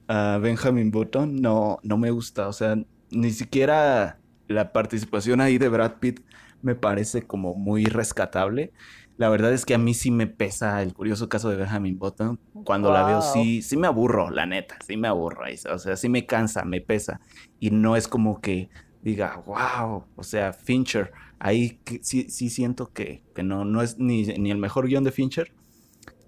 a 0.07 0.37
Benjamin 0.41 0.91
Button, 0.91 1.41
no, 1.41 1.79
no 1.83 1.97
me 1.97 2.11
gusta. 2.11 2.47
O 2.47 2.53
sea, 2.53 2.77
ni 3.11 3.31
siquiera 3.31 4.19
la 4.47 4.71
participación 4.71 5.41
ahí 5.41 5.57
de 5.57 5.69
Brad 5.69 5.93
Pitt 5.99 6.21
me 6.61 6.75
parece 6.75 7.23
como 7.23 7.55
muy 7.55 7.85
rescatable. 7.85 8.73
La 9.17 9.29
verdad 9.29 9.53
es 9.53 9.65
que 9.65 9.73
a 9.73 9.77
mí 9.77 9.93
sí 9.93 10.11
me 10.11 10.27
pesa 10.27 10.81
el 10.81 10.93
curioso 10.93 11.29
caso 11.29 11.49
de 11.49 11.55
Benjamin 11.55 11.97
Button. 11.97 12.39
Cuando 12.65 12.91
la 12.91 13.05
veo, 13.05 13.21
sí, 13.21 13.61
sí 13.61 13.77
me 13.77 13.87
aburro, 13.87 14.29
la 14.29 14.45
neta, 14.45 14.77
sí 14.85 14.97
me 14.97 15.07
aburro. 15.07 15.45
O 15.73 15.77
sea, 15.79 15.95
sí 15.95 16.09
me 16.09 16.25
cansa, 16.25 16.65
me 16.65 16.81
pesa. 16.81 17.21
Y 17.59 17.69
no 17.71 17.95
es 17.95 18.07
como 18.09 18.41
que 18.41 18.69
diga, 19.01 19.41
wow, 19.45 20.03
o 20.15 20.23
sea, 20.23 20.51
Fincher. 20.51 21.13
Ahí 21.39 21.79
sí, 22.01 22.29
sí 22.29 22.49
siento 22.49 22.91
que, 22.91 23.23
que 23.33 23.43
no, 23.43 23.63
no 23.63 23.81
es 23.81 23.99
ni, 23.99 24.23
ni 24.23 24.51
el 24.51 24.57
mejor 24.57 24.87
guion 24.87 25.03
de 25.03 25.11
Fincher, 25.11 25.53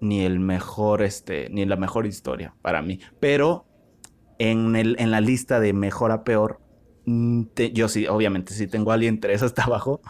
ni 0.00 0.20
el 0.24 0.38
mejor, 0.40 1.02
este, 1.02 1.48
ni 1.50 1.66
la 1.66 1.76
mejor 1.76 2.06
historia 2.06 2.54
para 2.62 2.80
mí. 2.80 3.00
Pero 3.20 3.66
en, 4.38 4.76
el, 4.76 4.96
en 4.98 5.10
la 5.10 5.20
lista 5.20 5.60
de 5.60 5.72
mejor 5.72 6.12
a 6.12 6.24
peor, 6.24 6.60
mm, 7.04 7.44
te- 7.54 7.72
yo 7.72 7.88
sí, 7.88 8.06
obviamente, 8.06 8.54
si 8.54 8.68
tengo 8.68 8.90
a 8.90 8.94
alguien 8.94 9.20
tres 9.20 9.42
hasta 9.42 9.64
abajo, 9.64 10.00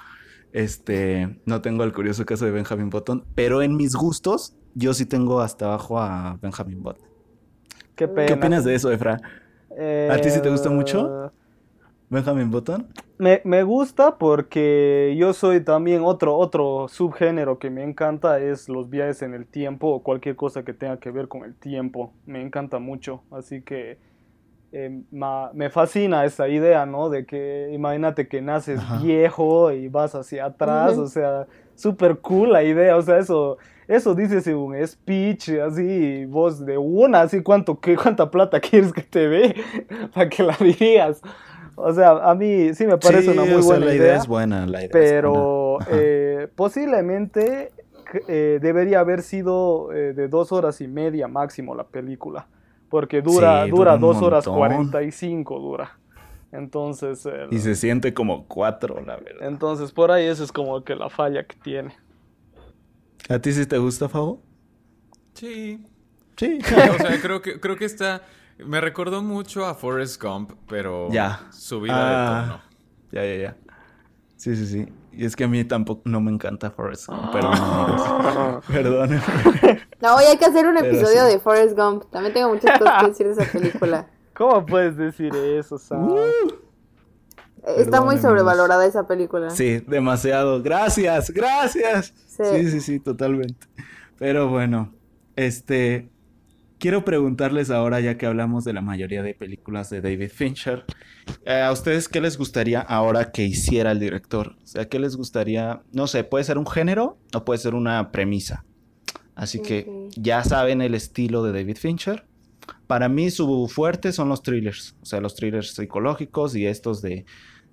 este, 0.53 1.41
no 1.47 1.63
tengo 1.63 1.85
el 1.85 1.93
curioso 1.95 2.27
caso 2.27 2.45
de 2.47 2.53
Benjamin 2.53 2.91
Button, 2.91 3.29
pero 3.35 3.63
en 3.63 3.77
mis 3.77 3.95
gustos, 3.95 4.57
yo 4.75 4.95
sí 4.95 5.07
tengo 5.07 5.41
hasta 5.41 5.67
abajo 5.67 6.01
a 6.01 6.39
Benjamin 6.43 6.83
Button. 6.83 7.09
Qué 7.97 8.09
pena. 8.09 8.27
¿Qué 8.27 8.35
opinas 8.35 8.65
de 8.65 8.75
eso, 8.75 8.93
Efra? 8.93 9.21
¿A 10.07 10.21
ti 10.21 10.31
sí 10.31 10.43
te 10.43 10.51
gusta 10.51 10.71
Eh, 10.71 10.71
mucho? 10.71 11.17
¿Benjamin 12.11 12.51
Button? 12.51 12.89
Me, 13.19 13.41
me 13.45 13.65
gusta 13.65 14.17
porque 14.19 15.15
yo 15.19 15.33
soy 15.33 15.65
también 15.65 16.03
otro, 16.05 16.37
otro 16.37 16.87
subgénero 16.89 17.59
que 17.59 17.69
me 17.71 17.83
encanta 17.83 18.39
es 18.41 18.69
los 18.69 18.89
viajes 18.91 19.23
en 19.23 19.35
el 19.35 19.49
tiempo 19.49 19.89
o 19.89 20.03
cualquier 20.05 20.37
cosa 20.37 20.65
que 20.65 20.73
tenga 20.73 21.01
que 21.01 21.11
ver 21.11 21.27
con 21.29 21.45
el 21.45 21.57
tiempo. 21.59 22.17
Me 22.27 22.41
encanta 22.43 22.79
mucho. 22.79 23.25
Así 23.33 23.63
que 23.63 23.99
eh, 24.73 25.03
ma- 25.11 25.51
me 25.55 25.71
fascina 25.71 26.25
esa 26.25 26.49
idea, 26.49 26.85
¿no? 26.87 27.09
De 27.11 27.25
que 27.27 27.71
imagínate 27.73 28.29
que 28.29 28.43
naces 28.43 28.79
Ajá. 28.81 28.99
viejo 29.03 29.73
y 29.73 29.89
vas 29.89 30.15
hacia 30.15 30.47
atrás. 30.47 30.93
Ujú. 30.93 31.03
O 31.03 31.07
sea, 31.07 31.47
súper 31.75 32.19
cool 32.19 32.53
la 32.53 32.63
idea. 32.63 32.97
O 32.97 33.03
sea, 33.03 33.19
eso, 33.19 33.59
eso 33.87 34.15
dices 34.15 34.47
en 34.47 34.57
un 34.57 34.87
speech, 34.87 35.51
así, 35.51 36.25
voz 36.27 36.65
de 36.65 36.77
una, 36.79 37.23
así, 37.23 37.43
¿cuánto, 37.43 37.81
qué, 37.81 37.97
cuánta 37.97 38.31
plata 38.31 38.61
quieres 38.61 38.93
que 38.93 39.03
te 39.03 39.29
dé 39.29 39.55
para 40.15 40.29
que 40.29 40.43
la 40.43 40.57
dirías. 40.61 41.21
O 41.81 41.93
sea, 41.93 42.11
a 42.29 42.35
mí 42.35 42.75
sí 42.75 42.87
me 42.87 42.99
parece 42.99 43.23
Sí, 43.25 43.31
una 43.31 43.45
muy 43.45 43.55
o 43.55 43.63
sea, 43.63 43.71
buena 43.71 43.87
la 43.87 43.95
idea, 43.95 44.07
idea 44.07 44.17
es 44.17 44.27
buena, 44.27 44.67
la 44.67 44.79
idea 44.85 44.87
es 44.87 44.91
pero 44.91 45.33
buena. 45.33 45.85
Ajá. 45.85 45.91
eh, 45.95 46.49
posiblemente 46.57 47.73
eh, 48.27 48.59
debería 48.61 49.01
haber 49.01 49.23
sido 49.23 49.93
eh, 49.93 50.13
de 50.13 50.29
dos 50.29 50.51
horas 50.51 50.81
y 50.81 50.89
media 50.89 51.29
máximo 51.29 51.75
la 51.75 51.85
película, 51.85 52.49
porque 52.89 53.21
dura, 53.23 53.65
Sí, 53.65 53.71
dura 53.71 53.97
dos 53.97 54.17
horas 54.23 54.47
montón. 54.47 54.59
cuarenta 54.59 55.03
y 55.03 55.11
cinco 55.13 55.59
dura. 55.59 55.99
Entonces, 56.53 57.27
eh, 57.27 57.47
Y 57.51 57.59
se 57.59 57.75
siente 57.75 58.15
como 58.15 58.47
cuatro, 58.47 59.03
la 59.05 59.17
verdad. 59.17 59.47
entonces 59.47 59.93
por 59.93 60.11
ahí 60.11 60.25
esa 60.27 60.45
es 60.45 60.51
como 60.53 60.83
que 60.83 60.95
la 60.97 61.11
falla 61.11 61.45
que 61.45 61.57
tiene. 61.57 61.95
¿A 63.29 63.39
ti 63.39 63.53
sí 63.53 63.67
te 63.67 63.77
gusta, 63.79 64.09
Fabo? 64.09 64.43
Sí. 65.35 65.85
Sí. 66.37 66.59
O 66.95 66.99
sea, 66.99 67.21
creo 67.21 67.43
que, 67.43 67.61
creo 67.61 67.77
que 67.77 67.85
está. 67.85 68.23
Me 68.59 68.81
recordó 68.81 69.23
mucho 69.23 69.67
a 69.67 69.75
Forrest 69.75 70.21
Gump, 70.23 70.53
pero 70.67 71.09
Ya. 71.11 71.47
subida 71.51 71.95
Ah. 71.97 72.41
de 72.41 72.47
tono. 72.47 72.61
Ya, 73.13 73.25
ya, 73.25 73.43
ya. 73.43 73.57
Sí, 74.37 74.57
sí, 74.57 74.67
sí. 74.67 74.87
Y 75.13 75.25
es 75.25 75.35
que 75.37 75.45
a 75.45 75.49
mí 75.49 75.65
tampoco 75.65 76.03
no 76.07 76.21
me 76.21 76.31
encanta 76.31 76.71
Forrest 76.71 77.09
Gump. 77.09 77.33
Perdón, 77.33 77.55
amigos. 77.57 78.65
Perdón. 78.69 79.21
No, 80.01 80.17
hoy 80.17 80.25
hay 80.25 80.39
que 80.39 80.45
hacer 80.45 80.67
un 80.67 80.77
Pero 80.77 80.87
episodio 80.87 81.27
sí. 81.27 81.33
de 81.33 81.39
Forrest 81.41 81.77
Gump. 81.77 82.05
También 82.11 82.33
tengo 82.33 82.49
muchas 82.51 82.79
cosas 82.79 83.03
que 83.03 83.09
decir 83.09 83.27
de 83.27 83.33
esa 83.33 83.53
película. 83.53 84.09
¿Cómo 84.35 84.65
puedes 84.65 84.97
decir 84.97 85.35
eso, 85.35 85.79
Sam? 85.79 86.13
Uh. 86.13 86.19
Está 87.67 87.91
Perdón, 87.91 88.07
muy 88.07 88.19
sobrevalorada 88.19 88.87
esa 88.87 89.07
película. 89.07 89.51
Sí, 89.51 89.83
demasiado. 89.87 90.63
Gracias, 90.63 91.31
gracias. 91.31 92.15
Sí. 92.27 92.45
Sí, 92.45 92.71
sí, 92.71 92.81
sí, 92.81 93.01
totalmente. 93.01 93.67
Pero 94.17 94.49
bueno, 94.49 94.95
este, 95.35 96.09
quiero 96.79 97.05
preguntarles 97.05 97.71
ahora, 97.71 98.01
ya 98.01 98.17
que 98.17 98.27
hablamos 98.27 98.65
de 98.65 98.73
la 98.73 98.81
mayoría 98.81 99.23
de 99.23 99.35
películas 99.35 99.91
de 99.91 100.01
David 100.01 100.31
Fincher, 100.31 100.85
eh, 101.45 101.61
¿a 101.61 101.73
ustedes 101.73 102.09
qué 102.09 102.21
les 102.21 102.39
gustaría 102.39 102.81
ahora 102.81 103.31
que 103.33 103.43
hiciera 103.45 103.91
el 103.91 103.99
director? 103.99 104.57
O 104.63 104.67
sea, 104.67 104.89
¿qué 104.89 104.99
les 104.99 105.17
gustaría? 105.17 105.83
No 105.93 106.07
sé, 106.07 106.25
puede 106.25 106.45
ser 106.45 106.59
un 106.59 106.67
género 106.67 107.19
o 107.35 107.45
puede 107.45 107.59
ser 107.59 107.75
una 107.75 108.11
premisa. 108.11 108.65
Así 109.39 109.63
que 109.63 110.09
ya 110.17 110.43
saben 110.43 110.83
el 110.83 110.97
estilo 110.97 111.45
de 111.45 111.53
David 111.53 111.77
Fincher. 111.77 112.27
Para 112.89 113.09
mí 113.09 113.31
su 113.31 113.69
fuerte 113.73 114.13
son 114.13 114.29
los 114.29 114.43
thrillers, 114.43 114.97
o 115.01 115.07
sea, 115.07 115.21
los 115.21 115.37
thrillers 115.37 115.75
psicológicos 115.75 116.57
y 116.57 116.67
estos 116.67 117.03
de, 117.03 117.25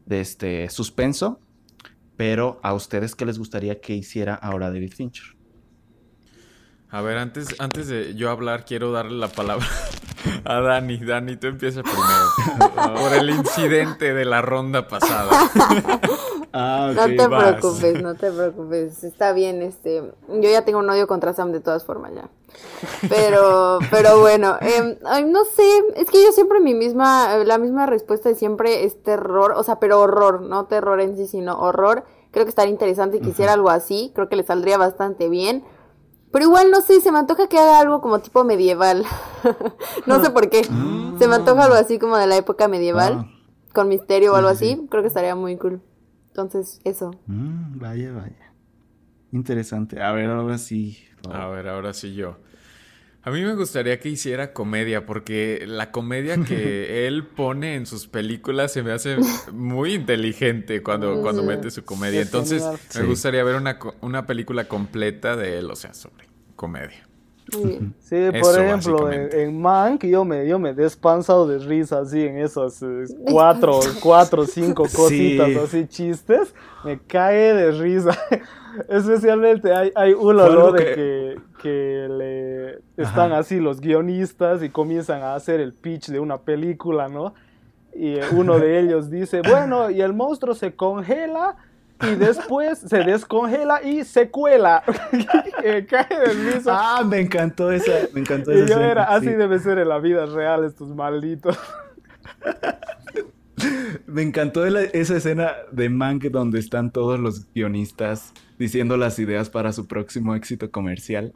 de 0.06 0.22
este 0.22 0.70
suspenso. 0.70 1.40
Pero 2.18 2.60
a 2.62 2.76
ustedes 2.76 3.16
qué 3.16 3.26
les 3.26 3.40
gustaría 3.40 3.82
que 3.82 3.96
hiciera 3.96 4.36
ahora 4.36 4.70
David 4.70 4.94
Fincher? 4.94 5.26
A 6.92 7.02
ver, 7.02 7.18
antes, 7.18 7.56
antes 7.58 7.88
de 7.88 8.14
yo 8.14 8.30
hablar, 8.30 8.64
quiero 8.64 8.92
darle 8.92 9.18
la 9.18 9.30
palabra 9.30 9.66
a 10.46 10.62
Dani. 10.62 10.98
Dani, 10.98 11.36
tú 11.36 11.48
empieza 11.48 11.82
primero. 11.82 12.96
Por 12.96 13.12
el 13.16 13.32
incidente 13.32 14.14
de 14.14 14.24
la 14.24 14.44
ronda 14.44 14.88
pasada. 14.88 15.50
Ah, 16.58 16.94
No 16.96 17.06
te 17.08 17.28
vas. 17.28 17.56
preocupes, 17.60 18.02
no 18.02 18.16
te 18.16 18.32
preocupes. 18.32 19.04
Está 19.04 19.34
bien, 19.34 19.62
este. 19.62 20.02
Yo 20.30 20.50
ya 20.50 20.64
tengo 20.64 20.80
un 20.80 20.90
odio 20.90 21.06
contra 21.06 21.34
Sam 21.34 21.52
de 21.52 21.60
todas 21.60 21.84
formas 21.84 22.14
ya. 22.16 22.30
Pero, 23.10 23.80
pero 23.92 24.20
bueno, 24.22 24.56
ay, 25.06 25.26
no 25.26 25.44
sé, 25.44 25.64
es 25.98 26.10
que 26.10 26.24
yo 26.24 26.32
siempre 26.32 26.62
mi 26.62 26.74
misma, 26.74 27.36
la 27.44 27.58
misma 27.58 27.86
respuesta 27.86 28.30
de 28.30 28.36
siempre 28.36 28.86
es 28.86 29.04
terror, 29.04 29.52
o 29.58 29.64
sea, 29.64 29.80
pero 29.80 30.00
horror, 30.00 30.42
no 30.42 30.66
terror 30.68 31.02
en 31.02 31.18
sí, 31.18 31.28
sino 31.28 31.60
horror. 31.60 32.06
Creo 32.32 32.46
que 32.46 32.50
estaría 32.50 32.72
interesante 32.72 33.20
que 33.20 33.30
hiciera 33.30 33.52
algo 33.54 33.70
así, 33.70 34.12
creo 34.16 34.30
que 34.30 34.36
le 34.38 34.44
saldría 34.44 34.78
bastante 34.78 35.28
bien. 35.30 35.66
Pero 36.32 36.46
igual 36.46 36.70
no 36.72 36.82
sé, 36.82 37.00
se 37.02 37.12
me 37.12 37.20
antoja 37.20 37.48
que 37.48 37.58
haga 37.60 37.80
algo 37.80 38.00
como 38.02 38.20
tipo 38.20 38.44
medieval. 38.46 39.06
no 40.06 40.22
sé 40.24 40.30
por 40.32 40.50
qué. 40.50 40.64
Se 40.64 41.28
me 41.28 41.36
antoja 41.36 41.64
algo 41.66 41.76
así 41.76 41.98
como 42.00 42.18
de 42.18 42.28
la 42.28 42.36
época 42.38 42.68
medieval, 42.68 43.26
Ah. 43.26 43.32
con 43.74 43.88
misterio 43.88 44.34
o 44.34 44.36
algo 44.36 44.54
sí, 44.56 44.74
así. 44.74 44.88
Creo 44.90 45.02
que 45.02 45.08
estaría 45.08 45.36
muy 45.36 45.58
cool. 45.58 45.82
Entonces, 46.36 46.82
eso. 46.84 47.12
Mm, 47.28 47.80
vaya, 47.80 48.12
vaya. 48.12 48.54
Interesante. 49.32 50.02
A 50.02 50.12
ver, 50.12 50.30
ahora 50.30 50.58
sí. 50.58 50.98
A 51.32 51.48
ver, 51.48 51.70
ahora 51.70 51.94
sí 51.94 52.14
yo. 52.14 52.38
A 53.24 53.32
mí 53.32 53.42
me 53.42 53.56
gustaría 53.56 54.00
que 54.02 54.10
hiciera 54.10 54.52
comedia, 54.52 55.06
porque 55.06 55.64
la 55.66 55.92
comedia 55.92 56.36
que 56.38 57.08
él 57.08 57.26
pone 57.26 57.76
en 57.76 57.86
sus 57.86 58.08
películas 58.08 58.74
se 58.74 58.84
me 58.84 58.92
hace 58.92 59.18
muy 59.54 59.94
inteligente 59.94 60.84
cuando, 60.84 61.22
cuando 61.22 61.42
mete 61.44 61.72
su 61.72 61.86
comedia. 61.86 62.20
Es 62.20 62.26
Entonces, 62.28 62.62
me 63.00 63.06
gustaría 63.08 63.44
ver 63.46 63.56
una, 63.56 63.80
co- 63.80 63.96
una 64.02 64.28
película 64.28 64.68
completa 64.68 65.38
de 65.38 65.58
él, 65.60 65.72
o 65.72 65.76
sea, 65.78 65.94
sobre 65.94 66.28
comedia. 66.58 67.08
Sí, 67.52 68.16
Eso, 68.16 68.40
por 68.42 68.60
ejemplo, 68.60 69.12
en, 69.12 69.30
en 69.40 69.62
Mank 69.62 70.04
yo 70.06 70.26
me, 70.26 70.48
yo 70.48 70.58
me 70.58 70.70
he 70.72 70.74
despansado 70.74 71.48
de 71.48 71.60
risa 71.60 72.00
así 72.00 72.26
en 72.26 72.40
esos 72.40 72.82
eh, 72.82 73.04
cuatro, 73.32 73.80
cuatro, 74.02 74.46
cinco 74.46 74.84
cositas 74.84 75.48
Sí. 75.50 75.58
así 75.64 75.88
chistes, 75.88 76.54
me 76.84 77.00
cae 77.00 77.54
de 77.54 77.72
risa. 77.72 78.18
Especialmente 78.90 79.74
hay, 79.74 79.92
hay 79.96 80.14
uno 80.14 80.50
¿no? 80.50 80.72
de 80.72 80.86
que- 80.86 80.96
que, 80.96 81.36
que 81.62 82.08
le 82.10 82.70
están 83.02 83.32
Ajá. 83.32 83.40
así 83.40 83.60
los 83.60 83.80
guionistas 83.80 84.62
y 84.64 84.70
comienzan 84.70 85.22
a 85.24 85.36
hacer 85.36 85.60
el 85.60 85.74
pitch 85.74 86.08
de 86.10 86.20
una 86.20 86.40
película, 86.40 87.08
¿no? 87.08 87.34
Y 87.94 88.16
eh, 88.16 88.22
uno 88.36 88.60
de 88.60 88.80
ellos 88.82 89.10
dice, 89.10 89.42
bueno, 89.48 89.90
y 89.90 90.02
el 90.02 90.14
monstruo 90.14 90.54
se 90.56 90.76
congela 90.76 91.56
y 92.02 92.16
después 92.16 92.80
se 92.80 93.00
descongela 93.04 93.82
y 93.84 94.04
se 94.04 94.30
cuela. 94.30 94.84
Y 95.14 95.18
me 95.68 95.86
cae 95.86 96.08
de 96.10 96.34
risa. 96.54 96.98
Ah, 96.98 97.04
me 97.04 97.20
encantó 97.22 97.72
esa. 97.72 97.92
Me 98.14 98.22
encantó 98.22 98.52
Y 98.54 98.60
esa. 98.62 98.68
yo 98.68 98.80
era, 98.82 99.04
así 99.06 99.28
sí. 99.28 99.34
debe 99.34 99.60
ser 99.60 99.78
en 99.80 99.90
la 99.90 100.00
vida 100.00 100.26
real 100.26 100.66
estos 100.66 100.90
malditos. 100.90 101.58
Me 104.06 104.22
encantó 104.22 104.66
la- 104.66 104.82
esa 104.84 105.16
escena 105.18 105.54
de 105.72 105.90
Mank 105.90 106.26
donde 106.26 106.60
están 106.60 106.92
todos 106.92 107.20
los 107.20 107.52
guionistas 107.54 108.34
diciendo 108.60 108.98
las 108.98 109.18
ideas 109.18 109.50
para 109.50 109.72
su 109.72 109.88
próximo 109.88 110.36
éxito 110.36 110.70
comercial. 110.72 111.34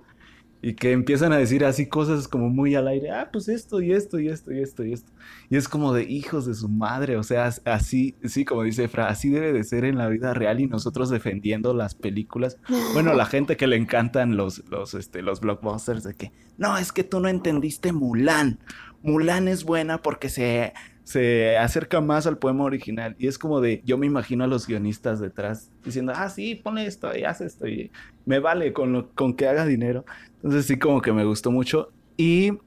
Y 0.62 0.74
que 0.74 0.92
empiezan 0.92 1.32
a 1.32 1.38
decir 1.38 1.64
así 1.64 1.88
cosas 1.88 2.28
como 2.28 2.50
muy 2.50 2.76
al 2.76 2.88
aire, 2.88 3.12
ah, 3.12 3.30
pues 3.32 3.48
esto 3.48 3.82
y 3.82 3.94
esto 3.94 4.20
y 4.20 4.28
esto 4.28 4.52
y 4.52 4.60
esto 4.60 4.84
y 4.84 4.94
esto. 4.94 5.12
Y 5.50 5.56
es 5.56 5.70
como 5.70 5.94
de 5.94 6.04
hijos 6.04 6.46
de 6.46 6.54
su 6.54 6.68
madre, 6.68 7.16
o 7.16 7.24
sea, 7.24 7.46
así, 7.66 8.16
sí, 8.26 8.44
como 8.44 8.64
dice 8.64 8.84
Efra, 8.86 9.08
así 9.08 9.30
debe 9.30 9.54
de 9.54 9.64
ser 9.64 9.86
en 9.86 9.98
la 9.98 10.08
vida 10.10 10.34
real 10.34 10.60
y 10.60 10.68
nosotros 10.68 11.10
defendiendo 11.10 11.74
las 11.74 11.96
películas. 11.96 12.58
Bueno, 12.94 13.14
la 13.14 13.26
gente 13.26 13.56
que 13.56 13.68
le 13.68 13.78
encantan 13.78 14.36
los, 14.36 14.64
los, 14.70 14.94
este, 14.94 15.22
los 15.22 15.40
blockbusters 15.40 16.04
de 16.04 16.14
que, 16.14 16.32
no, 16.58 16.78
es 16.78 16.92
que 16.92 17.04
tú 17.04 17.20
no 17.22 17.30
entendiste 17.30 17.94
Mulan. 17.94 18.60
Mulan 19.02 19.48
es 19.48 19.64
buena 19.64 20.02
porque 20.02 20.28
se 20.28 20.74
se 21.10 21.58
acerca 21.58 22.02
más 22.02 22.28
al 22.28 22.38
poema 22.38 22.66
original. 22.66 23.16
Y 23.18 23.26
es 23.26 23.40
como 23.40 23.62
de, 23.62 23.82
yo 23.84 23.98
me 23.98 24.06
imagino 24.06 24.44
a 24.44 24.48
los 24.48 24.68
guionistas 24.68 25.20
detrás 25.20 25.72
diciendo, 25.84 26.14
ah, 26.16 26.30
sí, 26.30 26.54
pone 26.54 26.86
esto 26.86 27.10
y 27.18 27.24
haz 27.24 27.42
esto 27.42 27.68
y 27.68 27.90
me 28.28 28.38
vale 28.38 28.74
con, 28.74 28.94
lo, 28.94 29.10
con 29.16 29.34
que 29.34 29.48
haga 29.48 29.66
dinero. 29.66 30.06
Entonces 30.36 30.68
sí, 30.68 30.78
como 30.78 31.02
que 31.02 31.12
me 31.12 31.26
gustó 31.26 31.50
mucho. 31.50 31.90
Y, 32.16 32.60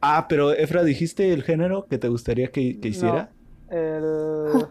ah, 0.00 0.26
pero 0.28 0.52
Efra, 0.52 0.82
¿dijiste 0.82 1.32
el 1.32 1.44
género 1.44 1.86
que 1.88 1.98
te 1.98 2.08
gustaría 2.08 2.48
que, 2.48 2.76
hiciera? 2.82 3.30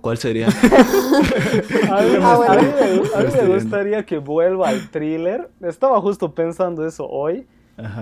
¿Cuál 0.01 0.17
sería? 0.17 0.47
a 0.47 2.01
mí, 2.01 2.17
me, 3.37 3.55
gustaría 3.55 4.05
que 4.05 4.17
vuelva 4.17 4.67
al 4.67 4.89
thriller. 4.89 5.49
Estaba 5.61 6.01
justo 6.01 6.35
pensando 6.35 6.85
eso 6.85 7.07
hoy 7.07 7.47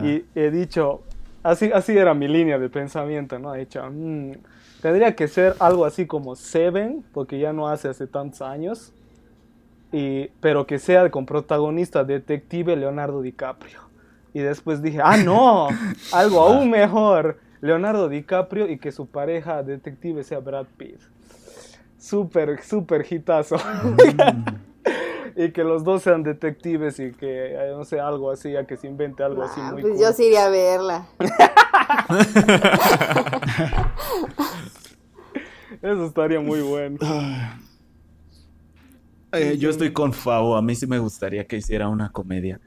y 0.04 0.24
he 0.34 0.50
dicho, 0.50 1.04
así, 1.44 1.70
así 1.72 1.96
era 1.96 2.16
mi 2.16 2.28
línea 2.28 2.58
de 2.58 2.70
pensamiento, 2.70 3.38
¿no? 3.38 3.54
He 3.54 3.60
dicho, 3.60 3.84
mmm, 3.88 4.32
Tendría 4.82 5.16
que 5.16 5.28
ser 5.28 5.56
algo 5.60 5.86
así 5.86 6.08
como 6.08 6.36
Seven, 6.36 7.04
porque 7.14 7.40
ya 7.40 7.54
no 7.54 7.68
hace 7.68 7.88
hace 7.88 8.08
tantos 8.08 8.42
años. 8.42 8.92
Y, 9.92 10.28
pero 10.40 10.66
que 10.66 10.80
sea 10.80 11.10
con 11.12 11.26
protagonista 11.26 12.04
detective 12.04 12.76
Leonardo 12.76 13.22
DiCaprio. 13.22 13.80
Y 14.34 14.40
después 14.40 14.82
dije, 14.82 15.00
ah, 15.04 15.18
no, 15.18 15.68
algo 16.14 16.42
aún 16.42 16.70
mejor. 16.70 17.38
Leonardo 17.60 18.10
DiCaprio 18.10 18.70
y 18.70 18.80
que 18.80 18.92
su 18.92 19.06
pareja 19.06 19.62
detective 19.62 20.24
sea 20.24 20.40
Brad 20.40 20.66
Pitt. 20.78 21.00
Súper, 22.00 22.64
súper 22.64 23.06
hitazo. 23.08 23.58
y 25.36 25.52
que 25.52 25.64
los 25.64 25.84
dos 25.84 26.02
sean 26.02 26.24
detectives 26.24 27.00
y 27.00 27.12
que, 27.12 27.54
eh, 27.54 27.72
no 27.72 27.86
sé, 27.86 28.00
algo 28.00 28.32
así, 28.32 28.52
ya 28.54 28.66
que 28.66 28.78
se 28.78 28.88
invente 28.88 29.24
algo 29.24 29.44
así 29.44 29.62
muy 29.62 29.82
Pues 29.82 30.00
yo 30.00 30.12
sí 30.12 30.26
iría 30.26 30.46
a 30.46 30.50
verla. 30.50 31.06
Eso 35.82 36.06
estaría 36.06 36.40
muy 36.40 36.62
bueno. 36.62 36.98
Eh, 39.34 39.58
yo 39.58 39.70
estoy 39.70 39.94
con 39.94 40.12
Favo, 40.14 40.58
a 40.58 40.62
mí 40.62 40.76
sí 40.76 40.86
me 40.88 41.00
gustaría 41.00 41.48
que 41.48 41.56
hiciera 41.58 41.88
una 41.88 42.12
comedia. 42.12 42.60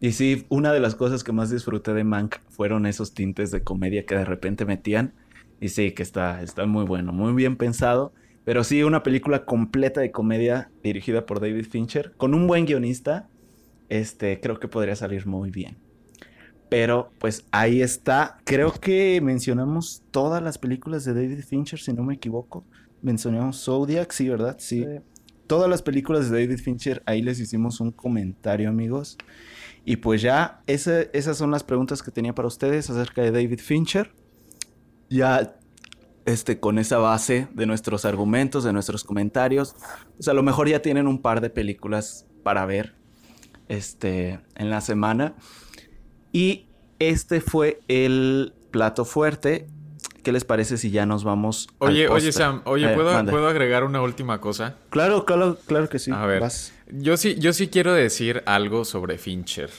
Y 0.00 0.12
sí, 0.12 0.46
una 0.48 0.72
de 0.72 0.80
las 0.80 0.94
cosas 0.94 1.24
que 1.24 1.32
más 1.32 1.50
disfruté 1.50 1.92
de 1.92 2.04
Mank 2.04 2.36
fueron 2.50 2.86
esos 2.86 3.14
tintes 3.14 3.50
de 3.50 3.64
comedia 3.64 4.06
que 4.06 4.14
de 4.14 4.24
repente 4.24 4.64
metían. 4.64 5.14
Y 5.60 5.70
sí, 5.70 5.92
que 5.92 6.02
está, 6.02 6.42
está 6.42 6.66
muy 6.66 6.84
bueno, 6.84 7.12
muy 7.12 7.32
bien 7.32 7.56
pensado. 7.56 8.12
Pero 8.44 8.62
sí, 8.64 8.82
una 8.82 9.02
película 9.02 9.44
completa 9.44 10.00
de 10.02 10.12
comedia 10.12 10.70
dirigida 10.82 11.26
por 11.26 11.40
David 11.40 11.66
Fincher, 11.70 12.12
con 12.16 12.34
un 12.34 12.46
buen 12.46 12.66
guionista, 12.66 13.28
este, 13.88 14.40
creo 14.40 14.60
que 14.60 14.68
podría 14.68 14.94
salir 14.96 15.26
muy 15.26 15.50
bien. 15.50 15.78
Pero 16.74 17.12
pues 17.20 17.44
ahí 17.52 17.82
está. 17.82 18.38
Creo 18.42 18.72
que 18.72 19.20
mencionamos 19.20 20.02
todas 20.10 20.42
las 20.42 20.58
películas 20.58 21.04
de 21.04 21.14
David 21.14 21.44
Fincher, 21.44 21.78
si 21.78 21.92
no 21.92 22.02
me 22.02 22.14
equivoco. 22.14 22.64
Mencionamos 23.00 23.62
Zodiac, 23.64 24.10
sí, 24.10 24.28
¿verdad? 24.28 24.56
Sí. 24.58 24.84
Todas 25.46 25.70
las 25.70 25.82
películas 25.82 26.28
de 26.28 26.40
David 26.40 26.58
Fincher, 26.58 27.00
ahí 27.06 27.22
les 27.22 27.38
hicimos 27.38 27.78
un 27.78 27.92
comentario, 27.92 28.68
amigos. 28.68 29.16
Y 29.84 29.98
pues 29.98 30.20
ya, 30.20 30.64
esas 30.66 31.36
son 31.36 31.52
las 31.52 31.62
preguntas 31.62 32.02
que 32.02 32.10
tenía 32.10 32.34
para 32.34 32.48
ustedes 32.48 32.90
acerca 32.90 33.22
de 33.22 33.30
David 33.30 33.60
Fincher. 33.60 34.10
Ya, 35.08 35.56
este, 36.24 36.58
con 36.58 36.80
esa 36.80 36.98
base 36.98 37.46
de 37.54 37.66
nuestros 37.66 38.04
argumentos, 38.04 38.64
de 38.64 38.72
nuestros 38.72 39.04
comentarios, 39.04 39.76
pues 40.16 40.26
a 40.26 40.34
lo 40.34 40.42
mejor 40.42 40.68
ya 40.68 40.82
tienen 40.82 41.06
un 41.06 41.22
par 41.22 41.40
de 41.40 41.50
películas 41.50 42.26
para 42.42 42.66
ver, 42.66 42.96
este, 43.68 44.40
en 44.56 44.70
la 44.70 44.80
semana. 44.80 45.36
Y 46.34 46.66
este 46.98 47.40
fue 47.40 47.80
el 47.86 48.52
plato 48.72 49.04
fuerte. 49.04 49.68
¿Qué 50.24 50.32
les 50.32 50.44
parece 50.44 50.78
si 50.78 50.90
ya 50.90 51.06
nos 51.06 51.22
vamos? 51.22 51.68
Oye, 51.78 52.08
oye, 52.08 52.32
Sam, 52.32 52.62
oye, 52.64 52.88
¿puedo, 52.88 53.46
agregar 53.46 53.84
una 53.84 54.02
última 54.02 54.40
cosa? 54.40 54.74
Claro, 54.90 55.24
claro, 55.26 55.56
claro 55.66 55.88
que 55.88 56.00
sí. 56.00 56.10
A 56.10 56.26
ver, 56.26 56.42
yo 56.90 57.16
sí, 57.16 57.36
yo 57.38 57.52
sí 57.52 57.68
quiero 57.68 57.92
decir 57.94 58.42
algo 58.46 58.84
sobre 58.84 59.16
Fincher. 59.16 59.70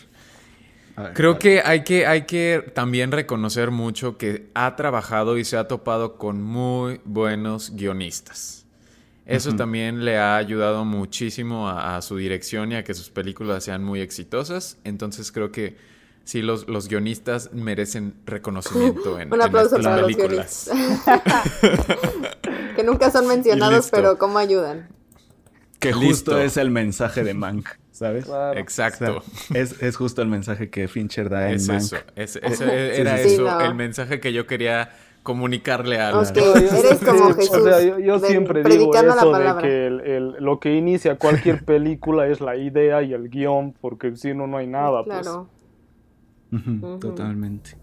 Creo 1.14 1.40
que 1.40 1.62
hay, 1.62 1.84
que 1.84 2.08
hay 2.08 2.22
que 2.22 2.72
también 2.74 3.12
reconocer 3.12 3.70
mucho 3.70 4.18
que 4.18 4.50
ha 4.54 4.78
trabajado 4.78 5.38
y 5.38 5.44
se 5.44 5.58
ha 5.58 5.68
topado 5.68 6.16
con 6.18 6.42
muy 6.42 7.02
buenos 7.04 7.72
guionistas. 7.76 8.66
Eso 9.26 9.56
también 9.58 10.06
le 10.06 10.20
ha 10.20 10.38
ayudado 10.38 10.86
muchísimo 10.86 11.68
a, 11.68 12.02
su 12.02 12.16
dirección 12.16 12.72
y 12.72 12.76
a 12.76 12.86
que 12.86 12.94
sus 12.94 13.10
películas 13.10 13.66
sean 13.66 13.84
muy 13.84 14.00
exitosas. 14.00 14.78
Entonces 14.86 15.34
creo 15.34 15.52
que 15.52 15.76
sí, 16.26 16.42
los, 16.42 16.68
los 16.68 16.90
guionistas 16.90 17.52
merecen 17.54 18.16
reconocimiento 18.26 19.20
en, 19.20 19.30
las 19.30 19.70
películas. 19.70 20.70
que 22.76 22.84
nunca 22.84 23.12
son 23.12 23.28
mencionados, 23.28 23.90
pero 23.90 24.18
cómo 24.18 24.38
ayudan. 24.38 24.90
Que 25.80 25.94
justo 25.94 26.40
es 26.40 26.58
el 26.58 26.72
mensaje 26.72 27.24
de 27.24 27.36
Mank, 27.36 27.68
¿sabes? 27.92 28.26
Exacto. 28.56 29.24
es, 29.54 29.96
justo 29.96 30.24
el 30.24 30.28
mensaje 30.28 30.70
que 30.70 30.88
Fincher 30.88 31.30
da 31.30 31.52
en 31.52 31.66
Mank. 31.68 31.94
Eso, 32.16 32.40
era 32.66 33.22
eso, 33.22 33.62
el 33.62 33.76
mensaje 33.76 34.20
que 34.20 34.34
yo 34.34 34.48
quería 34.48 34.90
comunicarle 35.22 36.00
a 36.00 36.12
los 36.12 36.32
eres 36.32 37.00
como 37.04 37.34
Jesús. 37.34 37.68
yo, 38.04 38.20
siempre 38.20 38.64
digo 38.64 38.96
eso 38.96 39.38
de 39.38 39.62
que 39.62 40.34
lo 40.40 40.60
que 40.60 40.76
inicia 40.76 41.18
cualquier 41.18 41.66
película 41.66 42.28
es 42.28 42.42
la 42.42 42.56
idea 42.56 43.02
y 43.02 43.14
el 43.14 43.30
guion, 43.30 43.74
porque 43.74 44.16
si 44.16 44.34
no, 44.34 44.48
no 44.48 44.58
hay 44.58 44.68
nada. 44.68 45.04
Pues. 45.04 45.28
Totalmente. 47.00 47.78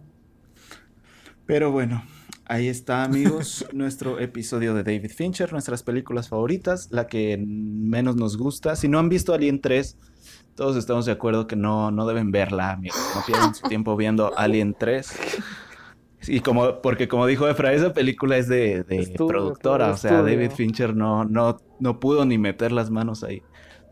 Pero 1.47 1.70
bueno, 1.70 2.03
ahí 2.47 2.69
está, 2.69 3.05
amigos, 3.05 3.66
nuestro 3.73 4.19
episodio 4.20 4.74
de 4.74 4.82
David 4.82 5.11
Fincher, 5.11 5.53
nuestras 5.53 5.82
películas 5.82 6.28
favoritas, 6.28 6.89
la 6.90 7.07
que 7.07 7.43
menos 7.47 8.16
nos 8.16 8.36
gusta. 8.36 8.77
Si 8.77 8.89
no 8.89 8.99
han 8.99 9.09
visto 9.09 9.35
Alien 9.35 9.61
3, 9.61 9.99
todos 10.55 10.77
estamos 10.77 11.07
de 11.07 11.12
acuerdo 11.12 11.47
que 11.47 11.57
no, 11.57 11.90
no 11.90 12.07
deben 12.07 12.31
verla, 12.31 12.73
amigos. 12.73 12.99
No 13.15 13.23
pierdan 13.27 13.55
su 13.55 13.69
tiempo 13.69 13.97
viendo 13.97 14.32
Alien 14.39 14.74
3. 14.78 15.15
Y 16.28 16.40
como, 16.40 16.81
porque 16.81 17.09
como 17.09 17.27
dijo 17.27 17.49
Efra, 17.49 17.73
esa 17.73 17.93
película 17.93 18.36
es 18.36 18.49
de, 18.49 18.85
productora, 19.16 19.90
o 19.90 19.97
sea, 19.97 20.23
David 20.23 20.53
Fincher 20.53 20.94
no, 20.94 21.24
no, 21.24 21.59
no 21.81 21.99
pudo 21.99 22.24
ni 22.24 22.39
meter 22.39 22.70
las 22.70 22.90
manos 22.90 23.24
ahí. 23.24 23.43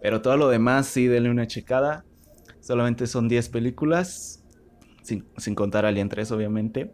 Pero 0.01 0.23
todo 0.23 0.37
lo 0.37 0.49
demás, 0.49 0.87
sí, 0.87 1.09
denle 1.09 1.31
una 1.31 1.47
checada. 1.47 2.05
Solamente 2.61 3.07
son 3.07 3.29
10 3.29 3.49
películas 3.49 4.40
sin, 5.03 5.55
contar 5.55 5.87
Alien 5.87 6.09
3 6.09 6.31
obviamente. 6.33 6.93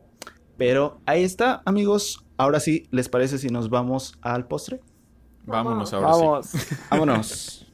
Pero 0.56 1.00
ahí 1.06 1.22
está, 1.22 1.62
amigos. 1.64 2.24
Ahora 2.38 2.60
sí, 2.60 2.88
¿les 2.90 3.08
parece 3.08 3.38
si 3.38 3.48
nos 3.48 3.70
vamos 3.70 4.18
al 4.22 4.46
postre? 4.46 4.80
Vámonos 5.44 5.92
ahora 5.92 6.42
sí. 6.42 6.58
Vámonos. 6.90 7.66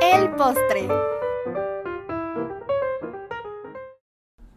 El 0.00 0.30
postre. 0.36 0.88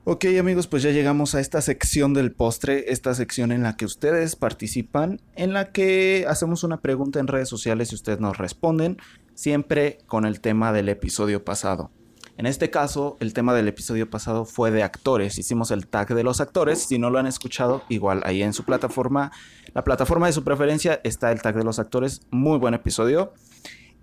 Ok 0.08 0.26
amigos, 0.40 0.68
pues 0.68 0.84
ya 0.84 0.92
llegamos 0.92 1.34
a 1.34 1.40
esta 1.40 1.62
sección 1.62 2.14
del 2.14 2.32
postre, 2.32 2.92
esta 2.92 3.16
sección 3.16 3.52
en 3.52 3.64
la 3.64 3.76
que 3.76 3.86
ustedes 3.86 4.36
participan, 4.36 5.20
en 5.36 5.52
la 5.52 5.72
que 5.72 6.26
hacemos 6.30 6.64
una 6.64 6.80
pregunta 6.80 7.20
en 7.20 7.26
redes 7.26 7.50
sociales 7.50 7.92
y 7.92 7.96
ustedes 7.96 8.20
nos 8.20 8.38
responden, 8.38 8.98
siempre 9.34 9.98
con 10.06 10.26
el 10.26 10.42
tema 10.42 10.72
del 10.74 10.90
episodio 10.90 11.44
pasado. 11.44 11.90
En 12.38 12.46
este 12.46 12.70
caso, 12.70 13.16
el 13.22 13.34
tema 13.34 13.54
del 13.54 13.68
episodio 13.68 14.10
pasado 14.10 14.44
fue 14.44 14.70
de 14.70 14.84
actores. 14.84 15.38
Hicimos 15.38 15.72
el 15.72 15.88
tag 15.88 16.14
de 16.14 16.24
los 16.24 16.42
actores. 16.42 16.80
Si 16.80 17.00
no 17.00 17.10
lo 17.10 17.18
han 17.18 17.28
escuchado, 17.28 17.84
igual 17.88 18.22
ahí 18.26 18.44
en 18.44 18.54
su 18.54 18.64
plataforma, 18.66 19.32
la 19.74 19.84
plataforma 19.86 20.28
de 20.28 20.34
su 20.34 20.44
preferencia 20.44 21.00
está 21.04 21.32
el 21.32 21.42
tag 21.42 21.56
de 21.56 21.64
los 21.64 21.80
actores. 21.80 22.22
Muy 22.32 22.58
buen 22.58 22.74
episodio. 22.74 23.34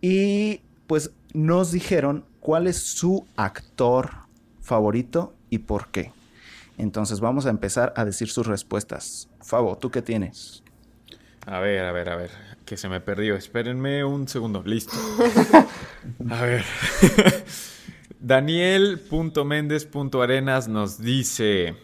Y 0.00 0.62
pues 0.86 1.12
nos 1.34 1.72
dijeron 1.72 2.24
cuál 2.40 2.66
es 2.66 2.78
su 2.78 3.26
actor 3.36 4.10
favorito 4.62 5.34
y 5.50 5.58
por 5.58 5.88
qué. 5.88 6.12
Entonces 6.78 7.20
vamos 7.20 7.44
a 7.44 7.50
empezar 7.50 7.92
a 7.96 8.04
decir 8.06 8.28
sus 8.28 8.46
respuestas. 8.46 9.28
Fabo, 9.40 9.76
¿tú 9.76 9.90
qué 9.90 10.00
tienes? 10.00 10.62
A 11.46 11.60
ver, 11.60 11.84
a 11.84 11.92
ver, 11.92 12.08
a 12.08 12.16
ver. 12.16 12.30
Que 12.64 12.76
se 12.76 12.88
me 12.88 13.00
perdió. 13.00 13.36
Espérenme 13.36 14.04
un 14.04 14.28
segundo. 14.28 14.62
Listo. 14.64 14.92
A 16.30 16.42
ver. 16.42 16.64
Daniel.méndez.arenas 18.22 20.68
nos 20.68 21.00
dice, 21.02 21.74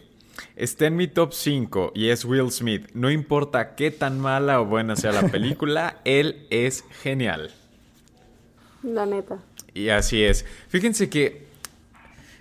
está 0.55 0.87
en 0.87 0.95
mi 0.95 1.07
top 1.07 1.33
5 1.33 1.91
y 1.95 2.09
es 2.09 2.25
Will 2.25 2.51
Smith. 2.51 2.87
No 2.93 3.09
importa 3.11 3.75
qué 3.75 3.91
tan 3.91 4.19
mala 4.19 4.61
o 4.61 4.65
buena 4.65 4.95
sea 4.95 5.11
la 5.11 5.27
película, 5.27 5.99
él 6.05 6.45
es 6.49 6.83
genial. 7.01 7.51
La 8.83 9.05
neta. 9.05 9.39
Y 9.73 9.89
así 9.89 10.23
es. 10.23 10.45
Fíjense 10.69 11.09
que 11.09 11.47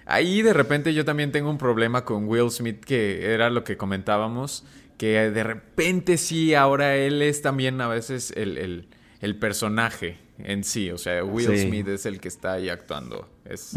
ahí 0.07 0.43
de 0.43 0.53
repente 0.53 0.95
yo 0.95 1.05
también 1.05 1.33
tengo 1.33 1.51
un 1.51 1.59
problema 1.59 2.05
con 2.05 2.29
Will 2.29 2.51
Smith, 2.51 2.85
que 2.85 3.33
era 3.33 3.51
lo 3.51 3.65
que 3.65 3.77
comentábamos, 3.77 4.65
que 4.97 5.31
de 5.31 5.43
repente 5.45 6.17
sí, 6.19 6.55
ahora 6.55 6.97
él 6.97 7.21
es 7.23 7.43
también 7.43 7.81
a 7.81 7.89
veces 7.89 8.33
el, 8.37 8.59
el- 8.59 8.89
el 9.21 9.35
personaje 9.37 10.17
en 10.39 10.63
sí. 10.63 10.93
O 10.93 10.99
sea, 10.99 11.25
Will 11.25 11.49
Sí. 11.49 11.67
Smith 11.67 11.89
es 11.89 12.07
el 12.07 12.21
que 12.21 12.29
está 12.29 12.53
ahí 12.53 12.69
actuando. 12.69 13.29
Es, 13.49 13.75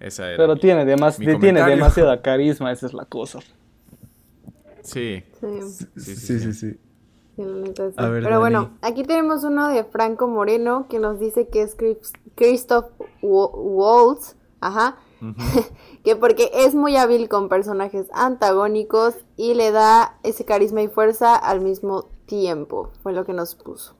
esa 0.00 0.28
era 0.28 0.36
Pero 0.36 0.54
mi- 0.54 0.60
tiene, 0.60 0.84
demas- 0.84 1.18
mi 1.18 1.38
tiene 1.38 1.62
demasiada 1.64 2.22
carisma, 2.22 2.72
esa 2.72 2.86
es 2.86 2.94
la 2.94 3.04
cosa. 3.04 3.40
Sí, 4.82 5.22
Sí, 5.40 5.62
sí, 5.62 5.86
sí. 5.96 6.00
Sí, 6.16 6.38
sí, 6.38 6.52
sí. 6.52 6.52
sí, 6.52 6.78
la 7.42 7.44
neta 7.54 7.88
sí. 7.90 7.94
A 7.96 8.08
ver, 8.08 8.22
Pero 8.22 8.38
bueno, 8.40 8.70
aquí 8.82 9.02
tenemos 9.02 9.42
uno 9.44 9.68
de 9.68 9.84
Franco 9.84 10.28
Moreno 10.28 10.86
que 10.88 10.98
nos 10.98 11.18
dice 11.18 11.48
que 11.48 11.62
es 11.62 11.74
Chris- 11.74 12.12
Christoph 12.34 12.86
Wa- 13.22 13.50
Waltz, 13.54 14.36
ajá, 14.60 14.96
que 16.04 16.16
porque 16.16 16.50
es 16.54 16.74
muy 16.74 16.96
hábil 16.96 17.28
con 17.30 17.48
personajes 17.48 18.06
antagónicos 18.12 19.14
y 19.36 19.54
le 19.54 19.70
da 19.70 20.18
ese 20.22 20.44
carisma 20.44 20.82
y 20.82 20.88
fuerza 20.88 21.34
al 21.34 21.60
mismo 21.62 22.10
tiempo, 22.26 22.90
fue 23.02 23.12
lo 23.14 23.24
que 23.24 23.32
nos 23.32 23.54
puso. 23.54 23.94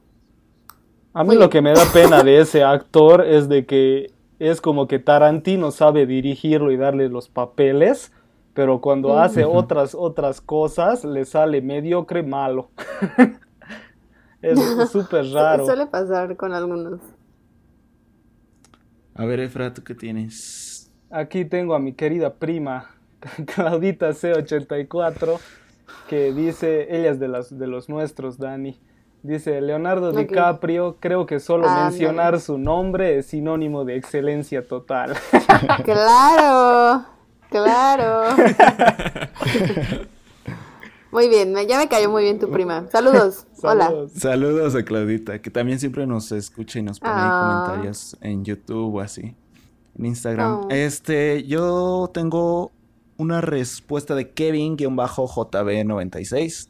A 1.14 1.24
mí 1.24 1.36
lo 1.36 1.48
que 1.48 1.62
me 1.62 1.72
da 1.72 1.84
pena 1.92 2.22
de 2.22 2.40
ese 2.42 2.62
actor 2.62 3.24
es 3.24 3.48
de 3.48 3.64
que 3.64 4.12
es 4.39 4.61
como 4.61 4.86
que 4.89 4.98
Tarantino 4.98 5.70
sabe 5.70 6.06
dirigirlo 6.06 6.73
y 6.73 6.77
darle 6.77 7.09
los 7.09 7.28
papeles, 7.28 8.12
pero 8.52 8.81
cuando 8.81 9.19
hace 9.19 9.44
otras 9.44 9.94
otras 9.94 10.40
cosas 10.40 11.05
le 11.05 11.24
sale 11.24 11.61
mediocre 11.62 12.23
malo. 12.23 12.70
es 14.43 14.59
es 14.59 14.90
súper 14.93 15.27
raro. 15.32 15.66
Suele 15.66 15.86
pasar 15.86 16.36
con 16.36 16.52
algunos. 16.52 17.01
A 19.15 19.24
ver, 19.24 19.40
Efra, 19.40 19.73
¿tú 19.73 19.85
qué 19.85 19.94
tienes? 19.94 20.93
Aquí 21.11 21.44
tengo 21.44 21.74
a 21.74 21.78
mi 21.78 21.93
querida 21.93 22.35
prima 22.35 22.90
Claudita 23.55 24.11
C84 24.11 25.39
que 26.09 26.32
dice, 26.32 26.97
ella 26.97 27.11
es 27.11 27.19
de 27.19 27.28
las 27.28 27.56
de 27.56 27.66
los 27.66 27.89
nuestros, 27.89 28.39
Dani. 28.39 28.78
Dice 29.24 29.60
Leonardo. 29.62 30.12
DiCaprio, 30.12 30.98
creo 31.01 31.24
que 31.24 31.40
solo 31.40 31.64
Ah, 31.66 31.88
mencionar 31.88 32.38
su 32.40 32.59
nombre 32.59 33.16
es 33.18 33.24
sinónimo 33.26 33.86
de 33.86 33.96
excelencia 33.96 34.66
total. 34.68 35.14
Claro, 35.84 37.06
claro. 37.48 38.36
Muy 41.10 41.28
bien, 41.28 41.55
ya 41.66 41.78
me 41.78 41.88
cayó 41.88 42.10
muy 42.10 42.24
bien 42.24 42.38
tu 42.38 42.51
prima. 42.51 42.86
Saludos. 42.92 43.46
Hola. 43.62 43.90
Saludos. 44.14 44.74
A 44.74 44.82
Claudita, 44.84 45.40
que 45.40 45.51
también 45.51 45.78
siempre 45.78 46.06
nos 46.06 46.30
escucha 46.32 46.80
y 46.80 46.82
nos 46.82 47.01
pone 47.01 47.14
ahí 47.14 47.20
Ah. 47.22 47.62
comentarios 47.64 48.16
en 48.20 48.44
YouTube 48.44 48.96
o 48.96 49.01
así, 49.01 49.34
en 49.98 50.05
Instagram. 50.06 50.64
Oh. 50.64 50.68
Este, 50.70 51.44
yo 51.44 52.10
tengo 52.12 52.72
una 53.16 53.40
respuesta 53.40 54.14
de 54.16 54.32
Kevin-JB96. 54.34 56.68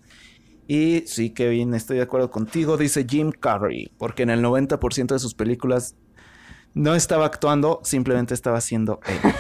Y 0.67 1.03
sí, 1.07 1.31
Kevin, 1.31 1.75
estoy 1.75 1.99
de 1.99 2.03
acuerdo 2.05 2.31
contigo, 2.31 2.77
dice 2.77 3.05
Jim 3.09 3.33
Carrey, 3.33 3.91
porque 3.99 4.23
en 4.23 4.31
el 4.31 4.43
90% 4.43 5.09
de 5.09 5.19
sus 5.19 5.35
películas 5.35 5.95
no 6.73 6.95
estaba 6.95 7.27
actuando, 7.27 7.81
simplemente 7.85 8.35
estaba 8.35 8.61
siendo 8.61 9.01
él. 9.07 9.33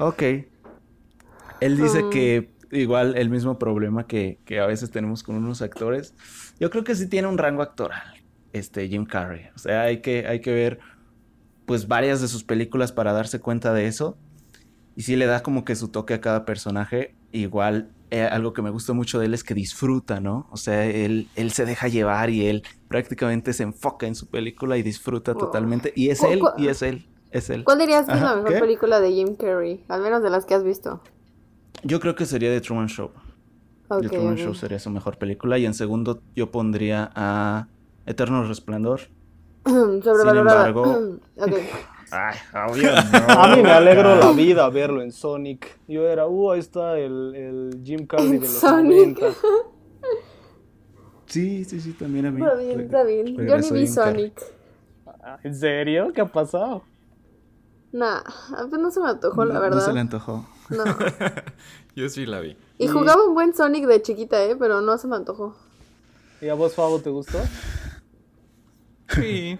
ok. 0.00 0.22
Él 1.60 1.76
dice 1.76 2.02
Mm. 2.04 2.10
que 2.10 2.50
igual 2.72 3.16
el 3.16 3.30
mismo 3.30 3.58
problema 3.58 4.06
que, 4.06 4.38
que 4.44 4.60
a 4.60 4.66
veces 4.66 4.90
tenemos 4.90 5.22
con 5.22 5.36
unos 5.36 5.62
actores. 5.62 6.14
Yo 6.60 6.70
creo 6.70 6.84
que 6.84 6.94
sí 6.94 7.08
tiene 7.08 7.28
un 7.28 7.38
rango 7.38 7.62
actoral, 7.62 8.02
este 8.52 8.88
Jim 8.88 9.06
Carrey. 9.06 9.46
O 9.54 9.58
sea, 9.58 9.82
hay 9.82 10.00
que, 10.00 10.26
hay 10.26 10.40
que 10.40 10.52
ver 10.52 10.78
pues 11.66 11.88
varias 11.88 12.20
de 12.20 12.28
sus 12.28 12.44
películas 12.44 12.92
para 12.92 13.12
darse 13.12 13.40
cuenta 13.40 13.72
de 13.72 13.86
eso. 13.86 14.18
Y 14.96 15.02
sí 15.02 15.16
le 15.16 15.26
da 15.26 15.42
como 15.42 15.64
que 15.64 15.74
su 15.74 15.88
toque 15.88 16.14
a 16.14 16.20
cada 16.20 16.44
personaje. 16.44 17.14
Igual, 17.32 17.90
eh, 18.14 18.22
algo 18.24 18.52
que 18.52 18.62
me 18.62 18.70
gusta 18.70 18.92
mucho 18.92 19.18
de 19.18 19.26
él 19.26 19.34
es 19.34 19.42
que 19.44 19.54
disfruta, 19.54 20.20
¿no? 20.20 20.46
O 20.50 20.56
sea, 20.56 20.84
él, 20.86 21.28
él 21.34 21.50
se 21.52 21.66
deja 21.66 21.88
llevar 21.88 22.30
y 22.30 22.46
él 22.46 22.62
prácticamente 22.88 23.52
se 23.52 23.64
enfoca 23.64 24.06
en 24.06 24.14
su 24.14 24.28
película 24.28 24.76
y 24.76 24.82
disfruta 24.82 25.34
totalmente. 25.34 25.92
Y 25.96 26.10
es 26.10 26.20
¿Cu- 26.20 26.26
él, 26.26 26.42
y 26.58 26.68
es 26.68 26.82
él, 26.82 27.08
es 27.30 27.50
él. 27.50 27.64
¿Cuál 27.64 27.78
dirías 27.78 28.06
que 28.06 28.12
es 28.12 28.20
la 28.20 28.36
mejor 28.36 28.52
¿qué? 28.52 28.60
película 28.60 29.00
de 29.00 29.12
Jim 29.12 29.34
Carrey? 29.36 29.84
Al 29.88 30.00
menos 30.00 30.22
de 30.22 30.30
las 30.30 30.46
que 30.46 30.54
has 30.54 30.62
visto. 30.62 31.00
Yo 31.82 32.00
creo 32.00 32.14
que 32.14 32.24
sería 32.24 32.50
The 32.50 32.60
Truman 32.60 32.88
Show. 32.88 33.10
Ok, 33.88 34.02
The 34.02 34.08
Truman. 34.08 34.36
Show 34.36 34.54
sería 34.54 34.78
su 34.78 34.90
mejor 34.90 35.18
película. 35.18 35.58
Y 35.58 35.66
en 35.66 35.74
segundo 35.74 36.20
yo 36.34 36.50
pondría 36.50 37.10
a 37.14 37.68
Eterno 38.06 38.44
Resplandor. 38.44 39.00
Sobrevalorada. 39.64 40.68
embargo-. 40.68 41.10
Ay, 42.16 42.36
obvio 42.70 42.90
A 43.28 43.56
mí 43.56 43.62
me 43.62 43.70
alegró 43.72 44.14
la 44.14 44.30
vida 44.32 44.68
verlo 44.70 45.02
en 45.02 45.10
Sonic. 45.10 45.78
Yo 45.88 46.06
era, 46.08 46.26
uh, 46.26 46.52
ahí 46.52 46.60
está 46.60 46.96
el, 46.98 47.34
el 47.34 47.80
Jim 47.84 48.06
Carrey 48.06 48.32
de 48.32 48.40
los 48.40 48.50
Sonic. 48.50 49.18
90. 49.20 49.38
Sí, 51.26 51.64
sí, 51.64 51.80
sí, 51.80 51.92
también 51.92 52.26
a 52.26 52.30
mí. 52.30 52.40
Está 52.42 52.54
bien, 52.54 52.80
está 52.80 53.02
bien. 53.02 53.36
Yo 53.36 53.58
ni 53.58 53.70
vi. 53.70 53.86
Sonic. 53.88 54.40
Ah, 55.06 55.38
¿En 55.42 55.54
serio? 55.54 56.12
¿Qué 56.14 56.20
ha 56.20 56.26
pasado? 56.26 56.84
Nah, 57.92 58.20
pues 58.70 58.80
no 58.80 58.90
se 58.90 59.00
me 59.00 59.08
antojó, 59.08 59.44
la 59.44 59.54
No- 59.54 59.60
verdad. 59.60 59.78
No 59.78 59.84
se 59.84 59.92
le 59.92 60.00
antojó. 60.00 60.46
No. 60.68 60.84
Yo 61.96 62.08
sí 62.08 62.26
la 62.26 62.40
vi. 62.40 62.56
Y 62.78 62.88
jugaba 62.88 63.24
un 63.26 63.34
buen 63.34 63.54
Sonic 63.54 63.86
de 63.86 64.02
chiquita, 64.02 64.42
¿eh? 64.44 64.56
Pero 64.56 64.80
no 64.80 64.98
se 64.98 65.06
me 65.08 65.16
antojó. 65.16 65.56
¿Y 66.40 66.48
a 66.48 66.54
vos, 66.54 66.74
Fabo, 66.74 67.00
te 67.00 67.10
gustó? 67.10 67.38
Sí. 69.08 69.58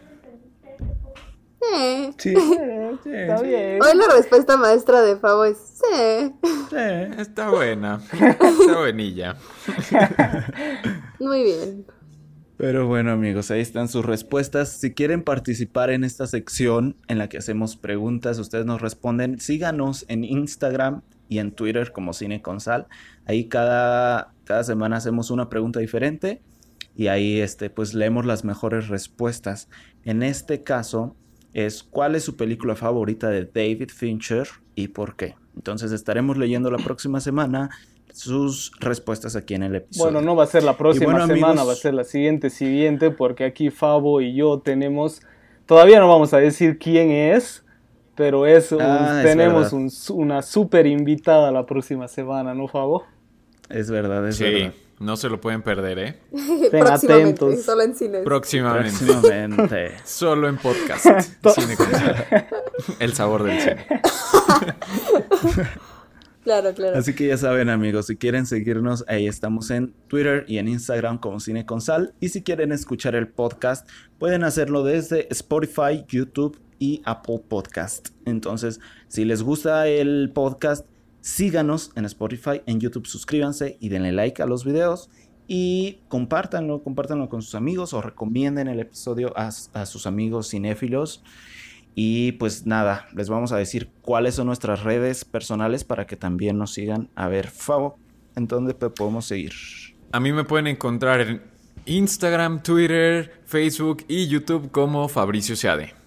Eh. 1.73 2.13
Sí, 2.19 2.35
Está 2.35 3.43
bien. 3.43 3.83
Hoy 3.83 3.97
la 3.97 4.15
respuesta 4.15 4.57
maestra 4.57 5.03
de 5.03 5.17
Fabo 5.17 5.45
es 5.45 5.57
sí. 5.59 6.33
Está 7.19 7.51
buena. 7.51 8.01
Está 8.13 8.79
buenilla. 8.79 9.37
Muy 11.19 11.43
bien. 11.43 11.87
Pero 12.57 12.87
bueno, 12.87 13.11
amigos, 13.11 13.51
ahí 13.51 13.61
están 13.61 13.89
sus 13.89 14.05
respuestas. 14.05 14.69
Si 14.69 14.95
quieren 14.95 15.25
participar 15.25 15.91
en 15.91 16.05
esta 16.05 16.27
sección 16.27 16.97
en 17.09 17.19
la 17.19 17.29
que 17.29 17.39
hacemos 17.39 17.77
preguntas, 17.77 18.39
ustedes 18.39 18.65
nos 18.65 18.81
responden. 18.81 19.41
Síganos 19.41 20.05
en 20.09 20.23
Instagram 20.23 21.03
y 21.29 21.39
en 21.39 21.51
Twitter 21.51 21.91
como 21.93 22.13
Cine 22.13 22.43
con 22.43 22.61
Sal. 22.61 22.87
Ahí 23.27 23.49
cada, 23.49 24.33
cada 24.45 24.63
semana 24.63 24.99
hacemos 24.99 25.31
una 25.31 25.49
pregunta 25.49 25.81
diferente 25.81 26.43
y 26.95 27.09
ahí 27.09 27.41
este, 27.41 27.71
pues 27.71 27.93
leemos 27.93 28.25
las 28.25 28.45
mejores 28.45 28.89
respuestas. 28.89 29.69
En 30.05 30.23
este 30.23 30.63
caso 30.63 31.17
es 31.55 31.83
¿cuál 31.83 32.15
es 32.15 32.25
su 32.25 32.37
película 32.37 32.77
favorita 32.77 33.31
de 33.31 33.47
David 33.47 33.89
Fincher 33.91 34.47
y 34.75 34.89
por 34.89 35.17
qué? 35.17 35.35
Entonces 35.57 35.93
estaremos 35.93 36.37
leyendo 36.37 36.71
la 36.71 36.79
próxima 36.79 37.21
semana 37.21 37.71
sus 38.13 38.73
respuestas 38.81 39.35
aquí 39.37 39.55
en 39.55 39.63
el 39.63 39.75
episodio. 39.77 40.13
Bueno, 40.13 40.21
no 40.27 40.37
va 40.37 40.45
a 40.45 40.47
ser 40.47 40.63
la 40.65 40.77
próxima 40.77 41.07
bueno, 41.13 41.27
semana, 41.27 41.47
amigos- 41.53 41.69
va 41.69 41.73
a 41.73 41.77
ser 41.77 41.95
la 41.95 42.05
siguiente 42.05 42.51
siguiente, 42.51 43.11
porque 43.11 43.45
aquí 43.45 43.71
Fabo 43.71 44.21
y 44.21 44.35
yo 44.35 44.61
tenemos, 44.61 45.23
todavía 45.67 45.99
no 46.01 46.09
vamos 46.09 46.33
a 46.35 46.39
decir 46.39 46.79
quién 46.79 47.11
es, 47.11 47.65
pero 48.15 48.47
es 48.47 48.71
un- 48.71 48.81
Ah, 48.83 49.21
es 49.25 49.31
tenemos 49.31 49.73
un 49.73 49.91
una 50.17 50.43
super 50.43 50.87
invitada 50.87 51.51
la 51.51 51.67
próxima 51.67 52.07
semana, 52.09 52.55
¿no, 52.55 52.69
Fabo? 52.69 53.05
Es 53.69 53.91
verdad, 53.91 54.29
es 54.29 54.37
Sí, 54.37 54.45
verdad. 54.45 54.73
No 54.99 55.17
se 55.17 55.29
lo 55.29 55.41
pueden 55.41 55.63
perder, 55.63 55.99
¿eh? 55.99 56.21
Estén 56.33 56.71
Próximamente, 56.81 57.45
atentos. 57.45 57.63
solo 57.65 57.83
en 57.83 57.95
cines. 57.95 58.23
Próximamente. 58.25 59.05
Próximamente. 59.05 59.93
Solo 60.05 60.49
en 60.49 60.57
podcast. 60.57 61.05
Cine 61.55 61.77
con 61.77 61.91
sal. 61.91 62.47
El 63.01 63.13
sabor 63.15 63.43
del 63.45 63.61
cine. 63.61 63.87
Claro, 66.45 66.75
claro. 66.75 66.99
Así 66.99 67.15
que 67.15 67.27
ya 67.27 67.39
saben 67.39 67.71
amigos, 67.71 68.07
si 68.07 68.17
quieren 68.17 68.45
seguirnos, 68.45 69.03
ahí 69.09 69.27
estamos 69.27 69.71
en 69.71 69.95
Twitter 70.09 70.45
y 70.47 70.59
en 70.59 70.69
Instagram 70.69 71.19
como 71.19 71.41
Cine 71.41 71.65
con 71.65 71.81
Sal. 71.81 72.15
Y 72.21 72.29
si 72.29 72.43
quieren 72.43 72.71
escuchar 72.71 73.15
el 73.15 73.29
podcast, 73.29 73.89
pueden 74.19 74.45
hacerlo 74.45 74.85
desde 74.85 75.27
Spotify, 75.33 76.05
YouTube 76.07 76.61
y 76.79 77.01
Apple 77.07 77.41
Podcast. 77.49 78.09
Entonces, 78.27 78.79
si 79.09 79.25
les 79.25 79.43
gusta 79.43 79.89
el 79.89 80.33
podcast, 80.35 80.87
síganos 81.25 81.91
en 81.97 82.05
Spotify, 82.05 82.61
en 82.67 82.81
YouTube, 82.81 83.07
suscríbanse 83.07 83.79
y 83.81 83.89
denle 83.89 84.13
like 84.13 84.43
a 84.43 84.47
los 84.47 84.65
videos. 84.65 85.09
Y 85.49 86.01
compártanlo, 86.09 86.83
compártanlo 86.83 87.31
con 87.31 87.41
sus 87.41 87.55
amigos 87.55 87.95
o 87.95 88.03
recomienden 88.03 88.69
el 88.69 88.79
episodio 88.79 89.33
a, 89.37 89.49
a 89.49 89.87
sus 89.87 90.07
amigos 90.07 90.51
cinéfilos. 90.51 91.23
Y 91.95 92.33
pues 92.33 92.67
nada, 92.67 93.09
les 93.15 93.31
vamos 93.31 93.53
a 93.53 93.57
decir 93.57 93.89
cuáles 94.03 94.35
son 94.35 94.49
nuestras 94.49 94.83
redes 94.83 95.25
personales 95.25 95.83
para 95.83 96.07
que 96.07 96.17
también 96.17 96.59
nos 96.59 96.75
sigan. 96.75 97.09
A 97.15 97.29
ver, 97.29 97.49
Fabo, 97.49 97.99
¿en 98.37 98.47
dónde 98.47 98.75
podemos 98.75 99.25
seguir? 99.25 99.53
A 100.13 100.21
mí 100.21 100.33
me 100.33 100.45
pueden 100.45 100.67
encontrar 100.67 101.21
en 101.23 101.43
Instagram, 101.87 102.63
Twitter, 102.63 103.41
Facebook 103.47 104.05
y 104.09 104.29
YouTube 104.29 104.71
como 104.71 105.09
Fabricio 105.09 105.57
Seade. 105.57 106.04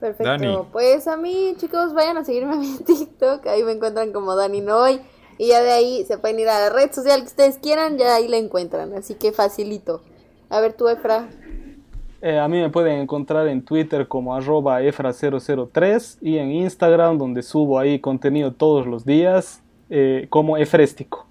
Perfecto. 0.00 0.24
Dani. 0.24 0.58
Pues 0.72 1.06
a 1.08 1.16
mí, 1.16 1.54
chicos, 1.56 1.94
vayan 1.94 2.18
a 2.18 2.24
seguirme 2.24 2.54
a 2.54 2.56
mi 2.56 2.76
TikTok. 2.86 3.46
Ahí 3.46 3.62
me 3.62 3.72
encuentran 3.72 4.12
como 4.12 4.36
Dani 4.36 4.60
Noy. 4.60 5.00
Y 5.38 5.48
ya 5.48 5.62
de 5.62 5.70
ahí 5.70 6.04
se 6.06 6.18
pueden 6.18 6.38
ir 6.40 6.48
a 6.48 6.60
la 6.60 6.70
red 6.70 6.92
social 6.92 7.20
que 7.20 7.26
ustedes 7.26 7.58
quieran. 7.58 7.98
Ya 7.98 8.14
ahí 8.14 8.28
la 8.28 8.36
encuentran. 8.36 8.92
Así 8.94 9.14
que 9.14 9.32
facilito. 9.32 10.02
A 10.48 10.60
ver, 10.60 10.74
tú, 10.74 10.88
Efra. 10.88 11.28
Eh, 12.22 12.38
a 12.38 12.48
mí 12.48 12.60
me 12.60 12.70
pueden 12.70 13.00
encontrar 13.00 13.46
en 13.48 13.62
Twitter 13.62 14.08
como 14.08 14.34
arroba 14.34 14.80
efra003 14.82 16.18
y 16.20 16.38
en 16.38 16.50
Instagram 16.50 17.18
donde 17.18 17.42
subo 17.42 17.78
ahí 17.78 18.00
contenido 18.00 18.52
todos 18.52 18.86
los 18.86 19.04
días 19.04 19.62
eh, 19.90 20.26
como 20.30 20.56
efréstico. 20.56 21.26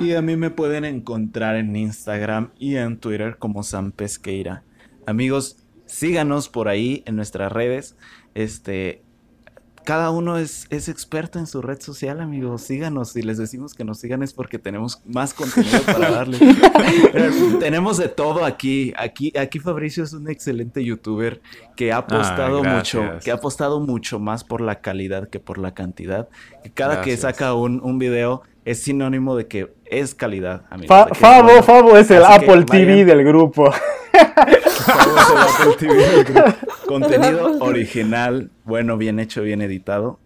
Y 0.00 0.14
a 0.14 0.22
mí 0.22 0.36
me 0.36 0.50
pueden 0.50 0.84
encontrar 0.84 1.56
en 1.56 1.76
Instagram 1.76 2.50
y 2.58 2.76
en 2.76 2.98
Twitter 2.98 3.36
como 3.38 3.62
Sam 3.62 3.92
Pesqueira. 3.92 4.64
Amigos, 5.06 5.63
síganos 5.86 6.48
por 6.48 6.68
ahí 6.68 7.02
en 7.06 7.16
nuestras 7.16 7.52
redes. 7.52 7.96
Este, 8.34 9.02
cada 9.84 10.08
uno 10.10 10.38
es, 10.38 10.66
es 10.70 10.88
experto 10.88 11.38
en 11.38 11.46
su 11.46 11.60
red 11.60 11.78
social, 11.80 12.20
amigos. 12.20 12.62
Síganos. 12.62 13.10
Si 13.12 13.20
les 13.22 13.36
decimos 13.36 13.74
que 13.74 13.84
nos 13.84 13.98
sigan 13.98 14.22
es 14.22 14.32
porque 14.32 14.58
tenemos 14.58 15.02
más 15.04 15.34
contenido 15.34 15.82
para 15.82 16.10
darles. 16.10 16.40
Pero 17.12 17.32
tenemos 17.60 17.98
de 17.98 18.08
todo 18.08 18.44
aquí. 18.46 18.94
Aquí, 18.96 19.32
aquí 19.38 19.58
Fabricio 19.58 20.02
es 20.04 20.14
un 20.14 20.30
excelente 20.30 20.82
youtuber 20.82 21.42
que 21.76 21.92
ha 21.92 21.98
apostado 21.98 22.64
mucho, 22.64 23.02
que 23.22 23.30
ha 23.30 23.34
apostado 23.34 23.78
mucho 23.80 24.18
más 24.18 24.42
por 24.42 24.62
la 24.62 24.80
calidad 24.80 25.28
que 25.28 25.38
por 25.38 25.58
la 25.58 25.74
cantidad. 25.74 26.28
Que 26.62 26.70
cada 26.70 27.02
que 27.02 27.14
saca 27.18 27.52
un, 27.52 27.80
un 27.82 27.98
video 27.98 28.42
es 28.64 28.82
sinónimo 28.82 29.36
de 29.36 29.46
que 29.48 29.74
es 29.84 30.14
calidad, 30.14 30.62
amigos. 30.70 30.88
Fa- 30.96 31.04
que 31.08 31.12
es 31.12 31.18
Fabo, 31.18 31.42
bueno. 31.44 31.62
Fabo 31.62 31.96
es 31.98 32.10
el 32.10 32.24
Así 32.24 32.46
Apple 32.46 32.64
TV 32.64 33.04
del 33.04 33.22
grupo. 33.22 33.70
Contenido 36.86 37.58
original, 37.60 38.50
bueno, 38.64 38.96
bien 38.96 39.18
hecho, 39.18 39.42
bien 39.42 39.62
editado. 39.62 40.18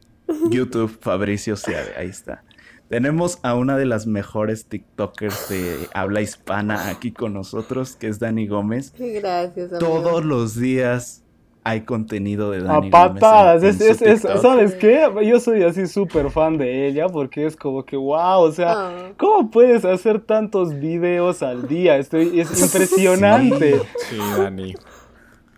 YouTube, 0.50 0.98
Fabricio 1.00 1.56
Seade, 1.56 1.94
ahí 1.96 2.08
está. 2.08 2.42
Tenemos 2.88 3.38
a 3.42 3.54
una 3.54 3.76
de 3.76 3.84
las 3.84 4.06
mejores 4.06 4.66
TikTokers 4.66 5.48
de 5.50 5.88
habla 5.92 6.22
hispana 6.22 6.88
aquí 6.88 7.12
con 7.12 7.34
nosotros, 7.34 7.96
que 7.96 8.08
es 8.08 8.18
Dani 8.18 8.46
Gómez. 8.46 8.94
Gracias, 8.98 9.72
amigo. 9.72 9.78
Todos 9.78 10.24
los 10.24 10.58
días 10.58 11.22
hay 11.68 11.82
contenido 11.82 12.50
de 12.50 12.58
A 12.58 12.62
Dani 12.62 12.90
Gómez. 12.90 12.90
patadas. 12.90 13.62
en- 13.62 13.68
en 13.68 13.74
Es, 13.74 13.78
su 13.78 13.84
es- 13.84 14.02
es- 14.02 14.22
TikTok. 14.22 14.42
¿Sabes 14.42 14.74
qué? 14.74 15.08
Yo 15.24 15.40
soy 15.40 15.62
así 15.64 15.86
súper 15.86 16.30
fan 16.30 16.56
de 16.58 16.86
ella 16.88 17.08
porque 17.08 17.46
es 17.46 17.56
como 17.56 17.84
que, 17.84 17.96
wow, 17.96 18.40
o 18.42 18.52
sea, 18.52 18.72
Ah. 18.72 19.12
¿cómo 19.16 19.50
puedes 19.50 19.84
hacer 19.84 20.20
tantos 20.20 20.78
videos 20.78 21.42
al 21.42 21.68
día? 21.68 21.96
Estoy, 21.98 22.40
es 22.40 22.50
impresionante. 22.62 23.80
Sí, 24.08 24.16
Dani. 24.36 24.74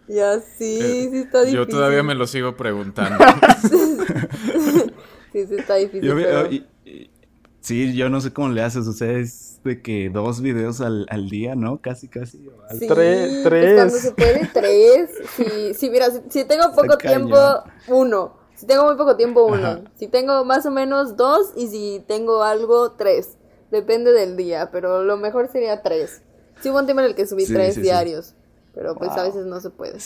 Ya 0.08 0.40
sí, 0.40 1.08
sí 1.10 1.18
está 1.18 1.40
difícil. 1.40 1.56
Yo 1.60 1.66
todavía 1.68 2.02
me 2.02 2.14
lo 2.16 2.26
sigo 2.26 2.56
preguntando. 2.56 3.16
Sí, 5.32 5.46
sí 5.46 5.54
está 5.56 5.76
difícil. 5.76 6.02
Yo 6.02 6.16
vi- 6.16 6.24
pero- 6.24 6.50
y- 6.52 6.66
y- 6.84 7.10
sí, 7.60 7.94
yo 7.94 8.10
no 8.10 8.20
sé 8.20 8.32
cómo 8.32 8.48
le 8.48 8.62
haces, 8.62 8.86
o 8.88 8.92
sea, 8.92 9.12
es 9.12 9.49
de 9.64 9.82
que 9.82 10.08
dos 10.10 10.40
videos 10.40 10.80
al, 10.80 11.06
al 11.10 11.28
día, 11.28 11.54
¿no? 11.54 11.80
Casi, 11.80 12.08
casi. 12.08 12.48
o 12.48 12.62
al- 12.68 12.78
Sí, 12.78 12.86
Tre- 12.88 13.26
pues 13.26 13.42
tres. 13.44 13.74
cuando 13.74 13.96
se 13.98 14.12
puede, 14.12 14.50
tres. 14.52 15.10
Si, 15.36 15.74
si 15.74 15.90
mira, 15.90 16.10
si, 16.10 16.20
si 16.30 16.44
tengo 16.44 16.72
poco 16.74 16.96
tiempo, 16.98 17.36
uno. 17.88 18.38
Si 18.54 18.66
tengo 18.66 18.84
muy 18.84 18.96
poco 18.96 19.16
tiempo, 19.16 19.44
uno. 19.44 19.56
Ajá. 19.66 19.80
Si 19.96 20.06
tengo 20.06 20.44
más 20.44 20.66
o 20.66 20.70
menos, 20.70 21.16
dos. 21.16 21.52
Y 21.56 21.68
si 21.68 22.04
tengo 22.06 22.42
algo, 22.42 22.92
tres. 22.92 23.36
Depende 23.70 24.12
del 24.12 24.36
día, 24.36 24.70
pero 24.72 25.02
lo 25.04 25.16
mejor 25.16 25.48
sería 25.50 25.82
tres. 25.82 26.22
Sí 26.60 26.70
hubo 26.70 26.78
un 26.78 26.84
tiempo 26.86 27.00
en 27.02 27.06
el 27.08 27.14
que 27.14 27.26
subí 27.26 27.46
Sí, 27.46 27.54
tres 27.54 27.68
sí, 27.74 27.80
sí. 27.80 27.82
diarios, 27.82 28.34
pero 28.74 28.94
pues 28.96 29.10
a 29.12 29.22
veces 29.22 29.46
no 29.46 29.60
se 29.60 29.70
puede. 29.70 29.96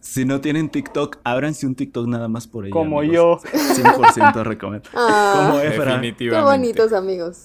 Si 0.00 0.24
no 0.24 0.40
tienen 0.40 0.70
TikTok, 0.70 1.18
ábranse 1.22 1.66
un 1.66 1.74
TikTok 1.74 2.06
nada 2.06 2.28
más 2.28 2.46
por 2.46 2.64
ello. 2.64 2.72
Como 2.72 3.00
amigos. 3.00 3.42
100% 3.42 4.42
recomiendo. 4.44 4.88
Ah, 4.94 5.48
Como 5.50 5.60
Efra. 5.60 5.84
qué 5.84 5.90
Definitivamente. 5.90 6.50
bonitos 6.50 6.92
amigos. 6.92 7.42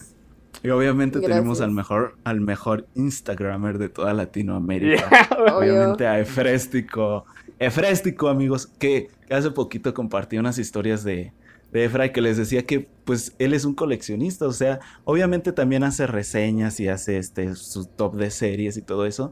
Y 0.61 0.69
obviamente 0.69 1.19
Gracias. 1.19 1.37
tenemos 1.37 1.61
al 1.61 1.71
mejor, 1.71 2.15
al 2.23 2.41
mejor 2.41 2.87
Instagramer 2.95 3.77
de 3.77 3.89
toda 3.89 4.13
Latinoamérica. 4.13 5.09
Obviamente 5.55 6.05
a 6.05 6.19
Efréstico. 6.19 7.25
Efréstico, 7.59 8.29
amigos, 8.29 8.67
que 8.67 9.09
que 9.27 9.33
hace 9.33 9.51
poquito 9.51 9.93
compartí 9.93 10.37
unas 10.37 10.57
historias 10.57 11.03
de, 11.03 11.33
de 11.71 11.85
Efra 11.85 12.05
y 12.05 12.11
que 12.11 12.21
les 12.21 12.37
decía 12.37 12.65
que 12.65 12.87
pues 13.05 13.35
él 13.39 13.53
es 13.53 13.65
un 13.65 13.73
coleccionista. 13.73 14.45
O 14.45 14.53
sea, 14.53 14.79
obviamente 15.05 15.51
también 15.51 15.83
hace 15.83 16.07
reseñas 16.07 16.79
y 16.79 16.87
hace 16.87 17.17
este 17.17 17.55
su 17.55 17.85
top 17.85 18.15
de 18.15 18.29
series 18.31 18.77
y 18.77 18.81
todo 18.81 19.05
eso. 19.05 19.31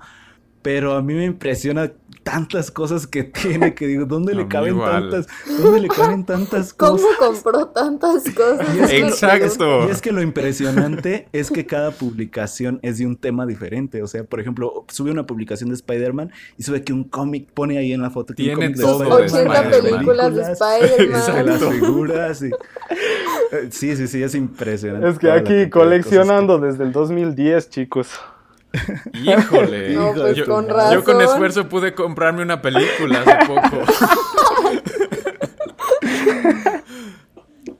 Pero 0.61 0.93
a 0.93 1.01
mí 1.01 1.13
me 1.15 1.25
impresiona 1.25 1.91
tantas 2.23 2.69
cosas 2.69 3.07
que 3.07 3.23
tiene 3.23 3.73
que 3.73 3.87
digo, 3.87 4.05
¿dónde 4.05 4.33
A 4.33 4.35
le 4.35 4.47
caben 4.47 4.75
igual. 4.75 5.09
tantas? 5.09 5.27
¿Dónde 5.59 5.79
le 5.79 5.87
caben 5.87 6.23
tantas 6.25 6.71
¿Cómo 6.75 6.91
cosas? 6.97 7.17
compró 7.17 7.67
tantas 7.69 8.23
cosas? 8.29 8.75
Y 8.75 8.79
es 8.79 8.89
que 8.91 8.99
lo- 8.99 9.07
Exacto. 9.07 9.87
Y 9.87 9.91
es 9.91 10.01
que 10.01 10.11
lo 10.11 10.21
impresionante 10.21 11.27
es 11.33 11.49
que 11.49 11.65
cada 11.65 11.89
publicación 11.89 12.79
es 12.83 12.99
de 12.99 13.07
un 13.07 13.15
tema 13.15 13.47
diferente. 13.47 14.03
O 14.03 14.07
sea, 14.07 14.23
por 14.23 14.39
ejemplo, 14.39 14.85
sube 14.89 15.09
una 15.09 15.25
publicación 15.25 15.69
de 15.69 15.75
Spider-Man 15.75 16.31
y 16.57 16.63
sube 16.63 16.83
que 16.83 16.93
un 16.93 17.05
cómic, 17.05 17.49
pone 17.53 17.79
ahí 17.79 17.91
en 17.93 18.01
la 18.03 18.11
foto 18.11 18.35
que 18.35 18.43
un 18.43 18.47
Tiene 18.49 18.55
cómic 18.55 18.75
de 18.77 18.83
todo 18.83 18.99
de 18.99 19.25
Spider-Man, 19.25 19.57
80 19.57 19.61
Spider-Man. 19.71 19.91
películas 19.91 20.29
de 20.35 20.41
de 20.41 21.07
las 21.09 21.27
Spider-Man. 21.27 21.71
figuras. 21.73 22.41
y- 22.43 22.51
Eh, 23.51 23.67
Sí, 23.71 23.95
sí, 23.95 24.07
sí, 24.07 24.21
es 24.21 24.35
impresionante. 24.35 25.09
Es 25.09 25.17
que 25.19 25.31
aquí 25.31 25.69
coleccionando 25.69 26.59
desde 26.59 26.83
el 26.83 26.91
2010, 26.91 27.69
chicos. 27.69 28.09
Híjole. 29.13 29.93
No, 29.93 30.13
pues, 30.13 30.35
yo, 30.35 30.45
con 30.45 30.67
yo 30.67 30.73
razón. 30.73 31.01
con 31.03 31.21
esfuerzo 31.21 31.67
pude 31.69 31.93
comprarme 31.93 32.41
una 32.41 32.61
película 32.61 33.21
hace 33.21 33.45
poco. 33.47 33.85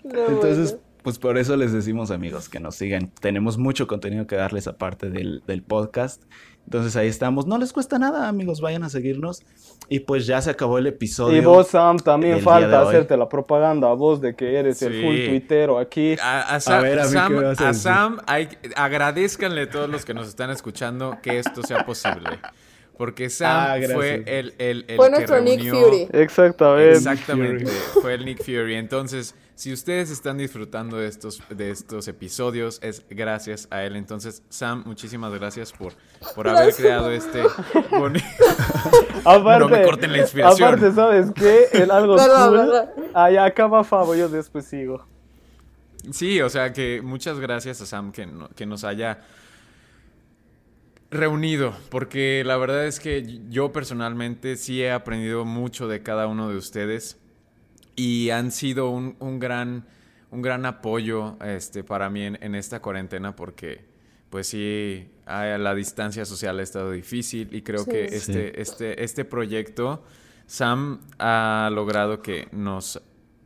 No, 0.04 0.28
Entonces, 0.28 0.72
bueno. 0.74 0.86
pues 1.04 1.20
por 1.20 1.38
eso 1.38 1.56
les 1.56 1.72
decimos 1.72 2.12
amigos 2.12 2.50
que 2.50 2.60
nos 2.60 2.76
sigan. 2.76 3.12
Tenemos 3.22 3.58
mucho 3.58 3.88
contenido 3.88 4.28
que 4.28 4.36
darles 4.36 4.68
aparte 4.68 5.10
del, 5.10 5.42
del 5.48 5.64
podcast. 5.64 6.24
Entonces 6.66 6.96
ahí 6.96 7.08
estamos. 7.08 7.46
No 7.48 7.58
les 7.58 7.74
cuesta 7.74 8.00
nada, 8.00 8.30
amigos. 8.30 8.62
Vayan 8.62 8.84
a 8.84 8.90
seguirnos. 8.90 9.42
Y 9.90 10.00
pues 10.00 10.26
ya 10.26 10.42
se 10.42 10.50
acabó 10.52 10.78
el 10.78 10.88
episodio. 10.88 11.38
Y 11.38 11.44
vos, 11.44 11.68
Sam, 11.68 11.98
también 11.98 12.40
falta 12.40 12.82
hacerte 12.88 13.18
la 13.18 13.28
propaganda 13.28 13.90
a 13.90 13.94
vos 13.94 14.22
de 14.22 14.36
que 14.36 14.58
eres 14.58 14.82
el 14.82 15.02
full 15.04 15.16
tuitero 15.28 15.78
aquí. 15.80 16.16
A, 16.22 16.56
a 16.56 16.60
Sam, 16.62 16.82
ver, 16.84 17.00
a 17.02 17.04
mí, 17.06 17.10
Sam- 17.12 17.28
¿qué 17.28 17.34
me 17.36 17.44
vas 17.44 17.60
a? 17.62 17.74
Sam, 17.74 18.18
hay- 18.26 18.48
agradezcanle 18.78 19.64
a 19.64 19.70
todos 19.70 19.90
los 19.90 20.06
que 20.06 20.14
nos 20.14 20.28
están 20.30 20.50
escuchando 20.50 21.18
que 21.22 21.40
esto 21.40 21.62
sea 21.64 21.86
posible. 21.86 22.40
Porque 22.98 23.30
Sam 23.32 23.50
Ah, 23.52 23.78
gracias. 23.78 23.94
fue 23.98 24.24
el, 24.28 24.54
el, 24.60 24.86
el 24.88 24.96
Fue 24.96 25.06
que 25.08 25.12
nuestro 25.12 25.42
Nick 25.42 25.62
reunió- 25.62 25.86
Fury. 25.90 26.08
Exactamente. 26.14 26.92
Exactamente, 26.98 27.66
fue 28.02 28.14
el 28.14 28.26
Nick 28.26 28.44
Fury. 28.44 28.76
Entonces, 28.76 29.34
si 29.56 29.74
ustedes 29.74 30.12
están 30.12 30.38
disfrutando 30.38 30.98
de 30.98 31.08
estos, 31.08 31.42
de 31.50 31.72
estos 31.72 32.08
episodios, 32.08 32.80
es 32.84 33.04
gracias 33.10 33.68
a 33.72 33.84
él. 33.84 33.96
Entonces, 33.96 34.44
Sam, 34.50 34.84
muchísimas 34.86 35.34
gracias 35.34 35.72
por, 35.72 35.94
por 36.36 36.48
haber 36.48 36.64
Gracias. 36.66 36.78
creado 36.78 37.12
este 37.12 37.42
bonito... 37.92 38.26
Aparte, 39.26 39.60
No 39.60 39.70
me 39.70 39.84
corten 39.84 40.12
la 40.12 40.18
inspiración. 40.20 40.68
Aparte, 40.68 40.92
¿sabes 40.94 41.32
qué? 41.36 41.68
El 41.74 41.92
algo 41.92 42.16
Perdón, 42.18 42.68
cool. 42.96 43.06
Ahí 43.14 43.38
acaba 43.38 43.84
Fabo, 43.84 44.16
yo 44.16 44.30
después 44.30 44.66
sigo. 44.66 45.06
Sí, 46.12 46.42
o 46.42 46.50
sea 46.50 46.74
que 46.74 47.02
muchas 47.04 47.40
gracias 47.40 47.82
a 47.82 47.86
Sam 47.86 48.12
que, 48.12 48.26
no- 48.26 48.50
que 48.50 48.66
nos 48.66 48.84
haya 48.84 49.20
reunido, 51.12 51.76
porque 51.90 52.44
la 52.46 52.58
verdad 52.58 52.88
es 52.88 53.00
que 53.00 53.42
yo 53.50 53.72
personalmente 53.74 54.56
sí 54.56 54.82
he 54.82 54.92
aprendido 54.92 55.44
mucho 55.46 55.88
de 55.88 56.02
cada 56.02 56.28
uno 56.28 56.50
de 56.50 56.56
ustedes 56.58 57.18
y 57.96 58.30
han 58.30 58.52
sido 58.52 58.90
un, 58.90 59.18
un 59.20 59.38
gran, 59.40 59.86
un 60.32 60.42
gran 60.42 60.66
apoyo 60.66 61.38
este, 61.44 61.84
para 61.84 62.10
mí 62.10 62.24
en, 62.24 62.38
en 62.42 62.56
esta 62.56 62.82
cuarentena 62.82 63.36
porque 63.36 63.86
pues 64.30 64.48
sí, 64.48 65.10
a 65.26 65.44
la 65.58 65.76
distancia 65.76 66.24
social 66.24 66.58
ha 66.60 66.64
estado 66.64 66.92
difícil 66.92 67.54
y 67.54 67.62
creo 67.64 67.84
Sí. 67.84 67.92
que 67.92 68.08
Sí. 68.10 68.16
este, 68.16 68.62
este, 68.62 69.04
este 69.04 69.26
proyecto, 69.26 70.06
Sam 70.48 71.02
ha 71.20 71.70
logrado 71.74 72.22
que 72.22 72.48
nos 72.54 73.02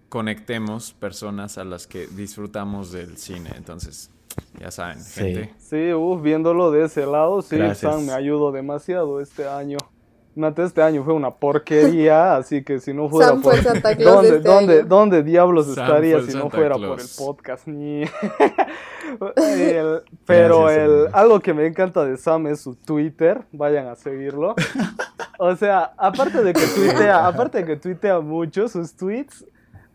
conectemos 0.09 0.93
personas 0.93 1.57
a 1.57 1.63
las 1.63 1.87
que 1.87 2.05
disfrutamos 2.05 2.91
del 2.91 3.17
cine. 3.17 3.49
Entonces, 3.57 4.11
ya 4.59 4.71
saben, 4.71 4.99
Sí. 5.01 5.21
gente. 5.21 5.53
Sí, 5.59 5.93
uff, 5.93 6.21
viéndolo 6.21 6.71
de 6.71 6.85
ese 6.85 7.05
lado, 7.05 7.41
sí, 7.41 7.57
Gracias. 7.57 7.79
Sam 7.93 8.05
me 8.05 8.13
ayudó 8.13 8.51
demasiado 8.51 9.21
este 9.21 9.47
año. 9.47 9.77
Mate, 10.37 10.63
este 10.63 10.81
año 10.81 11.01
fue 11.05 11.13
una 11.13 11.31
porquería, 11.31 12.35
así 12.37 12.63
que 12.63 12.79
si 12.79 12.93
no 12.93 13.07
fuera 13.09 13.29
Sam 13.29 13.41
por... 13.41 13.53
fue 13.53 13.63
Santa 13.63 13.95
Claus 13.95 14.15
¿Dónde, 14.15 14.37
este 14.37 14.49
dónde, 14.49 14.79
año. 14.79 14.85
dónde 14.87 15.23
diablos 15.23 15.73
Sam 15.73 15.85
estaría 15.85 16.19
si 16.21 16.25
no 16.33 16.41
Santa 16.41 16.57
fuera 16.57 16.75
por 16.75 16.83
el 16.83 16.95
Claus. 16.95 17.15
podcast? 17.17 17.67
Ni... 17.67 18.03
El- 19.37 20.01
pero 20.25 20.63
Gracias, 20.63 20.83
el, 20.89 21.07
algo 21.13 21.39
que 21.39 21.53
me 21.53 21.65
encanta 21.67 22.03
de 22.05 22.17
Sam 22.17 22.47
es 22.47 22.61
su 22.61 22.75
Twitter, 22.75 23.41
vayan 23.51 23.87
a 23.87 23.95
seguirlo. 23.95 24.55
O 25.37 25.53
sea, 25.57 25.91
aparte 25.97 26.41
de 26.41 26.53
que 26.53 26.65
tuitea, 26.65 27.27
aparte 27.27 27.57
de 27.57 27.65
que 27.65 27.75
tuitea 27.75 28.21
mucho 28.21 28.69
sus 28.69 28.95
tweets, 28.95 29.43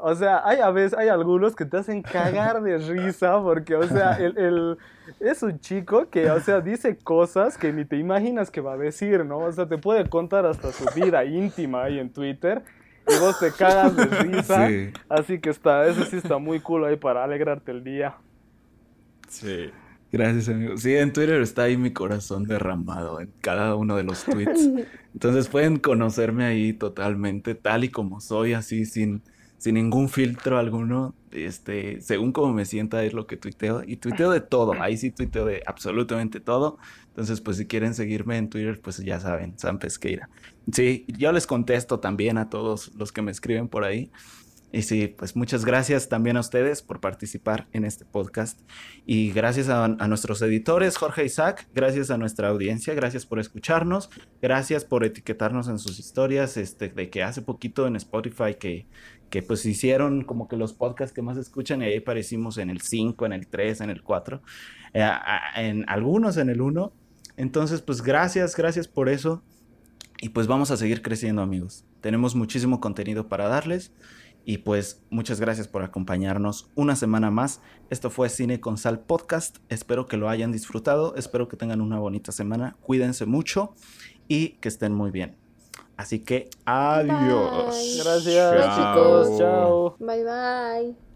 o 0.02 0.14
sea, 0.14 0.42
hay 0.44 0.58
a 0.60 0.70
veces, 0.70 0.98
hay 0.98 1.08
algunos 1.08 1.54
que 1.56 1.64
te 1.64 1.76
hacen 1.78 2.02
cagar 2.02 2.62
de 2.62 2.78
risa 2.78 3.40
porque, 3.42 3.74
o 3.76 3.82
sea, 3.86 4.14
el, 4.14 4.36
el- 4.38 4.78
es 5.20 5.42
un 5.42 5.58
chico 5.60 6.08
que, 6.10 6.30
o 6.30 6.40
sea, 6.40 6.60
dice 6.60 6.96
cosas 6.98 7.58
que 7.58 7.72
ni 7.72 7.84
te 7.84 7.96
imaginas 7.96 8.50
que 8.50 8.60
va 8.60 8.74
a 8.74 8.76
decir, 8.76 9.24
¿no? 9.24 9.38
O 9.38 9.52
sea, 9.52 9.66
te 9.68 9.78
puede 9.78 10.08
contar 10.08 10.46
hasta 10.46 10.72
su 10.72 10.84
vida 10.94 11.24
íntima 11.24 11.84
ahí 11.84 11.98
en 11.98 12.12
Twitter 12.12 12.62
y 13.08 13.18
vos 13.18 13.38
te 13.38 13.52
cagas 13.52 13.96
de 13.96 14.04
risa. 14.06 14.68
Sí. 14.68 14.92
Así 15.08 15.40
que 15.40 15.50
está, 15.50 15.86
eso 15.86 16.04
sí 16.04 16.16
está 16.16 16.38
muy 16.38 16.60
cool 16.60 16.84
ahí 16.84 16.96
para 16.96 17.24
alegrarte 17.24 17.72
el 17.72 17.82
día. 17.84 18.16
Sí. 19.28 19.70
Gracias, 20.12 20.48
amigo. 20.48 20.76
Sí, 20.76 20.96
en 20.96 21.12
Twitter 21.12 21.40
está 21.40 21.62
ahí 21.64 21.76
mi 21.76 21.92
corazón 21.92 22.44
derramado 22.44 23.20
en 23.20 23.32
cada 23.40 23.76
uno 23.76 23.96
de 23.96 24.02
los 24.02 24.24
tweets. 24.24 24.68
Entonces 25.14 25.48
pueden 25.48 25.78
conocerme 25.78 26.44
ahí 26.44 26.72
totalmente, 26.72 27.54
tal 27.54 27.84
y 27.84 27.90
como 27.90 28.20
soy, 28.20 28.54
así 28.54 28.86
sin, 28.86 29.22
sin 29.60 29.74
ningún 29.74 30.08
filtro 30.08 30.58
alguno. 30.58 31.14
Este, 31.30 32.00
según 32.00 32.32
como 32.32 32.52
me 32.52 32.64
sienta 32.64 33.04
es 33.04 33.12
lo 33.12 33.26
que 33.26 33.36
tuiteo. 33.36 33.82
Y 33.86 33.96
tuiteo 33.96 34.30
de 34.30 34.40
todo. 34.40 34.72
Ahí 34.80 34.96
sí 34.96 35.10
tuiteo 35.10 35.44
de 35.44 35.62
absolutamente 35.66 36.40
todo. 36.40 36.78
Entonces, 37.08 37.42
pues 37.42 37.58
si 37.58 37.66
quieren 37.66 37.94
seguirme 37.94 38.38
en 38.38 38.48
Twitter, 38.48 38.80
pues 38.80 38.96
ya 38.96 39.20
saben, 39.20 39.58
San 39.58 39.78
Pesqueira. 39.78 40.30
Sí, 40.72 41.04
yo 41.08 41.30
les 41.30 41.46
contesto 41.46 42.00
también 42.00 42.38
a 42.38 42.48
todos 42.48 42.94
los 42.94 43.12
que 43.12 43.20
me 43.20 43.30
escriben 43.30 43.68
por 43.68 43.84
ahí. 43.84 44.10
Y 44.72 44.82
sí, 44.82 45.08
pues 45.08 45.34
muchas 45.36 45.64
gracias 45.64 46.08
también 46.08 46.36
a 46.36 46.40
ustedes 46.40 46.80
por 46.80 47.00
participar 47.00 47.66
en 47.72 47.84
este 47.84 48.06
podcast. 48.06 48.60
Y 49.04 49.32
gracias 49.32 49.68
a, 49.68 49.84
a, 49.84 50.08
nuestros 50.08 50.40
editores, 50.42 50.96
Jorge 50.96 51.24
Isaac, 51.24 51.68
gracias 51.74 52.10
a 52.10 52.16
nuestra 52.16 52.48
audiencia, 52.48 52.94
gracias 52.94 53.26
por 53.26 53.40
escucharnos, 53.40 54.10
gracias 54.40 54.84
por 54.84 55.04
etiquetarnos 55.04 55.66
en 55.66 55.80
sus 55.80 55.98
historias, 55.98 56.56
este, 56.56 56.88
de 56.88 57.10
que 57.10 57.24
hace 57.24 57.42
poquito 57.42 57.88
en 57.88 57.96
Spotify 57.96 58.54
que, 58.60 58.86
que 59.30 59.42
pues 59.42 59.64
hicieron 59.64 60.24
como 60.24 60.48
que 60.48 60.56
los 60.56 60.72
podcasts 60.72 61.14
que 61.14 61.22
más 61.22 61.38
escuchan 61.38 61.82
y 61.82 61.86
ahí 61.86 61.96
aparecimos 61.98 62.58
en 62.58 62.68
el 62.68 62.80
5, 62.80 63.24
en 63.26 63.32
el 63.32 63.46
3, 63.46 63.80
en 63.80 63.90
el 63.90 64.02
4, 64.02 64.42
eh, 64.94 65.10
en 65.56 65.88
algunos 65.88 66.36
en 66.36 66.50
el 66.50 66.60
1. 66.60 66.92
Entonces, 67.36 67.80
pues 67.80 68.02
gracias, 68.02 68.56
gracias 68.56 68.88
por 68.88 69.08
eso. 69.08 69.42
Y 70.20 70.30
pues 70.30 70.46
vamos 70.46 70.70
a 70.70 70.76
seguir 70.76 71.00
creciendo 71.00 71.40
amigos. 71.40 71.86
Tenemos 72.02 72.34
muchísimo 72.34 72.80
contenido 72.80 73.28
para 73.28 73.48
darles. 73.48 73.92
Y 74.44 74.58
pues 74.58 75.02
muchas 75.10 75.38
gracias 75.40 75.68
por 75.68 75.82
acompañarnos 75.82 76.70
una 76.74 76.96
semana 76.96 77.30
más. 77.30 77.60
Esto 77.88 78.10
fue 78.10 78.28
Cine 78.28 78.60
con 78.60 78.78
Sal 78.78 79.00
Podcast. 79.00 79.58
Espero 79.68 80.06
que 80.06 80.16
lo 80.16 80.28
hayan 80.28 80.50
disfrutado. 80.50 81.14
Espero 81.14 81.48
que 81.48 81.56
tengan 81.56 81.80
una 81.80 81.98
bonita 81.98 82.32
semana. 82.32 82.76
Cuídense 82.80 83.26
mucho 83.26 83.74
y 84.28 84.58
que 84.60 84.68
estén 84.68 84.94
muy 84.94 85.10
bien. 85.10 85.39
Así 86.00 86.20
que 86.20 86.48
adiós. 86.64 87.76
Bye. 87.76 87.98
Gracias, 87.98 88.56
Chao. 88.56 88.74
chicos. 88.74 89.38
Chao. 89.38 89.96
Bye 89.98 90.24
bye. 90.24 91.09